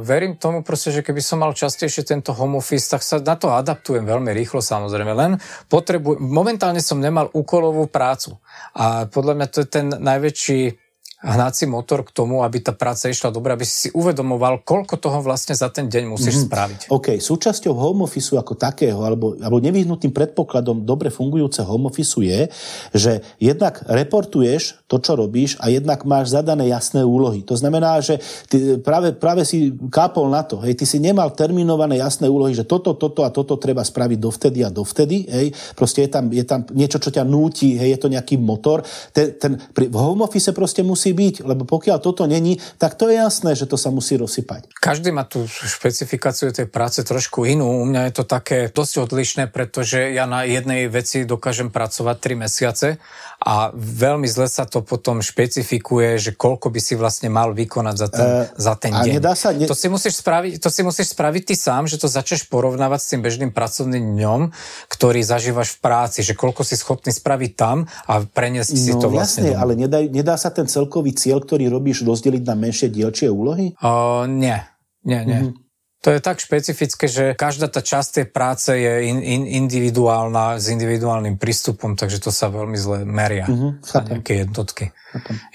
verím 0.04 0.36
tomu 0.36 0.62
proste, 0.62 0.92
že 0.92 1.02
keby 1.02 1.24
som 1.24 1.42
mal 1.42 1.56
častejšie 1.56 2.06
tento 2.06 2.36
home 2.36 2.60
office, 2.60 2.92
tak 2.92 3.02
sa 3.02 3.18
na 3.24 3.34
to 3.40 3.50
adaptujem 3.50 4.04
veľmi 4.04 4.30
rýchlo 4.36 4.60
samozrejme. 4.60 5.16
Len 5.16 5.32
potrebujem, 5.72 6.22
momentálne 6.22 6.84
som 6.84 7.00
nemal 7.00 7.32
úkolovú 7.32 7.88
prácu. 7.88 8.38
A 8.78 9.08
podľa 9.10 9.34
mňa 9.40 9.48
to 9.50 9.58
je 9.64 9.68
ten 9.68 9.88
najväčší 9.90 10.60
hnací 11.24 11.64
motor 11.66 12.04
k 12.04 12.12
tomu, 12.12 12.44
aby 12.44 12.60
tá 12.60 12.76
práca 12.76 13.08
išla 13.08 13.32
dobre, 13.32 13.56
aby 13.56 13.64
si 13.64 13.88
si 13.88 13.90
uvedomoval, 13.96 14.68
koľko 14.68 15.00
toho 15.00 15.24
vlastne 15.24 15.56
za 15.56 15.72
ten 15.72 15.88
deň 15.88 16.04
musíš 16.12 16.44
mm-hmm. 16.44 16.52
spraviť. 16.52 16.80
OK, 16.92 17.08
súčasťou 17.24 17.72
home 17.72 18.04
office 18.04 18.36
ako 18.36 18.60
takého, 18.60 19.00
alebo, 19.00 19.40
alebo 19.40 19.64
nevyhnutým 19.64 20.12
predpokladom 20.12 20.84
dobre 20.84 21.08
fungujúceho 21.08 21.64
home 21.64 21.88
office 21.88 22.20
je, 22.20 22.52
že 22.92 23.24
jednak 23.40 23.80
reportuješ 23.88 24.84
to, 24.92 25.00
čo 25.00 25.16
robíš 25.16 25.56
a 25.64 25.72
jednak 25.72 26.04
máš 26.04 26.36
zadané 26.36 26.68
jasné 26.68 27.08
úlohy. 27.08 27.42
To 27.48 27.56
znamená, 27.56 28.04
že 28.04 28.20
ty 28.52 28.76
práve, 28.84 29.16
práve 29.16 29.48
si 29.48 29.72
kápol 29.88 30.28
na 30.28 30.44
to, 30.44 30.60
hej, 30.60 30.76
ty 30.76 30.84
si 30.84 31.00
nemal 31.00 31.32
terminované 31.32 32.04
jasné 32.04 32.28
úlohy, 32.28 32.52
že 32.52 32.68
toto, 32.68 32.94
toto 33.00 33.24
a 33.24 33.32
toto 33.32 33.56
treba 33.56 33.82
spraviť 33.82 34.20
dovtedy 34.20 34.60
a 34.68 34.70
dovtedy, 34.70 35.24
hej, 35.32 35.48
proste 35.74 36.04
je 36.04 36.10
tam, 36.12 36.28
je 36.30 36.44
tam 36.44 36.68
niečo, 36.76 37.00
čo 37.00 37.10
ťa 37.10 37.24
núti, 37.24 37.80
hej, 37.80 37.96
je 37.96 38.00
to 38.00 38.12
nejaký 38.12 38.36
motor. 38.36 38.84
Ten, 39.16 39.40
ten, 39.40 39.56
pri, 39.72 39.88
v 39.88 39.98
home 39.98 40.28
office 40.28 40.52
proste 40.52 40.84
musí 40.84 41.13
byť, 41.14 41.46
lebo 41.46 41.64
pokiaľ 41.64 41.98
toto 42.02 42.26
není, 42.26 42.58
tak 42.82 42.98
to 42.98 43.08
je 43.08 43.22
jasné, 43.22 43.54
že 43.54 43.70
to 43.70 43.78
sa 43.78 43.94
musí 43.94 44.18
rozsypať. 44.18 44.74
Každý 44.82 45.14
má 45.14 45.24
tú 45.24 45.46
špecifikáciu 45.48 46.50
tej 46.50 46.68
práce 46.68 47.06
trošku 47.06 47.46
inú. 47.46 47.82
U 47.82 47.86
mňa 47.86 48.10
je 48.10 48.14
to 48.18 48.26
také 48.26 48.68
dosť 48.74 49.08
odlišné, 49.08 49.44
pretože 49.54 50.12
ja 50.12 50.26
na 50.26 50.44
jednej 50.44 50.90
veci 50.90 51.24
dokážem 51.24 51.70
pracovať 51.70 52.18
3 52.20 52.44
mesiace 52.44 52.88
a 53.44 53.76
veľmi 53.76 54.24
zle 54.24 54.48
sa 54.48 54.64
to 54.64 54.80
potom 54.80 55.20
špecifikuje, 55.20 56.16
že 56.16 56.32
koľko 56.32 56.72
by 56.72 56.80
si 56.80 56.96
vlastne 56.96 57.28
mal 57.28 57.52
vykonať 57.52 57.96
za 58.00 58.08
ten, 58.08 58.28
uh, 58.28 58.48
za 58.56 58.74
ten 58.80 58.96
deň. 58.96 59.20
Nedá 59.20 59.36
sa, 59.36 59.52
ne... 59.52 59.68
to, 59.68 59.76
si 59.76 59.92
musíš 59.92 60.24
spraviť, 60.24 60.64
to 60.64 60.72
si 60.72 60.82
musíš 60.82 61.12
spraviť 61.12 61.44
ty 61.52 61.56
sám, 61.60 61.92
že 61.92 62.00
to 62.00 62.08
začneš 62.08 62.48
porovnávať 62.48 63.00
s 63.04 63.08
tým 63.12 63.22
bežným 63.22 63.52
pracovným 63.52 64.16
dňom, 64.16 64.42
ktorý 64.88 65.20
zažívaš 65.28 65.76
v 65.76 65.80
práci, 65.84 66.24
že 66.24 66.40
koľko 66.40 66.64
si 66.64 66.80
schopný 66.80 67.12
spraviť 67.12 67.52
tam 67.60 67.84
a 68.08 68.24
preniesť 68.24 68.72
no, 68.72 68.80
si 68.80 68.92
to 68.96 69.08
vlastne 69.12 69.52
jasne, 69.52 69.60
ale 69.60 69.76
nedá, 69.76 70.00
nedá 70.08 70.40
sa 70.40 70.48
ten 70.48 70.66
celkový 70.72 71.12
cieľ, 71.12 71.44
ktorý 71.44 71.68
robíš, 71.68 72.08
rozdeliť 72.08 72.44
na 72.48 72.56
menšie 72.56 72.88
dielčie 72.88 73.28
úlohy? 73.28 73.76
Uh, 73.84 74.24
nie, 74.24 74.56
nie, 75.04 75.20
nie. 75.28 75.42
Mm-hmm. 75.52 75.63
To 76.04 76.12
je 76.12 76.20
tak 76.20 76.44
špecifické, 76.44 77.08
že 77.08 77.32
každá 77.32 77.72
tá 77.72 77.80
časť 77.80 78.10
tej 78.20 78.28
práce 78.28 78.76
je 78.76 79.08
in, 79.08 79.24
in, 79.24 79.44
individuálna, 79.64 80.60
s 80.60 80.68
individuálnym 80.68 81.40
prístupom, 81.40 81.96
takže 81.96 82.20
to 82.20 82.28
sa 82.28 82.52
veľmi 82.52 82.76
zle 82.76 83.08
meria 83.08 83.48
uh-huh, 83.48 83.80
na 83.80 84.00
nejaké 84.12 84.44
jednotky. 84.44 84.92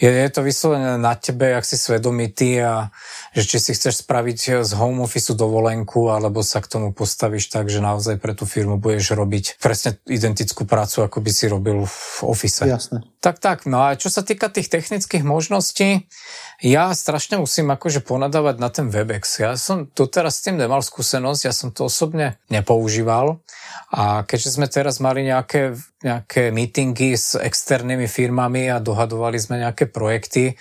Je, 0.01 0.09
je 0.09 0.31
to 0.33 0.41
vyslovené 0.41 0.97
na 0.97 1.19
tebe, 1.19 1.53
ak 1.53 1.69
si 1.69 1.77
svedomitý 1.77 2.65
a 2.65 2.95
že 3.37 3.45
či 3.45 3.57
si 3.61 3.71
chceš 3.77 4.07
spraviť 4.07 4.65
z 4.65 4.73
home 4.79 5.05
office 5.05 5.37
dovolenku, 5.37 6.09
alebo 6.09 6.41
sa 6.41 6.65
k 6.65 6.71
tomu 6.71 6.97
postavíš 6.97 7.53
tak, 7.53 7.69
že 7.69 7.85
naozaj 7.85 8.17
pre 8.17 8.33
tú 8.33 8.49
firmu 8.49 8.81
budeš 8.81 9.13
robiť 9.19 9.61
presne 9.61 10.01
identickú 10.09 10.65
prácu, 10.65 11.05
ako 11.05 11.19
by 11.21 11.31
si 11.35 11.45
robil 11.51 11.85
v 11.85 12.19
office. 12.25 12.65
Jasné. 12.65 13.05
Tak, 13.19 13.43
tak. 13.43 13.67
No 13.67 13.83
a 13.83 13.99
čo 13.99 14.15
sa 14.15 14.23
týka 14.23 14.47
tých 14.47 14.71
technických 14.71 15.27
možností, 15.27 16.07
ja 16.63 16.95
strašne 16.95 17.43
musím 17.43 17.75
akože 17.75 18.07
ponadávať 18.07 18.57
na 18.63 18.71
ten 18.71 18.87
Webex. 18.95 19.43
Ja 19.43 19.59
som 19.59 19.91
doteraz 19.91 20.39
s 20.39 20.47
tým 20.47 20.55
nemal 20.55 20.87
skúsenosť, 20.87 21.41
ja 21.43 21.51
som 21.51 21.75
to 21.75 21.91
osobne 21.91 22.39
nepoužíval 22.47 23.43
a 23.91 24.23
keďže 24.23 24.55
sme 24.55 24.71
teraz 24.71 25.03
mali 25.03 25.27
nejaké, 25.27 25.75
nejaké 26.07 26.55
meetingy 26.55 27.19
s 27.19 27.35
externými 27.35 28.07
firmami 28.07 28.71
a 28.71 28.79
dohadovali 28.79 29.39
sme 29.43 29.67
nejaké 29.67 29.91
projekty, 29.91 30.55
eh, 30.55 30.57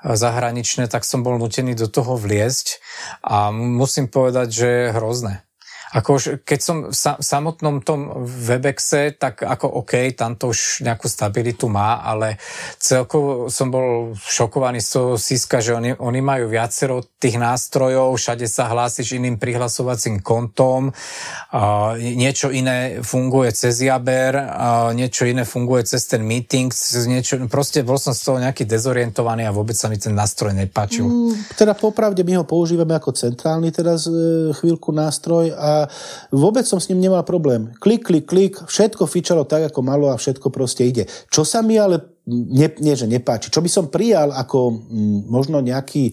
zahraničné, 0.00 0.88
tak 0.88 1.04
som 1.04 1.20
bol 1.20 1.36
nutený 1.36 1.76
do 1.76 1.92
toho 1.92 2.16
vliesť 2.16 2.80
a 3.20 3.52
musím 3.52 4.08
povedať, 4.08 4.48
že 4.48 4.66
je 4.68 4.94
hrozné. 4.96 5.47
Ako 5.96 6.42
keď 6.44 6.60
som 6.60 6.76
v 6.92 7.24
samotnom 7.24 7.80
tom 7.80 8.24
Webexe, 8.28 9.16
tak 9.16 9.40
ako 9.40 9.80
OK, 9.84 10.12
tam 10.12 10.36
to 10.36 10.52
už 10.52 10.84
nejakú 10.84 11.08
stabilitu 11.08 11.72
má, 11.72 12.04
ale 12.04 12.36
celkovo 12.76 13.48
som 13.48 13.72
bol 13.72 14.12
šokovaný 14.16 14.84
z 14.84 14.88
toho 14.92 15.10
Siska, 15.16 15.64
že 15.64 15.72
oni, 15.72 15.96
oni 15.96 16.20
majú 16.20 16.52
viacero 16.52 17.00
tých 17.16 17.40
nástrojov, 17.40 18.12
všade 18.20 18.44
sa 18.44 18.68
hlásiš 18.68 19.16
iným 19.16 19.40
prihlasovacím 19.40 20.20
kontom, 20.20 20.92
a 21.56 21.96
niečo 21.96 22.52
iné 22.52 23.00
funguje 23.00 23.56
cez 23.56 23.80
Jaber, 23.80 24.36
a 24.36 24.92
niečo 24.92 25.24
iné 25.24 25.48
funguje 25.48 25.88
cez 25.88 26.04
ten 26.04 26.20
meeting, 26.20 26.68
niečo, 27.08 27.40
proste 27.48 27.80
bol 27.80 27.96
som 27.96 28.12
z 28.12 28.20
toho 28.28 28.36
nejaký 28.36 28.68
dezorientovaný 28.68 29.48
a 29.48 29.54
vôbec 29.56 29.72
sa 29.72 29.88
mi 29.88 29.96
ten 29.96 30.12
nástroj 30.12 30.52
nepáčil. 30.52 31.08
Mm, 31.08 31.56
teda 31.56 31.72
popravde 31.72 32.20
my 32.20 32.42
ho 32.42 32.44
používame 32.44 32.92
ako 32.92 33.16
centrálny 33.16 33.72
teraz 33.72 34.04
e, 34.04 34.52
chvíľku 34.52 34.92
nástroj 34.92 35.54
a 35.54 35.77
vôbec 36.34 36.66
som 36.66 36.82
s 36.82 36.90
ním 36.90 36.98
nemal 36.98 37.22
problém. 37.22 37.70
Klik, 37.78 38.10
klik, 38.10 38.26
klik, 38.26 38.54
všetko 38.66 39.06
fičalo 39.06 39.46
tak, 39.46 39.70
ako 39.70 39.80
malo 39.86 40.10
a 40.10 40.18
všetko 40.18 40.50
proste 40.50 40.82
ide. 40.88 41.06
Čo 41.30 41.46
sa 41.46 41.62
mi 41.62 41.78
ale 41.78 42.17
ne, 42.28 42.68
nie, 42.78 42.94
že 42.94 43.08
nepáči. 43.08 43.48
Čo 43.48 43.64
by 43.64 43.70
som 43.72 43.88
prijal 43.88 44.30
ako 44.36 44.58
m, 44.68 44.76
mm, 44.76 45.20
možno 45.32 45.64
nejaký 45.64 46.12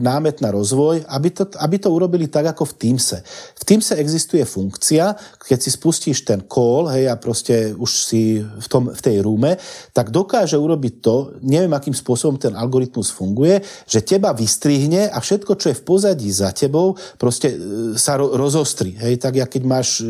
námet 0.00 0.40
na 0.40 0.48
rozvoj, 0.48 1.04
aby 1.04 1.28
to, 1.28 1.44
aby 1.60 1.76
to 1.76 1.92
urobili 1.92 2.26
tak 2.32 2.48
ako 2.56 2.72
v 2.72 2.74
Teamse. 2.80 3.18
V 3.60 3.62
Teamse 3.68 4.00
existuje 4.00 4.48
funkcia, 4.48 5.12
keď 5.36 5.58
si 5.60 5.70
spustíš 5.70 6.24
ten 6.24 6.40
call, 6.48 6.88
hej, 6.88 7.12
a 7.12 7.20
proste 7.20 7.76
už 7.76 7.90
si 7.92 8.40
v, 8.40 8.66
tom, 8.72 8.88
v 8.88 9.00
tej 9.04 9.20
rúme, 9.20 9.60
tak 9.92 10.08
dokáže 10.08 10.56
urobiť 10.56 10.94
to, 11.04 11.36
neviem 11.44 11.72
akým 11.76 11.92
spôsobom 11.92 12.40
ten 12.40 12.56
algoritmus 12.56 13.12
funguje, 13.12 13.60
že 13.84 14.00
teba 14.00 14.32
vystrihne 14.32 15.12
a 15.12 15.18
všetko, 15.20 15.52
čo 15.60 15.74
je 15.74 15.76
v 15.76 15.84
pozadí 15.84 16.30
za 16.32 16.54
tebou, 16.56 16.96
proste 17.20 17.52
e, 17.52 17.56
sa 17.98 18.16
ro, 18.16 18.32
rozostri. 18.38 18.96
Hej, 18.96 19.20
tak 19.20 19.36
ja 19.36 19.44
keď 19.44 19.62
máš 19.66 20.00
e, 20.00 20.08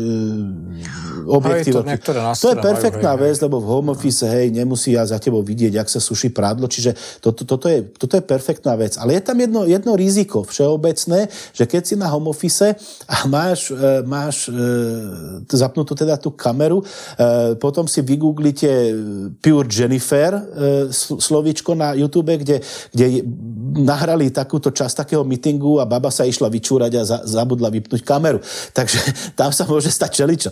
objektív. 1.27 1.83
To, 1.83 2.21
to 2.37 2.47
je 2.53 2.57
perfektná 2.61 3.17
majú, 3.17 3.25
vec, 3.25 3.35
lebo 3.41 3.57
v 3.59 3.67
home 3.67 3.89
office, 3.97 4.23
hej, 4.29 4.53
nemusí 4.53 4.93
ja 4.93 5.03
za 5.03 5.17
tebou 5.17 5.32
tebou 5.33 5.41
vidieť, 5.41 5.81
ak 5.81 5.89
sa 5.89 5.97
suší 5.97 6.29
prádlo, 6.29 6.69
čiže 6.69 6.93
toto, 7.17 7.41
toto, 7.41 7.65
je, 7.65 7.81
toto 7.97 8.13
je 8.13 8.21
perfektná 8.21 8.77
vec. 8.77 9.01
Ale 9.01 9.17
je 9.17 9.25
tam 9.25 9.41
jedno, 9.41 9.65
jedno 9.65 9.97
riziko 9.97 10.45
všeobecné, 10.45 11.25
že 11.57 11.65
keď 11.65 11.81
si 11.81 11.95
na 11.97 12.05
home 12.05 12.29
office 12.29 12.77
a 13.09 13.25
máš, 13.25 13.73
e, 13.73 14.05
máš 14.05 14.45
e, 14.45 14.53
zapnutú 15.49 15.97
teda 15.97 16.21
tú 16.21 16.29
kameru, 16.29 16.85
e, 16.85 17.57
potom 17.57 17.89
si 17.89 18.05
vygooglite 18.05 18.93
Pure 19.41 19.65
Jennifer 19.65 20.37
slovíčko 21.17 21.73
na 21.73 21.97
YouTube, 21.97 22.37
kde, 22.37 22.61
kde 22.93 23.25
nahrali 23.81 24.29
takúto 24.29 24.69
časť 24.69 25.07
takého 25.07 25.25
meetingu 25.25 25.81
a 25.81 25.89
baba 25.89 26.13
sa 26.13 26.27
išla 26.29 26.51
vyčúrať 26.51 26.91
a 26.99 27.01
za, 27.01 27.17
zabudla 27.25 27.73
vypnúť 27.73 28.05
kameru. 28.05 28.37
Takže 28.77 29.33
tam 29.39 29.49
sa 29.49 29.65
môže 29.65 29.89
stať 29.89 30.11
čeličo. 30.21 30.51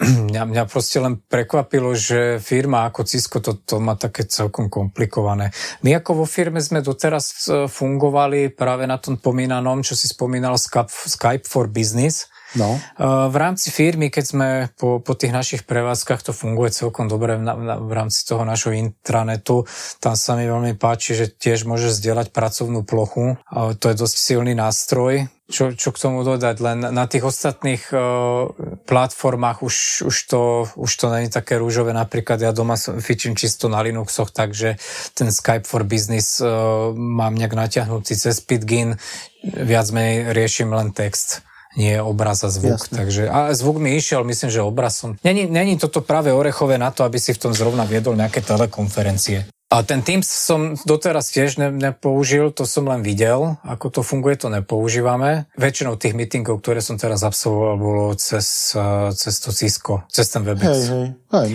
mňa, 0.32 0.42
mňa 0.48 0.64
proste 0.64 0.96
len 0.96 1.20
prekvapilo, 1.20 1.92
že 1.92 2.40
firma 2.40 2.88
ako 2.88 3.04
Cisco 3.04 3.38
to, 3.44 3.60
to 3.60 3.76
má 3.78 4.00
také 4.00 4.24
celkom 4.24 4.72
komplikované. 4.72 5.52
My 5.84 6.00
ako 6.00 6.24
vo 6.24 6.26
firme 6.26 6.64
sme 6.64 6.80
doteraz 6.80 7.48
e, 7.48 7.68
fungovali 7.68 8.52
práve 8.56 8.88
na 8.88 8.96
tom 8.96 9.20
pomínanom, 9.20 9.84
čo 9.84 9.92
si 9.92 10.08
spomínal 10.08 10.56
Skype, 10.56 11.44
for 11.44 11.68
Business, 11.68 12.32
No. 12.58 12.74
E, 12.74 13.06
v 13.30 13.36
rámci 13.38 13.70
firmy, 13.70 14.10
keď 14.10 14.24
sme 14.26 14.48
po, 14.74 14.98
po 14.98 15.14
tých 15.14 15.30
našich 15.30 15.62
prevádzkach, 15.70 16.26
to 16.26 16.32
funguje 16.34 16.74
celkom 16.74 17.06
dobre 17.06 17.38
v, 17.38 17.46
na, 17.46 17.54
v 17.78 17.92
rámci 17.94 18.26
toho 18.26 18.42
našho 18.42 18.74
intranetu. 18.74 19.62
Tam 20.02 20.18
sa 20.18 20.34
mi 20.34 20.50
veľmi 20.50 20.74
páči, 20.74 21.14
že 21.14 21.30
tiež 21.30 21.62
môže 21.62 21.94
zdieľať 21.94 22.34
pracovnú 22.34 22.82
plochu. 22.82 23.38
To 23.54 23.84
je 23.86 23.94
dosť 23.94 24.16
silný 24.18 24.58
nástroj 24.58 25.30
čo, 25.50 25.74
čo 25.74 25.90
k 25.90 26.00
tomu 26.00 26.22
dodať, 26.22 26.56
len 26.62 26.78
na 26.94 27.04
tých 27.10 27.26
ostatných 27.26 27.90
uh, 27.90 28.48
platformách 28.86 29.66
už, 29.66 30.06
už, 30.06 30.16
to, 30.30 30.70
už 30.78 30.90
to 30.94 31.06
není 31.10 31.28
také 31.28 31.58
rúžové. 31.58 31.90
Napríklad 31.90 32.38
ja 32.38 32.54
doma 32.54 32.78
fičím 32.78 33.34
čisto 33.34 33.66
na 33.66 33.82
Linuxoch, 33.82 34.30
takže 34.30 34.78
ten 35.18 35.28
Skype 35.34 35.66
for 35.66 35.82
Business 35.82 36.38
uh, 36.38 36.94
mám 36.94 37.34
nejak 37.34 37.58
natiahnutý 37.58 38.14
cez 38.14 38.38
Pitgin, 38.40 38.96
viac 39.42 39.90
menej 39.90 40.30
riešim 40.30 40.70
len 40.70 40.94
text 40.94 41.42
nie 41.78 42.02
obraz 42.02 42.42
a 42.42 42.50
zvuk. 42.50 42.82
Jasne. 42.82 42.94
Takže, 42.98 43.22
a 43.30 43.54
zvuk 43.54 43.78
mi 43.78 43.94
išiel, 43.94 44.26
myslím, 44.26 44.50
že 44.50 44.58
obraz 44.58 44.98
som... 44.98 45.14
Není, 45.22 45.46
není 45.46 45.78
toto 45.78 46.02
práve 46.02 46.34
orechové 46.34 46.78
na 46.78 46.90
to, 46.90 47.06
aby 47.06 47.22
si 47.22 47.30
v 47.30 47.46
tom 47.46 47.52
zrovna 47.54 47.86
viedol 47.86 48.18
nejaké 48.18 48.42
telekonferencie. 48.42 49.46
A 49.70 49.86
ten 49.86 50.02
Teams 50.02 50.26
som 50.26 50.74
doteraz 50.82 51.30
tiež 51.30 51.54
ne, 51.62 51.70
nepoužil, 51.70 52.50
to 52.50 52.66
som 52.66 52.90
len 52.90 53.06
videl, 53.06 53.54
ako 53.62 53.86
to 53.94 54.00
funguje, 54.02 54.34
to 54.34 54.50
nepoužívame. 54.50 55.46
Väčšinou 55.54 55.94
tých 55.94 56.18
meetingov, 56.18 56.58
ktoré 56.58 56.82
som 56.82 56.98
teraz 56.98 57.22
absolvoval, 57.22 57.78
bolo 57.78 58.06
cez, 58.18 58.74
eh, 58.74 59.14
cez 59.14 59.34
to 59.38 59.54
Cisco, 59.54 60.02
cez 60.10 60.26
ten 60.26 60.42
Webex. 60.42 60.66
Hej, 60.66 60.82
hej. 60.90 61.06
hej. 61.30 61.50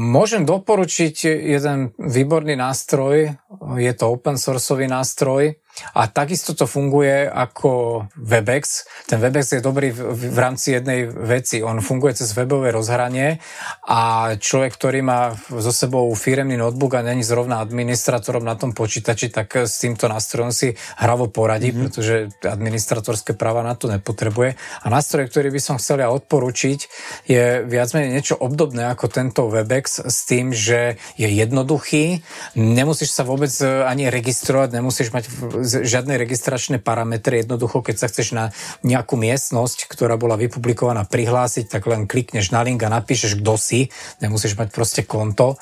Môžem 0.00 0.48
doporučiť 0.48 1.28
jeden 1.28 1.92
výborný 2.00 2.56
nástroj, 2.56 3.36
je 3.76 3.92
to 3.92 4.04
open 4.08 4.40
sourceový 4.40 4.88
nástroj, 4.88 5.60
a 5.94 6.06
takisto 6.06 6.52
to 6.54 6.68
funguje 6.68 7.26
ako 7.26 8.04
Webex. 8.16 8.84
Ten 9.08 9.18
Webex 9.18 9.58
je 9.58 9.64
dobrý 9.64 9.90
v, 9.90 10.12
v 10.14 10.38
rámci 10.38 10.76
jednej 10.76 11.08
veci. 11.08 11.64
On 11.64 11.80
funguje 11.80 12.14
cez 12.20 12.30
webové 12.36 12.70
rozhranie 12.70 13.40
a 13.88 14.32
človek, 14.36 14.76
ktorý 14.76 15.00
má 15.02 15.34
so 15.34 15.72
sebou 15.72 16.06
firemný 16.14 16.60
notebook 16.60 16.94
a 16.94 17.06
není 17.06 17.24
zrovna 17.24 17.64
administratorom 17.64 18.44
na 18.44 18.54
tom 18.54 18.76
počítači, 18.76 19.32
tak 19.32 19.66
s 19.66 19.80
týmto 19.82 20.06
nástrojom 20.06 20.52
si 20.52 20.76
hravo 21.00 21.32
poradí, 21.32 21.72
mm-hmm. 21.72 21.82
pretože 21.82 22.14
administratorské 22.44 23.34
práva 23.34 23.64
na 23.64 23.74
to 23.74 23.88
nepotrebuje. 23.88 24.54
A 24.84 24.86
nástroj, 24.92 25.26
ktorý 25.32 25.48
by 25.50 25.60
som 25.60 25.76
chcel 25.80 26.04
ja 26.04 26.12
odporučiť, 26.12 26.78
je 27.26 27.64
viac 27.64 27.88
menej 27.96 28.20
niečo 28.20 28.36
obdobné 28.36 28.86
ako 28.92 29.06
tento 29.10 29.48
Webex 29.48 30.04
s 30.06 30.28
tým, 30.28 30.52
že 30.52 31.00
je 31.16 31.28
jednoduchý, 31.28 32.20
nemusíš 32.54 33.10
sa 33.16 33.24
vôbec 33.24 33.50
ani 33.64 34.12
registrovať, 34.12 34.68
nemusíš 34.76 35.10
mať 35.10 35.24
žiadne 35.64 36.16
registračné 36.16 36.80
parametre. 36.80 37.40
Jednoducho, 37.40 37.80
keď 37.84 37.96
sa 37.96 38.06
chceš 38.10 38.32
na 38.32 38.44
nejakú 38.82 39.16
miestnosť, 39.16 39.86
ktorá 39.88 40.16
bola 40.20 40.40
vypublikovaná, 40.40 41.06
prihlásiť, 41.06 41.70
tak 41.70 41.88
len 41.88 42.04
klikneš 42.10 42.52
na 42.52 42.64
link 42.64 42.80
a 42.82 42.92
napíšeš, 42.92 43.40
kto 43.40 43.54
si. 43.60 43.92
Nemusíš 44.20 44.56
mať 44.56 44.68
proste 44.72 45.02
konto. 45.04 45.56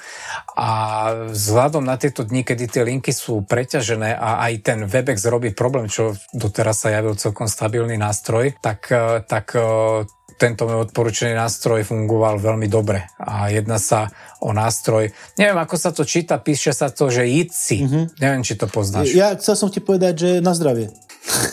A 0.59 0.71
vzhľadom 1.31 1.87
na 1.87 2.01
tieto 2.01 2.27
dni, 2.27 2.43
kedy 2.43 2.65
tie 2.67 2.83
linky 2.83 3.15
sú 3.15 3.45
preťažené 3.47 4.15
a 4.15 4.43
aj 4.49 4.53
ten 4.65 4.79
Webex 4.85 5.23
robí 5.29 5.55
problém, 5.55 5.87
čo 5.87 6.19
doteraz 6.35 6.83
sa 6.83 6.95
javil 6.95 7.15
celkom 7.15 7.47
stabilný 7.47 7.95
nástroj, 7.95 8.59
tak, 8.59 8.91
tak 9.27 9.47
tento 10.39 10.71
môj 10.71 10.89
odporúčený 10.89 11.35
nástroj 11.35 11.83
fungoval 11.83 12.39
veľmi 12.39 12.71
dobre. 12.71 13.11
A 13.19 13.51
jedná 13.51 13.83
sa 13.83 14.09
o 14.39 14.55
nástroj, 14.55 15.11
neviem 15.35 15.59
ako 15.59 15.75
sa 15.75 15.91
to 15.91 16.07
číta, 16.07 16.39
píše 16.39 16.71
sa 16.71 16.95
to, 16.95 17.11
že 17.11 17.27
Jitsi. 17.27 17.79
Mm-hmm. 17.83 18.05
Neviem, 18.23 18.43
či 18.47 18.55
to 18.55 18.71
poznáš. 18.71 19.11
Ja 19.13 19.35
chcel 19.35 19.59
som 19.59 19.69
ti 19.69 19.83
povedať, 19.83 20.15
že 20.15 20.31
na 20.39 20.55
zdravie. 20.55 20.95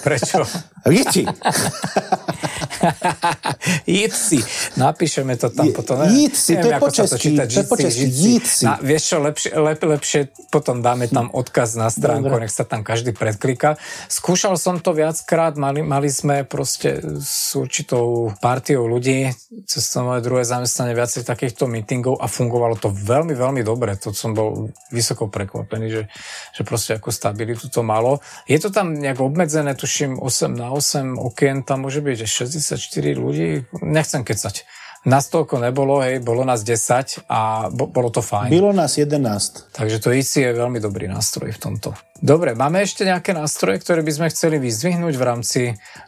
Prečo? 0.05 0.45
Jitsi. 0.93 1.25
Jitsi. 3.85 4.39
Napíšeme 4.77 5.35
to 5.39 5.49
tam 5.49 5.71
potom. 5.71 6.03
Jitsi, 6.07 6.59
to 6.59 6.67
je 6.67 6.79
po 6.79 6.91
česky, 6.91 7.19
číta, 7.19 7.43
to 7.47 7.59
je 7.61 7.67
po 7.67 7.77
česky, 7.77 8.05
Jitsi. 8.07 8.63
Na, 8.65 8.77
vieš 8.81 9.03
čo, 9.13 9.17
lepšie, 9.21 9.51
lep, 9.55 9.79
lepšie 9.81 10.21
potom 10.51 10.81
dáme 10.81 11.07
tam 11.07 11.31
odkaz 11.31 11.75
na 11.79 11.87
stránku, 11.87 12.31
Dobre. 12.31 12.47
nech 12.47 12.53
sa 12.53 12.67
tam 12.67 12.83
každý 12.83 13.15
predklika. 13.15 13.79
Skúšal 14.11 14.59
som 14.59 14.79
to 14.83 14.91
viackrát, 14.91 15.55
mali, 15.59 15.81
mali 15.81 16.11
sme 16.11 16.43
proste 16.43 16.99
s 17.21 17.55
určitou 17.55 18.33
partiou 18.39 18.87
ľudí 18.87 19.31
cez 19.63 19.87
to 19.87 20.03
moje 20.03 20.21
druhé 20.21 20.43
zamestnanie 20.43 20.91
viacej 20.91 21.23
takýchto 21.23 21.65
meetingov 21.71 22.19
a 22.19 22.27
fungovalo 22.27 22.75
to 22.75 22.91
veľmi, 22.91 23.31
veľmi 23.31 23.61
dobre. 23.63 23.95
To 24.03 24.11
som 24.11 24.35
bol 24.35 24.69
vysoko 24.91 25.31
prekvapený, 25.31 25.87
že, 25.87 26.03
že 26.51 26.61
proste 26.67 26.99
ako 26.99 27.09
stabilitu 27.15 27.71
to 27.71 27.79
malo. 27.79 28.19
Je 28.45 28.59
to 28.59 28.69
tam 28.69 28.93
nejak 28.93 29.23
obmedzené, 29.23 29.73
tuším 29.73 30.19
8 30.19 30.51
na 30.51 30.75
8 30.75 31.15
okien, 31.15 31.63
tam 31.63 31.87
môže 31.87 32.03
byť 32.03 32.17
64 32.65 33.13
ľudí, 33.21 33.69
nechcem 33.85 34.25
kecať. 34.25 34.65
Nás 35.05 35.29
toľko 35.29 35.61
nebolo, 35.61 36.01
hej, 36.01 36.17
bolo 36.17 36.41
nás 36.41 36.65
10 36.65 37.29
a 37.29 37.69
bo, 37.69 37.85
bolo 37.85 38.09
to 38.09 38.25
fajn. 38.25 38.49
Bylo 38.49 38.73
nás 38.73 38.97
11. 38.97 39.69
Takže 39.77 40.01
to 40.01 40.09
ICI 40.09 40.49
je 40.49 40.51
veľmi 40.57 40.81
dobrý 40.81 41.05
nástroj 41.05 41.53
v 41.53 41.59
tomto. 41.61 41.93
Dobre, 42.15 42.55
máme 42.55 42.79
ešte 42.79 43.03
nejaké 43.03 43.35
nástroje, 43.35 43.83
ktoré 43.83 43.99
by 43.99 44.11
sme 44.15 44.27
chceli 44.31 44.55
vyzdvihnúť 44.55 45.19
v 45.19 45.23
rámci 45.27 45.61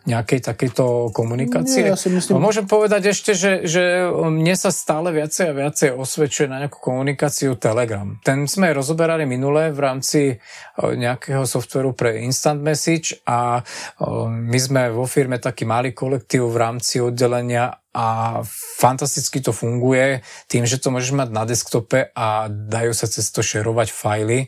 nejakej 0.07 0.39
takejto 0.39 1.11
komunikácie? 1.11 1.83
Nie, 1.83 1.91
ja 1.91 1.99
si 1.99 2.07
myslím- 2.07 2.39
No, 2.39 2.47
môžem 2.47 2.63
povedať 2.63 3.11
ešte, 3.11 3.35
že, 3.35 3.67
že 3.67 4.07
mne 4.15 4.55
sa 4.55 4.71
stále 4.71 5.11
viacej 5.11 5.51
a 5.51 5.57
viacej 5.67 5.89
osvedčuje 5.99 6.47
na 6.47 6.63
nejakú 6.63 6.79
komunikáciu 6.79 7.59
Telegram. 7.59 8.15
Ten 8.23 8.47
sme 8.47 8.71
rozoberali 8.71 9.27
minule 9.27 9.75
v 9.75 9.79
rámci 9.83 10.39
o, 10.79 10.95
nejakého 10.95 11.43
softveru 11.43 11.91
pre 11.91 12.23
Instant 12.23 12.63
Message 12.63 13.19
a 13.27 13.59
o, 13.99 14.31
my 14.31 14.59
sme 14.63 14.87
vo 14.95 15.03
firme 15.11 15.43
taký 15.43 15.67
malý 15.67 15.91
kolektív 15.91 16.47
v 16.47 16.55
rámci 16.55 17.03
oddelenia 17.03 17.83
a 17.91 18.39
fantasticky 18.79 19.43
to 19.43 19.51
funguje 19.51 20.23
tým, 20.47 20.63
že 20.63 20.79
to 20.79 20.87
môžeš 20.87 21.11
mať 21.11 21.29
na 21.35 21.43
desktope 21.43 22.15
a 22.15 22.47
dajú 22.47 22.95
sa 22.95 23.11
cez 23.11 23.27
to 23.27 23.43
šerovať 23.43 23.91
fajly. 23.91 24.47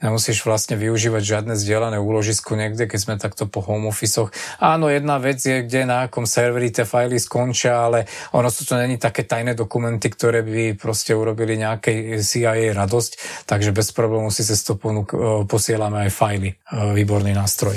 Nemusíš 0.00 0.48
vlastne 0.48 0.80
využívať 0.80 1.22
žiadne 1.22 1.54
zdieľané 1.60 2.00
úložisko 2.00 2.56
niekde, 2.56 2.88
keď 2.88 2.98
sme 2.98 3.14
takto 3.20 3.44
po 3.44 3.60
home 3.60 3.92
office 3.92 4.32
Áno, 4.56 4.88
jedna 4.88 5.20
vec 5.20 5.44
je, 5.44 5.60
kde 5.60 5.84
na 5.84 6.08
akom 6.08 6.24
serveri 6.24 6.72
tie 6.72 6.88
fajly 6.88 7.20
skončia, 7.20 7.84
ale 7.84 8.08
ono 8.32 8.48
sú 8.48 8.64
to 8.64 8.80
není 8.80 8.96
také 8.96 9.28
tajné 9.28 9.52
dokumenty, 9.52 10.08
ktoré 10.08 10.40
by 10.40 10.80
proste 10.80 11.12
urobili 11.12 11.60
nejakej 11.60 12.16
CIA 12.24 12.72
radosť, 12.72 13.44
takže 13.44 13.76
bez 13.76 13.92
problémov 13.92 14.32
si 14.32 14.40
cez 14.40 14.64
to 14.64 14.80
ponúk, 14.80 15.12
e, 15.12 15.44
posielame 15.44 16.08
aj 16.08 16.10
fajly. 16.16 16.50
E, 16.52 16.56
Výborný 16.96 17.36
nástroj. 17.36 17.76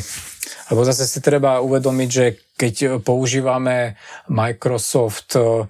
Lebo 0.72 0.88
zase 0.88 1.04
si 1.04 1.20
treba 1.20 1.60
uvedomiť, 1.60 2.10
že 2.10 2.26
keď 2.56 3.04
používame 3.04 4.00
Microsoft, 4.32 5.36
e, 5.36 5.68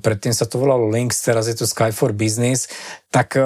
predtým 0.00 0.32
sa 0.32 0.48
to 0.48 0.56
volalo 0.56 0.88
Links, 0.88 1.20
teraz 1.20 1.44
je 1.44 1.56
to 1.56 1.68
Sky 1.68 1.92
for 1.92 2.16
Business, 2.16 2.66
tak 3.12 3.38
e, 3.38 3.44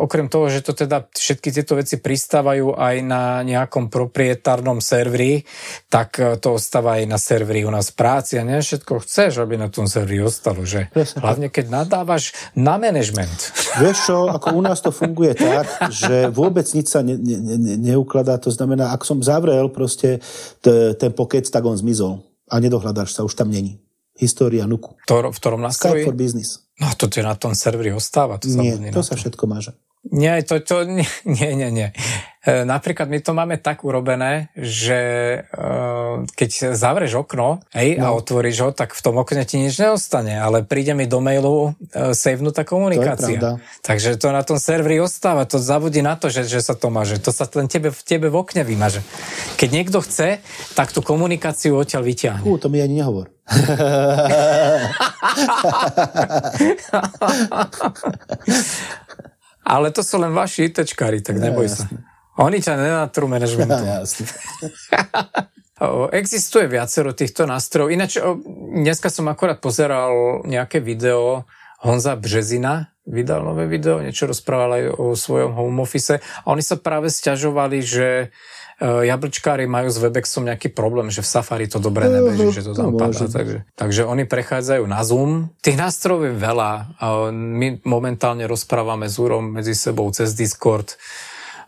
okrem 0.00 0.32
toho, 0.32 0.48
že 0.48 0.64
to 0.64 0.72
teda 0.72 1.10
všetky 1.12 1.52
tieto 1.52 1.76
veci 1.76 2.00
pristávajú 2.00 2.72
aj 2.78 2.96
na 3.04 3.44
nejakom 3.44 3.92
proprietárnom 3.92 4.80
serveri, 4.80 5.44
tak 5.92 6.16
e, 6.16 6.38
to 6.40 6.56
ostáva 6.56 7.02
aj 7.02 7.04
na 7.04 7.18
serveri 7.20 7.66
u 7.66 7.72
nás 7.74 7.92
práci 7.92 8.40
a 8.40 8.46
nie 8.46 8.62
všetko 8.62 9.02
chceš, 9.04 9.42
aby 9.42 9.58
na 9.58 9.68
tom 9.68 9.90
serveri 9.90 10.24
ostalo, 10.24 10.62
že? 10.64 10.88
Hlavne 10.94 11.52
keď 11.52 11.84
nadávaš 11.84 12.32
na 12.54 12.80
management. 12.80 13.52
Vieš 13.82 13.96
čo, 14.08 14.16
ako 14.30 14.56
u 14.56 14.62
nás 14.64 14.78
to 14.80 14.94
funguje 14.94 15.36
tak, 15.36 15.90
že 15.92 16.30
vôbec 16.30 16.64
nič 16.72 16.88
sa 16.88 17.04
ne, 17.04 17.18
ne, 17.18 17.36
ne, 17.36 17.74
neukladá. 17.76 18.38
To 18.40 18.48
znamená, 18.48 18.94
ak 18.94 19.04
som 19.04 19.20
zavrel 19.20 19.68
proste 19.68 20.22
t, 20.64 20.96
ten 20.96 21.12
pokec, 21.12 21.44
tak 21.44 21.66
on 21.66 21.76
zmizol. 21.76 22.24
A 22.48 22.56
nedohľadáš 22.58 23.14
sa, 23.14 23.26
už 23.26 23.36
tam 23.36 23.52
není. 23.52 23.82
História 24.20 24.68
nuku. 24.68 25.00
To, 25.08 25.32
v 25.32 25.38
ktorom 25.40 25.64
Skype 25.64 25.68
nástroji? 25.72 26.04
for 26.04 26.12
business. 26.12 26.68
No 26.76 26.92
to 26.92 27.08
je 27.08 27.24
na 27.24 27.32
tom 27.36 27.56
serveri 27.56 27.92
ostáva. 27.96 28.36
To 28.36 28.44
Nie, 28.48 28.76
to 28.92 29.00
sa 29.00 29.16
všetko 29.16 29.48
máže. 29.48 29.72
Nie, 30.12 30.40
to, 30.44 30.60
to, 30.60 30.84
nie, 30.84 31.08
nie, 31.40 31.72
nie, 31.72 31.88
Napríklad 32.40 33.12
my 33.12 33.20
to 33.20 33.36
máme 33.36 33.60
tak 33.60 33.84
urobené, 33.84 34.48
že 34.56 35.00
e, 35.44 35.60
keď 36.24 36.72
zavrieš 36.72 37.20
okno 37.20 37.60
hej, 37.76 38.00
a 38.00 38.16
otvoríš 38.16 38.64
ho, 38.64 38.72
tak 38.72 38.96
v 38.96 39.00
tom 39.04 39.20
okne 39.20 39.44
ti 39.44 39.60
nič 39.60 39.76
neostane, 39.76 40.40
ale 40.40 40.64
príde 40.64 40.96
mi 40.96 41.04
do 41.04 41.20
mailu 41.20 41.76
e, 41.92 42.16
savenutá 42.16 42.64
komunikácia. 42.64 43.36
pravda. 43.36 43.60
Takže 43.84 44.16
to 44.16 44.32
na 44.32 44.40
tom 44.40 44.56
serveri 44.56 44.96
ostáva, 45.04 45.44
to 45.44 45.60
zabudí 45.60 46.00
na 46.00 46.16
to, 46.16 46.32
že, 46.32 46.48
že 46.48 46.64
sa 46.64 46.72
to 46.72 46.88
maže. 46.88 47.20
To 47.20 47.28
sa 47.28 47.44
len 47.44 47.68
tebe, 47.68 47.92
v 47.92 48.00
tebe 48.00 48.32
v 48.32 48.36
okne 48.40 48.64
vymaže. 48.64 49.04
Keď 49.60 49.68
niekto 49.68 50.00
chce, 50.00 50.40
tak 50.72 50.96
tú 50.96 51.04
komunikáciu 51.04 51.76
odtiaľ 51.76 52.08
vyťahne. 52.08 52.48
Ú, 52.48 52.56
to 52.56 52.72
mi 52.72 52.80
ani 52.80 53.04
nehovor. 53.04 53.28
Ale 59.60 59.92
to 59.92 60.00
sú 60.00 60.16
len 60.16 60.32
vaši 60.32 60.72
ITčkári, 60.72 61.20
tak 61.20 61.36
neboj 61.36 61.68
sa. 61.68 61.84
Oni 62.40 62.58
ťa 62.58 62.74
nenatrú 62.80 63.28
manažmentu. 63.28 63.84
Ja, 65.80 65.88
Existuje 66.12 66.68
viacero 66.68 67.16
týchto 67.16 67.48
nástrojov. 67.48 67.88
Ináč, 67.88 68.20
dneska 68.76 69.08
som 69.08 69.32
akorát 69.32 69.64
pozeral 69.64 70.44
nejaké 70.44 70.76
video 70.76 71.48
Honza 71.80 72.20
Březina, 72.20 72.92
vydal 73.08 73.40
nové 73.40 73.64
video, 73.64 74.04
niečo 74.04 74.28
rozprával 74.28 74.76
aj 74.76 74.84
o 75.00 75.16
svojom 75.16 75.56
home 75.56 75.80
office 75.80 76.20
a 76.20 76.46
oni 76.52 76.60
sa 76.60 76.76
práve 76.76 77.08
stiažovali, 77.08 77.80
že 77.80 78.28
e, 78.28 79.08
jablčkári 79.08 79.64
majú 79.64 79.88
s 79.88 79.96
Webexom 79.96 80.44
nejaký 80.44 80.68
problém, 80.76 81.08
že 81.08 81.24
v 81.24 81.32
Safari 81.32 81.64
to 81.64 81.80
dobre 81.80 82.12
nebeží, 82.12 82.60
že 82.60 82.68
to 82.68 82.76
tam 82.76 83.00
padá. 83.00 83.16
Takže, 83.16 83.64
takže 83.72 84.04
oni 84.04 84.28
prechádzajú 84.28 84.84
na 84.84 85.00
Zoom. 85.00 85.48
Tých 85.64 85.80
nástrojov 85.80 86.28
je 86.28 86.34
veľa. 86.36 86.70
My 87.32 87.80
momentálne 87.88 88.44
rozprávame 88.44 89.08
s 89.08 89.16
Úrom 89.16 89.48
medzi 89.48 89.72
sebou 89.72 90.12
cez 90.12 90.36
Discord 90.36 91.00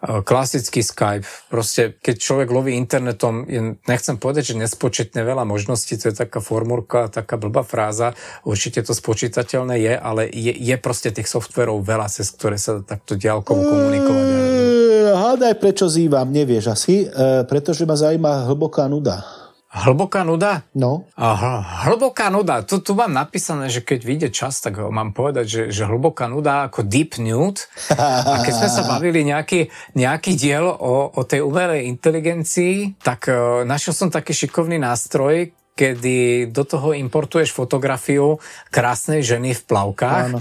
klasický 0.03 0.83
Skype. 0.83 1.27
Proste, 1.47 1.95
keď 2.03 2.15
človek 2.19 2.49
loví 2.51 2.75
internetom, 2.75 3.47
je, 3.47 3.79
nechcem 3.87 4.19
povedať, 4.19 4.55
že 4.55 4.61
nespočetne 4.61 5.23
veľa 5.23 5.47
možností, 5.47 5.95
to 5.95 6.11
je 6.11 6.17
taká 6.19 6.43
formulka, 6.43 7.07
taká 7.07 7.39
blbá 7.39 7.63
fráza, 7.63 8.11
určite 8.43 8.83
to 8.83 8.93
spočítateľné 8.93 9.79
je, 9.79 9.95
ale 9.95 10.23
je, 10.27 10.51
je 10.51 10.77
proste 10.79 11.15
tých 11.15 11.31
softverov 11.31 11.87
veľa, 11.87 12.11
cez 12.11 12.35
ktoré 12.35 12.59
sa 12.59 12.83
takto 12.83 13.15
diaľkovo 13.15 13.63
komunikovať. 13.63 14.25
dá. 14.27 14.39
E, 14.39 15.15
Hádaj, 15.15 15.55
prečo 15.63 15.87
zývam, 15.87 16.27
nevieš 16.35 16.75
asi, 16.75 17.07
e, 17.07 17.47
pretože 17.47 17.87
ma 17.87 17.95
zaujíma 17.95 18.51
hlboká 18.51 18.91
nuda. 18.91 19.42
Hlboká 19.73 20.21
nuda? 20.21 20.69
No, 20.77 21.09
Aha, 21.17 21.89
hlboká 21.89 22.29
nuda. 22.29 22.61
Tu, 22.61 22.85
tu 22.85 22.93
mám 22.93 23.09
napísané, 23.09 23.73
že 23.73 23.81
keď 23.81 24.01
vyjde 24.05 24.29
čas, 24.29 24.61
tak 24.61 24.77
mám 24.77 25.17
povedať, 25.17 25.47
že, 25.49 25.63
že 25.73 25.89
hlboká 25.89 26.29
nuda 26.29 26.69
ako 26.69 26.85
deep 26.85 27.17
nude. 27.17 27.65
A 27.97 28.45
keď 28.45 28.53
sme 28.53 28.69
sa 28.69 28.85
bavili 28.93 29.25
nejaký, 29.25 29.73
nejaký 29.97 30.37
diel 30.37 30.69
o, 30.69 31.09
o 31.17 31.21
tej 31.25 31.41
umelej 31.41 31.89
inteligencii, 31.89 33.01
tak 33.01 33.33
uh, 33.33 33.65
našiel 33.65 33.97
som 33.97 34.13
taký 34.13 34.37
šikovný 34.37 34.77
nástroj, 34.77 35.57
kedy 35.73 36.53
do 36.53 36.69
toho 36.69 36.93
importuješ 36.93 37.57
fotografiu 37.57 38.37
krásnej 38.69 39.25
ženy 39.25 39.57
v 39.57 39.63
plavkách 39.65 40.29
Áno. 40.37 40.39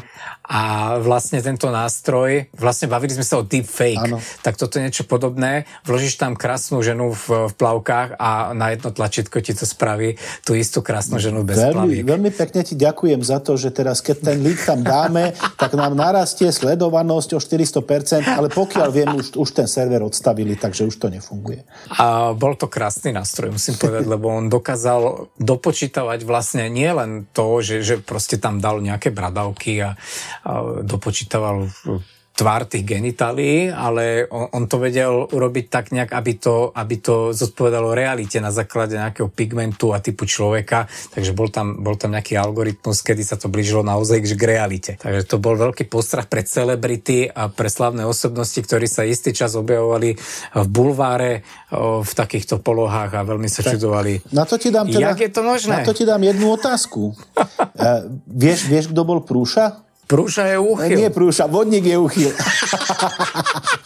A 0.51 0.61
vlastne 0.99 1.39
tento 1.39 1.71
nástroj, 1.71 2.51
vlastne 2.59 2.91
bavili 2.91 3.15
sme 3.15 3.23
sa 3.23 3.39
o 3.39 3.47
deepfake, 3.47 4.11
Áno. 4.11 4.19
tak 4.43 4.59
toto 4.59 4.75
je 4.75 4.83
niečo 4.83 5.07
podobné, 5.07 5.63
vložíš 5.87 6.19
tam 6.19 6.35
krásnu 6.35 6.83
ženu 6.83 7.15
v, 7.15 7.47
v 7.47 7.53
plavkách 7.55 8.19
a 8.19 8.51
na 8.51 8.75
jedno 8.75 8.91
tlačítko 8.91 9.39
ti 9.39 9.55
to 9.55 9.63
spraví 9.63 10.19
tú 10.43 10.51
istú 10.51 10.83
krásnu 10.83 11.23
ženu 11.23 11.47
bez 11.47 11.55
veľmi, 11.55 11.71
plaviek. 11.71 12.03
veľmi 12.03 12.31
pekne 12.35 12.67
ti 12.67 12.75
ďakujem 12.75 13.23
za 13.23 13.39
to, 13.39 13.55
že 13.55 13.71
teraz, 13.71 14.03
keď 14.03 14.27
ten 14.27 14.37
link 14.43 14.59
tam 14.59 14.83
dáme, 14.83 15.31
tak 15.61 15.71
nám 15.79 15.95
narastie 15.95 16.51
sledovanosť 16.51 17.29
o 17.31 17.39
400%, 17.39 18.27
ale 18.27 18.51
pokiaľ 18.51 18.89
viem, 18.91 19.07
už, 19.15 19.39
už 19.39 19.49
ten 19.55 19.71
server 19.71 20.03
odstavili, 20.03 20.59
takže 20.59 20.83
už 20.83 20.99
to 20.99 21.07
nefunguje. 21.07 21.63
A 21.95 22.35
bol 22.35 22.59
to 22.59 22.67
krásny 22.67 23.15
nástroj, 23.15 23.55
musím 23.55 23.79
povedať, 23.79 24.03
lebo 24.03 24.27
on 24.27 24.51
dokázal 24.51 25.31
dopočítavať 25.39 26.27
vlastne 26.27 26.67
nie 26.67 26.91
len 26.91 27.23
to, 27.31 27.63
že, 27.63 27.87
že 27.87 27.95
proste 28.03 28.35
tam 28.35 28.59
dal 28.59 28.83
nejaké 28.83 29.15
bradavky 29.15 29.79
a 29.79 29.95
dopočítaval 30.83 31.69
tvár 32.31 32.65
tých 32.65 32.87
genitálií, 32.87 33.69
ale 33.69 34.25
on, 34.31 34.49
on 34.55 34.63
to 34.65 34.81
vedel 34.81 35.29
urobiť 35.29 35.65
tak 35.69 35.93
nejak, 35.93 36.09
aby 36.09 36.33
to, 36.41 36.73
aby 36.73 36.95
to 36.97 37.35
zodpovedalo 37.35 37.93
realite 37.93 38.41
na 38.41 38.49
základe 38.49 38.97
nejakého 38.97 39.29
pigmentu 39.29 39.93
a 39.93 40.01
typu 40.01 40.25
človeka, 40.25 40.89
takže 41.13 41.37
bol 41.37 41.53
tam, 41.53 41.83
bol 41.85 41.99
tam 41.99 42.17
nejaký 42.17 42.39
algoritmus, 42.39 43.05
kedy 43.05 43.21
sa 43.21 43.37
to 43.37 43.45
blížilo 43.51 43.85
naozaj 43.85 44.23
k 44.25 44.41
realite. 44.41 44.91
Takže 44.97 45.27
to 45.27 45.37
bol 45.37 45.53
veľký 45.53 45.85
postrach 45.91 46.25
pre 46.31 46.41
celebrity 46.41 47.29
a 47.29 47.51
pre 47.51 47.69
slavné 47.69 48.07
osobnosti, 48.07 48.57
ktorí 48.57 48.89
sa 48.89 49.05
istý 49.05 49.35
čas 49.35 49.53
objavovali 49.53 50.17
v 50.55 50.67
bulváre 50.71 51.45
v 52.01 52.11
takýchto 52.15 52.63
polohách 52.63 53.21
a 53.21 53.27
veľmi 53.27 53.51
sa 53.51 53.61
čudovali. 53.61 54.33
Na 54.33 54.49
to 54.49 54.57
ti 54.57 54.73
dám 54.73 54.89
teda, 54.89 55.13
Jak 55.13 55.29
je 55.29 55.31
to 55.35 55.41
možné? 55.45 55.73
Na 55.77 55.79
to 55.85 55.93
ti 55.93 56.09
dám 56.09 56.23
jednu 56.25 56.57
otázku. 56.57 57.11
uh, 57.11 57.45
vieš, 58.41 58.65
vieš, 58.65 58.89
kto 58.89 59.05
bol 59.05 59.21
Prúša? 59.21 59.90
Prúša 60.11 60.43
je 60.51 60.57
úchyl. 60.59 60.97
Nie 60.99 61.07
Prúša, 61.07 61.47
vodník 61.47 61.87
je 61.87 61.95
uchyl. 61.95 62.31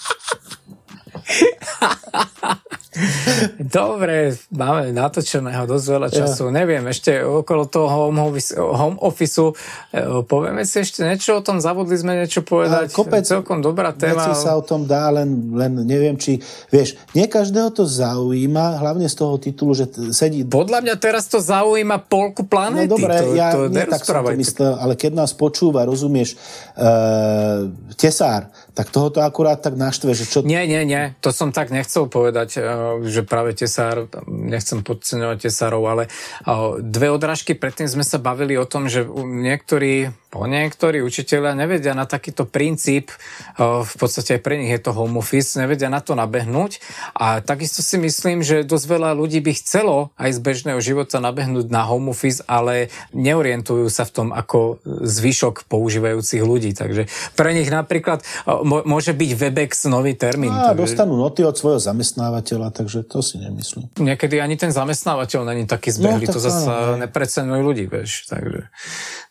Dobre, 3.75 4.31
máme 4.55 4.95
natočeného 4.95 5.67
dosť 5.67 5.85
veľa 5.91 6.07
času. 6.07 6.47
Ja. 6.47 6.63
Neviem, 6.63 6.87
ešte 6.87 7.19
okolo 7.19 7.67
toho 7.67 7.91
home 7.91 8.23
office, 8.23 8.55
home 8.55 8.95
officeu 9.03 9.51
e, 9.91 10.23
povieme 10.23 10.63
si 10.63 10.79
ešte 10.79 11.03
niečo 11.03 11.35
o 11.35 11.41
tom, 11.43 11.59
zabudli 11.59 11.99
sme 11.99 12.15
niečo 12.15 12.39
povedať. 12.47 12.87
A 12.87 12.95
kopec 12.95 13.27
Celkom 13.27 13.59
dobrá 13.59 13.91
téma. 13.91 14.31
Veci 14.31 14.31
sa 14.39 14.55
o 14.55 14.63
tom 14.63 14.87
dá, 14.87 15.11
len, 15.11 15.51
len 15.51 15.83
neviem, 15.83 16.15
či, 16.15 16.39
vieš, 16.71 16.95
nie 17.11 17.27
každého 17.27 17.75
to 17.75 17.83
zaujíma, 17.83 18.79
hlavne 18.79 19.11
z 19.11 19.15
toho 19.19 19.35
titulu, 19.35 19.75
že 19.75 19.91
sedí... 20.15 20.47
Podľa 20.47 20.79
mňa 20.79 20.95
teraz 20.95 21.27
to 21.27 21.43
zaujíma 21.43 22.07
polku 22.07 22.47
planéty. 22.47 22.87
No 22.87 22.95
dobre, 22.95 23.11
to, 23.19 23.35
ja 23.35 23.51
to 23.51 23.67
nie 23.67 23.83
tak 23.83 24.07
som 24.07 24.23
to 24.23 24.39
myslel, 24.39 24.79
ale 24.79 24.95
keď 24.95 25.11
nás 25.19 25.35
počúva, 25.35 25.83
rozumieš, 25.83 26.39
uh, 26.79 27.67
tesár, 27.99 28.47
tak 28.75 28.91
toho 28.91 29.07
to 29.07 29.23
akurát 29.23 29.63
tak 29.63 29.79
naštve, 29.79 30.11
že 30.11 30.27
čo... 30.27 30.43
Nie, 30.43 30.67
nie, 30.67 30.83
nie, 30.83 31.15
to 31.23 31.31
som 31.31 31.55
tak 31.55 31.71
nechcel 31.71 32.11
povedať, 32.11 32.59
eh, 32.59 32.63
že 33.07 33.23
práve 33.23 33.55
tesár, 33.55 34.11
nechcem 34.27 34.83
podceňovať 34.83 35.47
tesárov, 35.47 35.83
ale 35.87 36.03
eh, 36.05 36.51
dve 36.83 37.07
odrážky 37.09 37.55
predtým 37.55 37.87
sme 37.87 38.03
sa 38.03 38.19
bavili 38.19 38.59
o 38.59 38.67
tom, 38.67 38.91
že 38.91 39.07
niektorí 39.15 40.11
po 40.35 40.51
niektorí 40.51 40.99
učiteľia 40.99 41.55
nevedia 41.55 41.95
na 41.95 42.03
takýto 42.03 42.43
princíp, 42.43 43.07
v 43.55 43.93
podstate 43.95 44.35
aj 44.35 44.41
pre 44.43 44.59
nich 44.59 44.67
je 44.67 44.83
to 44.83 44.91
home 44.91 45.15
office, 45.15 45.55
nevedia 45.55 45.87
na 45.87 46.03
to 46.03 46.11
nabehnúť 46.11 46.83
a 47.15 47.39
takisto 47.39 47.79
si 47.79 47.95
myslím, 47.95 48.43
že 48.43 48.67
dosť 48.67 48.99
veľa 48.99 49.15
ľudí 49.15 49.39
by 49.39 49.55
chcelo 49.55 50.11
aj 50.19 50.35
z 50.35 50.39
bežného 50.43 50.83
života 50.83 51.23
nabehnúť 51.23 51.71
na 51.71 51.87
home 51.87 52.11
office, 52.11 52.43
ale 52.51 52.91
neorientujú 53.15 53.87
sa 53.87 54.03
v 54.03 54.11
tom 54.11 54.27
ako 54.35 54.83
zvyšok 54.83 55.71
používajúcich 55.71 56.43
ľudí. 56.43 56.75
Takže 56.75 57.07
pre 57.39 57.55
nich 57.55 57.71
napríklad 57.71 58.19
môže 58.65 59.13
byť 59.13 59.31
Webex 59.37 59.85
nový 59.85 60.17
termín. 60.17 60.49
A 60.49 60.73
takže... 60.73 60.97
dostanú 60.97 61.13
noty 61.21 61.45
od 61.45 61.53
svojho 61.53 61.77
zamestnávateľa, 61.77 62.73
takže 62.73 63.05
to 63.05 63.21
si 63.21 63.37
nemyslím. 63.37 63.93
Niekedy 64.01 64.41
ani 64.41 64.57
ten 64.57 64.73
zamestnávateľ 64.73 65.45
není 65.53 65.69
taký 65.69 65.93
zbehlý, 65.93 66.25
no, 66.25 66.33
to 66.33 66.41
zase 66.41 66.65
nepreceňujú 67.05 67.61
ľudí, 67.61 67.85
vieš. 67.85 68.25
Takže, 68.25 68.73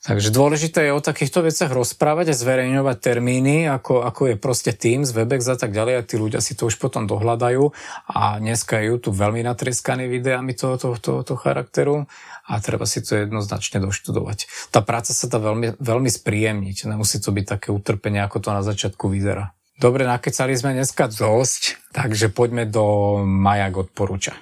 takže 0.06 0.28
dôležité 0.30 0.86
je 0.86 0.92
o 0.94 1.02
takýchto 1.02 1.42
veciach 1.42 1.74
rozprávať 1.74 2.30
a 2.30 2.38
zverejňovať 2.38 2.96
termíny, 3.02 3.66
ako, 3.66 4.06
ako 4.06 4.22
je 4.30 4.36
proste 4.38 4.70
Teams, 4.70 5.10
Webex 5.10 5.50
a 5.50 5.58
tak 5.58 5.74
ďalej 5.74 5.94
a 5.98 6.06
tí 6.06 6.14
ľudia 6.14 6.38
si 6.38 6.54
to 6.54 6.70
už 6.70 6.78
potom 6.78 7.10
dohľadajú 7.10 7.74
a 8.14 8.38
dneska 8.38 8.78
je 8.78 8.94
YouTube 8.94 9.18
veľmi 9.18 9.42
natreskaný 9.42 10.06
videami 10.06 10.54
tohoto, 10.54 10.94
tohoto 10.94 11.34
charakteru 11.34 12.06
a 12.44 12.60
treba 12.60 12.84
si 12.84 13.00
to 13.00 13.16
jednoznačne 13.16 13.80
doštudovať. 13.80 14.70
Tá 14.70 14.84
práca 14.84 15.16
sa 15.16 15.26
dá 15.26 15.40
veľmi, 15.40 15.80
veľmi 15.80 16.10
spríjemniť, 16.12 16.88
nemusí 16.88 17.16
to 17.18 17.32
byť 17.32 17.44
také 17.48 17.68
utrpenie, 17.72 18.20
ako 18.20 18.38
to 18.44 18.48
na 18.52 18.60
začiatku 18.60 19.08
vyzerá. 19.08 19.56
Dobre, 19.74 20.06
nakecali 20.06 20.54
sme 20.54 20.76
dneska 20.76 21.10
dosť, 21.10 21.90
takže 21.90 22.30
poďme 22.30 22.68
do 22.70 23.18
Majak 23.26 23.90
odporúča. 23.90 24.38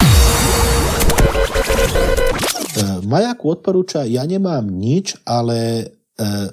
Majak 3.08 3.40
odporúča, 3.40 4.04
ja 4.04 4.28
nemám 4.28 4.68
nič, 4.68 5.16
ale 5.24 5.88
E, 5.88 6.01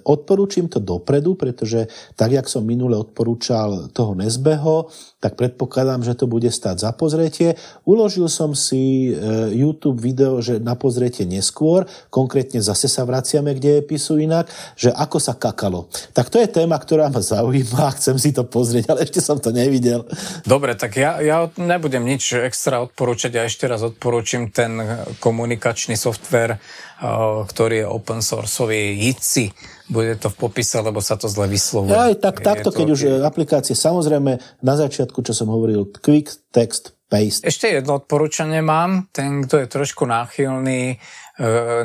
odporúčim 0.08 0.72
to 0.72 0.80
dopredu, 0.80 1.36
pretože 1.36 1.92
tak, 2.16 2.32
jak 2.32 2.48
som 2.48 2.64
minule 2.64 2.96
odporúčal 2.96 3.92
toho 3.92 4.16
Nezbeho, 4.16 4.88
tak 5.20 5.36
predpokladám, 5.36 6.00
že 6.00 6.16
to 6.16 6.32
bude 6.32 6.48
stať 6.48 6.80
za 6.80 6.92
pozretie. 6.96 7.60
Uložil 7.84 8.32
som 8.32 8.56
si 8.56 9.12
e, 9.12 9.52
YouTube 9.52 10.00
video, 10.00 10.40
že 10.40 10.64
na 10.64 10.80
pozretie 10.80 11.28
neskôr, 11.28 11.84
konkrétne 12.08 12.64
zase 12.64 12.88
sa 12.88 13.04
vraciame 13.04 13.52
k 13.52 13.60
dejepisu 13.60 14.24
inak, 14.24 14.48
že 14.80 14.96
ako 14.96 15.20
sa 15.20 15.36
kakalo. 15.36 15.92
Tak 16.16 16.32
to 16.32 16.40
je 16.40 16.48
téma, 16.48 16.80
ktorá 16.80 17.12
ma 17.12 17.20
zaujíma 17.20 17.92
a 17.92 17.96
chcem 18.00 18.16
si 18.16 18.32
to 18.32 18.48
pozrieť, 18.48 18.96
ale 18.96 19.04
ešte 19.04 19.20
som 19.20 19.44
to 19.44 19.52
nevidel. 19.52 20.08
Dobre, 20.48 20.80
tak 20.80 20.96
ja, 20.96 21.20
ja 21.20 21.52
nebudem 21.60 22.08
nič 22.08 22.32
extra 22.40 22.80
odporúčať 22.80 23.36
a 23.36 23.44
ja 23.44 23.52
ešte 23.52 23.68
raz 23.68 23.84
odporúčim 23.84 24.56
ten 24.56 24.80
komunikačný 25.20 26.00
software 26.00 26.64
ktorý 27.48 27.84
je 27.84 27.88
open 27.88 28.20
sourceový 28.20 28.92
Jitsi. 29.08 29.48
Bude 29.88 30.20
to 30.20 30.28
v 30.28 30.36
popise, 30.36 30.78
lebo 30.84 31.00
sa 31.00 31.16
to 31.16 31.32
zle 31.32 31.48
vyslovuje. 31.48 31.96
Aj 31.96 32.14
tak, 32.20 32.44
takto, 32.44 32.70
keď 32.76 32.88
už 32.92 33.02
aplikácie, 33.24 33.74
samozrejme, 33.74 34.38
na 34.62 34.74
začiatku, 34.76 35.24
čo 35.24 35.32
som 35.32 35.48
hovoril, 35.48 35.88
Quick 35.88 36.52
Text 36.52 37.00
Paste. 37.10 37.48
Ešte 37.48 37.74
jedno 37.74 37.98
odporúčanie 37.98 38.62
mám. 38.62 39.10
Ten, 39.10 39.42
kto 39.42 39.66
je 39.66 39.68
trošku 39.72 40.06
náchylný 40.06 40.82
e, 40.94 40.98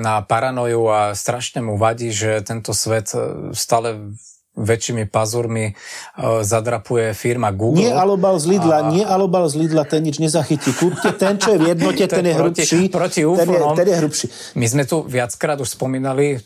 na 0.03 0.21
paranoju 0.21 0.85
a 0.93 1.01
strašne 1.17 1.65
mu 1.65 1.81
vadí, 1.81 2.13
že 2.13 2.45
tento 2.45 2.77
svet 2.77 3.09
e, 3.17 3.51
stále 3.57 4.13
väčšími 4.55 5.11
pazurmi 5.11 5.75
uh, 5.75 6.47
zadrapuje 6.47 7.11
firma 7.15 7.51
Google. 7.51 7.91
Nie 7.91 7.93
Alobal 7.93 8.39
z 8.39 8.47
Lidla, 8.55 8.87
a... 8.87 8.89
nie 8.91 9.03
Alobal 9.03 9.51
z 9.51 9.55
Lidla, 9.59 9.83
ten 9.83 10.07
nič 10.07 10.23
nezachytí. 10.23 10.71
Kúpte 10.79 11.11
ten, 11.15 11.37
čo 11.43 11.55
je 11.55 11.59
v 11.59 11.75
jednote, 11.75 12.07
ten, 12.11 12.23
ten 12.23 12.27
je 12.31 12.35
hrubší. 12.39 12.79
Proti, 12.89 13.23
proti 13.27 13.41
ten, 13.43 13.49
je, 13.51 13.59
ten 13.75 13.89
je 13.91 13.97
hrubší. 13.99 14.27
My 14.55 14.67
sme 14.71 14.83
tu 14.87 15.03
viackrát 15.03 15.59
už 15.59 15.75
spomínali 15.75 16.39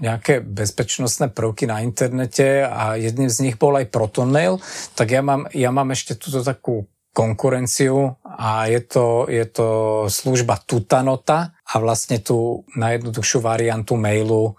nejaké 0.00 0.44
bezpečnostné 0.44 1.32
prvky 1.32 1.64
na 1.64 1.80
internete 1.80 2.68
a 2.68 3.00
jedným 3.00 3.32
z 3.32 3.48
nich 3.48 3.56
bol 3.56 3.72
aj 3.80 3.88
ProtonMail, 3.88 4.60
tak 4.92 5.16
ja 5.16 5.24
mám, 5.24 5.48
ja 5.56 5.72
mám 5.72 5.88
ešte 5.96 6.20
túto 6.20 6.44
takú 6.44 6.84
konkurenciu 7.14 8.18
a 8.26 8.66
je 8.66 8.82
to, 8.82 9.30
je 9.30 9.46
to 9.46 9.68
služba 10.10 10.58
Tutanota 10.66 11.54
a 11.62 11.74
vlastne 11.78 12.18
tú 12.18 12.66
najjednoduchšiu 12.74 13.38
variantu 13.38 13.94
mailu, 13.94 14.58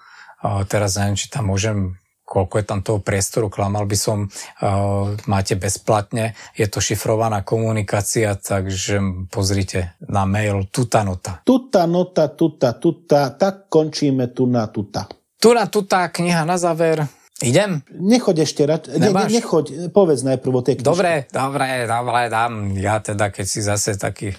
teraz 0.72 0.96
neviem, 0.96 1.20
či 1.20 1.28
tam 1.28 1.52
môžem 1.52 2.00
koľko 2.36 2.60
je 2.60 2.66
tam 2.68 2.84
toho 2.84 3.00
priestoru, 3.00 3.48
klamal 3.48 3.88
by 3.88 3.96
som, 3.96 4.28
uh, 4.28 5.16
máte 5.32 5.56
bezplatne, 5.56 6.36
je 6.52 6.68
to 6.68 6.84
šifrovaná 6.84 7.48
komunikácia, 7.48 8.36
takže 8.36 9.00
pozrite 9.32 9.96
na 10.04 10.28
mail 10.28 10.68
tutanota. 10.68 11.40
Tutanota, 11.48 12.28
tuta, 12.36 12.76
tuta, 12.76 13.32
tak 13.32 13.72
končíme 13.72 14.36
tu 14.36 14.52
na 14.52 14.68
tuta. 14.68 15.08
Tu 15.40 15.56
na 15.56 15.64
tuta, 15.72 16.12
kniha 16.12 16.44
na 16.44 16.60
záver. 16.60 17.08
Idem? 17.44 17.84
Nechoď 17.92 18.48
ešte, 18.48 18.64
rač... 18.64 18.88
ne, 18.88 19.12
ne, 19.12 19.28
nechoď, 19.28 19.92
povedz 19.92 20.24
najprv 20.24 20.54
o 20.56 20.64
tej 20.64 20.80
knižke. 20.80 20.88
Dobre, 20.88 21.28
dobre, 21.28 21.84
dobre, 21.84 22.32
dám. 22.32 22.72
Ja 22.80 23.04
teda, 23.04 23.28
keď 23.28 23.46
si 23.48 23.60
zase 23.60 24.00
taký 24.00 24.32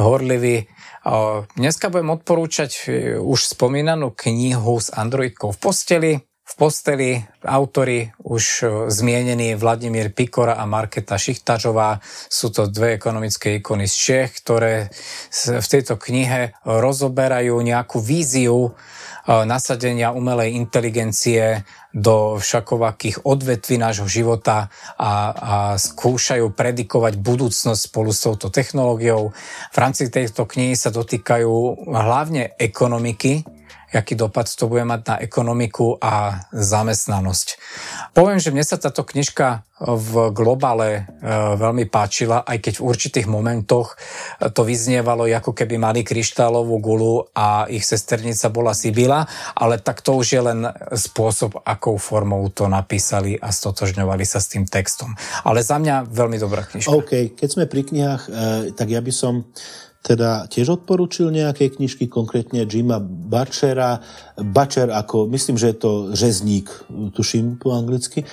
horlivý. 0.00 0.64
Dneska 1.56 1.92
budem 1.92 2.16
odporúčať 2.16 2.70
e, 2.88 3.16
už 3.16 3.56
spomínanú 3.56 4.12
knihu 4.12 4.76
s 4.80 4.92
Androidkou 4.92 5.52
v 5.52 5.58
posteli 5.60 6.12
v 6.50 6.52
posteli 6.58 7.10
autory 7.46 8.10
už 8.26 8.44
e, 8.62 8.66
zmienení 8.90 9.54
Vladimír 9.54 10.10
Pikora 10.10 10.58
a 10.58 10.66
Marketa 10.66 11.14
Šichtažová 11.14 12.02
sú 12.26 12.50
to 12.50 12.66
dve 12.66 12.98
ekonomické 12.98 13.62
ikony 13.62 13.86
z 13.86 13.94
Čech, 13.94 14.42
ktoré 14.42 14.90
v 15.46 15.66
tejto 15.70 15.94
knihe 15.94 16.58
rozoberajú 16.66 17.54
nejakú 17.54 18.02
víziu 18.02 18.66
e, 18.66 18.70
nasadenia 19.46 20.10
umelej 20.10 20.58
inteligencie 20.58 21.62
do 21.94 22.42
všakovakých 22.42 23.22
odvetví 23.22 23.78
nášho 23.78 24.10
života 24.10 24.74
a, 24.98 25.12
a 25.30 25.54
skúšajú 25.78 26.50
predikovať 26.50 27.14
budúcnosť 27.18 27.94
spolu 27.94 28.10
s 28.10 28.26
touto 28.26 28.50
technológiou. 28.50 29.30
V 29.70 29.76
rámci 29.78 30.10
tejto 30.10 30.50
knihy 30.50 30.74
sa 30.74 30.90
dotýkajú 30.90 31.86
hlavne 31.94 32.58
ekonomiky, 32.58 33.59
aký 33.90 34.14
dopad 34.14 34.46
to 34.46 34.70
bude 34.70 34.86
mať 34.86 35.00
na 35.06 35.16
ekonomiku 35.18 35.98
a 35.98 36.46
zamestnanosť. 36.54 37.48
Poviem, 38.14 38.38
že 38.38 38.54
mne 38.54 38.62
sa 38.62 38.78
táto 38.78 39.02
knižka 39.02 39.66
v 39.80 40.28
globále 40.36 40.88
e, 40.92 41.02
veľmi 41.56 41.88
páčila, 41.88 42.44
aj 42.44 42.58
keď 42.60 42.74
v 42.78 42.86
určitých 42.86 43.26
momentoch 43.32 43.96
to 44.52 44.60
vyznievalo, 44.60 45.24
ako 45.24 45.56
keby 45.56 45.80
mali 45.80 46.04
kryštálovú 46.04 46.76
gulu 46.84 47.24
a 47.32 47.64
ich 47.72 47.88
sesternica 47.88 48.52
bola 48.52 48.76
Sibila, 48.76 49.24
ale 49.56 49.80
tak 49.80 50.04
to 50.04 50.20
už 50.20 50.26
je 50.36 50.42
len 50.44 50.68
spôsob, 50.92 51.64
akou 51.64 51.96
formou 51.96 52.44
to 52.52 52.68
napísali 52.68 53.40
a 53.40 53.48
stotožňovali 53.48 54.24
sa 54.28 54.36
s 54.36 54.52
tým 54.52 54.68
textom. 54.68 55.16
Ale 55.48 55.64
za 55.64 55.80
mňa 55.80 56.12
veľmi 56.12 56.36
dobrá 56.36 56.68
knižka. 56.68 56.92
OK, 56.92 57.12
keď 57.32 57.48
sme 57.48 57.64
pri 57.64 57.82
knihách, 57.88 58.22
e, 58.28 58.30
tak 58.76 58.92
ja 58.92 59.00
by 59.00 59.12
som 59.16 59.48
teda 60.00 60.48
tiež 60.48 60.80
odporučil 60.80 61.28
nejaké 61.28 61.68
knižky, 61.68 62.08
konkrétne 62.08 62.64
Jima 62.64 62.96
Butchera. 63.00 64.00
Butcher 64.40 64.88
ako, 64.88 65.28
myslím, 65.28 65.60
že 65.60 65.72
je 65.72 65.76
to 65.76 65.92
řezník, 66.16 66.68
tuším 67.12 67.60
po 67.60 67.76
anglicky. 67.76 68.24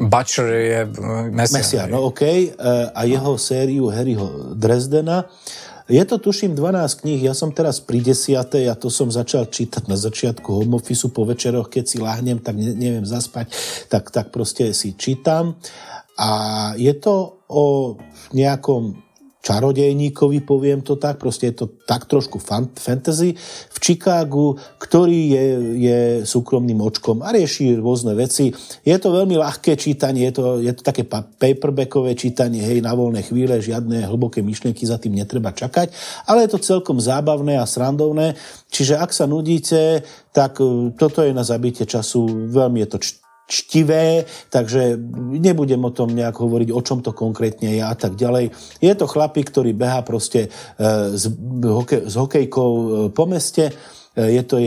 Butcher 0.00 0.48
je 0.48 0.80
mesiar. 1.28 1.60
Mesiar, 1.60 1.86
no 1.92 2.08
okej. 2.08 2.56
Okay. 2.56 2.92
A 2.96 3.00
jeho 3.04 3.36
sériu 3.36 3.92
Harryho 3.92 4.56
Dresdena. 4.56 5.28
Je 5.90 6.00
to, 6.06 6.22
tuším, 6.22 6.54
12 6.54 7.02
kníh. 7.02 7.20
Ja 7.20 7.34
som 7.34 7.50
teraz 7.50 7.82
pri 7.82 7.98
desiatej 7.98 8.70
a 8.70 8.78
to 8.78 8.88
som 8.88 9.10
začal 9.10 9.50
čítať 9.50 9.90
na 9.90 9.98
začiatku 9.98 10.62
home 10.62 10.78
office 10.78 11.10
po 11.10 11.26
večeroch, 11.26 11.66
keď 11.66 11.84
si 11.84 11.98
láhnem, 11.98 12.38
tak 12.38 12.54
neviem 12.56 13.02
zaspať, 13.02 13.50
tak, 13.90 14.08
tak 14.14 14.30
proste 14.30 14.70
si 14.70 14.94
čítam. 14.94 15.58
A 16.14 16.30
je 16.78 16.94
to 16.94 17.42
o 17.50 17.98
nejakom 18.30 19.09
čarodejníkovi, 19.40 20.44
poviem 20.44 20.84
to 20.84 21.00
tak, 21.00 21.16
proste 21.16 21.48
je 21.48 21.64
to 21.64 21.66
tak 21.88 22.04
trošku 22.04 22.36
fantasy, 22.76 23.32
v 23.72 23.78
Chicagu, 23.80 24.60
ktorý 24.76 25.20
je, 25.32 25.44
je 25.80 25.98
súkromným 26.28 26.76
očkom 26.76 27.24
a 27.24 27.32
rieši 27.32 27.80
rôzne 27.80 28.12
veci. 28.12 28.52
Je 28.84 28.96
to 29.00 29.08
veľmi 29.16 29.40
ľahké 29.40 29.80
čítanie, 29.80 30.28
je 30.28 30.34
to, 30.36 30.44
je 30.60 30.72
to 30.76 30.82
také 30.84 31.08
paperbackové 31.08 32.12
čítanie, 32.12 32.60
hej, 32.60 32.84
na 32.84 32.92
voľné 32.92 33.24
chvíle, 33.24 33.56
žiadne 33.64 34.04
hlboké 34.04 34.44
myšlienky 34.44 34.84
za 34.84 35.00
tým 35.00 35.16
netreba 35.16 35.56
čakať, 35.56 35.88
ale 36.28 36.44
je 36.44 36.50
to 36.52 36.60
celkom 36.60 37.00
zábavné 37.00 37.56
a 37.56 37.64
srandovné, 37.64 38.36
čiže 38.68 39.00
ak 39.00 39.10
sa 39.16 39.24
nudíte, 39.24 40.04
tak 40.36 40.60
e, 40.60 40.92
toto 41.00 41.24
je 41.24 41.32
na 41.32 41.42
zabitie 41.42 41.88
času, 41.88 42.52
veľmi 42.52 42.84
je 42.84 42.88
to 42.92 42.98
čtivé, 43.50 44.24
takže 44.48 44.94
nebudem 45.18 45.82
o 45.82 45.90
tom 45.90 46.14
nejak 46.14 46.38
hovoriť, 46.38 46.70
o 46.70 46.80
čom 46.80 47.02
to 47.02 47.10
konkrétne 47.10 47.74
je 47.74 47.82
a 47.82 47.94
tak 47.98 48.14
ďalej. 48.14 48.54
Je 48.78 48.94
to 48.94 49.10
chlapík, 49.10 49.50
ktorý 49.50 49.74
beha 49.74 50.06
proste 50.06 50.46
e, 50.46 50.48
s, 51.18 51.26
hokej, 51.60 52.06
s 52.06 52.14
hokejkou 52.14 52.70
e, 52.70 52.86
po 53.10 53.26
meste, 53.26 53.68
e, 53.68 53.72
je 54.38 54.42
to 54.46 54.62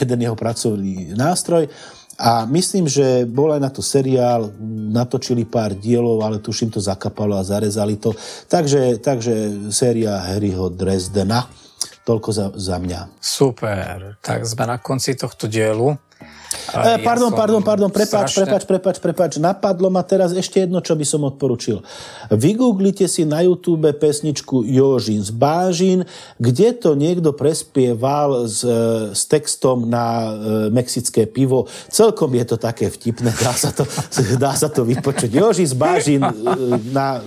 jeden 0.00 0.18
jeho 0.22 0.38
pracovný 0.38 1.18
nástroj 1.18 1.66
a 2.18 2.42
myslím, 2.50 2.90
že 2.90 3.22
bol 3.30 3.54
aj 3.54 3.62
na 3.62 3.70
to 3.70 3.78
seriál, 3.78 4.50
natočili 4.90 5.46
pár 5.46 5.78
dielov, 5.78 6.18
ale 6.26 6.42
tuším 6.42 6.74
to 6.74 6.82
zakapalo 6.82 7.38
a 7.38 7.46
zarezali 7.46 7.94
to. 7.94 8.10
Takže, 8.50 8.98
takže 8.98 9.34
séria 9.70 10.18
Harryho 10.26 10.66
Dresdena. 10.66 11.46
Toľko 12.02 12.30
za, 12.34 12.46
za 12.58 12.82
mňa. 12.82 13.22
Super. 13.22 14.18
Tak 14.18 14.42
sme 14.42 14.66
na 14.66 14.82
konci 14.82 15.14
tohto 15.14 15.46
dielu. 15.46 15.94
Ja 16.68 17.00
pardon, 17.00 17.32
pardon, 17.32 17.64
pardon, 17.64 17.88
prepač, 17.88 18.36
strašne... 18.36 18.44
prepač, 18.44 18.62
prepač, 18.68 18.96
prepač. 19.00 19.30
Napadlo 19.40 19.88
ma 19.88 20.04
teraz 20.04 20.36
ešte 20.36 20.68
jedno, 20.68 20.84
čo 20.84 20.92
by 20.92 21.04
som 21.06 21.24
odporučil. 21.24 21.80
Vygooglite 22.28 23.08
si 23.08 23.24
na 23.24 23.40
YouTube 23.40 23.88
pesničku 23.96 24.68
Jožin 24.68 25.24
z 25.24 25.32
Bážin, 25.32 26.04
kde 26.36 26.76
to 26.76 26.92
niekto 26.92 27.32
prespieval 27.32 28.44
s, 28.44 28.60
e, 28.68 29.12
s 29.16 29.24
textom 29.24 29.88
na 29.88 30.04
e, 30.04 30.30
mexické 30.68 31.24
pivo. 31.24 31.64
Celkom 31.88 32.36
je 32.36 32.44
to 32.44 32.56
také 32.60 32.92
vtipné, 32.92 33.32
dá 33.32 33.52
sa 33.56 33.72
to, 33.72 33.88
dá 34.44 34.52
sa 34.52 34.68
to 34.68 34.84
vypočuť. 34.84 35.32
Jožin 35.32 35.68
z 35.68 35.76
Bážin 35.76 36.20
e, 36.20 36.32
na 36.92 37.24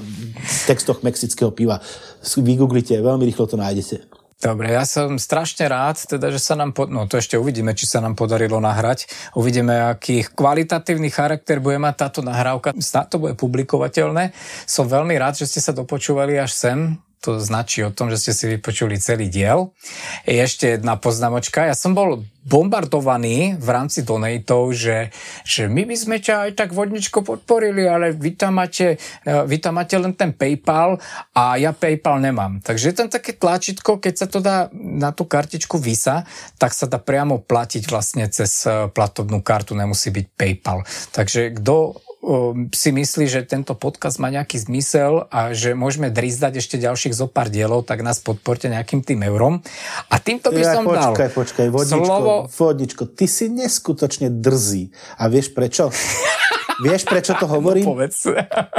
textoch 0.70 1.02
mexického 1.02 1.50
piva. 1.50 1.82
Vygooglite, 2.22 2.94
veľmi 3.02 3.26
rýchlo 3.26 3.50
to 3.50 3.58
nájdete. 3.58 4.11
Dobre, 4.42 4.74
ja 4.74 4.90
som 4.90 5.22
strašne 5.22 5.70
rád, 5.70 6.02
teda, 6.02 6.34
že 6.34 6.42
sa 6.42 6.58
nám, 6.58 6.74
po... 6.74 6.90
no 6.90 7.06
to 7.06 7.22
ešte 7.22 7.38
uvidíme, 7.38 7.78
či 7.78 7.86
sa 7.86 8.02
nám 8.02 8.18
podarilo 8.18 8.58
nahrať. 8.58 9.06
Uvidíme, 9.38 9.94
aký 9.94 10.26
kvalitatívny 10.26 11.14
charakter 11.14 11.62
bude 11.62 11.78
mať 11.78 11.96
táto 12.10 12.22
nahrávka. 12.26 12.74
Snad 12.82 13.14
to 13.14 13.22
bude 13.22 13.38
publikovateľné. 13.38 14.34
Som 14.66 14.90
veľmi 14.90 15.14
rád, 15.22 15.38
že 15.38 15.46
ste 15.46 15.62
sa 15.62 15.78
dopočúvali 15.78 16.42
až 16.42 16.58
sem 16.58 16.98
to 17.22 17.38
značí 17.38 17.86
o 17.86 17.94
tom, 17.94 18.10
že 18.10 18.18
ste 18.18 18.34
si 18.34 18.46
vypočuli 18.58 18.98
celý 18.98 19.30
diel. 19.30 19.72
Ešte 20.26 20.76
jedna 20.76 20.98
poznámočka. 20.98 21.70
Ja 21.70 21.78
som 21.78 21.94
bol 21.94 22.26
bombardovaný 22.42 23.62
v 23.62 23.70
rámci 23.70 24.02
donatov, 24.02 24.74
že, 24.74 25.14
že 25.46 25.70
my 25.70 25.86
by 25.86 25.96
sme 25.96 26.18
ťa 26.18 26.50
aj 26.50 26.52
tak 26.58 26.70
vodničko 26.74 27.22
podporili, 27.22 27.86
ale 27.86 28.18
vy 28.18 28.34
tam, 28.34 28.58
máte, 28.58 28.98
e, 28.98 29.32
vy 29.46 29.62
tam 29.62 29.78
máte 29.78 29.94
len 30.02 30.18
ten 30.18 30.34
PayPal 30.34 30.98
a 31.38 31.62
ja 31.62 31.70
PayPal 31.70 32.18
nemám. 32.18 32.58
Takže 32.66 32.90
je 32.90 32.96
tam 32.98 33.10
také 33.14 33.38
tlačítko, 33.38 34.02
keď 34.02 34.14
sa 34.18 34.26
to 34.26 34.42
dá 34.42 34.74
na 34.74 35.14
tú 35.14 35.30
kartičku 35.30 35.78
Visa, 35.78 36.26
tak 36.58 36.74
sa 36.74 36.90
dá 36.90 36.98
priamo 36.98 37.38
platiť 37.46 37.86
vlastne 37.86 38.26
cez 38.34 38.66
e, 38.66 38.90
platobnú 38.90 39.46
kartu, 39.46 39.78
nemusí 39.78 40.10
byť 40.10 40.26
PayPal. 40.34 40.82
Takže 41.14 41.62
kto 41.62 42.02
si 42.70 42.90
myslí, 42.94 43.26
že 43.26 43.42
tento 43.42 43.74
podcast 43.74 44.22
má 44.22 44.30
nejaký 44.30 44.62
zmysel 44.62 45.26
a 45.34 45.58
že 45.58 45.74
môžeme 45.74 46.14
drizdať 46.14 46.62
ešte 46.62 46.78
ďalších 46.78 47.18
zo 47.18 47.26
pár 47.26 47.50
dielov, 47.50 47.90
tak 47.90 48.06
nás 48.06 48.22
podporte 48.22 48.70
nejakým 48.70 49.02
tým 49.02 49.26
eurom. 49.26 49.58
A 50.06 50.16
týmto 50.22 50.54
by 50.54 50.62
ja, 50.62 50.78
som 50.78 50.86
počkaj, 50.86 51.02
dal 51.02 51.14
Počkaj, 51.18 51.30
počkaj, 51.34 51.68
vodničko, 51.74 52.06
slovo... 52.06 52.34
vodničko, 52.46 53.04
ty 53.10 53.26
si 53.26 53.50
neskutočne 53.50 54.30
drzý. 54.30 54.94
A 55.18 55.34
vieš 55.34 55.50
prečo? 55.50 55.90
Vieš, 56.82 57.02
prečo 57.06 57.34
to 57.38 57.46
hovorím? 57.46 57.86
No, 57.86 57.94
povedz. 57.94 58.26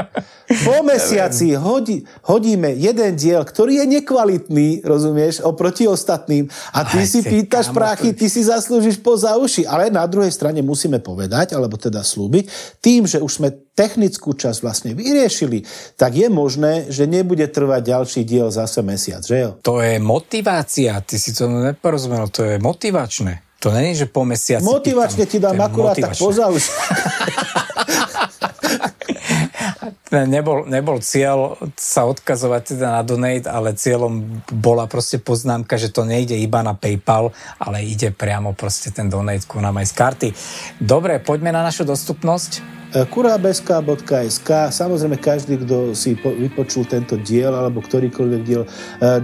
Po 0.67 0.85
mesiaci 0.85 1.57
hodí, 1.57 2.05
hodíme 2.29 2.77
jeden 2.77 3.17
diel, 3.17 3.41
ktorý 3.41 3.81
je 3.83 3.87
nekvalitný, 4.01 4.85
rozumieš, 4.85 5.41
oproti 5.41 5.89
ostatným. 5.89 6.45
A 6.77 6.85
ty 6.85 7.01
Aj, 7.01 7.09
si 7.09 7.25
pýtaš 7.25 7.73
práchy, 7.73 8.13
ty 8.13 8.29
si 8.29 8.45
zaslúžiš 8.45 9.01
poza 9.01 9.33
uši. 9.41 9.65
Ale 9.65 9.89
na 9.89 10.05
druhej 10.05 10.29
strane 10.29 10.61
musíme 10.61 11.01
povedať, 11.01 11.57
alebo 11.57 11.81
teda 11.81 12.05
slúbiť, 12.05 12.77
tým, 12.85 13.09
že 13.09 13.23
už 13.23 13.33
sme 13.33 13.49
technickú 13.73 14.37
časť 14.37 14.59
vlastne 14.61 14.93
vyriešili, 14.93 15.65
tak 15.97 16.13
je 16.13 16.29
možné, 16.29 16.93
že 16.93 17.09
nebude 17.09 17.49
trvať 17.49 17.97
ďalší 17.97 18.21
diel 18.29 18.53
zase 18.53 18.85
mesiac, 18.85 19.25
že 19.25 19.37
jo? 19.41 19.51
To 19.65 19.81
je 19.81 19.97
motivácia, 19.97 21.01
ty 21.01 21.17
si 21.17 21.33
to 21.33 21.49
neporozumel, 21.49 22.29
to 22.29 22.45
je 22.45 22.61
motivačné. 22.61 23.52
To 23.63 23.71
není, 23.71 23.95
že 23.95 24.11
po 24.11 24.27
mesiaci... 24.27 24.67
Motivačne 24.67 25.23
ti 25.23 25.39
dám 25.39 25.55
akurát 25.61 25.95
tak 25.95 26.19
poza. 26.19 26.51
nebol, 30.13 30.69
nebol 30.69 31.01
cieľ 31.01 31.57
sa 31.75 32.05
odkazovať 32.05 32.77
teda 32.77 33.01
na 33.01 33.03
donate, 33.03 33.49
ale 33.49 33.73
cieľom 33.73 34.45
bola 34.53 34.85
proste 34.85 35.17
poznámka, 35.17 35.81
že 35.81 35.89
to 35.89 36.05
nejde 36.05 36.37
iba 36.37 36.61
na 36.61 36.77
PayPal, 36.77 37.33
ale 37.57 37.83
ide 37.83 38.13
priamo 38.13 38.53
proste 38.53 38.93
ten 38.93 39.09
donate 39.09 39.49
ku 39.49 39.59
nám 39.59 39.81
aj 39.81 39.87
z 39.89 39.95
karty. 39.97 40.29
Dobre, 40.79 41.19
poďme 41.19 41.51
na 41.51 41.65
našu 41.65 41.89
dostupnosť 41.89 42.83
kurabeska.sk. 42.93 44.51
Samozrejme, 44.69 45.17
každý, 45.17 45.57
kto 45.65 45.97
si 45.97 46.13
vypočul 46.21 46.85
tento 46.85 47.17
diel 47.17 47.57
alebo 47.57 47.81
ktorýkoľvek 47.81 48.43
diel 48.45 48.63
e, 48.65 48.69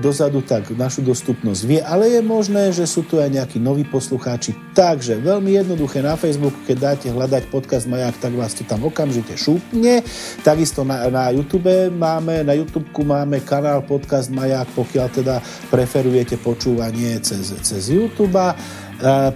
dozadu, 0.01 0.41
tak 0.41 0.73
našu 0.73 1.05
dostupnosť 1.05 1.61
vie, 1.69 1.81
ale 1.85 2.09
je 2.17 2.21
možné, 2.25 2.73
že 2.73 2.89
sú 2.89 3.05
tu 3.05 3.21
aj 3.21 3.29
nejakí 3.29 3.61
noví 3.61 3.85
poslucháči. 3.85 4.57
Takže 4.73 5.21
veľmi 5.21 5.53
jednoduché 5.53 6.01
na 6.01 6.17
Facebooku, 6.17 6.57
keď 6.65 6.77
dáte 6.81 7.07
hľadať 7.13 7.53
podcast 7.53 7.85
Maják, 7.85 8.17
tak 8.17 8.33
vás 8.33 8.57
to 8.57 8.65
tam 8.65 8.89
okamžite 8.89 9.37
šúpne. 9.37 10.01
Takisto 10.41 10.78
na, 10.85 11.09
na 11.11 11.31
YouTube 11.31 11.91
máme, 11.91 12.45
na 12.45 12.53
YouTube 12.53 12.87
máme 13.03 13.41
kanál 13.43 13.83
podcast 13.87 14.31
Maják, 14.31 14.69
pokiaľ 14.75 15.07
teda 15.11 15.41
preferujete 15.71 16.37
počúvanie 16.43 17.19
cez, 17.23 17.55
cez 17.63 17.89
YouTube. 17.91 18.39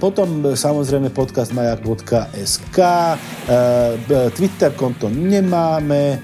Potom 0.03 0.59
samozrejme 0.59 1.15
podcast 1.15 1.55
majak.sk, 1.55 2.79
Twitter 4.35 4.71
konto 4.75 5.07
nemáme, 5.07 6.19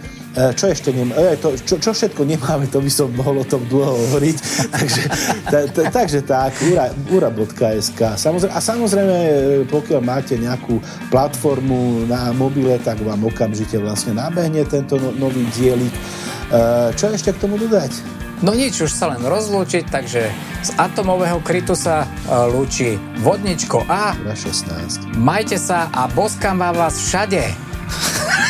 čo 0.55 0.71
ešte 0.71 0.95
nemáme, 0.95 1.35
to, 1.43 1.59
čo, 1.59 1.83
čo 1.83 1.91
všetko 1.91 2.23
nemáme, 2.23 2.71
to 2.71 2.79
by 2.79 2.91
som 2.93 3.11
mohol 3.11 3.43
o 3.43 3.47
tom 3.47 3.65
dlho 3.67 3.95
hovoriť. 4.07 4.37
takže, 4.77 5.03
ta, 5.51 5.59
ta, 5.67 5.83
takže 5.91 6.21
tak, 6.23 6.55
ura, 6.71 6.87
ura.sk. 7.11 8.01
Samozrejme, 8.15 8.55
a 8.55 8.61
samozrejme, 8.63 9.17
pokiaľ 9.67 10.01
máte 10.05 10.39
nejakú 10.39 10.79
platformu 11.11 12.07
na 12.07 12.31
mobile, 12.31 12.79
tak 12.79 13.03
vám 13.03 13.27
okamžite 13.27 13.81
vlastne 13.83 14.15
nabehne 14.15 14.63
tento 14.69 14.95
no, 15.03 15.11
nový 15.11 15.43
dielik. 15.59 15.95
Čo 16.95 17.13
ešte 17.13 17.35
k 17.35 17.43
tomu 17.43 17.61
dodať? 17.61 18.19
No 18.39 18.55
nič, 18.55 18.79
už 18.79 18.95
sa 18.95 19.11
len 19.11 19.19
rozlúčiť, 19.19 19.91
takže 19.91 20.31
z 20.63 20.71
atomového 20.79 21.43
krytu 21.43 21.75
sa 21.75 22.07
e, 22.07 22.09
lúči 22.55 22.95
vodničko 23.19 23.83
A. 23.91 24.15
16. 24.15 25.19
Majte 25.19 25.59
sa 25.59 25.91
a 25.91 26.07
boskám 26.07 26.63
vás 26.63 26.95
všade. 26.95 27.43